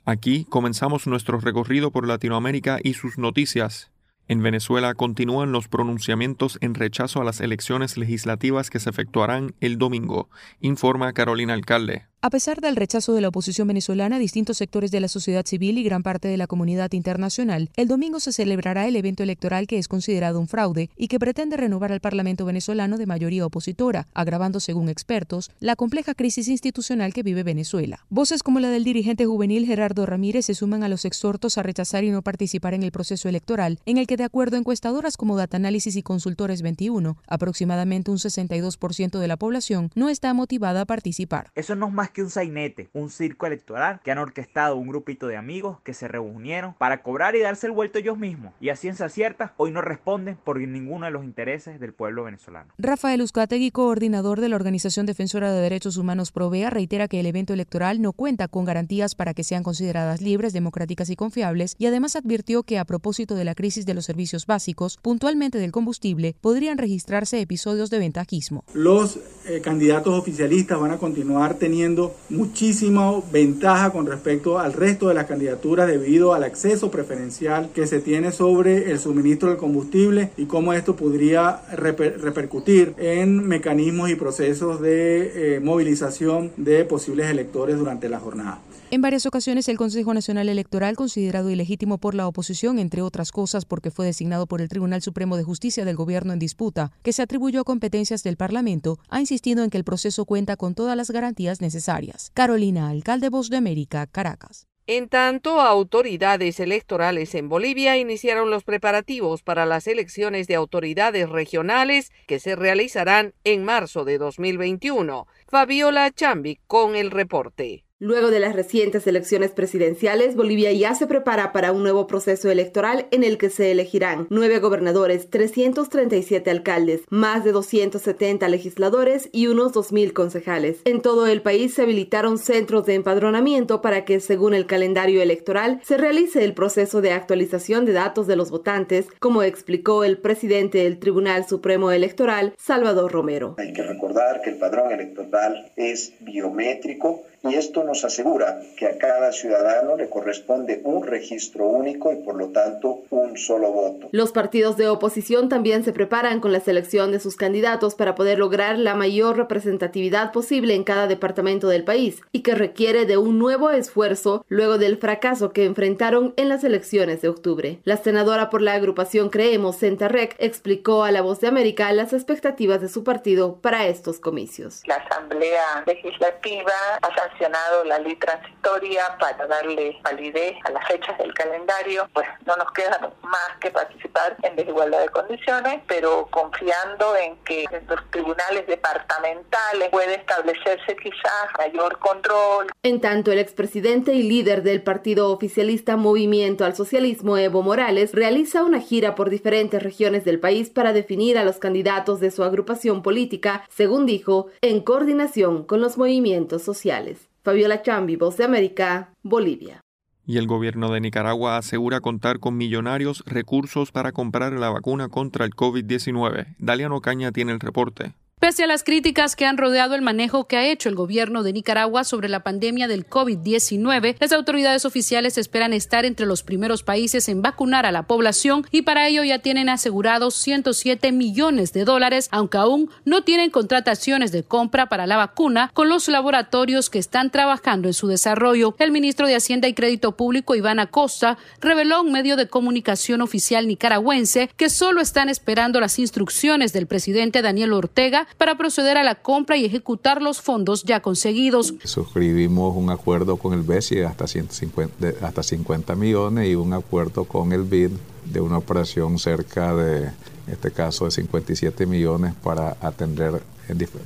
Aquí 0.08 0.46
comenzamos 0.48 1.08
nuestro 1.08 1.40
recorrido 1.40 1.90
por 1.90 2.06
Latinoamérica 2.06 2.78
y 2.80 2.94
sus 2.94 3.18
noticias. 3.18 3.90
En 4.28 4.40
Venezuela 4.40 4.94
continúan 4.94 5.50
los 5.50 5.66
pronunciamientos 5.66 6.58
en 6.60 6.74
rechazo 6.74 7.20
a 7.20 7.24
las 7.24 7.40
elecciones 7.40 7.96
legislativas 7.96 8.70
que 8.70 8.78
se 8.78 8.88
efectuarán 8.88 9.56
el 9.60 9.78
domingo, 9.78 10.30
informa 10.60 11.12
Carolina 11.12 11.54
Alcalde. 11.54 12.06
A 12.26 12.30
pesar 12.30 12.60
del 12.60 12.74
rechazo 12.74 13.14
de 13.14 13.20
la 13.20 13.28
oposición 13.28 13.68
venezolana, 13.68 14.18
distintos 14.18 14.56
sectores 14.56 14.90
de 14.90 14.98
la 14.98 15.06
sociedad 15.06 15.46
civil 15.46 15.78
y 15.78 15.84
gran 15.84 16.02
parte 16.02 16.26
de 16.26 16.36
la 16.36 16.48
comunidad 16.48 16.90
internacional, 16.90 17.70
el 17.76 17.86
domingo 17.86 18.18
se 18.18 18.32
celebrará 18.32 18.88
el 18.88 18.96
evento 18.96 19.22
electoral 19.22 19.68
que 19.68 19.78
es 19.78 19.86
considerado 19.86 20.40
un 20.40 20.48
fraude 20.48 20.90
y 20.96 21.06
que 21.06 21.20
pretende 21.20 21.56
renovar 21.56 21.92
al 21.92 22.00
Parlamento 22.00 22.44
venezolano 22.44 22.98
de 22.98 23.06
mayoría 23.06 23.46
opositora, 23.46 24.08
agravando, 24.12 24.58
según 24.58 24.88
expertos, 24.88 25.52
la 25.60 25.76
compleja 25.76 26.14
crisis 26.14 26.48
institucional 26.48 27.14
que 27.14 27.22
vive 27.22 27.44
Venezuela. 27.44 28.04
Voces 28.10 28.42
como 28.42 28.58
la 28.58 28.70
del 28.70 28.82
dirigente 28.82 29.24
juvenil 29.24 29.64
Gerardo 29.64 30.04
Ramírez 30.04 30.46
se 30.46 30.54
suman 30.56 30.82
a 30.82 30.88
los 30.88 31.04
exhortos 31.04 31.58
a 31.58 31.62
rechazar 31.62 32.02
y 32.02 32.10
no 32.10 32.22
participar 32.22 32.74
en 32.74 32.82
el 32.82 32.90
proceso 32.90 33.28
electoral, 33.28 33.78
en 33.86 33.98
el 33.98 34.08
que, 34.08 34.16
de 34.16 34.24
acuerdo 34.24 34.56
a 34.56 34.58
encuestadoras 34.58 35.16
como 35.16 35.36
Data 35.36 35.58
Análisis 35.58 35.94
y 35.94 36.02
Consultores 36.02 36.62
21, 36.62 37.18
aproximadamente 37.28 38.10
un 38.10 38.18
62% 38.18 39.20
de 39.20 39.28
la 39.28 39.36
población 39.36 39.92
no 39.94 40.08
está 40.08 40.34
motivada 40.34 40.80
a 40.80 40.86
participar. 40.86 41.52
Eso 41.54 41.76
no 41.76 41.86
es 41.86 41.92
más 41.92 42.10
que 42.16 42.22
un 42.22 42.30
sainete, 42.30 42.88
un 42.94 43.10
circo 43.10 43.44
electoral 43.44 44.00
que 44.02 44.10
han 44.10 44.16
orquestado 44.16 44.76
un 44.76 44.88
grupito 44.88 45.26
de 45.26 45.36
amigos 45.36 45.80
que 45.84 45.92
se 45.92 46.08
reunieron 46.08 46.72
para 46.72 47.02
cobrar 47.02 47.36
y 47.36 47.40
darse 47.40 47.66
el 47.66 47.74
vuelto 47.74 47.98
ellos 47.98 48.16
mismos. 48.16 48.54
Y 48.58 48.70
a 48.70 48.76
ciencia 48.76 49.10
cierta, 49.10 49.52
hoy 49.58 49.70
no 49.70 49.82
responden 49.82 50.38
por 50.42 50.58
ninguno 50.58 51.04
de 51.04 51.12
los 51.12 51.24
intereses 51.24 51.78
del 51.78 51.92
pueblo 51.92 52.24
venezolano. 52.24 52.72
Rafael 52.78 53.20
Uzcategui, 53.20 53.70
coordinador 53.70 54.40
de 54.40 54.48
la 54.48 54.56
Organización 54.56 55.04
Defensora 55.04 55.52
de 55.52 55.60
Derechos 55.60 55.98
Humanos 55.98 56.32
Provea, 56.32 56.70
reitera 56.70 57.06
que 57.06 57.20
el 57.20 57.26
evento 57.26 57.52
electoral 57.52 58.00
no 58.00 58.14
cuenta 58.14 58.48
con 58.48 58.64
garantías 58.64 59.14
para 59.14 59.34
que 59.34 59.44
sean 59.44 59.62
consideradas 59.62 60.22
libres, 60.22 60.54
democráticas 60.54 61.10
y 61.10 61.16
confiables, 61.16 61.74
y 61.76 61.84
además 61.84 62.16
advirtió 62.16 62.62
que 62.62 62.78
a 62.78 62.86
propósito 62.86 63.34
de 63.34 63.44
la 63.44 63.54
crisis 63.54 63.84
de 63.84 63.92
los 63.92 64.06
servicios 64.06 64.46
básicos, 64.46 64.96
puntualmente 65.02 65.58
del 65.58 65.70
combustible, 65.70 66.34
podrían 66.40 66.78
registrarse 66.78 67.42
episodios 67.42 67.90
de 67.90 67.98
ventajismo. 67.98 68.64
Los 68.72 69.18
eh, 69.44 69.60
candidatos 69.60 70.18
oficialistas 70.18 70.80
van 70.80 70.92
a 70.92 70.96
continuar 70.96 71.56
teniendo 71.56 72.05
muchísima 72.28 73.12
ventaja 73.32 73.90
con 73.90 74.06
respecto 74.06 74.58
al 74.58 74.72
resto 74.72 75.08
de 75.08 75.14
las 75.14 75.26
candidaturas 75.26 75.86
debido 75.86 76.34
al 76.34 76.44
acceso 76.44 76.90
preferencial 76.90 77.70
que 77.74 77.86
se 77.86 78.00
tiene 78.00 78.32
sobre 78.32 78.90
el 78.90 78.98
suministro 78.98 79.48
del 79.48 79.58
combustible 79.58 80.30
y 80.36 80.46
cómo 80.46 80.72
esto 80.72 80.96
podría 80.96 81.62
repercutir 81.72 82.94
en 82.98 83.46
mecanismos 83.46 84.10
y 84.10 84.14
procesos 84.14 84.80
de 84.80 85.56
eh, 85.56 85.60
movilización 85.60 86.52
de 86.56 86.84
posibles 86.84 87.30
electores 87.30 87.78
durante 87.78 88.08
la 88.08 88.20
jornada. 88.20 88.60
En 88.88 89.02
varias 89.02 89.26
ocasiones 89.26 89.68
el 89.68 89.76
Consejo 89.76 90.14
Nacional 90.14 90.48
Electoral, 90.48 90.94
considerado 90.94 91.50
ilegítimo 91.50 91.98
por 91.98 92.14
la 92.14 92.28
oposición, 92.28 92.78
entre 92.78 93.02
otras 93.02 93.32
cosas 93.32 93.64
porque 93.64 93.90
fue 93.90 94.06
designado 94.06 94.46
por 94.46 94.60
el 94.60 94.68
Tribunal 94.68 95.02
Supremo 95.02 95.36
de 95.36 95.42
Justicia 95.42 95.84
del 95.84 95.96
Gobierno 95.96 96.32
en 96.32 96.38
disputa, 96.38 96.92
que 97.02 97.12
se 97.12 97.22
atribuyó 97.22 97.62
a 97.62 97.64
competencias 97.64 98.22
del 98.22 98.36
Parlamento, 98.36 99.00
ha 99.08 99.18
insistido 99.18 99.64
en 99.64 99.70
que 99.70 99.76
el 99.76 99.82
proceso 99.82 100.24
cuenta 100.24 100.56
con 100.56 100.76
todas 100.76 100.96
las 100.96 101.10
garantías 101.10 101.60
necesarias. 101.60 102.30
Carolina, 102.32 102.88
alcalde 102.88 103.28
Voz 103.28 103.50
de 103.50 103.56
América, 103.56 104.06
Caracas. 104.06 104.68
En 104.86 105.08
tanto, 105.08 105.60
autoridades 105.60 106.60
electorales 106.60 107.34
en 107.34 107.48
Bolivia 107.48 107.96
iniciaron 107.96 108.50
los 108.50 108.62
preparativos 108.62 109.42
para 109.42 109.66
las 109.66 109.88
elecciones 109.88 110.46
de 110.46 110.54
autoridades 110.54 111.28
regionales 111.28 112.12
que 112.28 112.38
se 112.38 112.54
realizarán 112.54 113.34
en 113.42 113.64
marzo 113.64 114.04
de 114.04 114.18
2021. 114.18 115.26
Fabiola 115.48 116.12
Chambi 116.12 116.60
con 116.68 116.94
el 116.94 117.10
reporte. 117.10 117.85
Luego 117.98 118.30
de 118.30 118.40
las 118.40 118.54
recientes 118.54 119.06
elecciones 119.06 119.52
presidenciales, 119.52 120.36
Bolivia 120.36 120.70
ya 120.70 120.94
se 120.94 121.06
prepara 121.06 121.50
para 121.52 121.72
un 121.72 121.82
nuevo 121.82 122.06
proceso 122.06 122.50
electoral 122.50 123.06
en 123.10 123.24
el 123.24 123.38
que 123.38 123.48
se 123.48 123.70
elegirán 123.70 124.26
nueve 124.28 124.58
gobernadores, 124.58 125.30
337 125.30 126.50
alcaldes, 126.50 127.04
más 127.08 127.42
de 127.42 127.52
270 127.52 128.48
legisladores 128.48 129.30
y 129.32 129.46
unos 129.46 129.72
2.000 129.72 130.12
concejales. 130.12 130.82
En 130.84 131.00
todo 131.00 131.26
el 131.26 131.40
país 131.40 131.72
se 131.72 131.82
habilitaron 131.82 132.36
centros 132.36 132.84
de 132.84 132.96
empadronamiento 132.96 133.80
para 133.80 134.04
que, 134.04 134.20
según 134.20 134.52
el 134.52 134.66
calendario 134.66 135.22
electoral, 135.22 135.80
se 135.82 135.96
realice 135.96 136.44
el 136.44 136.52
proceso 136.52 137.00
de 137.00 137.12
actualización 137.12 137.86
de 137.86 137.94
datos 137.94 138.26
de 138.26 138.36
los 138.36 138.50
votantes, 138.50 139.06
como 139.20 139.42
explicó 139.42 140.04
el 140.04 140.18
presidente 140.18 140.84
del 140.84 140.98
Tribunal 140.98 141.48
Supremo 141.48 141.90
Electoral, 141.90 142.52
Salvador 142.58 143.10
Romero. 143.10 143.54
Hay 143.56 143.72
que 143.72 143.82
recordar 143.82 144.42
que 144.42 144.50
el 144.50 144.58
padrón 144.58 144.92
electoral 144.92 145.72
es 145.76 146.12
biométrico 146.20 147.22
y 147.50 147.54
esto 147.54 147.84
nos 147.84 148.04
asegura 148.04 148.60
que 148.76 148.86
a 148.86 148.98
cada 148.98 149.32
ciudadano 149.32 149.96
le 149.96 150.08
corresponde 150.08 150.80
un 150.84 151.06
registro 151.06 151.66
único 151.66 152.12
y 152.12 152.16
por 152.16 152.36
lo 152.36 152.48
tanto 152.48 153.02
un 153.10 153.36
solo 153.36 153.70
voto. 153.72 154.08
Los 154.12 154.32
partidos 154.32 154.76
de 154.76 154.88
oposición 154.88 155.48
también 155.48 155.84
se 155.84 155.92
preparan 155.92 156.40
con 156.40 156.52
la 156.52 156.60
selección 156.60 157.12
de 157.12 157.20
sus 157.20 157.36
candidatos 157.36 157.94
para 157.94 158.14
poder 158.14 158.38
lograr 158.38 158.78
la 158.78 158.94
mayor 158.94 159.36
representatividad 159.36 160.32
posible 160.32 160.74
en 160.74 160.84
cada 160.84 161.06
departamento 161.06 161.68
del 161.68 161.84
país 161.84 162.22
y 162.32 162.42
que 162.42 162.54
requiere 162.54 163.06
de 163.06 163.16
un 163.16 163.38
nuevo 163.38 163.70
esfuerzo 163.70 164.44
luego 164.48 164.78
del 164.78 164.98
fracaso 164.98 165.52
que 165.52 165.64
enfrentaron 165.64 166.34
en 166.36 166.48
las 166.48 166.64
elecciones 166.64 167.22
de 167.22 167.28
octubre. 167.28 167.78
La 167.84 167.96
senadora 167.96 168.50
por 168.50 168.62
la 168.62 168.74
agrupación 168.74 169.28
Creemos, 169.28 169.78
Centarrec, 169.78 170.36
explicó 170.38 171.04
a 171.04 171.10
La 171.10 171.22
Voz 171.22 171.40
de 171.40 171.48
América 171.48 171.92
las 171.92 172.12
expectativas 172.12 172.80
de 172.80 172.88
su 172.88 173.04
partido 173.04 173.56
para 173.56 173.86
estos 173.86 174.20
comicios. 174.20 174.82
La 174.86 174.96
Asamblea 174.96 175.84
Legislativa 175.86 176.72
ha 177.02 177.14
sancionado 177.36 177.84
la 177.84 177.98
ley 177.98 178.16
transitoria 178.16 179.16
para 179.18 179.46
darle 179.46 179.98
validez 180.02 180.56
a 180.64 180.70
las 180.70 180.86
fechas 180.86 181.16
del 181.18 181.32
calendario, 181.34 182.08
pues 182.12 182.26
no 182.46 182.56
nos 182.56 182.70
queda 182.72 183.12
más 183.22 183.58
que 183.60 183.70
participar 183.70 184.36
en 184.42 184.56
desigualdad 184.56 185.00
de 185.00 185.08
condiciones, 185.08 185.82
pero 185.86 186.26
confiando 186.30 187.16
en 187.16 187.36
que 187.44 187.64
los 187.88 188.10
tribunales 188.10 188.66
departamentales 188.66 189.90
puede 189.90 190.16
establecerse 190.16 190.96
quizás 190.96 191.48
mayor 191.58 191.98
control. 191.98 192.66
En 192.82 193.00
tanto, 193.00 193.32
el 193.32 193.38
expresidente 193.38 194.12
y 194.12 194.22
líder 194.22 194.62
del 194.62 194.82
partido 194.82 195.30
oficialista 195.30 195.96
Movimiento 195.96 196.64
al 196.64 196.74
Socialismo, 196.74 197.36
Evo 197.36 197.62
Morales, 197.62 198.12
realiza 198.12 198.64
una 198.64 198.80
gira 198.80 199.14
por 199.14 199.30
diferentes 199.30 199.82
regiones 199.82 200.24
del 200.24 200.40
país 200.40 200.70
para 200.70 200.92
definir 200.92 201.38
a 201.38 201.44
los 201.44 201.58
candidatos 201.58 202.20
de 202.20 202.30
su 202.30 202.44
agrupación 202.44 203.02
política, 203.02 203.64
según 203.68 204.06
dijo, 204.06 204.48
en 204.60 204.80
coordinación 204.80 205.64
con 205.64 205.80
los 205.80 205.98
movimientos 205.98 206.62
sociales. 206.62 207.25
Fabiola 207.46 207.80
Chambi, 207.80 208.16
Voz 208.16 208.36
de 208.38 208.44
América, 208.44 209.12
Bolivia. 209.22 209.80
Y 210.26 210.38
el 210.38 210.48
gobierno 210.48 210.90
de 210.90 211.00
Nicaragua 211.00 211.56
asegura 211.58 212.00
contar 212.00 212.40
con 212.40 212.56
millonarios 212.56 213.22
recursos 213.24 213.92
para 213.92 214.10
comprar 214.10 214.52
la 214.54 214.68
vacuna 214.68 215.08
contra 215.08 215.44
el 215.44 215.52
COVID-19. 215.52 216.56
Daliano 216.58 217.00
Caña 217.00 217.30
tiene 217.30 217.52
el 217.52 217.60
reporte. 217.60 218.14
Pese 218.38 218.62
a 218.64 218.66
las 218.66 218.84
críticas 218.84 219.34
que 219.34 219.46
han 219.46 219.56
rodeado 219.56 219.94
el 219.94 220.02
manejo 220.02 220.46
que 220.46 220.58
ha 220.58 220.66
hecho 220.66 220.90
el 220.90 220.94
gobierno 220.94 221.42
de 221.42 221.54
Nicaragua 221.54 222.04
sobre 222.04 222.28
la 222.28 222.40
pandemia 222.40 222.86
del 222.86 223.08
COVID-19, 223.08 224.16
las 224.20 224.30
autoridades 224.30 224.84
oficiales 224.84 225.38
esperan 225.38 225.72
estar 225.72 226.04
entre 226.04 226.26
los 226.26 226.42
primeros 226.42 226.82
países 226.82 227.30
en 227.30 227.40
vacunar 227.40 227.86
a 227.86 227.92
la 227.92 228.02
población 228.02 228.66
y 228.70 228.82
para 228.82 229.08
ello 229.08 229.24
ya 229.24 229.38
tienen 229.38 229.70
asegurados 229.70 230.34
107 230.34 231.12
millones 231.12 231.72
de 231.72 231.84
dólares, 231.84 232.28
aunque 232.30 232.58
aún 232.58 232.90
no 233.06 233.24
tienen 233.24 233.50
contrataciones 233.50 234.32
de 234.32 234.42
compra 234.42 234.90
para 234.90 235.06
la 235.06 235.16
vacuna 235.16 235.70
con 235.72 235.88
los 235.88 236.06
laboratorios 236.06 236.90
que 236.90 236.98
están 236.98 237.30
trabajando 237.30 237.88
en 237.88 237.94
su 237.94 238.06
desarrollo. 238.06 238.76
El 238.78 238.92
ministro 238.92 239.26
de 239.26 239.34
Hacienda 239.34 239.66
y 239.66 239.72
Crédito 239.72 240.14
Público, 240.14 240.54
Iván 240.54 240.78
Acosta, 240.78 241.38
reveló 241.62 241.96
a 241.96 242.00
un 242.02 242.12
medio 242.12 242.36
de 242.36 242.48
comunicación 242.48 243.22
oficial 243.22 243.66
nicaragüense 243.66 244.50
que 244.58 244.68
solo 244.68 245.00
están 245.00 245.30
esperando 245.30 245.80
las 245.80 245.98
instrucciones 245.98 246.74
del 246.74 246.86
presidente 246.86 247.40
Daniel 247.40 247.72
Ortega 247.72 248.25
para 248.38 248.56
proceder 248.56 248.96
a 248.96 249.04
la 249.04 249.14
compra 249.14 249.56
y 249.56 249.64
ejecutar 249.64 250.22
los 250.22 250.40
fondos 250.40 250.84
ya 250.84 251.00
conseguidos. 251.00 251.74
Suscribimos 251.84 252.76
un 252.76 252.90
acuerdo 252.90 253.36
con 253.36 253.52
el 253.52 253.62
BESI 253.62 253.96
de 253.96 254.06
hasta, 254.06 254.26
150, 254.26 255.26
hasta 255.26 255.42
50 255.42 255.94
millones 255.94 256.48
y 256.48 256.54
un 256.54 256.72
acuerdo 256.72 257.24
con 257.24 257.52
el 257.52 257.62
BID 257.62 257.90
de 258.24 258.40
una 258.40 258.58
operación 258.58 259.18
cerca 259.18 259.74
de, 259.74 260.10
en 260.46 260.52
este 260.52 260.70
caso, 260.70 261.04
de 261.04 261.10
57 261.10 261.86
millones 261.86 262.34
para 262.42 262.76
atender 262.80 263.42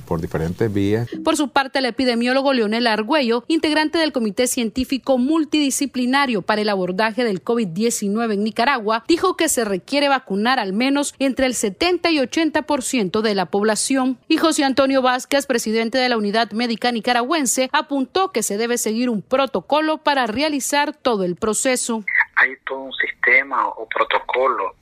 por 0.07 0.21
diferentes 0.21 0.73
vías. 0.73 1.07
Por 1.23 1.37
su 1.37 1.49
parte, 1.49 1.79
el 1.79 1.85
epidemiólogo 1.85 2.53
Leonel 2.53 2.87
Argüello, 2.87 3.43
integrante 3.47 3.97
del 3.97 4.11
Comité 4.11 4.47
Científico 4.47 5.17
Multidisciplinario 5.17 6.41
para 6.41 6.61
el 6.61 6.69
abordaje 6.69 7.23
del 7.23 7.43
COVID-19 7.43 8.33
en 8.33 8.43
Nicaragua, 8.43 9.03
dijo 9.07 9.37
que 9.37 9.49
se 9.49 9.65
requiere 9.65 10.09
vacunar 10.09 10.59
al 10.59 10.73
menos 10.73 11.13
entre 11.19 11.45
el 11.45 11.53
70 11.53 12.11
y 12.11 12.17
80% 12.17 13.21
de 13.21 13.35
la 13.35 13.45
población. 13.45 14.17
Y 14.27 14.37
José 14.37 14.63
Antonio 14.63 15.01
Vázquez, 15.01 15.45
presidente 15.45 15.97
de 15.97 16.09
la 16.09 16.17
Unidad 16.17 16.51
Médica 16.51 16.91
Nicaragüense, 16.91 17.69
apuntó 17.71 18.31
que 18.31 18.43
se 18.43 18.57
debe 18.57 18.77
seguir 18.77 19.09
un 19.09 19.21
protocolo 19.21 19.99
para 19.99 20.27
realizar 20.27 20.95
todo 20.95 21.23
el 21.23 21.35
proceso. 21.35 22.03
Hay 22.35 22.55
todo 22.65 22.79
un 22.79 22.93
sistema 22.93 23.67
o 23.67 23.87
protocolo 23.87 24.75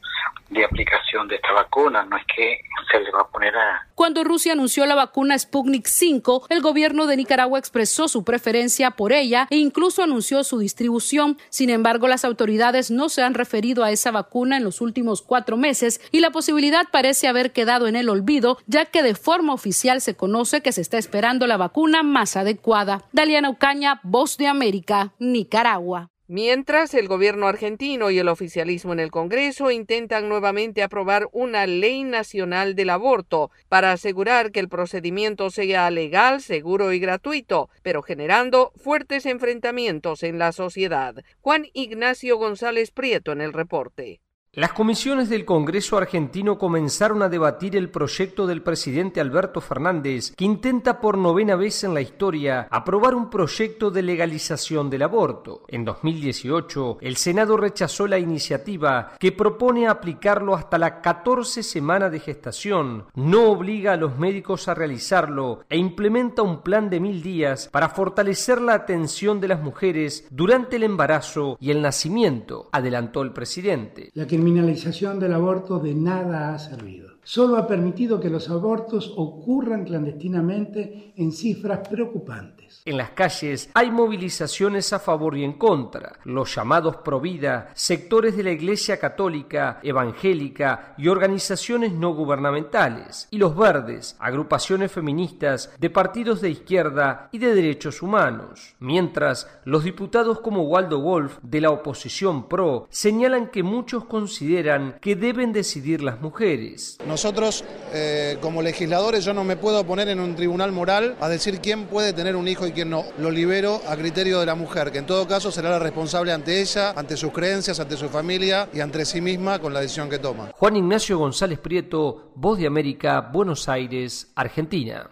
de 0.49 0.65
aplicación 0.65 1.27
de 1.27 1.35
esta 1.35 1.51
vacuna, 1.51 2.03
no 2.05 2.17
es 2.17 2.23
que 2.35 2.61
se 2.91 2.99
le 2.99 3.11
va 3.11 3.21
a 3.21 3.27
poner 3.27 3.55
a... 3.55 3.87
Cuando 3.93 4.23
Rusia 4.23 4.53
anunció 4.53 4.85
la 4.85 4.95
vacuna 4.95 5.37
Sputnik 5.37 5.85
5, 5.85 6.47
el 6.49 6.61
gobierno 6.61 7.05
de 7.05 7.17
Nicaragua 7.17 7.59
expresó 7.59 8.07
su 8.07 8.23
preferencia 8.23 8.91
por 8.91 9.11
ella 9.11 9.47
e 9.49 9.57
incluso 9.57 10.01
anunció 10.01 10.43
su 10.43 10.57
distribución. 10.59 11.37
Sin 11.49 11.69
embargo, 11.69 12.07
las 12.07 12.25
autoridades 12.25 12.89
no 12.89 13.09
se 13.09 13.21
han 13.21 13.33
referido 13.33 13.83
a 13.83 13.91
esa 13.91 14.11
vacuna 14.11 14.57
en 14.57 14.63
los 14.63 14.81
últimos 14.81 15.21
cuatro 15.21 15.57
meses 15.57 16.01
y 16.11 16.19
la 16.19 16.31
posibilidad 16.31 16.87
parece 16.91 17.27
haber 17.27 17.51
quedado 17.51 17.87
en 17.87 17.95
el 17.95 18.09
olvido, 18.09 18.57
ya 18.65 18.85
que 18.85 19.03
de 19.03 19.15
forma 19.15 19.53
oficial 19.53 20.01
se 20.01 20.15
conoce 20.15 20.61
que 20.61 20.71
se 20.71 20.81
está 20.81 20.97
esperando 20.97 21.45
la 21.45 21.57
vacuna 21.57 22.01
más 22.01 22.35
adecuada. 22.37 23.03
Daliana 23.11 23.49
Ucaña, 23.49 23.99
Voz 24.03 24.37
de 24.37 24.47
América, 24.47 25.13
Nicaragua. 25.19 26.09
Mientras, 26.31 26.93
el 26.93 27.07
gobierno 27.07 27.47
argentino 27.47 28.11
y 28.11 28.19
el 28.19 28.27
oficialismo 28.27 28.93
en 28.93 28.99
el 28.99 29.10
Congreso 29.10 29.72
intentan 29.72 30.30
nuevamente 30.30 30.84
aprobar 30.84 31.27
una 31.31 31.65
ley 31.65 32.03
nacional 32.03 32.76
del 32.76 32.91
aborto 32.91 33.49
para 33.68 33.91
asegurar 33.91 34.51
que 34.51 34.60
el 34.60 34.69
procedimiento 34.69 35.49
sea 35.49 35.89
legal, 35.89 36.39
seguro 36.41 36.93
y 36.93 36.99
gratuito, 36.99 37.72
pero 37.81 38.03
generando 38.03 38.72
fuertes 38.76 39.26
enfrentamientos 39.26 40.22
en 40.22 40.38
la 40.38 40.51
sociedad. 40.51 41.15
Juan 41.41 41.65
Ignacio 41.73 42.38
González 42.38 42.91
Prieto 42.91 43.31
en 43.31 43.41
el 43.41 43.51
reporte. 43.51 44.22
Las 44.60 44.73
comisiones 44.73 45.30
del 45.30 45.45
Congreso 45.45 45.98
argentino 45.98 46.57
comenzaron 46.57 47.22
a 47.22 47.30
debatir 47.30 47.77
el 47.77 47.90
proyecto 47.90 48.45
del 48.45 48.61
presidente 48.61 49.22
Alberto 49.22 49.61
Fernández, 49.61 50.34
que 50.36 50.44
intenta 50.44 50.99
por 50.99 51.18
novena 51.18 51.56
vez 51.56 51.86
en 51.86 51.94
la 51.94 52.02
historia 52.02 52.68
aprobar 52.69 53.15
un 53.15 53.30
proyecto 53.30 53.90
de 53.90 54.02
legalización 54.02 54.90
del 54.90 55.03
aborto. 55.03 55.64
En 55.69 55.86
2018, 55.86 56.98
el 56.99 57.15
Senado 57.15 57.56
rechazó 57.56 58.06
la 58.06 58.19
iniciativa 58.19 59.14
que 59.18 59.31
propone 59.31 59.88
aplicarlo 59.88 60.56
hasta 60.56 60.77
la 60.77 60.99
14 60.99 61.64
semana 61.64 62.10
de 62.10 62.19
gestación, 62.19 63.06
no 63.15 63.52
obliga 63.52 63.94
a 63.94 63.95
los 63.95 64.18
médicos 64.18 64.68
a 64.68 64.73
realizarlo 64.73 65.61
e 65.69 65.77
implementa 65.77 66.41
un 66.41 66.64
plan 66.64 66.90
de 66.90 66.99
mil 66.99 67.23
días 67.23 67.69
para 67.72 67.88
fortalecer 67.88 68.60
la 68.60 68.73
atención 68.73 69.40
de 69.40 69.48
las 69.48 69.61
mujeres 69.61 70.27
durante 70.31 70.76
el 70.76 70.84
embarazo 70.84 71.56
y 71.61 71.72
el 71.72 71.81
nacimiento, 71.81 72.68
adelantó 72.73 73.22
el 73.22 73.31
presidente 73.31 74.11
criminalización 74.49 75.19
del 75.19 75.34
aborto 75.34 75.77
de 75.77 75.93
nada 75.93 76.55
ha 76.55 76.57
servido. 76.57 77.09
Solo 77.23 77.57
ha 77.57 77.67
permitido 77.67 78.19
que 78.19 78.31
los 78.31 78.49
abortos 78.49 79.13
ocurran 79.15 79.85
clandestinamente 79.85 81.13
en 81.15 81.31
cifras 81.31 81.88
preocupantes. 81.88 82.59
En 82.85 82.97
las 82.97 83.11
calles 83.11 83.69
hay 83.73 83.91
movilizaciones 83.91 84.93
a 84.93 84.99
favor 84.99 85.37
y 85.37 85.43
en 85.43 85.53
contra. 85.53 86.13
Los 86.23 86.55
llamados 86.55 86.97
Provida, 86.97 87.71
sectores 87.73 88.35
de 88.35 88.43
la 88.43 88.51
Iglesia 88.51 88.99
Católica, 88.99 89.79
Evangélica 89.83 90.93
y 90.97 91.07
organizaciones 91.07 91.91
no 91.91 92.13
gubernamentales. 92.13 93.27
Y 93.31 93.37
los 93.37 93.55
verdes, 93.55 94.15
agrupaciones 94.19 94.91
feministas 94.91 95.71
de 95.79 95.89
partidos 95.89 96.41
de 96.41 96.49
izquierda 96.49 97.29
y 97.31 97.37
de 97.37 97.53
derechos 97.53 98.01
humanos. 98.01 98.75
Mientras, 98.79 99.47
los 99.65 99.83
diputados 99.83 100.39
como 100.39 100.63
Waldo 100.63 100.99
Wolf, 101.01 101.37
de 101.41 101.61
la 101.61 101.71
oposición 101.71 102.47
PRO, 102.47 102.87
señalan 102.89 103.47
que 103.47 103.63
muchos 103.63 104.05
consideran 104.05 104.97
que 105.01 105.15
deben 105.15 105.53
decidir 105.53 106.01
las 106.01 106.21
mujeres. 106.21 106.97
Nosotros, 107.05 107.63
eh, 107.93 108.37
como 108.41 108.61
legisladores, 108.61 109.25
yo 109.25 109.33
no 109.33 109.43
me 109.43 109.57
puedo 109.57 109.85
poner 109.85 110.09
en 110.09 110.19
un 110.19 110.35
tribunal 110.35 110.71
moral 110.71 111.15
a 111.19 111.29
decir 111.29 111.59
quién 111.59 111.85
puede 111.85 112.13
tener 112.13 112.35
un 112.35 112.47
hijo 112.47 112.59
y 112.68 112.72
quién 112.72 112.90
no. 112.90 113.06
Lo 113.18 113.31
libero 113.31 113.81
a 113.88 113.95
criterio 113.95 114.40
de 114.40 114.45
la 114.45 114.56
mujer, 114.56 114.91
que 114.91 114.99
en 114.99 115.06
todo 115.06 115.27
caso 115.27 115.52
será 115.52 115.69
la 115.69 115.80
responsable 115.80 116.31
ante 116.31 116.61
ella, 116.61 116.91
ante 116.91 117.18
sus 117.18 117.31
creencias, 117.31 117.80
ante 117.80 117.98
su 117.98 118.10
familia 118.10 118.69
y 118.73 118.80
ante 118.80 119.06
sí 119.06 119.22
misma 119.22 119.60
con 119.60 119.73
la 119.73 119.81
decisión 119.81 120.10
que 120.10 120.19
toma. 120.19 120.52
Juan 120.56 120.76
Ignacio 120.76 121.18
González 121.18 121.60
Prieto, 121.60 122.31
Voz 122.36 122.60
de 122.60 122.68
América, 122.68 123.30
Buenos 123.31 123.68
Aires, 123.69 124.31
Argentina. 124.36 125.10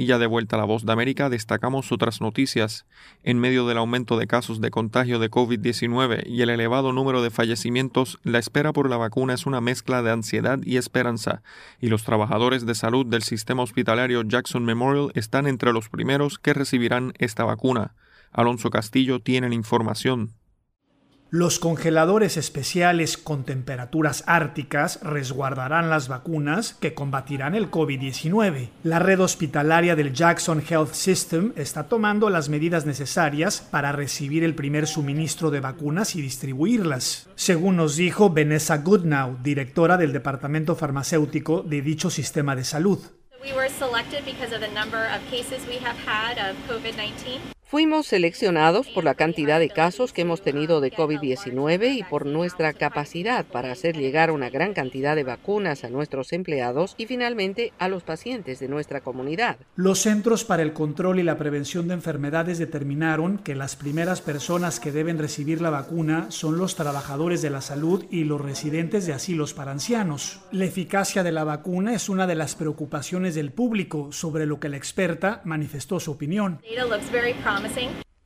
Y 0.00 0.06
ya 0.06 0.18
de 0.18 0.28
vuelta 0.28 0.54
a 0.54 0.60
la 0.60 0.64
voz 0.64 0.86
de 0.86 0.92
América, 0.92 1.28
destacamos 1.28 1.90
otras 1.90 2.20
noticias. 2.20 2.86
En 3.24 3.40
medio 3.40 3.66
del 3.66 3.78
aumento 3.78 4.16
de 4.16 4.28
casos 4.28 4.60
de 4.60 4.70
contagio 4.70 5.18
de 5.18 5.28
COVID-19 5.28 6.24
y 6.24 6.42
el 6.42 6.50
elevado 6.50 6.92
número 6.92 7.20
de 7.20 7.32
fallecimientos, 7.32 8.20
la 8.22 8.38
espera 8.38 8.72
por 8.72 8.88
la 8.88 8.96
vacuna 8.96 9.34
es 9.34 9.44
una 9.44 9.60
mezcla 9.60 10.00
de 10.04 10.12
ansiedad 10.12 10.60
y 10.62 10.76
esperanza, 10.76 11.42
y 11.80 11.88
los 11.88 12.04
trabajadores 12.04 12.64
de 12.64 12.76
salud 12.76 13.06
del 13.06 13.24
sistema 13.24 13.64
hospitalario 13.64 14.22
Jackson 14.22 14.64
Memorial 14.64 15.10
están 15.16 15.48
entre 15.48 15.72
los 15.72 15.88
primeros 15.88 16.38
que 16.38 16.54
recibirán 16.54 17.12
esta 17.18 17.42
vacuna. 17.42 17.96
Alonso 18.30 18.70
Castillo 18.70 19.18
tiene 19.18 19.48
la 19.48 19.56
información. 19.56 20.30
Los 21.30 21.58
congeladores 21.58 22.38
especiales 22.38 23.18
con 23.18 23.44
temperaturas 23.44 24.24
árticas 24.26 24.98
resguardarán 25.02 25.90
las 25.90 26.08
vacunas 26.08 26.72
que 26.80 26.94
combatirán 26.94 27.54
el 27.54 27.70
COVID-19. 27.70 28.70
La 28.82 28.98
red 28.98 29.20
hospitalaria 29.20 29.94
del 29.94 30.14
Jackson 30.14 30.62
Health 30.66 30.94
System 30.94 31.52
está 31.54 31.84
tomando 31.84 32.30
las 32.30 32.48
medidas 32.48 32.86
necesarias 32.86 33.60
para 33.60 33.92
recibir 33.92 34.42
el 34.42 34.54
primer 34.54 34.86
suministro 34.86 35.50
de 35.50 35.60
vacunas 35.60 36.16
y 36.16 36.22
distribuirlas, 36.22 37.28
según 37.34 37.76
nos 37.76 37.96
dijo 37.96 38.30
Vanessa 38.30 38.78
Goodnow, 38.78 39.36
directora 39.42 39.98
del 39.98 40.14
Departamento 40.14 40.76
Farmacéutico 40.76 41.60
de 41.60 41.82
dicho 41.82 42.08
sistema 42.08 42.56
de 42.56 42.64
salud. 42.64 43.00
Fuimos 47.70 48.06
seleccionados 48.06 48.88
por 48.88 49.04
la 49.04 49.14
cantidad 49.14 49.60
de 49.60 49.68
casos 49.68 50.14
que 50.14 50.22
hemos 50.22 50.40
tenido 50.40 50.80
de 50.80 50.90
COVID-19 50.90 51.98
y 51.98 52.02
por 52.02 52.24
nuestra 52.24 52.72
capacidad 52.72 53.44
para 53.44 53.70
hacer 53.70 53.94
llegar 53.94 54.30
una 54.30 54.48
gran 54.48 54.72
cantidad 54.72 55.14
de 55.14 55.22
vacunas 55.22 55.84
a 55.84 55.90
nuestros 55.90 56.32
empleados 56.32 56.94
y 56.96 57.04
finalmente 57.04 57.74
a 57.78 57.90
los 57.90 58.04
pacientes 58.04 58.58
de 58.58 58.68
nuestra 58.68 59.02
comunidad. 59.02 59.58
Los 59.76 59.98
Centros 59.98 60.44
para 60.44 60.62
el 60.62 60.72
Control 60.72 61.18
y 61.18 61.22
la 61.22 61.36
Prevención 61.36 61.88
de 61.88 61.92
Enfermedades 61.92 62.56
determinaron 62.56 63.36
que 63.36 63.54
las 63.54 63.76
primeras 63.76 64.22
personas 64.22 64.80
que 64.80 64.90
deben 64.90 65.18
recibir 65.18 65.60
la 65.60 65.68
vacuna 65.68 66.30
son 66.30 66.56
los 66.56 66.74
trabajadores 66.74 67.42
de 67.42 67.50
la 67.50 67.60
salud 67.60 68.06
y 68.10 68.24
los 68.24 68.40
residentes 68.40 69.04
de 69.06 69.12
asilos 69.12 69.52
para 69.52 69.72
ancianos. 69.72 70.40
La 70.52 70.64
eficacia 70.64 71.22
de 71.22 71.32
la 71.32 71.44
vacuna 71.44 71.92
es 71.92 72.08
una 72.08 72.26
de 72.26 72.34
las 72.34 72.54
preocupaciones 72.54 73.34
del 73.34 73.52
público, 73.52 74.10
sobre 74.10 74.46
lo 74.46 74.58
que 74.58 74.70
la 74.70 74.78
experta 74.78 75.42
manifestó 75.44 76.00
su 76.00 76.12
opinión. 76.12 76.60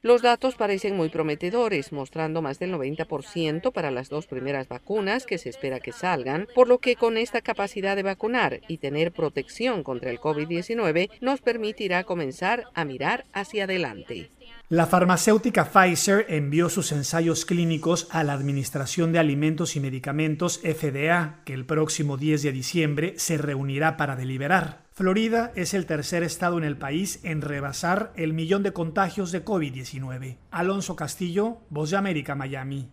Los 0.05 0.21
datos 0.21 0.57
parecen 0.57 0.97
muy 0.97 1.11
prometedores, 1.11 1.93
mostrando 1.93 2.43
más 2.43 2.59
del 2.59 2.73
90% 2.75 3.73
para 3.73 3.93
las 3.93 4.09
dos 4.09 4.27
primeras 4.27 4.67
vacunas 4.67 5.27
que 5.27 5.39
se 5.39 5.49
espera 5.49 5.79
que 5.79 5.93
salgan, 5.93 6.49
por 6.57 6.67
lo 6.67 6.79
que 6.79 6.97
con 6.97 7.17
esta 7.17 7.41
capacidad 7.41 7.95
de 7.95 8.03
vacunar 8.03 8.63
y 8.67 8.79
tener 8.79 9.13
protección 9.13 9.85
contra 9.85 10.11
el 10.11 10.19
COVID-19 10.19 11.09
nos 11.21 11.41
permitirá 11.41 12.03
comenzar 12.03 12.65
a 12.75 12.85
mirar 12.85 13.27
hacia 13.33 13.65
adelante. 13.65 14.31
La 14.69 14.87
farmacéutica 14.87 15.67
Pfizer 15.67 16.27
envió 16.29 16.69
sus 16.69 16.91
ensayos 16.91 17.45
clínicos 17.45 18.09
a 18.11 18.25
la 18.25 18.33
Administración 18.33 19.13
de 19.13 19.21
Alimentos 19.21 19.77
y 19.77 19.81
Medicamentos 19.81 20.59
FDA, 20.65 21.43
que 21.45 21.55
el 21.55 21.65
próximo 21.65 22.17
10 22.17 22.43
de 22.43 22.53
diciembre 22.53 23.15
se 23.19 23.39
reunirá 23.39 23.97
para 23.97 24.17
deliberar. 24.17 24.83
Florida 24.94 25.52
es 25.56 25.73
el 25.73 25.86
tercer 25.86 26.23
estado 26.23 26.59
en 26.59 26.64
el 26.64 26.77
país 26.77 27.20
en 27.24 27.40
rebasar 27.40 28.12
el 28.14 28.35
millón 28.35 28.62
de 28.62 28.74
contagios 28.74 29.32
de 29.32 29.43
COVID-19. 29.43 30.36
Alonso 30.51 30.97
Castillo, 30.97 31.62
Voz 31.70 31.90
de 31.90 31.97
América, 31.97 32.35
Miami. 32.35 32.90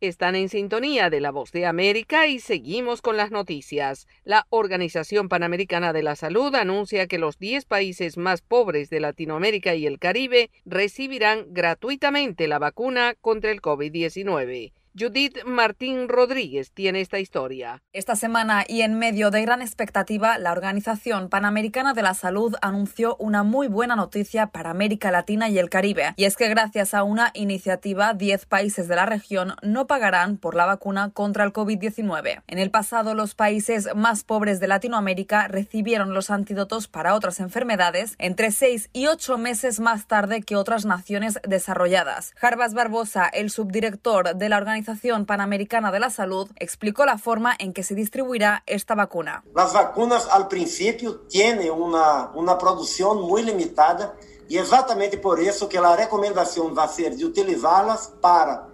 Están 0.00 0.34
en 0.34 0.48
sintonía 0.48 1.10
de 1.10 1.20
la 1.20 1.30
Voz 1.30 1.52
de 1.52 1.64
América 1.64 2.26
y 2.26 2.40
seguimos 2.40 3.02
con 3.02 3.16
las 3.16 3.30
noticias. 3.30 4.08
La 4.24 4.48
Organización 4.50 5.28
Panamericana 5.28 5.92
de 5.92 6.02
la 6.02 6.16
Salud 6.16 6.52
anuncia 6.56 7.06
que 7.06 7.18
los 7.18 7.38
10 7.38 7.66
países 7.66 8.16
más 8.16 8.42
pobres 8.42 8.90
de 8.90 8.98
Latinoamérica 8.98 9.76
y 9.76 9.86
el 9.86 10.00
Caribe 10.00 10.50
recibirán 10.64 11.44
gratuitamente 11.50 12.48
la 12.48 12.58
vacuna 12.58 13.14
contra 13.20 13.52
el 13.52 13.62
COVID-19. 13.62 14.72
Judith 14.98 15.38
Martín 15.46 16.06
Rodríguez 16.06 16.70
tiene 16.70 17.00
esta 17.00 17.18
historia. 17.18 17.82
Esta 17.94 18.14
semana 18.14 18.66
y 18.68 18.82
en 18.82 18.98
medio 18.98 19.30
de 19.30 19.40
gran 19.40 19.62
expectativa, 19.62 20.36
la 20.36 20.52
Organización 20.52 21.30
Panamericana 21.30 21.94
de 21.94 22.02
la 22.02 22.12
Salud 22.12 22.54
anunció 22.60 23.16
una 23.16 23.42
muy 23.42 23.68
buena 23.68 23.96
noticia 23.96 24.48
para 24.48 24.68
América 24.68 25.10
Latina 25.10 25.48
y 25.48 25.58
el 25.58 25.70
Caribe, 25.70 26.12
y 26.16 26.24
es 26.24 26.36
que 26.36 26.50
gracias 26.50 26.92
a 26.92 27.04
una 27.04 27.30
iniciativa, 27.32 28.12
10 28.12 28.44
países 28.44 28.86
de 28.86 28.96
la 28.96 29.06
región 29.06 29.54
no 29.62 29.86
pagarán 29.86 30.36
por 30.36 30.54
la 30.54 30.66
vacuna 30.66 31.08
contra 31.08 31.44
el 31.44 31.54
COVID-19. 31.54 32.42
En 32.46 32.58
el 32.58 32.70
pasado, 32.70 33.14
los 33.14 33.34
países 33.34 33.88
más 33.96 34.24
pobres 34.24 34.60
de 34.60 34.68
Latinoamérica 34.68 35.48
recibieron 35.48 36.12
los 36.12 36.28
antídotos 36.28 36.88
para 36.88 37.14
otras 37.14 37.40
enfermedades 37.40 38.14
entre 38.18 38.50
6 38.50 38.90
y 38.92 39.06
8 39.06 39.38
meses 39.38 39.80
más 39.80 40.06
tarde 40.06 40.42
que 40.42 40.56
otras 40.56 40.84
naciones 40.84 41.38
desarrolladas. 41.48 42.34
Jarbas 42.36 42.74
Barbosa, 42.74 43.26
el 43.26 43.48
subdirector 43.48 44.36
de 44.36 44.48
la 44.50 44.58
Organización 44.58 44.81
Organización 44.82 45.26
Panamericana 45.26 45.92
de 45.92 46.00
la 46.00 46.10
Salud 46.10 46.50
explicó 46.58 47.06
la 47.06 47.16
forma 47.16 47.54
en 47.60 47.72
que 47.72 47.84
se 47.84 47.94
distribuirá 47.94 48.64
esta 48.66 48.96
vacuna. 48.96 49.44
Las 49.54 49.72
vacunas 49.72 50.26
al 50.28 50.48
principio 50.48 51.20
tienen 51.28 51.70
una, 51.70 52.32
una 52.34 52.58
producción 52.58 53.22
muy 53.22 53.44
limitada 53.44 54.16
y 54.48 54.58
exactamente 54.58 55.18
por 55.18 55.38
eso 55.38 55.68
que 55.68 55.80
la 55.80 55.94
recomendación 55.94 56.76
va 56.76 56.82
a 56.82 56.88
ser 56.88 57.14
de 57.14 57.24
utilizarlas 57.24 58.12
para, 58.20 58.70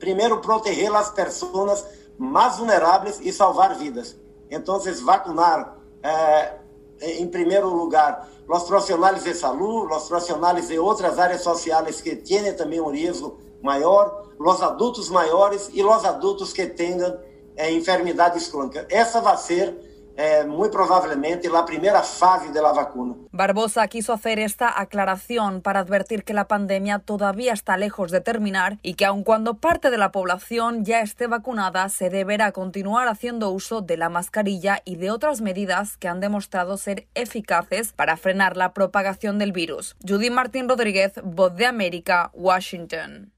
primero, 0.00 0.40
proteger 0.40 0.90
las 0.90 1.10
personas 1.10 1.84
más 2.16 2.58
vulnerables 2.58 3.20
y 3.20 3.30
salvar 3.30 3.78
vidas. 3.78 4.16
Entonces, 4.48 5.04
vacunar, 5.04 5.74
eh, 6.02 7.20
en 7.20 7.30
primer 7.30 7.64
lugar, 7.64 8.26
los 8.48 8.64
profesionales 8.64 9.24
de 9.24 9.34
salud, 9.34 9.86
los 9.90 10.08
profesionales 10.08 10.68
de 10.68 10.78
otras 10.78 11.18
áreas 11.18 11.42
sociales 11.42 12.00
que 12.00 12.16
tienen 12.16 12.56
también 12.56 12.82
un 12.82 12.92
riesgo 12.92 13.36
mayor, 13.62 14.34
los 14.38 14.62
adultos 14.62 15.10
mayores 15.10 15.70
y 15.72 15.82
los 15.82 16.04
adultos 16.04 16.54
que 16.54 16.66
tengan 16.66 17.16
eh, 17.56 17.68
enfermedades 17.70 18.48
crónicas. 18.48 18.86
Esa 18.88 19.20
va 19.20 19.32
a 19.32 19.36
ser 19.36 19.88
eh, 20.20 20.44
muy 20.44 20.68
probablemente 20.68 21.48
la 21.48 21.64
primera 21.64 22.02
fase 22.02 22.50
de 22.50 22.60
la 22.60 22.72
vacuna. 22.72 23.14
Barbosa 23.30 23.86
quiso 23.86 24.12
hacer 24.12 24.40
esta 24.40 24.80
aclaración 24.80 25.62
para 25.62 25.78
advertir 25.78 26.24
que 26.24 26.34
la 26.34 26.48
pandemia 26.48 26.98
todavía 26.98 27.52
está 27.52 27.76
lejos 27.76 28.10
de 28.10 28.20
terminar 28.20 28.78
y 28.82 28.94
que 28.94 29.04
aun 29.04 29.22
cuando 29.22 29.58
parte 29.58 29.92
de 29.92 29.96
la 29.96 30.10
población 30.10 30.84
ya 30.84 31.02
esté 31.02 31.28
vacunada, 31.28 31.88
se 31.88 32.10
deberá 32.10 32.50
continuar 32.50 33.06
haciendo 33.06 33.50
uso 33.50 33.80
de 33.80 33.96
la 33.96 34.08
mascarilla 34.08 34.82
y 34.84 34.96
de 34.96 35.12
otras 35.12 35.40
medidas 35.40 35.96
que 35.96 36.08
han 36.08 36.18
demostrado 36.18 36.78
ser 36.78 37.06
eficaces 37.14 37.92
para 37.92 38.16
frenar 38.16 38.56
la 38.56 38.74
propagación 38.74 39.38
del 39.38 39.52
virus. 39.52 39.94
Judy 40.04 40.30
Martín 40.30 40.68
Rodríguez, 40.68 41.12
Voz 41.22 41.54
de 41.54 41.66
América, 41.66 42.32
Washington. 42.34 43.37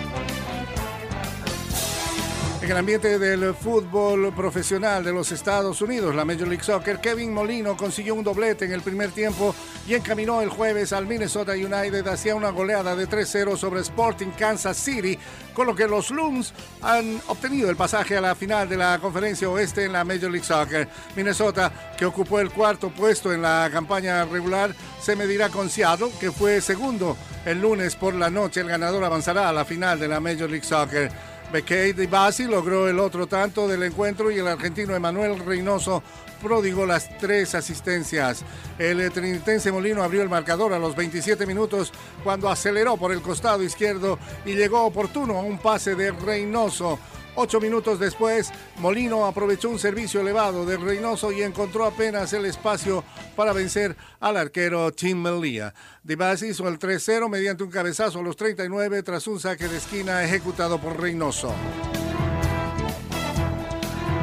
En 2.61 2.69
el 2.69 2.77
ambiente 2.77 3.17
del 3.17 3.55
fútbol 3.55 4.31
profesional 4.35 5.03
de 5.03 5.11
los 5.11 5.31
Estados 5.31 5.81
Unidos, 5.81 6.13
la 6.13 6.25
Major 6.25 6.47
League 6.47 6.63
Soccer, 6.63 6.99
Kevin 6.99 7.33
Molino 7.33 7.75
consiguió 7.75 8.13
un 8.13 8.23
doblete 8.23 8.65
en 8.65 8.73
el 8.73 8.81
primer 8.81 9.09
tiempo 9.09 9.55
y 9.87 9.95
encaminó 9.95 10.43
el 10.43 10.49
jueves 10.49 10.93
al 10.93 11.07
Minnesota 11.07 11.53
United 11.53 12.05
hacia 12.07 12.35
una 12.35 12.51
goleada 12.51 12.95
de 12.95 13.09
3-0 13.09 13.57
sobre 13.57 13.81
Sporting 13.81 14.29
Kansas 14.37 14.77
City, 14.77 15.17
con 15.55 15.65
lo 15.65 15.73
que 15.73 15.87
los 15.87 16.11
Loons 16.11 16.53
han 16.83 17.19
obtenido 17.29 17.67
el 17.67 17.75
pasaje 17.75 18.15
a 18.15 18.21
la 18.21 18.35
final 18.35 18.69
de 18.69 18.77
la 18.77 18.99
conferencia 18.99 19.49
oeste 19.49 19.85
en 19.85 19.93
la 19.93 20.03
Major 20.03 20.29
League 20.29 20.45
Soccer. 20.45 20.87
Minnesota, 21.15 21.71
que 21.97 22.05
ocupó 22.05 22.39
el 22.39 22.51
cuarto 22.51 22.91
puesto 22.91 23.33
en 23.33 23.41
la 23.41 23.71
campaña 23.73 24.23
regular, 24.25 24.75
se 25.01 25.15
medirá 25.15 25.49
con 25.49 25.67
Seattle, 25.67 26.11
que 26.19 26.31
fue 26.31 26.61
segundo 26.61 27.17
el 27.43 27.59
lunes 27.59 27.95
por 27.95 28.13
la 28.13 28.29
noche. 28.29 28.61
El 28.61 28.67
ganador 28.67 29.03
avanzará 29.03 29.49
a 29.49 29.53
la 29.53 29.65
final 29.65 29.99
de 29.99 30.07
la 30.07 30.19
Major 30.19 30.47
League 30.47 30.63
Soccer. 30.63 31.11
Bekey 31.51 31.91
de 31.91 32.07
Basi 32.07 32.45
logró 32.45 32.87
el 32.87 32.97
otro 32.97 33.27
tanto 33.27 33.67
del 33.67 33.83
encuentro 33.83 34.31
y 34.31 34.39
el 34.39 34.47
argentino 34.47 34.95
Emanuel 34.95 35.37
Reynoso 35.39 36.01
prodigó 36.41 36.85
las 36.85 37.17
tres 37.17 37.53
asistencias. 37.55 38.43
El 38.79 39.11
trinitense 39.11 39.71
Molino 39.71 40.01
abrió 40.01 40.21
el 40.21 40.29
marcador 40.29 40.73
a 40.73 40.79
los 40.79 40.95
27 40.95 41.45
minutos 41.45 41.91
cuando 42.23 42.49
aceleró 42.49 42.95
por 42.95 43.11
el 43.11 43.21
costado 43.21 43.63
izquierdo 43.63 44.17
y 44.45 44.53
llegó 44.53 44.85
oportuno 44.85 45.37
a 45.37 45.43
un 45.43 45.57
pase 45.57 45.95
de 45.95 46.11
Reynoso. 46.11 46.97
Ocho 47.35 47.61
minutos 47.61 47.97
después, 47.97 48.51
Molino 48.79 49.25
aprovechó 49.25 49.69
un 49.69 49.79
servicio 49.79 50.19
elevado 50.19 50.65
de 50.65 50.75
Reynoso 50.75 51.31
y 51.31 51.41
encontró 51.41 51.85
apenas 51.85 52.33
el 52.33 52.45
espacio 52.45 53.05
para 53.37 53.53
vencer 53.53 53.95
al 54.19 54.35
arquero 54.35 54.91
Tim 54.91 55.21
Melia. 55.21 55.73
Dibas 56.03 56.41
hizo 56.41 56.67
el 56.67 56.77
3-0 56.77 57.29
mediante 57.29 57.63
un 57.63 57.71
cabezazo 57.71 58.19
a 58.19 58.23
los 58.23 58.35
39 58.35 59.01
tras 59.03 59.27
un 59.27 59.39
saque 59.39 59.69
de 59.69 59.77
esquina 59.77 60.23
ejecutado 60.23 60.79
por 60.79 60.99
Reynoso. 60.99 61.53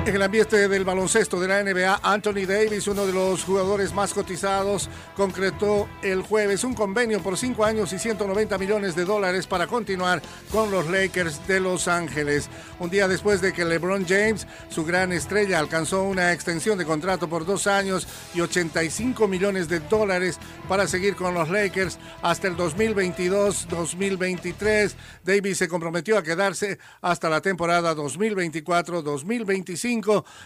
En 0.08 0.16
el 0.16 0.22
ambiente 0.22 0.68
del 0.68 0.84
baloncesto 0.86 1.38
de 1.38 1.48
la 1.48 1.62
NBA, 1.62 2.00
Anthony 2.02 2.46
Davis, 2.48 2.88
uno 2.88 3.04
de 3.04 3.12
los 3.12 3.44
jugadores 3.44 3.92
más 3.92 4.14
cotizados, 4.14 4.88
concretó 5.14 5.86
el 6.00 6.22
jueves 6.22 6.64
un 6.64 6.72
convenio 6.72 7.22
por 7.22 7.36
5 7.36 7.62
años 7.62 7.92
y 7.92 7.98
190 7.98 8.56
millones 8.56 8.96
de 8.96 9.04
dólares 9.04 9.46
para 9.46 9.66
continuar 9.66 10.22
con 10.50 10.70
los 10.70 10.88
Lakers 10.88 11.46
de 11.46 11.60
Los 11.60 11.88
Ángeles. 11.88 12.48
Un 12.78 12.88
día 12.88 13.06
después 13.06 13.42
de 13.42 13.52
que 13.52 13.66
LeBron 13.66 14.06
James, 14.08 14.46
su 14.70 14.82
gran 14.82 15.12
estrella, 15.12 15.58
alcanzó 15.58 16.04
una 16.04 16.32
extensión 16.32 16.78
de 16.78 16.86
contrato 16.86 17.28
por 17.28 17.44
dos 17.44 17.66
años 17.66 18.08
y 18.32 18.40
85 18.40 19.28
millones 19.28 19.68
de 19.68 19.80
dólares 19.80 20.38
para 20.70 20.88
seguir 20.88 21.16
con 21.16 21.34
los 21.34 21.50
Lakers 21.50 21.98
hasta 22.22 22.48
el 22.48 22.56
2022-2023. 22.56 24.94
Davis 25.22 25.58
se 25.58 25.68
comprometió 25.68 26.16
a 26.16 26.22
quedarse 26.22 26.78
hasta 27.02 27.28
la 27.28 27.42
temporada 27.42 27.94
2024-2025 27.94 29.97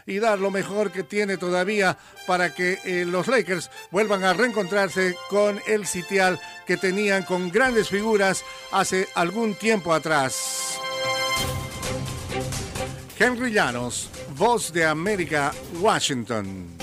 y 0.07 0.19
dar 0.19 0.39
lo 0.39 0.51
mejor 0.51 0.91
que 0.91 1.03
tiene 1.03 1.37
todavía 1.37 1.99
para 2.27 2.55
que 2.55 2.79
eh, 2.85 3.05
los 3.05 3.29
Lakers 3.29 3.71
vuelvan 3.91 4.25
a 4.25 4.33
reencontrarse 4.33 5.17
con 5.29 5.61
el 5.67 5.87
sitial 5.87 6.41
que 6.67 6.77
tenían 6.77 7.25
con 7.25 7.51
grandes 7.51 7.89
figuras 7.89 8.45
hace 8.71 9.09
algún 9.15 9.55
tiempo 9.55 9.93
atrás. 9.93 10.79
Henry 13.19 13.53
Llanos, 13.53 14.11
Voz 14.37 14.73
de 14.73 14.85
América, 14.85 15.53
Washington. 15.81 16.82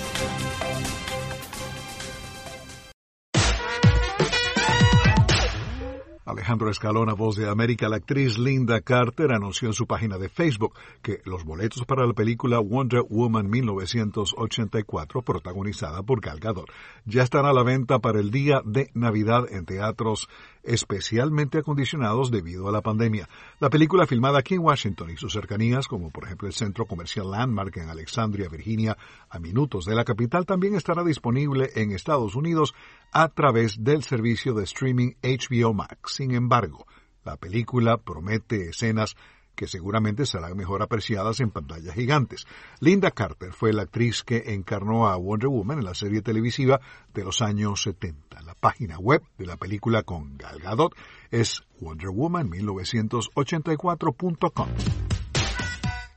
Alejandro 6.30 6.70
Escalona, 6.70 7.12
voz 7.12 7.36
de 7.36 7.48
América, 7.48 7.88
la 7.88 7.96
actriz 7.96 8.38
Linda 8.38 8.80
Carter 8.80 9.32
anunció 9.32 9.68
en 9.68 9.74
su 9.74 9.86
página 9.86 10.16
de 10.16 10.28
Facebook 10.28 10.74
que 11.02 11.20
los 11.24 11.44
boletos 11.44 11.84
para 11.84 12.06
la 12.06 12.12
película 12.12 12.60
Wonder 12.60 13.02
Woman 13.08 13.50
1984, 13.50 15.22
protagonizada 15.22 16.02
por 16.02 16.20
Gal 16.20 16.38
Gadot, 16.38 16.70
ya 17.04 17.22
están 17.22 17.46
a 17.46 17.52
la 17.52 17.64
venta 17.64 17.98
para 17.98 18.20
el 18.20 18.30
día 18.30 18.62
de 18.64 18.90
Navidad 18.94 19.44
en 19.50 19.64
teatros 19.64 20.28
especialmente 20.62 21.58
acondicionados 21.58 22.30
debido 22.30 22.68
a 22.68 22.72
la 22.72 22.80
pandemia. 22.80 23.28
La 23.58 23.70
película 23.70 24.06
filmada 24.06 24.38
aquí 24.38 24.54
en 24.54 24.60
Washington 24.60 25.10
y 25.10 25.16
sus 25.16 25.32
cercanías, 25.32 25.88
como 25.88 26.10
por 26.10 26.24
ejemplo 26.24 26.48
el 26.48 26.54
centro 26.54 26.86
comercial 26.86 27.30
Landmark 27.30 27.76
en 27.78 27.88
Alexandria, 27.88 28.48
Virginia, 28.48 28.96
a 29.28 29.38
minutos 29.38 29.84
de 29.84 29.94
la 29.94 30.04
capital, 30.04 30.46
también 30.46 30.74
estará 30.74 31.04
disponible 31.04 31.70
en 31.74 31.92
Estados 31.92 32.34
Unidos 32.34 32.74
a 33.12 33.28
través 33.28 33.82
del 33.82 34.02
servicio 34.02 34.54
de 34.54 34.64
streaming 34.64 35.12
HBO 35.22 35.74
Max. 35.74 36.14
Sin 36.16 36.32
embargo, 36.32 36.86
la 37.24 37.36
película 37.36 37.98
promete 37.98 38.70
escenas 38.70 39.16
que 39.60 39.68
seguramente 39.68 40.24
serán 40.24 40.56
mejor 40.56 40.80
apreciadas 40.80 41.40
en 41.40 41.50
pantallas 41.50 41.94
gigantes. 41.94 42.46
Linda 42.80 43.10
Carter 43.10 43.52
fue 43.52 43.74
la 43.74 43.82
actriz 43.82 44.22
que 44.22 44.54
encarnó 44.54 45.06
a 45.06 45.16
Wonder 45.16 45.50
Woman 45.50 45.80
en 45.80 45.84
la 45.84 45.92
serie 45.92 46.22
televisiva 46.22 46.80
de 47.12 47.24
los 47.24 47.42
años 47.42 47.82
70. 47.82 48.40
La 48.40 48.54
página 48.54 48.98
web 48.98 49.20
de 49.36 49.44
la 49.44 49.58
película 49.58 50.02
con 50.02 50.38
Gal 50.38 50.60
Gadot 50.60 50.96
es 51.30 51.62
wonderwoman1984.com. 51.78 54.68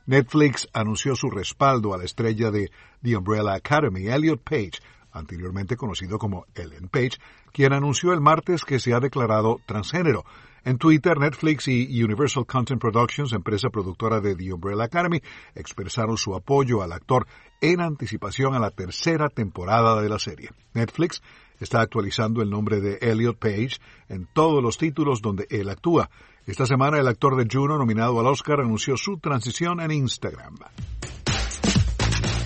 Netflix 0.06 0.66
anunció 0.72 1.14
su 1.14 1.28
respaldo 1.28 1.92
a 1.92 1.98
la 1.98 2.04
estrella 2.04 2.50
de 2.50 2.70
The 3.02 3.18
Umbrella 3.18 3.52
Academy, 3.52 4.08
Elliot 4.08 4.40
Page, 4.42 4.80
anteriormente 5.12 5.76
conocido 5.76 6.18
como 6.18 6.46
Ellen 6.54 6.88
Page, 6.88 7.18
quien 7.52 7.74
anunció 7.74 8.14
el 8.14 8.22
martes 8.22 8.64
que 8.64 8.80
se 8.80 8.94
ha 8.94 9.00
declarado 9.00 9.60
transgénero. 9.66 10.24
En 10.64 10.78
Twitter, 10.78 11.18
Netflix 11.18 11.68
y 11.68 12.02
Universal 12.02 12.46
Content 12.46 12.80
Productions, 12.80 13.34
empresa 13.34 13.68
productora 13.68 14.20
de 14.20 14.34
The 14.34 14.54
Umbrella 14.54 14.84
Academy, 14.84 15.20
expresaron 15.54 16.16
su 16.16 16.34
apoyo 16.34 16.82
al 16.82 16.92
actor 16.92 17.26
en 17.60 17.82
anticipación 17.82 18.54
a 18.54 18.58
la 18.58 18.70
tercera 18.70 19.28
temporada 19.28 20.00
de 20.00 20.08
la 20.08 20.18
serie. 20.18 20.50
Netflix 20.72 21.22
está 21.60 21.82
actualizando 21.82 22.42
el 22.42 22.48
nombre 22.48 22.80
de 22.80 22.98
Elliot 23.02 23.38
Page 23.38 23.76
en 24.08 24.26
todos 24.32 24.62
los 24.62 24.78
títulos 24.78 25.20
donde 25.20 25.46
él 25.50 25.68
actúa. 25.68 26.08
Esta 26.46 26.64
semana 26.64 26.98
el 26.98 27.08
actor 27.08 27.36
de 27.36 27.46
Juno 27.50 27.76
nominado 27.76 28.18
al 28.18 28.26
Oscar 28.26 28.60
anunció 28.60 28.96
su 28.96 29.18
transición 29.18 29.80
en 29.80 29.90
Instagram. 29.90 30.56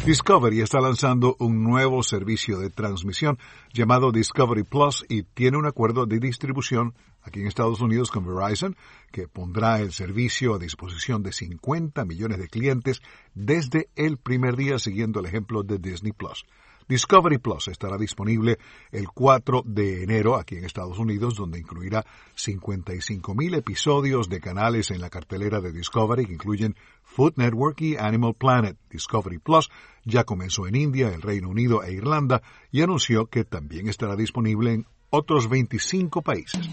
Discovery 0.05 0.61
está 0.61 0.81
lanzando 0.81 1.37
un 1.39 1.63
nuevo 1.63 2.03
servicio 2.03 2.59
de 2.59 2.71
transmisión 2.71 3.39
llamado 3.73 4.11
Discovery 4.11 4.63
Plus 4.63 5.05
y 5.09 5.23
tiene 5.23 5.59
un 5.59 5.67
acuerdo 5.67 6.07
de 6.07 6.19
distribución 6.19 6.95
aquí 7.23 7.41
en 7.41 7.47
Estados 7.47 7.81
Unidos 7.81 8.11
con 8.11 8.27
Verizon 8.27 8.77
que 9.13 9.29
pondrá 9.29 9.81
el 9.81 9.93
servicio 9.93 10.55
a 10.55 10.59
disposición 10.59 11.23
de 11.23 11.33
50 11.33 12.05
millones 12.05 12.39
de 12.39 12.49
clientes 12.49 13.03
desde 13.35 13.89
el 13.97 14.19
primer 14.19 14.57
día 14.57 14.79
siguiendo 14.79 15.21
el 15.21 15.27
ejemplo 15.27 15.63
de 15.63 15.79
Disney 15.79 16.13
Plus. 16.13 16.45
Discovery 16.89 17.37
Plus 17.37 17.69
estará 17.69 17.99
disponible 17.99 18.59
el 18.91 19.09
4 19.09 19.63
de 19.67 20.03
enero 20.03 20.37
aquí 20.37 20.57
en 20.57 20.65
Estados 20.65 20.99
Unidos, 20.99 21.35
donde 21.37 21.59
incluirá 21.59 22.07
55.000 22.35 23.59
episodios 23.59 24.31
de 24.31 24.41
canales 24.41 24.91
en 24.91 25.03
la 25.03 25.11
cartelera 25.11 25.61
de 25.61 25.71
Discovery 25.71 26.25
que 26.25 26.33
incluyen 26.33 26.77
Food 27.03 27.35
Network 27.37 27.79
y 27.83 27.97
Animal 27.97 28.35
Planet. 28.35 28.79
Discovery 28.89 29.39
Plus 29.39 29.69
ya 30.05 30.25
comenzó 30.25 30.67
en 30.67 30.77
India, 30.77 31.09
el 31.09 31.21
Reino 31.21 31.51
Unido 31.51 31.83
e 31.83 31.93
Irlanda 31.93 32.41
y 32.71 32.81
anunció 32.81 33.27
que 33.27 33.45
también 33.45 33.89
estará 33.89 34.17
disponible 34.17 34.73
en 34.73 34.87
otros 35.11 35.49
25 35.49 36.23
países. 36.23 36.69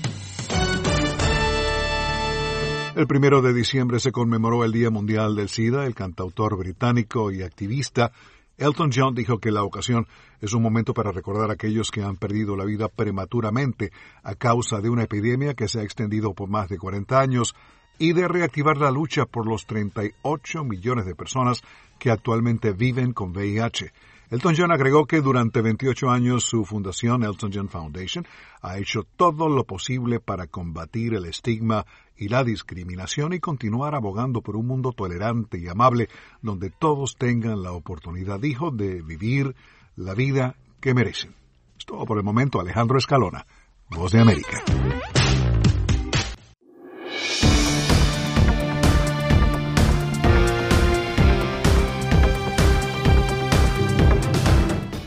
El 2.96 3.08
primero 3.08 3.42
de 3.42 3.54
diciembre 3.54 4.00
se 4.00 4.12
conmemoró 4.12 4.64
el 4.64 4.72
Día 4.72 4.90
Mundial 4.90 5.36
del 5.36 5.50
SIDA. 5.50 5.86
El 5.86 5.96
cantautor 5.96 6.58
británico 6.58 7.32
y 7.32 7.42
activista 7.42 8.12
Elton 8.58 8.90
John 8.94 9.14
dijo 9.14 9.40
que 9.40 9.52
la 9.52 9.64
ocasión 9.64 10.08
es 10.40 10.54
un 10.54 10.62
momento 10.62 10.94
para 10.94 11.12
recordar 11.12 11.50
a 11.50 11.54
aquellos 11.54 11.92
que 11.92 12.04
han 12.04 12.16
perdido 12.16 12.56
la 12.56 12.64
vida 12.64 12.88
prematuramente 12.88 13.92
a 14.24 14.36
causa 14.36 14.80
de 14.80 14.90
una 14.90 15.04
epidemia 15.04 15.56
que 15.56 15.68
se 15.68 15.80
ha 15.80 15.84
extendido 15.84 16.34
por 16.34 16.50
más 16.50 16.70
de 16.70 16.78
40 16.78 17.20
años 17.20 17.54
y 17.98 18.14
de 18.14 18.28
reactivar 18.28 18.78
la 18.78 18.92
lucha 18.92 19.26
por 19.26 19.46
los 19.46 19.66
38 19.66 20.64
millones 20.64 21.06
de 21.06 21.16
personas 21.16 21.64
que 22.00 22.12
actualmente 22.12 22.72
viven 22.72 23.12
con 23.12 23.32
VIH. 23.32 23.92
Elton 24.30 24.56
John 24.58 24.72
agregó 24.72 25.06
que 25.06 25.22
durante 25.22 25.62
28 25.62 26.10
años 26.10 26.44
su 26.44 26.66
fundación 26.66 27.24
Elton 27.24 27.52
John 27.54 27.70
Foundation 27.70 28.26
ha 28.62 28.78
hecho 28.78 29.04
todo 29.16 29.48
lo 29.50 29.66
posible 29.66 30.20
para 30.20 30.48
combatir 30.48 31.14
el 31.14 31.26
estigma 31.26 31.86
y 32.18 32.30
la 32.30 32.44
discriminación 32.44 33.34
y 33.34 33.40
continuar 33.40 33.94
abogando 33.94 34.42
por 34.42 34.56
un 34.56 34.66
mundo 34.68 34.94
tolerante 34.94 35.60
y 35.60 35.68
amable 35.68 36.10
donde 36.42 36.70
todos 36.70 37.16
tengan 37.18 37.62
la 37.62 37.74
oportunidad, 37.74 38.40
dijo, 38.40 38.72
de 38.72 39.02
vivir 39.02 39.56
la 39.96 40.14
vida 40.14 40.56
que 40.80 40.94
merecen. 40.94 41.36
Es 41.78 41.86
todo 41.86 42.06
por 42.06 42.18
el 42.18 42.24
momento. 42.24 42.60
Alejandro 42.60 42.98
Escalona, 42.98 43.46
Voz 43.90 44.12
de 44.12 44.22
América. 44.22 44.64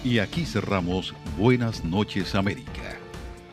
Y 0.09 0.21
aquí 0.21 0.47
cerramos 0.47 1.13
Buenas 1.37 1.85
noches 1.85 2.35
América. 2.35 2.97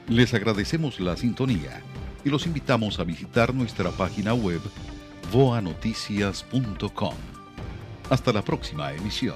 Les 0.08 0.34
agradecemos 0.34 1.02
la 1.02 1.18
sintonía 1.18 1.82
y 2.24 2.30
los 2.30 2.46
invitamos 2.46 2.98
a 2.98 3.04
visitar 3.04 3.54
nuestra 3.54 3.92
página 3.92 4.34
web 4.34 4.62
voanoticias.com. 5.34 7.14
Hasta 8.10 8.32
la 8.32 8.42
próxima 8.42 8.94
emisión. 8.94 9.36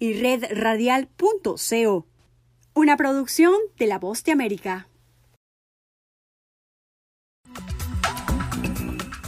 y 0.00 0.14
redradial.co. 0.14 2.06
Una 2.74 2.96
producción 2.96 3.54
de 3.78 3.86
La 3.86 4.00
Voz 4.00 4.24
de 4.24 4.32
América. 4.32 4.89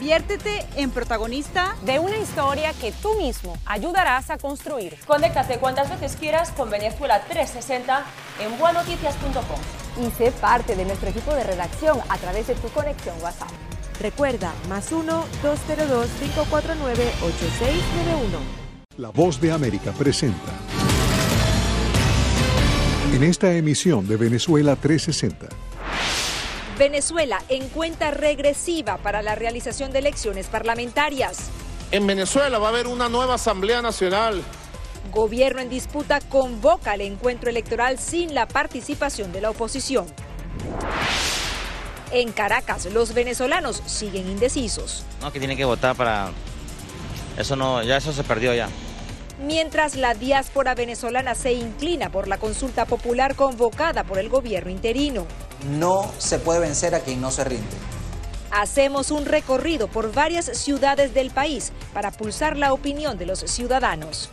Conviértete 0.00 0.64
en 0.76 0.90
protagonista 0.92 1.76
de 1.84 1.98
una 1.98 2.16
historia 2.16 2.72
que 2.72 2.90
tú 2.90 3.16
mismo 3.16 3.54
ayudarás 3.66 4.30
a 4.30 4.38
construir. 4.38 4.96
Conéctate 5.06 5.58
cuantas 5.58 5.90
veces 5.90 6.16
quieras 6.18 6.52
con 6.52 6.70
Venezuela 6.70 7.22
360 7.28 8.06
en 8.40 8.58
buenoticias.com. 8.58 9.60
Y 10.02 10.10
sé 10.12 10.32
parte 10.32 10.74
de 10.74 10.86
nuestro 10.86 11.10
equipo 11.10 11.34
de 11.34 11.44
redacción 11.44 11.98
a 12.08 12.16
través 12.16 12.46
de 12.46 12.54
tu 12.54 12.68
conexión 12.68 13.14
WhatsApp. 13.20 13.50
Recuerda, 14.00 14.54
más 14.70 14.90
1-202-549-8691. 14.90 15.20
La 18.96 19.10
voz 19.10 19.38
de 19.38 19.52
América 19.52 19.92
presenta. 19.92 20.50
En 23.12 23.22
esta 23.22 23.52
emisión 23.52 24.08
de 24.08 24.16
Venezuela 24.16 24.76
360. 24.76 25.59
Venezuela 26.80 27.42
en 27.50 27.68
cuenta 27.68 28.10
regresiva 28.10 28.96
para 28.96 29.20
la 29.20 29.34
realización 29.34 29.92
de 29.92 29.98
elecciones 29.98 30.46
parlamentarias. 30.46 31.50
En 31.90 32.06
Venezuela 32.06 32.58
va 32.58 32.68
a 32.68 32.70
haber 32.70 32.86
una 32.86 33.10
nueva 33.10 33.34
Asamblea 33.34 33.82
Nacional. 33.82 34.42
Gobierno 35.12 35.60
en 35.60 35.68
disputa 35.68 36.20
convoca 36.22 36.94
el 36.94 37.02
encuentro 37.02 37.50
electoral 37.50 37.98
sin 37.98 38.34
la 38.34 38.48
participación 38.48 39.30
de 39.30 39.42
la 39.42 39.50
oposición. 39.50 40.06
En 42.12 42.32
Caracas, 42.32 42.86
los 42.86 43.12
venezolanos 43.12 43.82
siguen 43.84 44.26
indecisos. 44.30 45.04
No, 45.20 45.30
que 45.30 45.38
tienen 45.38 45.58
que 45.58 45.66
votar 45.66 45.94
para... 45.94 46.30
Eso 47.36 47.56
no, 47.56 47.82
ya 47.82 47.98
eso 47.98 48.10
se 48.10 48.24
perdió 48.24 48.54
ya. 48.54 48.70
Mientras 49.46 49.96
la 49.96 50.12
diáspora 50.12 50.74
venezolana 50.74 51.34
se 51.34 51.52
inclina 51.52 52.10
por 52.10 52.28
la 52.28 52.36
consulta 52.36 52.84
popular 52.84 53.34
convocada 53.36 54.04
por 54.04 54.18
el 54.18 54.28
gobierno 54.28 54.70
interino. 54.70 55.26
No 55.78 56.12
se 56.18 56.38
puede 56.38 56.60
vencer 56.60 56.94
a 56.94 57.00
quien 57.00 57.22
no 57.22 57.30
se 57.30 57.44
rinde. 57.44 57.64
Hacemos 58.50 59.10
un 59.10 59.24
recorrido 59.24 59.88
por 59.88 60.12
varias 60.12 60.44
ciudades 60.44 61.14
del 61.14 61.30
país 61.30 61.72
para 61.94 62.10
pulsar 62.10 62.58
la 62.58 62.74
opinión 62.74 63.16
de 63.16 63.26
los 63.26 63.38
ciudadanos. 63.40 64.28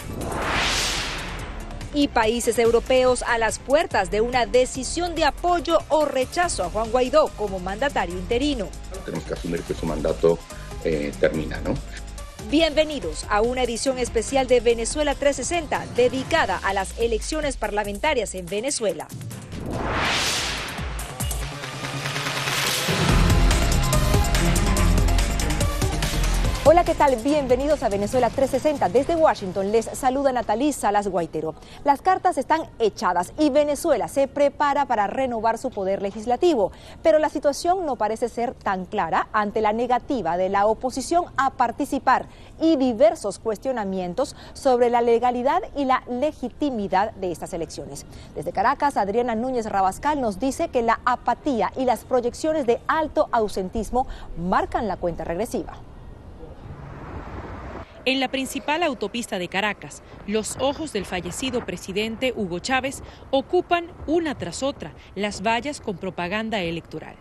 Y 1.94 2.10
países 2.10 2.60
europeos 2.60 3.24
a 3.24 3.38
las 3.38 3.60
puertas 3.60 4.12
de 4.12 4.20
una 4.20 4.46
decisión 4.46 5.16
de 5.16 5.24
apoyo 5.24 5.80
o 5.88 6.04
rechazo 6.04 6.66
a 6.66 6.70
Juan 6.70 6.92
Guaidó 6.92 7.30
como 7.38 7.60
mandatario 7.60 8.18
interino. 8.18 8.68
Tenemos 9.06 9.26
que 9.26 9.36
asumir 9.36 9.62
que 9.64 9.74
su 9.74 9.86
mandato 9.86 10.38
eh, 10.84 11.14
termina, 11.18 11.62
¿no? 11.62 11.76
Bienvenidos 12.50 13.26
a 13.30 13.42
una 13.42 13.64
edición 13.64 14.00
especial 14.00 14.48
de 14.48 14.62
Venezuela 14.62 15.16
360 15.16 15.86
dedicada 15.98 16.58
a 16.64 16.74
las 16.74 16.98
elecciones 16.98 17.58
parlamentarias 17.58 18.36
en 18.36 18.46
Venezuela. 18.46 19.10
Hola, 26.78 26.86
¿qué 26.86 26.94
tal? 26.94 27.16
Bienvenidos 27.16 27.82
a 27.82 27.90
Venezuela 27.90 28.30
360. 28.30 28.90
Desde 28.90 29.16
Washington 29.16 29.72
les 29.72 29.86
saluda 29.86 30.32
Natalí 30.32 30.72
Salas 30.72 31.08
Guaitero. 31.08 31.56
Las 31.84 32.04
cartas 32.04 32.38
están 32.38 32.70
echadas 32.78 33.34
y 33.40 33.50
Venezuela 33.50 34.08
se 34.08 34.28
prepara 34.28 34.86
para 34.86 35.08
renovar 35.08 35.58
su 35.58 35.72
poder 35.72 36.04
legislativo. 36.04 36.72
Pero 37.02 37.18
la 37.18 37.30
situación 37.30 37.88
no 37.88 37.96
parece 37.96 38.30
ser 38.30 38.54
tan 38.54 38.86
clara 38.86 39.28
ante 39.34 39.62
la 39.62 39.74
negativa 39.74 40.38
de 40.38 40.50
la 40.50 40.68
oposición 40.68 41.26
a 41.36 41.50
participar 41.50 42.28
y 42.62 42.76
diversos 42.76 43.40
cuestionamientos 43.40 44.36
sobre 44.54 44.92
la 44.92 45.02
legalidad 45.02 45.64
y 45.76 45.86
la 45.86 46.04
legitimidad 46.08 47.12
de 47.14 47.32
estas 47.32 47.54
elecciones. 47.54 48.06
Desde 48.36 48.52
Caracas, 48.52 48.98
Adriana 48.98 49.34
Núñez 49.34 49.66
Rabascal 49.66 50.22
nos 50.22 50.40
dice 50.40 50.70
que 50.70 50.84
la 50.84 51.00
apatía 51.06 51.74
y 51.76 51.86
las 51.86 52.06
proyecciones 52.06 52.68
de 52.68 52.80
alto 52.88 53.30
ausentismo 53.32 54.06
marcan 54.38 54.88
la 54.88 54.98
cuenta 54.98 55.24
regresiva. 55.24 55.74
En 58.08 58.22
la 58.22 58.30
principal 58.30 58.84
autopista 58.84 59.38
de 59.38 59.50
Caracas, 59.50 60.02
los 60.28 60.56
ojos 60.62 60.94
del 60.94 61.04
fallecido 61.04 61.66
presidente 61.66 62.32
Hugo 62.34 62.60
Chávez 62.60 63.04
ocupan 63.32 63.88
una 64.06 64.38
tras 64.38 64.64
otra 64.64 64.94
las 65.14 65.42
vallas 65.42 65.82
con 65.82 65.98
propaganda 65.98 66.62
electoral. 66.62 67.18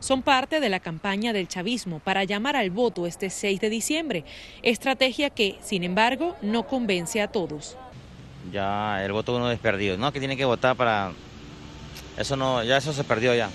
Son 0.00 0.22
parte 0.22 0.58
de 0.58 0.68
la 0.68 0.80
campaña 0.80 1.32
del 1.32 1.46
chavismo 1.46 2.00
para 2.00 2.24
llamar 2.24 2.56
al 2.56 2.70
voto 2.70 3.06
este 3.06 3.30
6 3.30 3.60
de 3.60 3.70
diciembre, 3.70 4.24
estrategia 4.62 5.30
que, 5.30 5.56
sin 5.62 5.84
embargo, 5.84 6.34
no 6.42 6.66
convence 6.66 7.22
a 7.22 7.28
todos. 7.28 7.76
Ya 8.52 9.04
el 9.04 9.12
voto 9.12 9.36
uno 9.36 9.52
es 9.52 9.60
perdido, 9.60 9.96
no 9.98 10.12
que 10.12 10.18
tiene 10.18 10.36
que 10.36 10.44
votar 10.44 10.74
para 10.74 11.12
eso 12.18 12.34
no, 12.34 12.64
ya 12.64 12.78
eso 12.78 12.92
se 12.92 13.04
perdió 13.04 13.36
ya. 13.36 13.50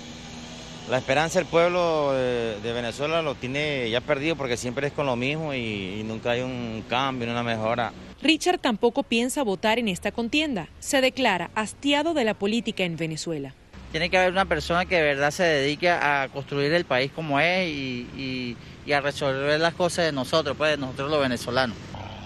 La 0.90 0.98
esperanza 0.98 1.38
del 1.38 1.46
pueblo 1.46 2.12
de, 2.14 2.72
Venezuela 2.72 3.22
lo 3.22 3.36
tiene 3.36 3.88
ya 3.90 4.00
perdido 4.00 4.34
porque 4.34 4.56
siempre 4.56 4.88
es 4.88 4.92
con 4.92 5.06
lo 5.06 5.14
mismo 5.14 5.54
y, 5.54 6.02
nunca 6.04 6.32
hay 6.32 6.40
un 6.40 6.84
cambio, 6.88 7.26
ni 7.26 7.32
una 7.32 7.44
mejora. 7.44 7.92
Richard 8.20 8.58
tampoco 8.58 9.04
piensa 9.04 9.44
votar 9.44 9.78
en 9.78 9.86
esta 9.86 10.10
contienda. 10.10 10.66
Se 10.80 11.00
declara 11.00 11.50
hastiado 11.54 12.12
de 12.12 12.24
la 12.24 12.34
política 12.34 12.82
en 12.82 12.96
Venezuela. 12.96 13.54
Tiene 13.92 14.10
que 14.10 14.18
haber 14.18 14.32
una 14.32 14.46
persona 14.46 14.84
que 14.84 14.96
de 14.96 15.02
verdad 15.02 15.30
se 15.30 15.44
dedique 15.44 15.88
a 15.88 16.28
construir 16.32 16.72
el 16.72 16.84
país 16.84 17.12
como 17.12 17.38
es 17.38 17.68
y, 17.68 18.56
y 18.84 18.92
a 18.92 19.00
resolver 19.00 19.60
las 19.60 19.74
cosas 19.74 20.06
de 20.06 20.12
nosotros, 20.12 20.56
pues 20.56 20.72
de 20.72 20.76
nosotros 20.76 21.08
los 21.08 21.20
venezolanos. 21.20 21.76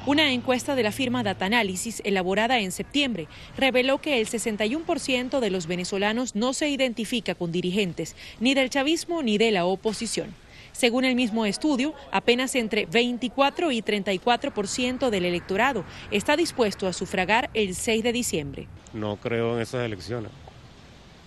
Una 0.07 0.33
encuesta 0.33 0.75
de 0.75 0.83
la 0.83 0.93
firma 0.93 1.23
Data 1.23 1.47
Analysis, 1.47 2.03
elaborada 2.05 2.59
en 2.59 2.73
septiembre, 2.73 3.27
reveló 3.57 4.03
que 4.03 4.21
el 4.21 4.27
61% 4.27 5.41
de 5.41 5.49
los 5.49 5.67
venezolanos 5.67 6.35
no 6.35 6.53
se 6.53 6.69
identifica 6.69 7.35
con 7.35 7.53
dirigentes 7.53 8.15
ni 8.39 8.53
del 8.53 8.69
chavismo 8.69 9.23
ni 9.23 9.39
de 9.39 9.51
la 9.51 9.65
oposición. 9.65 10.35
Según 10.73 11.07
el 11.07 11.15
mismo 11.15 11.47
estudio, 11.47 11.95
apenas 12.13 12.55
entre 12.55 12.85
24 12.85 13.73
y 13.73 13.81
34% 13.81 15.09
del 15.09 15.25
electorado 15.25 15.87
está 16.11 16.37
dispuesto 16.37 16.87
a 16.87 16.93
sufragar 16.93 17.49
el 17.55 17.75
6 17.75 18.03
de 18.03 18.13
diciembre. 18.13 18.69
No 18.93 19.17
creo 19.17 19.57
en 19.57 19.63
esas 19.63 19.87
elecciones. 19.87 20.31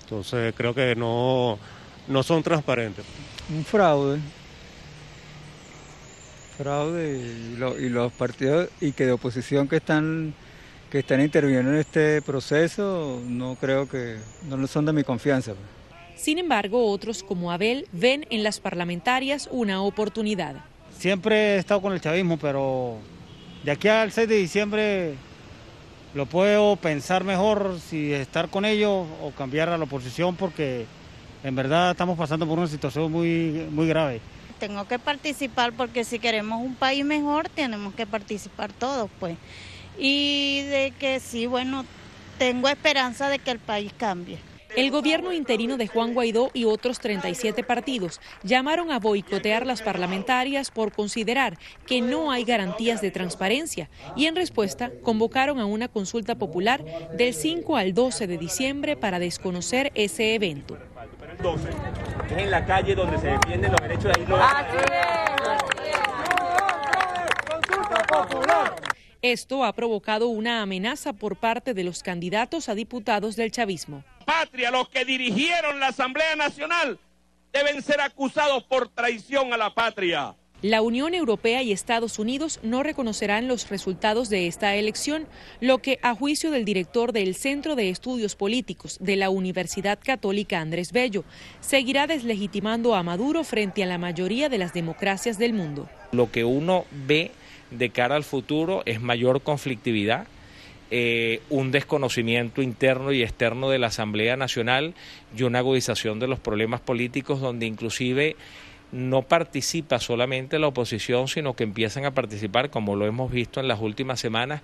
Entonces 0.03 0.53
creo 0.55 0.75
que 0.75 0.95
no, 0.95 1.57
no 2.07 2.21
son 2.21 2.43
transparentes. 2.43 3.05
Un 3.49 3.65
fraude 3.65 4.19
fraude 6.57 7.17
y, 7.17 7.89
los 7.89 8.11
partidos 8.13 8.69
y 8.81 8.91
que 8.91 9.05
de 9.05 9.11
oposición 9.11 9.67
que 9.67 9.77
están 9.77 10.33
que 10.89 10.99
están 10.99 11.21
interviniendo 11.21 11.71
en 11.71 11.79
este 11.79 12.21
proceso 12.21 13.21
no 13.25 13.55
creo 13.55 13.89
que 13.89 14.17
no 14.47 14.65
son 14.67 14.85
de 14.85 14.93
mi 14.93 15.03
confianza. 15.03 15.53
Pues. 15.53 16.21
Sin 16.21 16.37
embargo, 16.39 16.89
otros 16.89 17.23
como 17.23 17.51
Abel 17.51 17.87
ven 17.91 18.25
en 18.29 18.41
las 18.41 18.59
parlamentarias 18.61 19.49
una 19.51 19.81
oportunidad. 19.81 20.55
Siempre 20.97 21.55
he 21.55 21.57
estado 21.57 21.81
con 21.81 21.93
el 21.93 21.99
chavismo, 21.99 22.37
pero 22.37 22.97
de 23.65 23.71
aquí 23.71 23.89
al 23.89 24.11
6 24.13 24.29
de 24.29 24.35
diciembre 24.37 25.15
lo 26.15 26.25
puedo 26.25 26.77
pensar 26.77 27.25
mejor 27.25 27.79
si 27.81 28.13
estar 28.13 28.49
con 28.49 28.63
ellos 28.63 29.05
o 29.21 29.31
cambiar 29.37 29.69
a 29.69 29.77
la 29.77 29.83
oposición 29.83 30.37
porque 30.37 30.85
en 31.43 31.53
verdad 31.53 31.91
estamos 31.91 32.17
pasando 32.17 32.47
por 32.47 32.57
una 32.57 32.67
situación 32.67 33.11
muy, 33.11 33.67
muy 33.71 33.87
grave 33.87 34.21
tengo 34.57 34.87
que 34.87 34.99
participar 34.99 35.73
porque 35.73 36.03
si 36.03 36.19
queremos 36.19 36.61
un 36.61 36.75
país 36.75 37.05
mejor 37.05 37.49
tenemos 37.49 37.93
que 37.93 38.05
participar 38.05 38.71
todos, 38.73 39.09
pues. 39.19 39.37
Y 39.97 40.61
de 40.63 40.93
que 40.99 41.19
sí, 41.19 41.45
bueno, 41.45 41.85
tengo 42.37 42.67
esperanza 42.67 43.29
de 43.29 43.39
que 43.39 43.51
el 43.51 43.59
país 43.59 43.91
cambie. 43.97 44.37
El 44.75 44.91
gobierno 44.91 45.33
interino 45.33 45.77
de 45.77 45.87
Juan 45.87 46.13
Guaidó 46.13 46.51
y 46.53 46.65
otros 46.65 46.99
37 46.99 47.63
partidos 47.63 48.19
llamaron 48.43 48.91
a 48.91 48.99
boicotear 48.99 49.65
las 49.65 49.81
parlamentarias 49.81 50.69
por 50.69 50.91
considerar 50.91 51.57
que 51.87 52.01
no 52.01 52.31
hay 52.31 52.43
garantías 52.43 53.01
de 53.01 53.09
transparencia 53.09 53.89
y 54.15 54.25
en 54.25 54.35
respuesta 54.35 54.91
convocaron 55.01 55.59
a 55.59 55.65
una 55.65 55.87
consulta 55.87 56.35
popular 56.35 56.83
del 57.17 57.33
5 57.33 57.75
al 57.75 57.93
12 57.93 58.27
de 58.27 58.37
diciembre 58.37 58.95
para 58.95 59.17
desconocer 59.19 59.91
ese 59.95 60.35
evento. 60.35 60.77
12, 61.35 61.69
es 62.29 62.37
en 62.37 62.51
la 62.51 62.65
calle 62.65 62.95
donde 62.95 63.17
se 63.17 63.27
defienden 63.27 63.71
los 63.71 63.81
derechos 63.81 64.13
de 64.13 64.27
los... 64.27 64.39
Esto 69.21 69.65
ha 69.65 69.73
provocado 69.73 70.27
una 70.27 70.61
amenaza 70.61 71.13
por 71.13 71.35
parte 71.35 71.73
de 71.73 71.83
los 71.83 72.03
candidatos 72.03 72.69
a 72.69 72.75
diputados 72.75 73.35
del 73.35 73.51
chavismo. 73.51 74.03
Patria, 74.25 74.71
los 74.71 74.89
que 74.89 75.05
dirigieron 75.05 75.79
la 75.79 75.87
Asamblea 75.87 76.35
Nacional 76.35 76.99
deben 77.51 77.81
ser 77.81 77.99
acusados 78.01 78.63
por 78.63 78.89
traición 78.89 79.53
a 79.53 79.57
la 79.57 79.73
patria. 79.73 80.35
La 80.63 80.81
Unión 80.81 81.13
Europea 81.13 81.61
y 81.61 81.71
Estados 81.71 82.17
Unidos 82.17 82.59
no 82.63 82.81
reconocerán 82.81 83.47
los 83.47 83.69
resultados 83.69 84.27
de 84.29 84.47
esta 84.47 84.75
elección, 84.75 85.27
lo 85.61 85.77
que, 85.77 85.99
a 86.01 86.15
juicio 86.15 86.49
del 86.49 86.65
director 86.65 87.13
del 87.13 87.35
Centro 87.35 87.75
de 87.75 87.91
Estudios 87.91 88.35
Políticos 88.35 88.97
de 88.99 89.17
la 89.17 89.29
Universidad 89.29 89.99
Católica 90.03 90.59
Andrés 90.59 90.91
Bello, 90.91 91.25
seguirá 91.59 92.07
deslegitimando 92.07 92.95
a 92.95 93.03
Maduro 93.03 93.43
frente 93.43 93.83
a 93.83 93.85
la 93.85 93.99
mayoría 93.99 94.49
de 94.49 94.57
las 94.57 94.73
democracias 94.73 95.37
del 95.37 95.53
mundo. 95.53 95.87
Lo 96.11 96.31
que 96.31 96.43
uno 96.43 96.85
ve 97.05 97.29
de 97.69 97.91
cara 97.91 98.15
al 98.15 98.23
futuro 98.23 98.81
es 98.87 98.99
mayor 98.99 99.43
conflictividad, 99.43 100.25
eh, 100.89 101.41
un 101.51 101.69
desconocimiento 101.69 102.63
interno 102.63 103.11
y 103.11 103.21
externo 103.21 103.69
de 103.69 103.77
la 103.77 103.87
Asamblea 103.87 104.37
Nacional 104.37 104.95
y 105.37 105.43
una 105.43 105.59
agudización 105.59 106.17
de 106.17 106.27
los 106.27 106.39
problemas 106.39 106.79
políticos 106.79 107.41
donde 107.41 107.67
inclusive 107.67 108.37
no 108.91 109.23
participa 109.23 109.99
solamente 109.99 110.59
la 110.59 110.67
oposición, 110.67 111.27
sino 111.27 111.55
que 111.55 111.63
empiezan 111.63 112.05
a 112.05 112.11
participar, 112.11 112.69
como 112.69 112.95
lo 112.95 113.05
hemos 113.05 113.31
visto 113.31 113.59
en 113.59 113.67
las 113.67 113.81
últimas 113.81 114.19
semanas, 114.19 114.61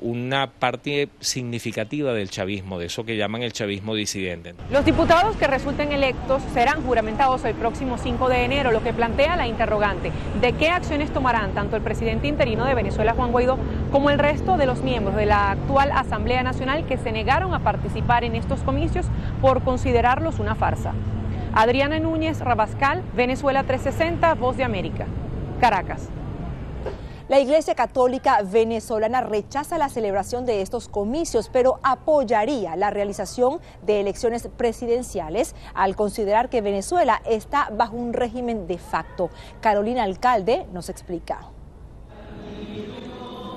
una 0.00 0.48
parte 0.48 1.08
significativa 1.20 2.12
del 2.12 2.28
chavismo, 2.28 2.78
de 2.78 2.86
eso 2.86 3.04
que 3.04 3.16
llaman 3.16 3.42
el 3.42 3.52
chavismo 3.52 3.94
disidente. 3.94 4.54
Los 4.70 4.84
diputados 4.84 5.36
que 5.36 5.46
resulten 5.46 5.92
electos 5.92 6.42
serán 6.52 6.82
juramentados 6.82 7.44
el 7.44 7.54
próximo 7.54 7.96
5 7.96 8.28
de 8.28 8.44
enero, 8.44 8.72
lo 8.72 8.82
que 8.82 8.92
plantea 8.92 9.36
la 9.36 9.46
interrogante 9.46 10.10
de 10.40 10.52
qué 10.52 10.68
acciones 10.68 11.12
tomarán 11.12 11.54
tanto 11.54 11.76
el 11.76 11.82
presidente 11.82 12.26
interino 12.26 12.64
de 12.64 12.74
Venezuela, 12.74 13.14
Juan 13.14 13.32
Guaidó, 13.32 13.58
como 13.92 14.10
el 14.10 14.18
resto 14.18 14.56
de 14.56 14.66
los 14.66 14.82
miembros 14.82 15.16
de 15.16 15.26
la 15.26 15.52
actual 15.52 15.92
Asamblea 15.92 16.42
Nacional 16.42 16.86
que 16.86 16.98
se 16.98 17.12
negaron 17.12 17.54
a 17.54 17.60
participar 17.60 18.24
en 18.24 18.34
estos 18.34 18.60
comicios 18.60 19.06
por 19.40 19.62
considerarlos 19.62 20.38
una 20.38 20.54
farsa. 20.54 20.92
Adriana 21.56 22.00
Núñez 22.00 22.40
Rabascal, 22.40 23.04
Venezuela 23.14 23.62
360, 23.62 24.34
Voz 24.34 24.56
de 24.56 24.64
América, 24.64 25.06
Caracas. 25.60 26.08
La 27.28 27.38
Iglesia 27.38 27.76
Católica 27.76 28.42
venezolana 28.42 29.20
rechaza 29.20 29.78
la 29.78 29.88
celebración 29.88 30.46
de 30.46 30.62
estos 30.62 30.88
comicios, 30.88 31.48
pero 31.52 31.78
apoyaría 31.84 32.74
la 32.74 32.90
realización 32.90 33.60
de 33.86 34.00
elecciones 34.00 34.48
presidenciales 34.56 35.54
al 35.74 35.94
considerar 35.94 36.48
que 36.48 36.60
Venezuela 36.60 37.22
está 37.24 37.70
bajo 37.72 37.94
un 37.94 38.14
régimen 38.14 38.66
de 38.66 38.78
facto. 38.78 39.30
Carolina 39.60 40.02
Alcalde 40.02 40.66
nos 40.72 40.88
explica. 40.88 41.53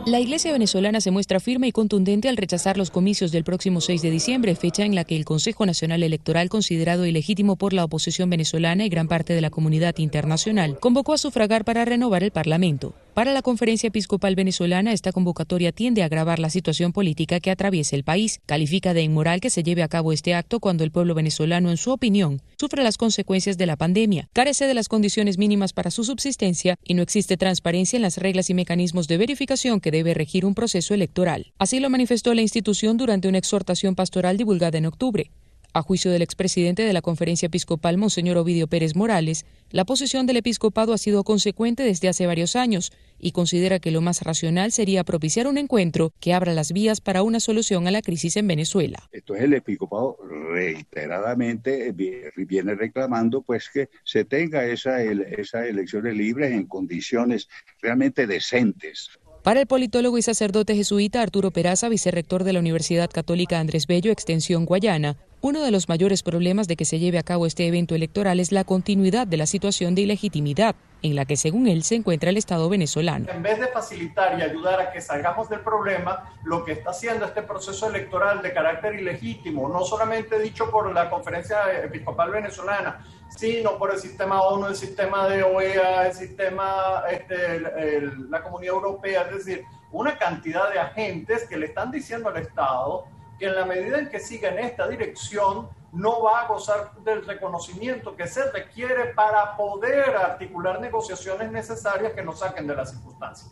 La 0.08 0.22
Iglesia 0.22 0.54
venezolana 0.54 1.02
se 1.02 1.12
muestra 1.12 1.42
firme 1.42 1.68
y 1.68 1.74
contundente 1.74 2.30
al 2.30 2.38
rechazar 2.38 2.78
los 2.78 2.92
comicios 2.92 3.34
del 3.34 3.44
próximo 3.44 3.82
6 3.82 4.02
de 4.02 4.10
diciembre, 4.10 4.56
fecha 4.56 4.86
en 4.86 4.96
la 4.96 5.04
que 5.04 5.18
el 5.18 5.26
Consejo 5.26 5.66
Nacional 5.66 6.02
Electoral, 6.02 6.48
considerado 6.48 7.06
ilegítimo 7.06 7.58
por 7.58 7.74
la 7.74 7.84
oposición 7.84 8.30
venezolana 8.30 8.86
y 8.86 8.90
gran 8.90 9.10
parte 9.10 9.34
de 9.34 9.42
la 9.42 9.50
comunidad 9.50 9.98
internacional, 9.98 10.80
convocó 10.80 11.12
a 11.12 11.18
sufragar 11.18 11.66
para 11.66 11.84
renovar 11.84 12.24
el 12.24 12.32
Parlamento. 12.32 12.96
Para 13.18 13.34
la 13.34 13.42
Conferencia 13.42 13.88
Episcopal 13.88 14.36
Venezolana, 14.36 14.94
esta 14.94 15.12
convocatoria 15.12 15.72
tiende 15.72 16.04
a 16.04 16.06
agravar 16.06 16.38
la 16.38 16.52
situación 16.52 16.94
política 16.94 17.40
que 17.40 17.50
atraviesa 17.50 17.96
el 17.96 18.04
país. 18.04 18.42
Califica 18.46 18.94
de 18.94 19.02
inmoral 19.02 19.42
que 19.42 19.50
se 19.50 19.64
lleve 19.64 19.82
a 19.82 19.88
cabo 19.88 20.14
este 20.14 20.36
acto 20.36 20.60
cuando 20.60 20.84
el 20.84 20.92
pueblo 20.92 21.16
venezolano, 21.16 21.72
en 21.72 21.78
su 21.78 21.92
opinión, 21.92 22.44
sufre 22.58 22.84
las 22.84 22.96
consecuencias 22.96 23.58
de 23.58 23.66
la 23.66 23.76
pandemia, 23.76 24.30
carece 24.34 24.68
de 24.68 24.76
las 24.76 24.88
condiciones 24.88 25.40
mínimas 25.40 25.74
para 25.74 25.90
su 25.90 26.04
subsistencia 26.04 26.78
y 26.84 26.94
no 26.94 27.02
existe 27.02 27.38
transparencia 27.38 27.98
en 27.98 28.04
las 28.04 28.20
reglas 28.20 28.52
y 28.52 28.54
mecanismos 28.54 29.08
de 29.08 29.18
verificación 29.18 29.80
que 29.80 29.90
debe 29.98 30.14
regir 30.14 30.46
un 30.46 30.56
proceso 30.56 30.94
electoral. 30.94 31.54
Así 31.60 31.80
lo 31.80 31.90
manifestó 31.90 32.34
la 32.34 32.42
institución 32.42 32.98
durante 32.98 33.28
una 33.28 33.38
exhortación 33.38 33.96
pastoral 33.96 34.38
divulgada 34.38 34.78
en 34.78 34.86
octubre. 34.86 35.32
A 35.74 35.84
juicio 35.84 36.10
del 36.10 36.24
expresidente 36.24 36.82
de 36.82 36.94
la 36.94 37.04
Conferencia 37.04 37.48
Episcopal, 37.48 37.98
Monseñor 37.98 38.38
Ovidio 38.38 38.68
Pérez 38.68 38.96
Morales, 38.96 39.46
la 39.70 39.86
posición 39.86 40.26
del 40.26 40.38
episcopado 40.38 40.92
ha 40.92 40.98
sido 40.98 41.24
consecuente 41.24 41.84
desde 41.84 42.08
hace 42.08 42.26
varios 42.26 42.56
años 42.56 42.92
y 43.20 43.32
considera 43.32 43.78
que 43.78 43.92
lo 43.92 44.02
más 44.02 44.22
racional 44.24 44.72
sería 44.72 45.04
propiciar 45.04 45.46
un 45.46 45.58
encuentro 45.58 46.14
que 46.20 46.34
abra 46.34 46.54
las 46.54 46.72
vías 46.72 47.00
para 47.00 47.22
una 47.22 47.40
solución 47.40 47.86
a 47.86 47.92
la 47.92 48.02
crisis 48.02 48.38
en 48.38 48.48
Venezuela. 48.48 49.08
Entonces 49.12 49.46
el 49.46 49.54
episcopado 49.54 50.18
reiteradamente 50.52 51.92
viene 51.92 52.74
reclamando 52.74 53.42
pues 53.42 53.70
que 53.70 53.90
se 54.04 54.26
tenga 54.26 54.66
esa, 54.66 55.04
esas 55.04 55.68
elecciones 55.68 56.16
libres 56.16 56.54
en 56.54 56.66
condiciones 56.66 57.50
realmente 57.82 58.26
decentes. 58.26 59.12
Para 59.48 59.62
el 59.62 59.66
politólogo 59.66 60.18
y 60.18 60.22
sacerdote 60.22 60.76
jesuita 60.76 61.22
Arturo 61.22 61.52
Peraza, 61.52 61.88
vicerrector 61.88 62.44
de 62.44 62.52
la 62.52 62.60
Universidad 62.60 63.10
Católica 63.10 63.62
Andrés 63.62 63.88
Bello, 63.88 64.12
Extensión 64.12 64.66
Guayana, 64.66 65.16
uno 65.40 65.64
de 65.64 65.72
los 65.72 65.88
mayores 65.88 66.22
problemas 66.22 66.68
de 66.68 66.76
que 66.76 66.84
se 66.84 67.00
lleve 67.00 67.18
a 67.18 67.24
cabo 67.24 67.46
este 67.46 67.66
evento 67.66 67.96
electoral 67.96 68.42
es 68.42 68.52
la 68.52 68.66
continuidad 68.66 69.26
de 69.26 69.38
la 69.38 69.46
situación 69.46 69.96
de 69.96 70.02
ilegitimidad 70.02 70.76
en 71.02 71.16
la 71.16 71.24
que 71.24 71.38
según 71.38 71.70
él 71.70 71.84
se 71.84 71.96
encuentra 71.96 72.30
el 72.30 72.36
Estado 72.36 72.68
venezolano. 72.68 73.28
En 73.32 73.42
vez 73.42 73.58
de 73.58 73.68
facilitar 73.68 74.38
y 74.38 74.42
ayudar 74.42 74.82
a 74.82 74.92
que 74.92 75.00
salgamos 75.00 75.48
del 75.48 75.62
problema, 75.62 76.34
lo 76.44 76.66
que 76.66 76.74
está 76.74 76.90
haciendo 76.90 77.24
este 77.24 77.44
proceso 77.44 77.88
electoral 77.88 78.42
de 78.42 78.52
carácter 78.52 78.96
ilegítimo, 78.96 79.70
no 79.70 79.86
solamente 79.86 80.40
dicho 80.40 80.70
por 80.70 80.94
la 80.94 81.10
Conferencia 81.10 81.58
Episcopal 81.86 82.32
Venezolana, 82.32 83.06
sino 83.30 83.78
por 83.78 83.92
el 83.92 84.00
sistema 84.00 84.42
ONU, 84.42 84.68
el 84.68 84.76
sistema 84.76 85.28
de 85.28 85.44
OEA, 85.44 86.08
el 86.08 86.14
sistema, 86.14 87.04
este, 87.10 88.02
la 88.30 88.42
Comunidad 88.42 88.76
Europea, 88.76 89.22
es 89.24 89.46
decir, 89.46 89.66
una 89.92 90.18
cantidad 90.18 90.72
de 90.72 90.80
agentes 90.80 91.48
que 91.48 91.58
le 91.58 91.68
están 91.68 91.92
diciendo 91.92 92.30
al 92.30 92.38
Estado 92.38 93.06
que 93.40 93.46
en 93.46 93.56
la 93.56 93.66
medida 93.66 94.00
en 94.00 94.10
que 94.10 94.20
siga 94.20 94.50
en 94.50 94.60
esta 94.60 94.88
dirección, 94.88 95.70
no 95.92 96.24
va 96.24 96.42
a 96.42 96.48
gozar 96.48 96.92
del 97.04 97.26
reconocimiento 97.26 98.16
que 98.16 98.28
se 98.28 98.52
requiere 98.52 99.14
para 99.14 99.56
poder 99.56 100.16
articular 100.16 100.80
negociaciones 100.80 101.52
necesarias 101.52 102.14
que 102.14 102.24
nos 102.24 102.40
saquen 102.40 102.68
de 102.68 102.76
las 102.76 102.92
circunstancias. 102.92 103.52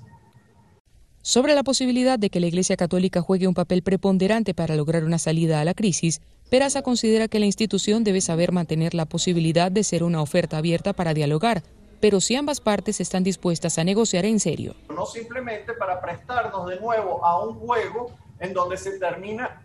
Sobre 1.26 1.56
la 1.56 1.64
posibilidad 1.64 2.20
de 2.20 2.30
que 2.30 2.40
la 2.40 2.46
Iglesia 2.46 2.78
Católica 2.78 3.20
juegue 3.20 3.48
un 3.48 3.56
papel 3.56 3.82
preponderante 3.82 4.54
para 4.54 4.76
lograr 4.76 5.04
una 5.04 5.18
salida 5.18 5.60
a 5.60 5.66
la 5.66 5.74
crisis, 5.74 6.22
Peraza 6.52 6.84
considera 6.84 7.28
que 7.28 7.40
la 7.40 7.48
institución 7.48 8.04
debe 8.04 8.22
saber 8.22 8.52
mantener 8.52 8.94
la 8.94 9.06
posibilidad 9.06 9.72
de 9.72 9.84
ser 9.84 10.04
una 10.04 10.22
oferta 10.22 10.58
abierta 10.58 10.94
para 10.94 11.16
dialogar, 11.16 11.64
pero 12.00 12.22
si 12.22 12.36
ambas 12.36 12.62
partes 12.62 13.02
están 13.02 13.24
dispuestas 13.24 13.80
a 13.80 13.84
negociar 13.84 14.24
en 14.26 14.40
serio. 14.40 14.76
No 14.88 15.08
simplemente 15.08 15.74
para 15.74 16.00
prestarnos 16.00 16.68
de 16.68 16.80
nuevo 16.80 17.26
a 17.26 17.44
un 17.44 17.56
juego 17.56 18.12
en 18.40 18.54
donde 18.54 18.78
se 18.78 19.00
termina 19.00 19.64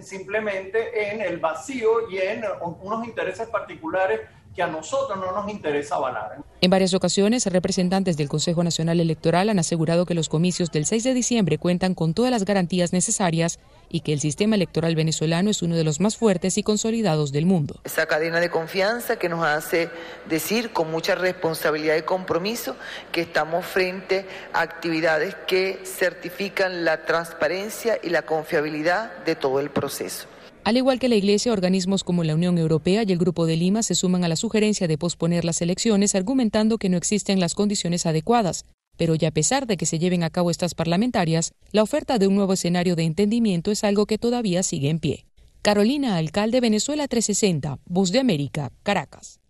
simplemente 0.00 1.12
en 1.12 1.20
el 1.20 1.36
vacío 1.36 2.08
y 2.10 2.20
en 2.20 2.42
unos 2.80 3.06
intereses 3.06 3.48
particulares 3.48 4.20
que 4.54 4.62
a 4.62 4.66
nosotros 4.66 5.18
no 5.18 5.32
nos 5.32 5.50
interesa 5.50 5.96
avalar. 5.96 6.38
En 6.60 6.70
varias 6.70 6.94
ocasiones, 6.94 7.46
representantes 7.46 8.16
del 8.16 8.28
Consejo 8.28 8.62
Nacional 8.62 9.00
Electoral 9.00 9.48
han 9.48 9.58
asegurado 9.58 10.06
que 10.06 10.14
los 10.14 10.28
comicios 10.28 10.70
del 10.70 10.86
6 10.86 11.04
de 11.04 11.14
diciembre 11.14 11.58
cuentan 11.58 11.94
con 11.94 12.14
todas 12.14 12.30
las 12.30 12.44
garantías 12.44 12.92
necesarias 12.92 13.58
y 13.88 14.00
que 14.00 14.12
el 14.12 14.20
sistema 14.20 14.54
electoral 14.56 14.94
venezolano 14.94 15.50
es 15.50 15.62
uno 15.62 15.76
de 15.76 15.84
los 15.84 16.00
más 16.00 16.16
fuertes 16.16 16.56
y 16.58 16.62
consolidados 16.62 17.32
del 17.32 17.46
mundo. 17.46 17.80
Esa 17.84 18.06
cadena 18.06 18.40
de 18.40 18.50
confianza 18.50 19.16
que 19.16 19.28
nos 19.28 19.44
hace 19.44 19.90
decir 20.28 20.72
con 20.72 20.90
mucha 20.90 21.14
responsabilidad 21.14 21.96
y 21.96 22.02
compromiso 22.02 22.76
que 23.10 23.22
estamos 23.22 23.66
frente 23.66 24.26
a 24.52 24.60
actividades 24.60 25.34
que 25.46 25.80
certifican 25.84 26.84
la 26.84 27.04
transparencia 27.04 27.98
y 28.02 28.10
la 28.10 28.22
confiabilidad 28.22 29.24
de 29.24 29.34
todo 29.34 29.60
el 29.60 29.70
proceso. 29.70 30.26
Al 30.64 30.76
igual 30.76 31.00
que 31.00 31.08
la 31.08 31.16
Iglesia, 31.16 31.52
organismos 31.52 32.04
como 32.04 32.22
la 32.22 32.36
Unión 32.36 32.56
Europea 32.56 33.02
y 33.04 33.10
el 33.10 33.18
Grupo 33.18 33.46
de 33.46 33.56
Lima 33.56 33.82
se 33.82 33.96
suman 33.96 34.22
a 34.22 34.28
la 34.28 34.36
sugerencia 34.36 34.86
de 34.86 34.96
posponer 34.96 35.44
las 35.44 35.60
elecciones 35.60 36.14
argumentando 36.14 36.78
que 36.78 36.88
no 36.88 36.96
existen 36.96 37.40
las 37.40 37.54
condiciones 37.54 38.06
adecuadas. 38.06 38.64
Pero 38.96 39.16
ya 39.16 39.28
a 39.28 39.32
pesar 39.32 39.66
de 39.66 39.76
que 39.76 39.86
se 39.86 39.98
lleven 39.98 40.22
a 40.22 40.30
cabo 40.30 40.52
estas 40.52 40.74
parlamentarias, 40.74 41.52
la 41.72 41.82
oferta 41.82 42.18
de 42.18 42.28
un 42.28 42.36
nuevo 42.36 42.52
escenario 42.52 42.94
de 42.94 43.02
entendimiento 43.02 43.72
es 43.72 43.82
algo 43.82 44.06
que 44.06 44.18
todavía 44.18 44.62
sigue 44.62 44.88
en 44.88 45.00
pie. 45.00 45.26
Carolina 45.62 46.16
Alcalde, 46.16 46.60
Venezuela 46.60 47.08
360, 47.08 47.78
Voz 47.86 48.12
de 48.12 48.20
América, 48.20 48.70
Caracas. 48.84 49.41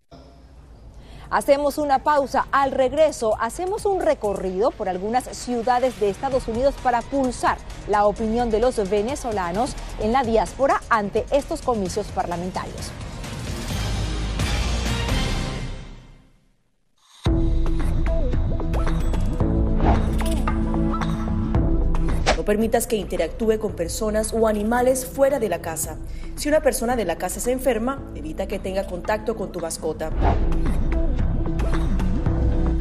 Hacemos 1.33 1.79
una 1.79 1.97
pausa. 1.97 2.45
Al 2.51 2.69
regreso, 2.69 3.35
hacemos 3.41 3.87
un 3.87 4.01
recorrido 4.01 4.69
por 4.69 4.87
algunas 4.87 5.23
ciudades 5.35 5.99
de 5.99 6.11
Estados 6.11 6.47
Unidos 6.47 6.75
para 6.83 7.01
pulsar 7.01 7.57
la 7.87 8.05
opinión 8.05 8.51
de 8.51 8.59
los 8.59 8.87
venezolanos 8.87 9.73
en 9.99 10.11
la 10.11 10.23
diáspora 10.23 10.79
ante 10.91 11.25
estos 11.31 11.63
comicios 11.63 12.05
parlamentarios. 12.09 12.91
No 22.37 22.45
permitas 22.45 22.85
que 22.85 22.97
interactúe 22.97 23.57
con 23.57 23.75
personas 23.75 24.35
o 24.35 24.47
animales 24.47 25.07
fuera 25.07 25.39
de 25.39 25.49
la 25.49 25.63
casa. 25.63 25.97
Si 26.35 26.47
una 26.47 26.61
persona 26.61 26.95
de 26.95 27.05
la 27.05 27.15
casa 27.15 27.39
se 27.39 27.51
enferma, 27.51 28.03
evita 28.13 28.47
que 28.47 28.59
tenga 28.59 28.85
contacto 28.85 29.35
con 29.35 29.51
tu 29.51 29.59
mascota. 29.59 30.11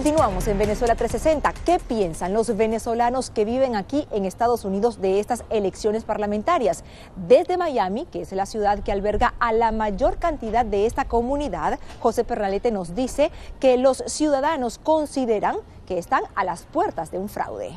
Continuamos 0.00 0.48
en 0.48 0.56
Venezuela 0.56 0.94
360. 0.94 1.52
¿Qué 1.66 1.78
piensan 1.78 2.32
los 2.32 2.56
venezolanos 2.56 3.28
que 3.28 3.44
viven 3.44 3.76
aquí 3.76 4.08
en 4.10 4.24
Estados 4.24 4.64
Unidos 4.64 5.02
de 5.02 5.20
estas 5.20 5.44
elecciones 5.50 6.04
parlamentarias? 6.04 6.84
Desde 7.28 7.58
Miami, 7.58 8.06
que 8.06 8.22
es 8.22 8.32
la 8.32 8.46
ciudad 8.46 8.82
que 8.82 8.92
alberga 8.92 9.34
a 9.40 9.52
la 9.52 9.72
mayor 9.72 10.16
cantidad 10.16 10.64
de 10.64 10.86
esta 10.86 11.04
comunidad, 11.04 11.78
José 11.98 12.24
Pernalete 12.24 12.70
nos 12.70 12.94
dice 12.94 13.30
que 13.60 13.76
los 13.76 14.02
ciudadanos 14.06 14.78
consideran 14.78 15.56
que 15.84 15.98
están 15.98 16.22
a 16.34 16.44
las 16.44 16.62
puertas 16.62 17.10
de 17.10 17.18
un 17.18 17.28
fraude. 17.28 17.72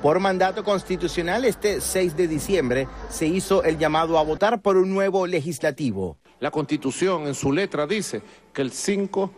Por 0.00 0.20
mandato 0.20 0.64
constitucional, 0.64 1.44
este 1.44 1.82
6 1.82 2.16
de 2.16 2.28
diciembre 2.28 2.88
se 3.10 3.26
hizo 3.26 3.62
el 3.62 3.76
llamado 3.76 4.18
a 4.18 4.24
votar 4.24 4.62
por 4.62 4.78
un 4.78 4.94
nuevo 4.94 5.26
legislativo. 5.26 6.16
La 6.40 6.50
Constitución 6.50 7.26
en 7.26 7.34
su 7.34 7.52
letra 7.52 7.86
dice 7.86 8.22
que 8.54 8.62
el 8.62 8.72
5 8.72 9.30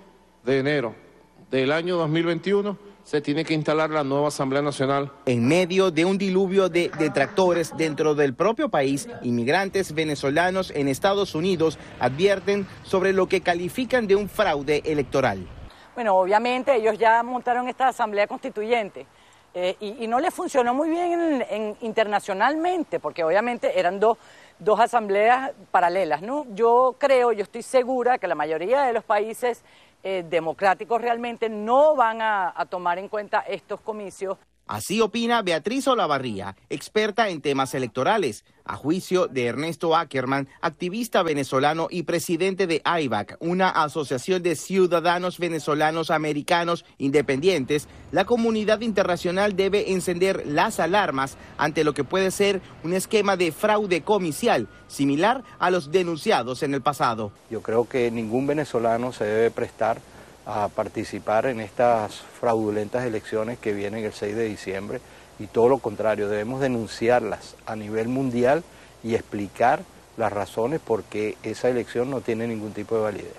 de 0.44 0.60
enero 0.60 1.07
del 1.50 1.72
año 1.72 1.96
2021 1.96 2.76
se 3.04 3.22
tiene 3.22 3.42
que 3.42 3.54
instalar 3.54 3.88
la 3.88 4.04
nueva 4.04 4.28
Asamblea 4.28 4.60
Nacional. 4.60 5.10
En 5.24 5.48
medio 5.48 5.90
de 5.90 6.04
un 6.04 6.18
diluvio 6.18 6.68
de 6.68 6.90
detractores 6.98 7.74
dentro 7.74 8.14
del 8.14 8.34
propio 8.34 8.68
país, 8.68 9.08
inmigrantes 9.22 9.94
venezolanos 9.94 10.70
en 10.74 10.88
Estados 10.88 11.34
Unidos 11.34 11.78
advierten 12.00 12.66
sobre 12.82 13.14
lo 13.14 13.26
que 13.26 13.40
califican 13.40 14.06
de 14.06 14.14
un 14.14 14.28
fraude 14.28 14.82
electoral. 14.84 15.46
Bueno, 15.94 16.16
obviamente 16.16 16.76
ellos 16.76 16.98
ya 16.98 17.22
montaron 17.22 17.66
esta 17.68 17.88
Asamblea 17.88 18.26
Constituyente. 18.26 19.06
Eh, 19.54 19.76
y, 19.80 20.06
no 20.06 20.20
les 20.20 20.32
funcionó 20.32 20.74
muy 20.74 20.90
bien 20.90 21.76
internacionalmente, 21.80 23.00
porque 23.00 23.24
obviamente 23.24 23.80
eran 23.80 23.98
dos, 23.98 24.18
dos 24.58 24.78
asambleas 24.78 25.52
paralelas. 25.70 26.20
¿no? 26.20 26.46
Yo 26.54 26.94
creo, 26.98 27.32
yo 27.32 27.42
estoy 27.42 27.62
segura 27.62 28.18
que 28.18 28.28
la 28.28 28.34
mayoría 28.34 28.82
de 28.82 28.92
los 28.92 29.02
países 29.02 29.64
eh, 30.02 30.24
democráticos 30.28 31.00
realmente 31.00 31.48
no 31.48 31.96
van 31.96 32.22
a, 32.22 32.52
a 32.54 32.66
tomar 32.66 32.98
en 32.98 33.08
cuenta 33.08 33.40
estos 33.40 33.80
comicios. 33.80 34.38
Así 34.68 35.00
opina 35.00 35.40
Beatriz 35.40 35.88
Olavarría, 35.88 36.54
experta 36.68 37.30
en 37.30 37.40
temas 37.40 37.72
electorales, 37.72 38.44
a 38.66 38.76
juicio 38.76 39.26
de 39.26 39.46
Ernesto 39.46 39.96
Ackerman, 39.96 40.46
activista 40.60 41.22
venezolano 41.22 41.88
y 41.90 42.02
presidente 42.02 42.66
de 42.66 42.82
AIVAC, 42.84 43.38
una 43.40 43.70
asociación 43.70 44.42
de 44.42 44.56
ciudadanos 44.56 45.38
venezolanos 45.38 46.10
americanos 46.10 46.84
independientes. 46.98 47.88
La 48.12 48.26
comunidad 48.26 48.82
internacional 48.82 49.56
debe 49.56 49.92
encender 49.92 50.46
las 50.46 50.80
alarmas 50.80 51.38
ante 51.56 51.82
lo 51.82 51.94
que 51.94 52.04
puede 52.04 52.30
ser 52.30 52.60
un 52.84 52.92
esquema 52.92 53.38
de 53.38 53.52
fraude 53.52 54.02
comicial 54.02 54.68
similar 54.86 55.44
a 55.58 55.70
los 55.70 55.90
denunciados 55.90 56.62
en 56.62 56.74
el 56.74 56.82
pasado. 56.82 57.32
Yo 57.50 57.62
creo 57.62 57.88
que 57.88 58.10
ningún 58.10 58.46
venezolano 58.46 59.12
se 59.14 59.24
debe 59.24 59.50
prestar 59.50 59.98
a 60.48 60.68
participar 60.68 61.44
en 61.44 61.60
estas 61.60 62.22
fraudulentas 62.40 63.04
elecciones 63.04 63.58
que 63.58 63.74
vienen 63.74 64.02
el 64.02 64.14
6 64.14 64.34
de 64.34 64.44
diciembre 64.44 65.00
y 65.38 65.46
todo 65.46 65.68
lo 65.68 65.78
contrario, 65.78 66.30
debemos 66.30 66.62
denunciarlas 66.62 67.54
a 67.66 67.76
nivel 67.76 68.08
mundial 68.08 68.64
y 69.04 69.14
explicar 69.14 69.80
las 70.16 70.32
razones 70.32 70.80
por 70.80 71.04
qué 71.04 71.36
esa 71.42 71.68
elección 71.68 72.10
no 72.10 72.22
tiene 72.22 72.46
ningún 72.46 72.72
tipo 72.72 72.96
de 72.96 73.02
validez. 73.02 73.34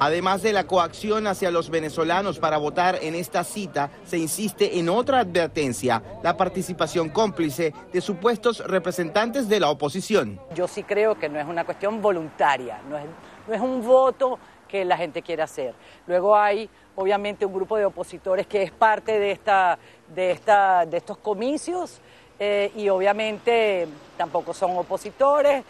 Además 0.00 0.42
de 0.42 0.54
la 0.54 0.64
coacción 0.64 1.26
hacia 1.26 1.50
los 1.50 1.68
venezolanos 1.68 2.38
para 2.38 2.56
votar 2.56 2.98
en 3.02 3.14
esta 3.14 3.44
cita, 3.44 3.90
se 4.06 4.16
insiste 4.16 4.78
en 4.78 4.88
otra 4.88 5.20
advertencia, 5.20 6.02
la 6.22 6.36
participación 6.36 7.10
cómplice 7.10 7.74
de 7.92 8.00
supuestos 8.00 8.60
representantes 8.66 9.48
de 9.50 9.60
la 9.60 9.68
oposición. 9.68 10.40
Yo 10.54 10.66
sí 10.66 10.82
creo 10.82 11.16
que 11.16 11.28
no 11.28 11.38
es 11.38 11.46
una 11.46 11.64
cuestión 11.64 12.00
voluntaria, 12.00 12.80
no 12.88 12.96
es, 12.96 13.04
no 13.46 13.54
es 13.54 13.60
un 13.60 13.86
voto 13.86 14.38
que 14.74 14.84
la 14.84 14.96
gente 14.96 15.22
quiere 15.22 15.40
hacer. 15.40 15.72
Luego 16.08 16.34
hay 16.34 16.68
obviamente 16.96 17.46
un 17.46 17.52
grupo 17.52 17.76
de 17.76 17.84
opositores 17.84 18.44
que 18.48 18.64
es 18.64 18.72
parte 18.72 19.20
de, 19.20 19.30
esta, 19.30 19.78
de, 20.12 20.32
esta, 20.32 20.84
de 20.84 20.96
estos 20.96 21.16
comicios 21.18 22.00
eh, 22.40 22.72
y 22.74 22.88
obviamente 22.88 23.86
tampoco 24.16 24.52
son 24.52 24.76
opositores. 24.76 25.62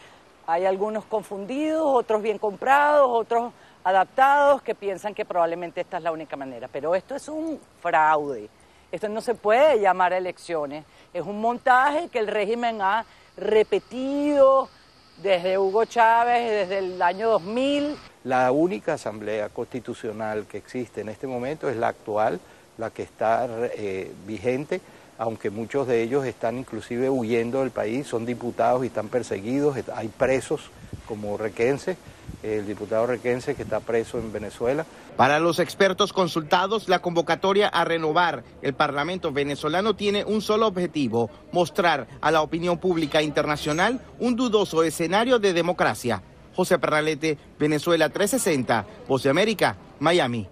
Hay 0.47 0.65
algunos 0.65 1.05
confundidos, 1.05 1.83
otros 1.85 2.23
bien 2.23 2.39
comprados, 2.39 3.07
otros 3.11 3.53
adaptados 3.85 4.63
que 4.63 4.75
piensan 4.75 5.13
que 5.13 5.27
probablemente 5.27 5.83
esta 5.83 5.99
es 5.99 6.03
la 6.03 6.11
única 6.11 6.35
manera. 6.37 6.67
Pero 6.73 6.95
esto 6.95 7.15
es 7.15 7.29
un 7.29 7.61
fraude. 7.83 8.49
Esto 8.91 9.11
no 9.11 9.21
se 9.21 9.35
puede 9.35 9.81
llamar 9.81 10.15
elecciones. 10.15 10.87
Es 11.13 11.27
un 11.27 11.43
montaje 11.43 12.09
que 12.09 12.21
el 12.21 12.29
régimen 12.29 12.81
ha 12.81 13.05
repetido 13.37 14.71
desde 15.19 15.59
Hugo 15.59 15.85
Chávez, 15.85 16.49
desde 16.49 16.79
el 16.79 17.03
año 17.03 17.29
2000. 17.29 17.99
La 18.25 18.51
única 18.53 18.95
asamblea 18.95 19.51
constitucional 19.51 20.47
que 20.47 20.57
existe 20.57 21.03
en 21.03 21.11
este 21.11 21.27
momento 21.27 21.69
es 21.69 21.77
la 21.77 21.89
actual, 21.89 22.41
la 22.79 22.89
que 22.89 23.03
está 23.03 23.47
eh, 23.77 24.11
vigente, 24.27 24.81
aunque 25.19 25.51
muchos 25.51 25.87
de 25.87 26.03
ellos 26.03 26.25
están 26.25 26.57
inclusive 26.57 27.11
huyendo 27.11 27.61
del 27.61 27.71
país, 27.71 28.07
son 28.07 28.25
diputados 28.25 28.83
y 28.83 28.87
están 28.87 29.09
perseguidos, 29.09 29.77
hay 29.95 30.09
presos 30.09 30.71
como 31.07 31.37
Requense, 31.37 31.99
el 32.43 32.67
diputado 32.67 33.07
Requense 33.07 33.55
que 33.55 33.63
está 33.63 33.81
preso 33.81 34.19
en 34.19 34.33
Venezuela. 34.33 34.87
Para 35.19 35.39
los 35.39 35.59
expertos 35.59 36.15
consultados, 36.15 36.89
la 36.89 37.01
convocatoria 37.01 37.69
a 37.69 37.85
renovar 37.85 38.43
el 38.63 38.73
Parlamento 38.73 39.33
venezolano 39.33 39.97
tiene 39.97 40.25
un 40.25 40.41
solo 40.41 40.67
objetivo, 40.67 41.29
mostrar 41.53 42.07
a 42.23 42.31
la 42.31 42.41
opinión 42.41 42.79
pública 42.79 43.21
internacional 43.21 44.01
un 44.19 44.35
dudoso 44.35 44.83
escenario 44.83 45.39
de 45.39 45.53
democracia. 45.53 46.23
José 46.55 46.79
Perralete, 46.79 47.39
Venezuela 47.59 48.09
360, 48.09 48.87
Voz 49.09 49.23
de 49.23 49.31
América, 49.31 49.77
Miami. 49.99 50.49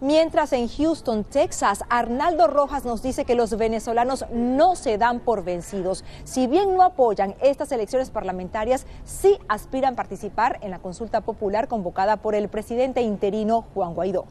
Mientras 0.00 0.52
en 0.52 0.68
Houston, 0.68 1.24
Texas, 1.24 1.82
Arnaldo 1.88 2.46
Rojas 2.46 2.84
nos 2.84 3.02
dice 3.02 3.24
que 3.24 3.34
los 3.34 3.56
venezolanos 3.56 4.26
no 4.32 4.76
se 4.76 4.96
dan 4.96 5.18
por 5.18 5.42
vencidos. 5.42 6.04
Si 6.22 6.46
bien 6.46 6.76
no 6.76 6.82
apoyan 6.82 7.34
estas 7.40 7.72
elecciones 7.72 8.10
parlamentarias, 8.10 8.86
sí 9.04 9.38
aspiran 9.48 9.94
a 9.94 9.96
participar 9.96 10.60
en 10.62 10.70
la 10.70 10.78
consulta 10.78 11.22
popular 11.22 11.66
convocada 11.66 12.16
por 12.16 12.36
el 12.36 12.48
presidente 12.48 13.02
interino 13.02 13.64
Juan 13.74 13.94
Guaidó. 13.94 14.26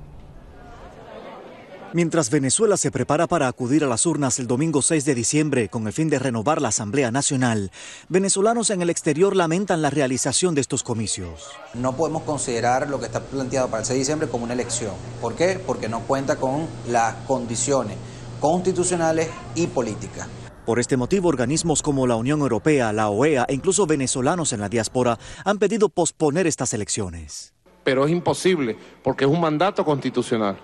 Mientras 1.98 2.30
Venezuela 2.30 2.78
se 2.78 2.92
prepara 2.92 3.26
para 3.26 3.48
acudir 3.48 3.84
a 3.84 3.88
las 3.88 4.06
urnas 4.06 4.38
el 4.38 4.46
domingo 4.46 4.84
6 4.84 5.04
de 5.04 5.16
diciembre 5.16 5.68
con 5.68 5.88
el 5.88 5.94
fin 5.94 6.12
de 6.12 6.20
renovar 6.20 6.62
la 6.62 6.68
Asamblea 6.68 7.10
Nacional, 7.10 7.72
venezolanos 8.08 8.70
en 8.70 8.84
el 8.84 8.92
exterior 8.92 9.36
lamentan 9.36 9.82
la 9.82 9.90
realización 9.90 10.54
de 10.54 10.62
estos 10.62 10.84
comicios. 10.84 11.50
No 11.74 11.96
podemos 11.96 12.22
considerar 12.22 12.88
lo 12.88 13.00
que 13.00 13.08
está 13.08 13.22
planteado 13.22 13.70
para 13.70 13.80
el 13.80 13.88
6 13.88 13.96
de 13.96 14.00
diciembre 14.00 14.28
como 14.30 14.44
una 14.44 14.54
elección. 14.54 14.94
¿Por 15.20 15.34
qué? 15.34 15.60
Porque 15.66 15.90
no 15.90 16.02
cuenta 16.02 16.36
con 16.36 16.68
las 16.88 17.16
condiciones 17.26 17.98
constitucionales 18.40 19.30
y 19.56 19.66
políticas. 19.66 20.28
Por 20.68 20.80
este 20.80 20.98
motivo, 20.98 21.30
organismos 21.30 21.82
como 21.82 22.06
la 22.06 22.16
Unión 22.16 22.42
Europea, 22.42 22.94
la 22.94 23.10
OEA 23.10 23.48
e 23.50 23.56
incluso 23.56 23.88
venezolanos 23.88 24.54
en 24.54 24.60
la 24.60 24.70
diáspora 24.70 25.18
han 25.44 25.58
pedido 25.58 25.90
posponer 25.90 26.46
estas 26.46 26.76
elecciones. 26.76 27.56
Pero 27.84 28.06
es 28.06 28.12
imposible 28.12 28.78
porque 29.02 29.26
es 29.26 29.32
un 29.32 29.42
mandato 29.42 29.84
constitucional. 29.84 30.60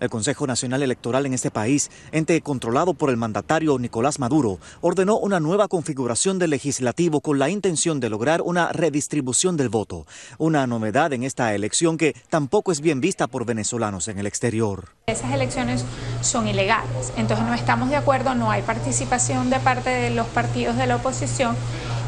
El 0.00 0.10
Consejo 0.10 0.46
Nacional 0.46 0.82
Electoral 0.82 1.24
en 1.24 1.34
este 1.34 1.50
país, 1.50 1.90
ente 2.10 2.40
controlado 2.40 2.94
por 2.94 3.10
el 3.10 3.16
mandatario 3.16 3.78
Nicolás 3.78 4.18
Maduro, 4.18 4.58
ordenó 4.80 5.16
una 5.16 5.40
nueva 5.40 5.68
configuración 5.68 6.38
del 6.38 6.50
legislativo 6.50 7.20
con 7.20 7.38
la 7.38 7.48
intención 7.48 8.00
de 8.00 8.10
lograr 8.10 8.42
una 8.42 8.72
redistribución 8.72 9.56
del 9.56 9.68
voto, 9.68 10.06
una 10.38 10.66
novedad 10.66 11.12
en 11.12 11.22
esta 11.22 11.54
elección 11.54 11.96
que 11.96 12.14
tampoco 12.28 12.72
es 12.72 12.80
bien 12.80 13.00
vista 13.00 13.28
por 13.28 13.46
venezolanos 13.46 14.08
en 14.08 14.18
el 14.18 14.26
exterior. 14.26 14.88
Esas 15.06 15.32
elecciones 15.32 15.84
son 16.22 16.48
ilegales, 16.48 17.12
entonces 17.16 17.46
no 17.46 17.54
estamos 17.54 17.88
de 17.88 17.96
acuerdo, 17.96 18.34
no 18.34 18.50
hay 18.50 18.62
participación 18.62 19.48
de 19.50 19.60
parte 19.60 19.90
de 19.90 20.10
los 20.10 20.26
partidos 20.26 20.76
de 20.76 20.86
la 20.86 20.96
oposición 20.96 21.56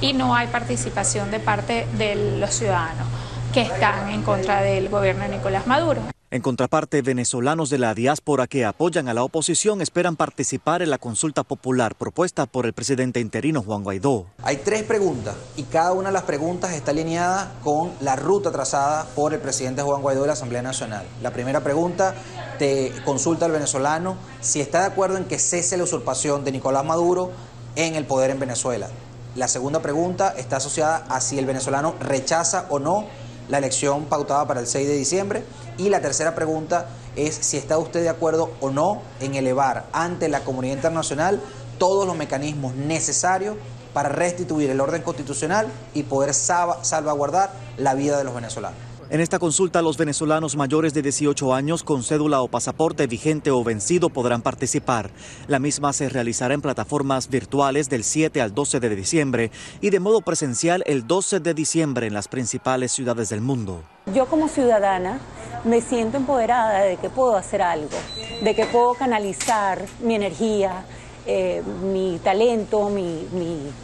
y 0.01 0.13
no 0.13 0.35
hay 0.35 0.49
participación 0.49 1.31
de 1.31 1.41
parte 1.41 1.87
de 1.99 2.39
los 2.39 2.51
ciudadanos 2.51 3.07
que 3.53 3.63
están 3.63 4.11
en 4.11 4.23
contra 4.23 4.61
del 4.61 4.89
gobierno 4.89 5.23
de 5.23 5.31
Nicolás 5.31 5.67
Maduro. 5.67 6.03
En 6.37 6.43
contraparte, 6.43 7.01
venezolanos 7.01 7.71
de 7.71 7.79
la 7.79 7.95
diáspora 7.95 8.47
que 8.47 8.67
apoyan 8.67 9.09
a 9.09 9.15
la 9.15 9.23
oposición 9.23 9.81
esperan 9.81 10.17
participar 10.17 10.83
en 10.83 10.91
la 10.91 10.99
consulta 10.99 11.45
popular 11.45 11.95
propuesta 11.95 12.45
por 12.45 12.67
el 12.67 12.75
presidente 12.75 13.21
interino 13.21 13.63
Juan 13.63 13.83
Guaidó. 13.83 14.27
Hay 14.43 14.59
tres 14.59 14.83
preguntas 14.83 15.35
y 15.57 15.63
cada 15.63 15.93
una 15.93 16.11
de 16.11 16.13
las 16.13 16.25
preguntas 16.25 16.75
está 16.75 16.91
alineada 16.91 17.55
con 17.65 17.91
la 18.03 18.17
ruta 18.17 18.53
trazada 18.53 19.07
por 19.15 19.33
el 19.33 19.41
presidente 19.41 19.81
Juan 19.81 20.03
Guaidó 20.03 20.21
de 20.21 20.27
la 20.27 20.33
Asamblea 20.35 20.61
Nacional. 20.61 21.07
La 21.23 21.31
primera 21.31 21.65
pregunta 21.65 22.15
te 22.59 22.93
consulta 23.07 23.47
al 23.47 23.53
venezolano 23.53 24.19
si 24.43 24.61
está 24.61 24.81
de 24.81 24.89
acuerdo 24.89 25.17
en 25.17 25.25
que 25.25 25.39
cese 25.39 25.79
la 25.79 25.85
usurpación 25.85 26.45
de 26.45 26.53
Nicolás 26.53 26.85
Maduro 26.85 27.31
en 27.77 27.95
el 27.95 28.05
poder 28.05 28.29
en 28.29 28.41
Venezuela. 28.41 28.91
La 29.37 29.49
segunda 29.49 29.81
pregunta 29.81 30.35
está 30.37 30.59
asociada 30.59 31.07
a 31.09 31.23
si 31.23 31.39
el 31.39 31.47
venezolano 31.47 31.95
rechaza 31.99 32.67
o 32.69 32.79
no 32.79 33.07
la 33.49 33.59
elección 33.59 34.05
pautada 34.05 34.47
para 34.47 34.61
el 34.61 34.67
6 34.67 34.87
de 34.87 34.97
diciembre 34.97 35.45
y 35.79 35.89
la 35.89 36.01
tercera 36.01 36.35
pregunta 36.35 36.87
es 37.17 37.35
si 37.35 37.57
está 37.57 37.79
usted 37.79 38.03
de 38.03 38.09
acuerdo 38.09 38.51
o 38.61 38.71
no 38.71 39.03
en 39.21 39.35
elevar 39.35 39.87
ante 39.93 40.29
la 40.29 40.41
comunidad 40.41 40.77
internacional 40.77 41.41
todos 41.79 42.07
los 42.07 42.17
mecanismos 42.17 42.75
necesarios 42.75 43.57
para 43.93 44.09
restituir 44.11 44.71
el 44.71 44.81
orden 44.81 45.03
constitucional 45.03 45.69
y 45.95 46.03
poder 46.03 46.35
salvaguardar 46.35 47.51
la 47.79 47.95
vida 47.95 48.19
de 48.19 48.25
los 48.25 48.35
venezolanos. 48.35 48.86
En 49.09 49.21
esta 49.21 49.39
consulta, 49.39 49.83
los 49.83 49.97
venezolanos 49.97 50.57
mayores 50.57 50.93
de 50.93 51.03
18 51.03 51.55
años 51.55 51.85
con 51.85 52.03
cédula 52.03 52.41
o 52.43 52.49
pasaporte 52.49 53.07
vigente 53.07 53.51
o 53.51 53.63
vencido 53.63 54.11
podrán 54.11 54.43
participar. 54.43 55.11
La 55.47 55.59
misma 55.59 55.93
se 55.93 56.09
realizará 56.09 56.55
en 56.55 56.61
plataformas 56.61 57.29
virtuales 57.29 57.89
del 57.89 58.03
7 58.03 58.41
al 58.41 58.55
12 58.55 58.81
de 58.81 58.97
diciembre 58.97 59.51
y 59.81 59.91
de 59.91 60.01
modo 60.01 60.23
presencial 60.23 60.83
el 60.87 61.07
12 61.07 61.41
de 61.41 61.55
diciembre 61.55 62.07
en 62.07 62.15
las 62.15 62.29
principales 62.29 62.93
ciudades 62.93 63.29
del 63.29 63.41
mundo. 63.41 63.83
Yo 64.13 64.27
como 64.27 64.49
ciudadana 64.49 65.21
me 65.65 65.81
siento 65.81 66.17
empoderada 66.17 66.81
de 66.81 66.97
que 66.97 67.09
puedo 67.09 67.37
hacer 67.37 67.63
algo, 67.63 67.97
de 68.43 68.55
que 68.55 68.67
puedo 68.67 68.95
canalizar 68.95 69.85
mi 70.01 70.15
energía 70.15 70.85
eh, 71.29 71.61
mi 71.83 72.21
talento, 72.23 72.89
mi, 72.89 73.27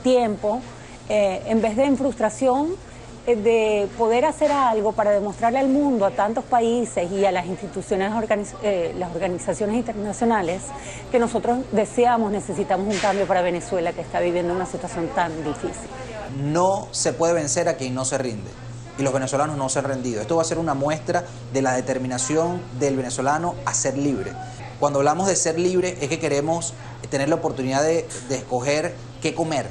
tiempo, 0.05 0.61
eh, 1.09 1.43
en 1.47 1.61
vez 1.61 1.77
de 1.77 1.85
en 1.85 1.97
frustración, 1.99 2.77
de 3.27 3.89
poder 3.97 4.25
hacer 4.25 4.51
algo 4.51 4.93
para 4.93 5.13
demostrarle 5.13 5.59
al 5.59 5.69
mundo, 5.69 6.05
a 6.05 6.11
tantos 6.11 6.45
países 6.45 7.11
y 7.11 7.25
a 7.25 7.33
las 7.33 7.47
instituciones, 7.47 8.11
las 8.99 9.15
organizaciones 9.15 9.77
internacionales, 9.77 10.63
que 11.11 11.19
nosotros 11.19 11.59
deseamos, 11.71 12.33
necesitamos 12.33 12.93
un 12.93 13.01
cambio 13.01 13.27
para 13.27 13.43
Venezuela 13.43 13.93
que 13.93 14.01
está 14.01 14.21
viviendo 14.21 14.53
una 14.53 14.67
situación 14.67 15.09
tan 15.15 15.33
difícil. 15.45 15.89
No 16.43 16.89
se 16.91 17.13
puede 17.13 17.35
vencer 17.35 17.69
a 17.69 17.77
quien 17.77 17.95
no 17.95 18.05
se 18.05 18.19
rinde 18.19 18.51
y 18.99 19.03
los 19.03 19.13
venezolanos 19.13 19.57
no 19.57 19.69
se 19.69 19.79
han 19.79 19.87
rendido. 19.87 20.21
Esto 20.21 20.37
va 20.37 20.43
a 20.43 20.45
ser 20.45 20.59
una 20.59 20.75
muestra 20.75 21.25
de 21.53 21.63
la 21.63 21.73
determinación 21.75 22.61
del 22.79 22.97
venezolano 22.97 23.55
a 23.65 23.75
ser 23.75 23.97
libre. 23.97 24.33
Cuando 24.81 24.99
hablamos 24.99 25.29
de 25.29 25.37
ser 25.37 25.59
libre 25.59 25.97
es 26.01 26.09
que 26.09 26.19
queremos 26.19 26.75
tener 27.09 27.29
la 27.29 27.37
oportunidad 27.37 27.83
de, 27.83 28.07
escoger 28.31 28.95
qué 29.21 29.35
comer, 29.35 29.69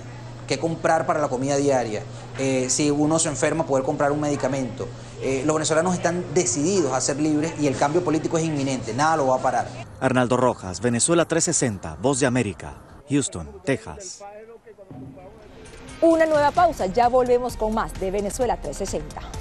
qué 0.51 0.59
comprar 0.59 1.05
para 1.05 1.21
la 1.21 1.29
comida 1.29 1.55
diaria, 1.55 2.03
eh, 2.37 2.69
si 2.69 2.91
uno 2.91 3.19
se 3.19 3.29
enferma 3.29 3.65
poder 3.65 3.85
comprar 3.85 4.11
un 4.11 4.19
medicamento. 4.19 4.85
Eh, 5.21 5.43
los 5.45 5.55
venezolanos 5.55 5.93
están 5.93 6.25
decididos 6.33 6.91
a 6.91 6.99
ser 6.99 7.21
libres 7.21 7.53
y 7.57 7.67
el 7.67 7.77
cambio 7.77 8.03
político 8.03 8.37
es 8.37 8.43
inminente, 8.43 8.93
nada 8.93 9.15
lo 9.15 9.27
va 9.27 9.37
a 9.37 9.39
parar. 9.39 9.67
Arnaldo 10.01 10.35
Rojas, 10.35 10.81
Venezuela 10.81 11.23
360, 11.25 11.95
Voz 12.01 12.19
de 12.19 12.25
América, 12.25 12.73
Houston, 13.09 13.47
Texas. 13.63 14.25
Una 16.01 16.25
nueva 16.25 16.51
pausa, 16.51 16.87
ya 16.87 17.07
volvemos 17.07 17.55
con 17.55 17.73
más 17.73 17.97
de 17.97 18.11
Venezuela 18.11 18.57
360. 18.57 19.40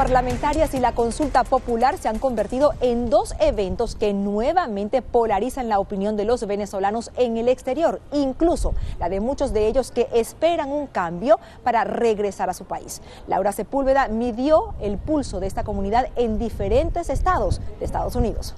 Parlamentarias 0.00 0.72
y 0.72 0.80
la 0.80 0.94
consulta 0.94 1.44
popular 1.44 1.98
se 1.98 2.08
han 2.08 2.18
convertido 2.18 2.72
en 2.80 3.10
dos 3.10 3.34
eventos 3.38 3.96
que 3.96 4.14
nuevamente 4.14 5.02
polarizan 5.02 5.68
la 5.68 5.78
opinión 5.78 6.16
de 6.16 6.24
los 6.24 6.46
venezolanos 6.46 7.10
en 7.18 7.36
el 7.36 7.48
exterior, 7.48 8.00
incluso 8.10 8.72
la 8.98 9.10
de 9.10 9.20
muchos 9.20 9.52
de 9.52 9.66
ellos 9.66 9.90
que 9.90 10.08
esperan 10.14 10.72
un 10.72 10.86
cambio 10.86 11.38
para 11.64 11.84
regresar 11.84 12.48
a 12.48 12.54
su 12.54 12.64
país. 12.64 13.02
Laura 13.28 13.52
Sepúlveda 13.52 14.08
midió 14.08 14.72
el 14.80 14.96
pulso 14.96 15.38
de 15.38 15.48
esta 15.48 15.64
comunidad 15.64 16.06
en 16.16 16.38
diferentes 16.38 17.10
estados 17.10 17.60
de 17.78 17.84
Estados 17.84 18.16
Unidos. 18.16 18.54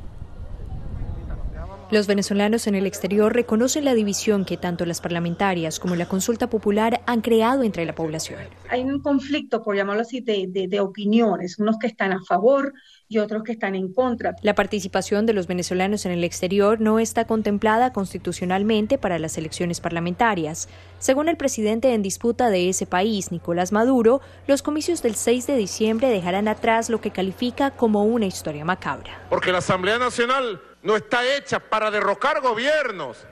Los 1.92 2.06
venezolanos 2.06 2.66
en 2.68 2.74
el 2.74 2.86
exterior 2.86 3.34
reconocen 3.34 3.84
la 3.84 3.92
división 3.92 4.46
que 4.46 4.56
tanto 4.56 4.86
las 4.86 5.02
parlamentarias 5.02 5.78
como 5.78 5.94
la 5.94 6.08
consulta 6.08 6.48
popular 6.48 7.02
han 7.04 7.20
creado 7.20 7.64
entre 7.64 7.84
la 7.84 7.94
población. 7.94 8.40
Hay 8.70 8.80
un 8.80 9.02
conflicto, 9.02 9.62
por 9.62 9.76
llamarlo 9.76 10.00
así, 10.00 10.22
de, 10.22 10.80
opiniones, 10.80 11.58
unos 11.58 11.76
que 11.78 11.88
están 11.88 12.14
a 12.14 12.24
favor 12.24 12.72
y 13.10 13.18
otros 13.18 13.42
que 13.42 13.52
están 13.52 13.74
en 13.74 13.92
contra. 13.92 14.34
La 14.40 14.54
participación 14.54 15.26
de 15.26 15.34
los 15.34 15.46
venezolanos 15.46 16.06
en 16.06 16.12
el 16.12 16.24
exterior 16.24 16.80
no 16.80 16.98
está 16.98 17.26
contemplada 17.26 17.92
constitucionalmente 17.92 18.96
para 18.96 19.18
las 19.18 19.36
elecciones 19.36 19.82
parlamentarias. 19.82 20.70
Según 20.98 21.28
el 21.28 21.36
presidente 21.36 21.92
en 21.92 22.00
disputa 22.00 22.48
de 22.48 22.70
ese 22.70 22.86
país, 22.86 23.30
Nicolás 23.30 23.70
Maduro, 23.70 24.22
los 24.46 24.62
comicios 24.62 25.02
del 25.02 25.14
6 25.14 25.46
de 25.46 25.56
diciembre 25.58 26.08
dejarán 26.08 26.48
atrás 26.48 26.88
lo 26.88 27.02
que 27.02 27.10
califica 27.10 27.70
como 27.70 28.06
una 28.06 28.24
historia 28.24 28.64
macabra. 28.64 29.26
Porque 29.28 29.52
la 29.52 29.58
Asamblea 29.58 29.98
Nacional 29.98 30.58
no 30.82 30.96
está 30.96 31.36
hecha 31.36 31.60
para 31.60 31.90
derrocar 31.90 32.40
gobiernos. 32.40 33.26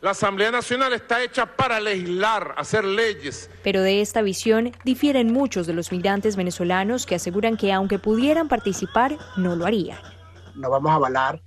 La 0.00 0.10
Asamblea 0.10 0.52
Nacional 0.52 0.92
está 0.92 1.22
hecha 1.22 1.44
para 1.44 1.80
legislar, 1.80 2.54
hacer 2.56 2.84
leyes. 2.84 3.50
Pero 3.64 3.82
de 3.82 4.00
esta 4.00 4.22
visión 4.22 4.72
difieren 4.84 5.32
muchos 5.32 5.66
de 5.66 5.72
los 5.72 5.90
migrantes 5.90 6.36
venezolanos 6.36 7.04
que 7.04 7.16
aseguran 7.16 7.56
que 7.56 7.72
aunque 7.72 7.98
pudieran 7.98 8.46
participar, 8.46 9.18
no 9.36 9.56
lo 9.56 9.66
harían. 9.66 9.98
No 10.54 10.70
vamos 10.70 10.92
a 10.92 10.94
avalar 10.94 11.42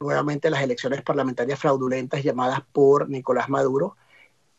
nuevamente 0.00 0.50
las 0.50 0.62
elecciones 0.62 1.00
parlamentarias 1.00 1.58
fraudulentas 1.58 2.22
llamadas 2.22 2.60
por 2.72 3.08
Nicolás 3.08 3.48
Maduro, 3.48 3.96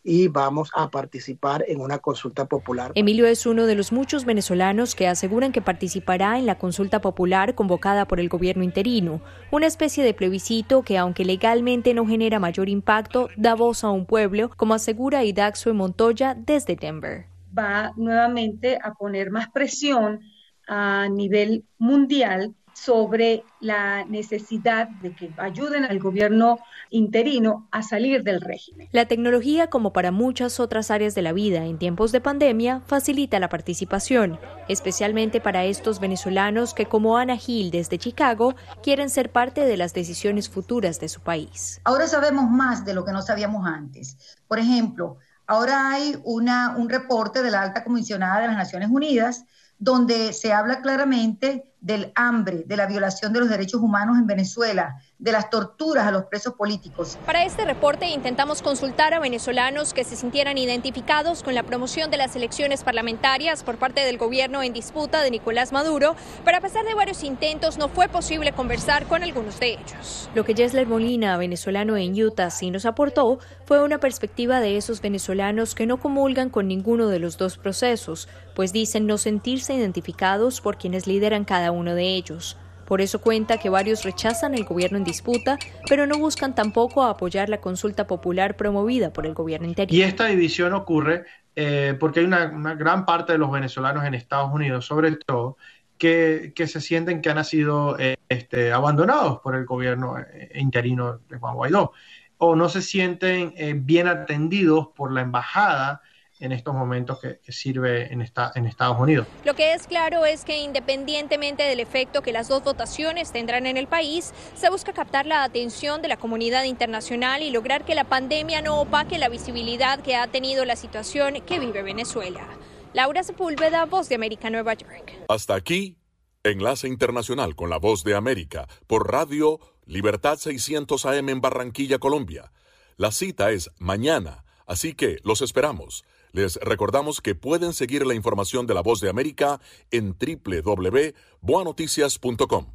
y 0.05 0.27
vamos 0.27 0.69
a 0.75 0.91
participar 0.91 1.65
en 1.67 1.81
una 1.81 1.97
consulta 1.97 2.45
popular. 2.45 2.91
Emilio 2.93 3.25
es 3.25 3.47
uno 3.47 3.65
de 3.65 3.73
los 3.73 3.91
muchos 3.91 4.23
venezolanos 4.23 4.93
que 4.93 5.07
aseguran 5.07 5.51
que 5.51 5.63
participará 5.63 6.37
en 6.37 6.45
la 6.45 6.59
consulta 6.59 7.01
popular 7.01 7.55
convocada 7.55 8.07
por 8.07 8.19
el 8.19 8.29
gobierno 8.29 8.63
interino, 8.63 9.19
una 9.51 9.65
especie 9.65 10.03
de 10.03 10.13
plebiscito 10.13 10.83
que 10.83 10.99
aunque 10.99 11.25
legalmente 11.25 11.95
no 11.95 12.05
genera 12.05 12.39
mayor 12.39 12.69
impacto, 12.69 13.29
da 13.35 13.55
voz 13.55 13.83
a 13.83 13.89
un 13.89 14.05
pueblo, 14.05 14.51
como 14.55 14.75
asegura 14.75 15.23
Idaxo 15.23 15.73
Montoya 15.73 16.35
desde 16.35 16.75
Denver. 16.75 17.25
Va 17.57 17.91
nuevamente 17.97 18.77
a 18.81 18.93
poner 18.93 19.31
más 19.31 19.49
presión 19.49 20.19
a 20.67 21.07
nivel 21.09 21.65
mundial 21.79 22.53
sobre 22.75 23.43
la 23.61 24.03
necesidad 24.05 24.89
de 25.01 25.15
que 25.15 25.31
ayuden 25.37 25.85
al 25.85 25.97
gobierno 25.99 26.59
interino 26.89 27.67
a 27.71 27.81
salir 27.81 28.23
del 28.23 28.41
régimen. 28.41 28.89
La 28.91 29.07
tecnología, 29.07 29.69
como 29.69 29.93
para 29.93 30.11
muchas 30.11 30.59
otras 30.59 30.91
áreas 30.91 31.15
de 31.15 31.21
la 31.21 31.31
vida 31.31 31.63
en 31.65 31.79
tiempos 31.79 32.11
de 32.11 32.19
pandemia, 32.19 32.81
facilita 32.85 33.39
la 33.39 33.47
participación, 33.47 34.37
especialmente 34.67 35.39
para 35.39 35.63
estos 35.63 36.01
venezolanos 36.01 36.73
que, 36.73 36.85
como 36.85 37.17
Ana 37.17 37.37
Gil 37.37 37.71
desde 37.71 37.97
Chicago, 37.97 38.55
quieren 38.83 39.09
ser 39.09 39.31
parte 39.31 39.61
de 39.61 39.77
las 39.77 39.93
decisiones 39.93 40.49
futuras 40.49 40.99
de 40.99 41.07
su 41.07 41.21
país. 41.21 41.79
Ahora 41.85 42.07
sabemos 42.07 42.49
más 42.49 42.83
de 42.83 42.93
lo 42.93 43.05
que 43.05 43.13
no 43.13 43.21
sabíamos 43.21 43.65
antes. 43.65 44.37
Por 44.47 44.59
ejemplo, 44.59 45.17
Ahora 45.47 45.91
hay 45.91 46.19
una, 46.23 46.75
un 46.75 46.89
reporte 46.89 47.43
de 47.43 47.51
la 47.51 47.61
alta 47.61 47.83
comisionada 47.83 48.41
de 48.41 48.47
las 48.47 48.57
Naciones 48.57 48.89
Unidas 48.89 49.45
donde 49.77 50.33
se 50.33 50.53
habla 50.53 50.81
claramente 50.81 51.71
del 51.81 52.11
hambre, 52.15 52.63
de 52.65 52.77
la 52.77 52.85
violación 52.85 53.33
de 53.33 53.39
los 53.39 53.49
derechos 53.49 53.81
humanos 53.81 54.17
en 54.17 54.25
Venezuela, 54.25 54.95
de 55.17 55.31
las 55.31 55.49
torturas 55.49 56.05
a 56.05 56.11
los 56.11 56.25
presos 56.25 56.53
políticos. 56.53 57.17
Para 57.25 57.45
este 57.45 57.65
reporte 57.65 58.07
intentamos 58.07 58.61
consultar 58.61 59.13
a 59.13 59.19
venezolanos 59.19 59.93
que 59.93 60.03
se 60.03 60.15
sintieran 60.15 60.57
identificados 60.57 61.41
con 61.41 61.55
la 61.55 61.63
promoción 61.63 62.11
de 62.11 62.17
las 62.17 62.35
elecciones 62.35 62.83
parlamentarias 62.83 63.63
por 63.63 63.77
parte 63.77 64.01
del 64.01 64.17
gobierno 64.17 64.61
en 64.61 64.73
disputa 64.73 65.21
de 65.21 65.31
Nicolás 65.31 65.71
Maduro, 65.71 66.15
pero 66.43 66.57
a 66.57 66.61
pesar 66.61 66.85
de 66.85 66.93
varios 66.93 67.23
intentos 67.23 67.77
no 67.77 67.87
fue 67.87 68.07
posible 68.07 68.51
conversar 68.51 69.05
con 69.05 69.23
algunos 69.23 69.59
de 69.59 69.73
ellos. 69.73 70.29
Lo 70.35 70.43
que 70.43 70.53
Jesler 70.53 70.87
Molina, 70.87 71.37
venezolano 71.37 71.95
en 71.97 72.21
Utah, 72.21 72.49
sí 72.49 72.71
nos 72.71 72.85
aportó 72.85 73.39
fue 73.65 73.83
una 73.83 73.99
perspectiva 73.99 74.59
de 74.59 74.77
esos 74.77 75.01
venezolanos 75.01 75.75
que 75.75 75.85
no 75.85 75.97
comulgan 75.97 76.49
con 76.49 76.67
ninguno 76.67 77.07
de 77.07 77.19
los 77.19 77.37
dos 77.37 77.57
procesos, 77.57 78.27
pues 78.53 78.73
dicen 78.73 79.07
no 79.07 79.17
sentirse 79.17 79.73
identificados 79.73 80.61
por 80.61 80.77
quienes 80.77 81.07
lideran 81.07 81.45
cada 81.45 81.71
uno 81.71 81.95
de 81.95 82.15
ellos. 82.15 82.57
Por 82.85 83.01
eso 83.01 83.19
cuenta 83.19 83.57
que 83.57 83.69
varios 83.69 84.03
rechazan 84.03 84.53
el 84.53 84.63
gobierno 84.63 84.97
en 84.97 85.03
disputa, 85.03 85.57
pero 85.87 86.05
no 86.05 86.17
buscan 86.17 86.55
tampoco 86.55 87.03
apoyar 87.03 87.49
la 87.49 87.59
consulta 87.59 88.07
popular 88.07 88.55
promovida 88.55 89.11
por 89.11 89.25
el 89.25 89.33
gobierno 89.33 89.67
interino. 89.67 89.97
Y 89.97 90.03
esta 90.03 90.25
división 90.25 90.73
ocurre 90.73 91.25
eh, 91.55 91.95
porque 91.99 92.19
hay 92.19 92.25
una, 92.25 92.47
gran 92.75 93.05
parte 93.05 93.33
de 93.33 93.37
los 93.37 93.51
venezolanos 93.51 94.05
en 94.05 94.13
Estados 94.13 94.53
Unidos, 94.53 94.85
sobre 94.85 95.15
todo, 95.15 95.57
que, 95.97 96.53
se 96.55 96.81
sienten 96.81 97.21
que 97.21 97.29
han 97.29 97.43
sido 97.45 97.97
eh, 97.97 98.17
este, 98.27 98.73
abandonados 98.73 99.39
por 99.39 99.55
el 99.55 99.65
gobierno 99.65 100.17
eh, 100.19 100.51
interino 100.55 101.19
de 101.29 101.37
Juan 101.37 101.55
Guaidó, 101.55 101.93
o 102.37 102.55
no 102.55 102.67
se 102.67 102.81
sienten 102.81 103.53
bien 103.85 104.09
atendidos 104.09 104.89
por 104.93 105.13
la 105.13 105.21
embajada 105.21 106.01
en 106.39 106.51
estos 106.51 106.73
momentos 106.73 107.19
que, 107.19 107.39
sirve 107.51 108.11
en, 108.11 108.21
esta, 108.21 108.51
en 108.55 108.65
Estados 108.65 108.99
Unidos. 108.99 109.27
Lo 109.43 109.53
que 109.53 109.73
es 109.73 109.87
claro 109.87 110.25
es 110.25 110.43
que 110.43 110.59
independientemente 110.59 111.63
del 111.63 111.79
efecto 111.79 112.21
que 112.21 112.33
las 112.33 112.47
dos 112.47 112.63
votaciones 112.63 113.31
tendrán 113.31 113.65
en 113.65 113.77
el 113.77 113.87
país, 113.87 114.33
se 114.55 114.69
busca 114.69 114.93
captar 114.93 115.25
la 115.25 115.43
atención 115.43 116.01
de 116.01 116.07
la 116.07 116.17
comunidad 116.17 116.63
internacional 116.63 117.41
y 117.41 117.51
lograr 117.51 117.85
que 117.85 117.95
la 117.95 118.03
pandemia 118.03 118.61
no 118.61 118.81
opaque 118.81 119.17
la 119.17 119.29
visibilidad 119.29 119.99
que 119.99 120.15
ha 120.15 120.27
tenido 120.27 120.65
la 120.65 120.75
situación 120.75 121.41
que 121.45 121.59
vive 121.59 121.83
Venezuela. 121.83 122.47
Laura 122.93 123.23
Sepúlveda, 123.23 123.85
Voz 123.85 124.09
de 124.09 124.15
América, 124.15 124.49
Nueva 124.49 124.73
York. 124.73 125.13
Hasta 125.27 125.55
aquí, 125.55 125.97
Enlace 126.43 126.87
Internacional 126.87 127.55
con 127.55 127.69
la 127.69 127.77
Voz 127.77 128.03
de 128.03 128.15
América 128.15 128.67
por 128.87 129.11
Radio 129.11 129.59
Libertad 129.85 130.37
600 130.37 131.05
AM 131.05 131.29
en 131.29 131.41
Barranquilla, 131.41 131.99
Colombia. 131.99 132.51
La 132.97 133.11
cita 133.11 133.51
es 133.51 133.69
mañana, 133.77 134.45
así 134.65 134.93
que 134.93 135.17
los 135.23 135.41
esperamos. 135.41 136.05
Les 136.35 136.57
recordamos 136.57 137.21
que 137.21 137.33
pueden 137.33 137.71
seguir 137.71 138.05
la 138.05 138.13
información 138.13 138.67
de 138.67 138.73
la 138.73 138.81
voz 138.81 138.99
de 138.99 139.09
América 139.09 139.61
en 139.89 140.17
www.boanoticias.com. 140.19 142.65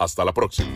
Hasta 0.00 0.24
la 0.24 0.34
próxima. 0.34 0.68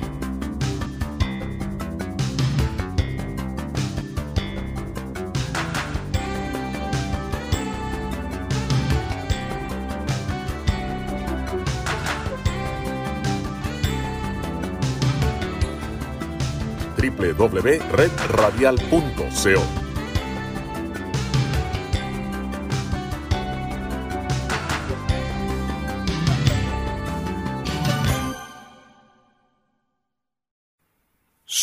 www.redradial.co 16.99 19.88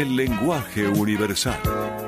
el 0.00 0.14
lenguaje 0.14 0.86
universal. 0.86 1.58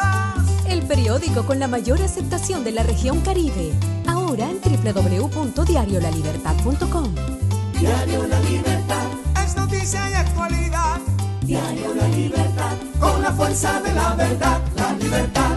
El 0.68 0.82
periódico 0.82 1.46
con 1.46 1.58
la 1.58 1.68
mayor 1.68 2.02
aceptación 2.02 2.64
de 2.64 2.72
la 2.72 2.82
región 2.82 3.22
Caribe. 3.22 3.72
Ahora 4.06 4.50
en 4.50 4.60
www.diariolalibertad.com. 4.60 7.14
Diario 7.80 8.26
La 8.26 8.40
Libertad. 8.40 9.06
Es 9.42 9.56
noticia 9.56 10.10
y 10.10 10.14
actualidad. 10.14 11.00
Diario 11.42 11.94
La 11.94 12.08
Libertad. 12.08 12.76
Con 13.00 13.22
la 13.22 13.32
fuerza 13.32 13.80
de 13.80 13.94
la 13.94 14.14
verdad. 14.14 14.60
La 14.76 14.92
libertad. 14.92 15.56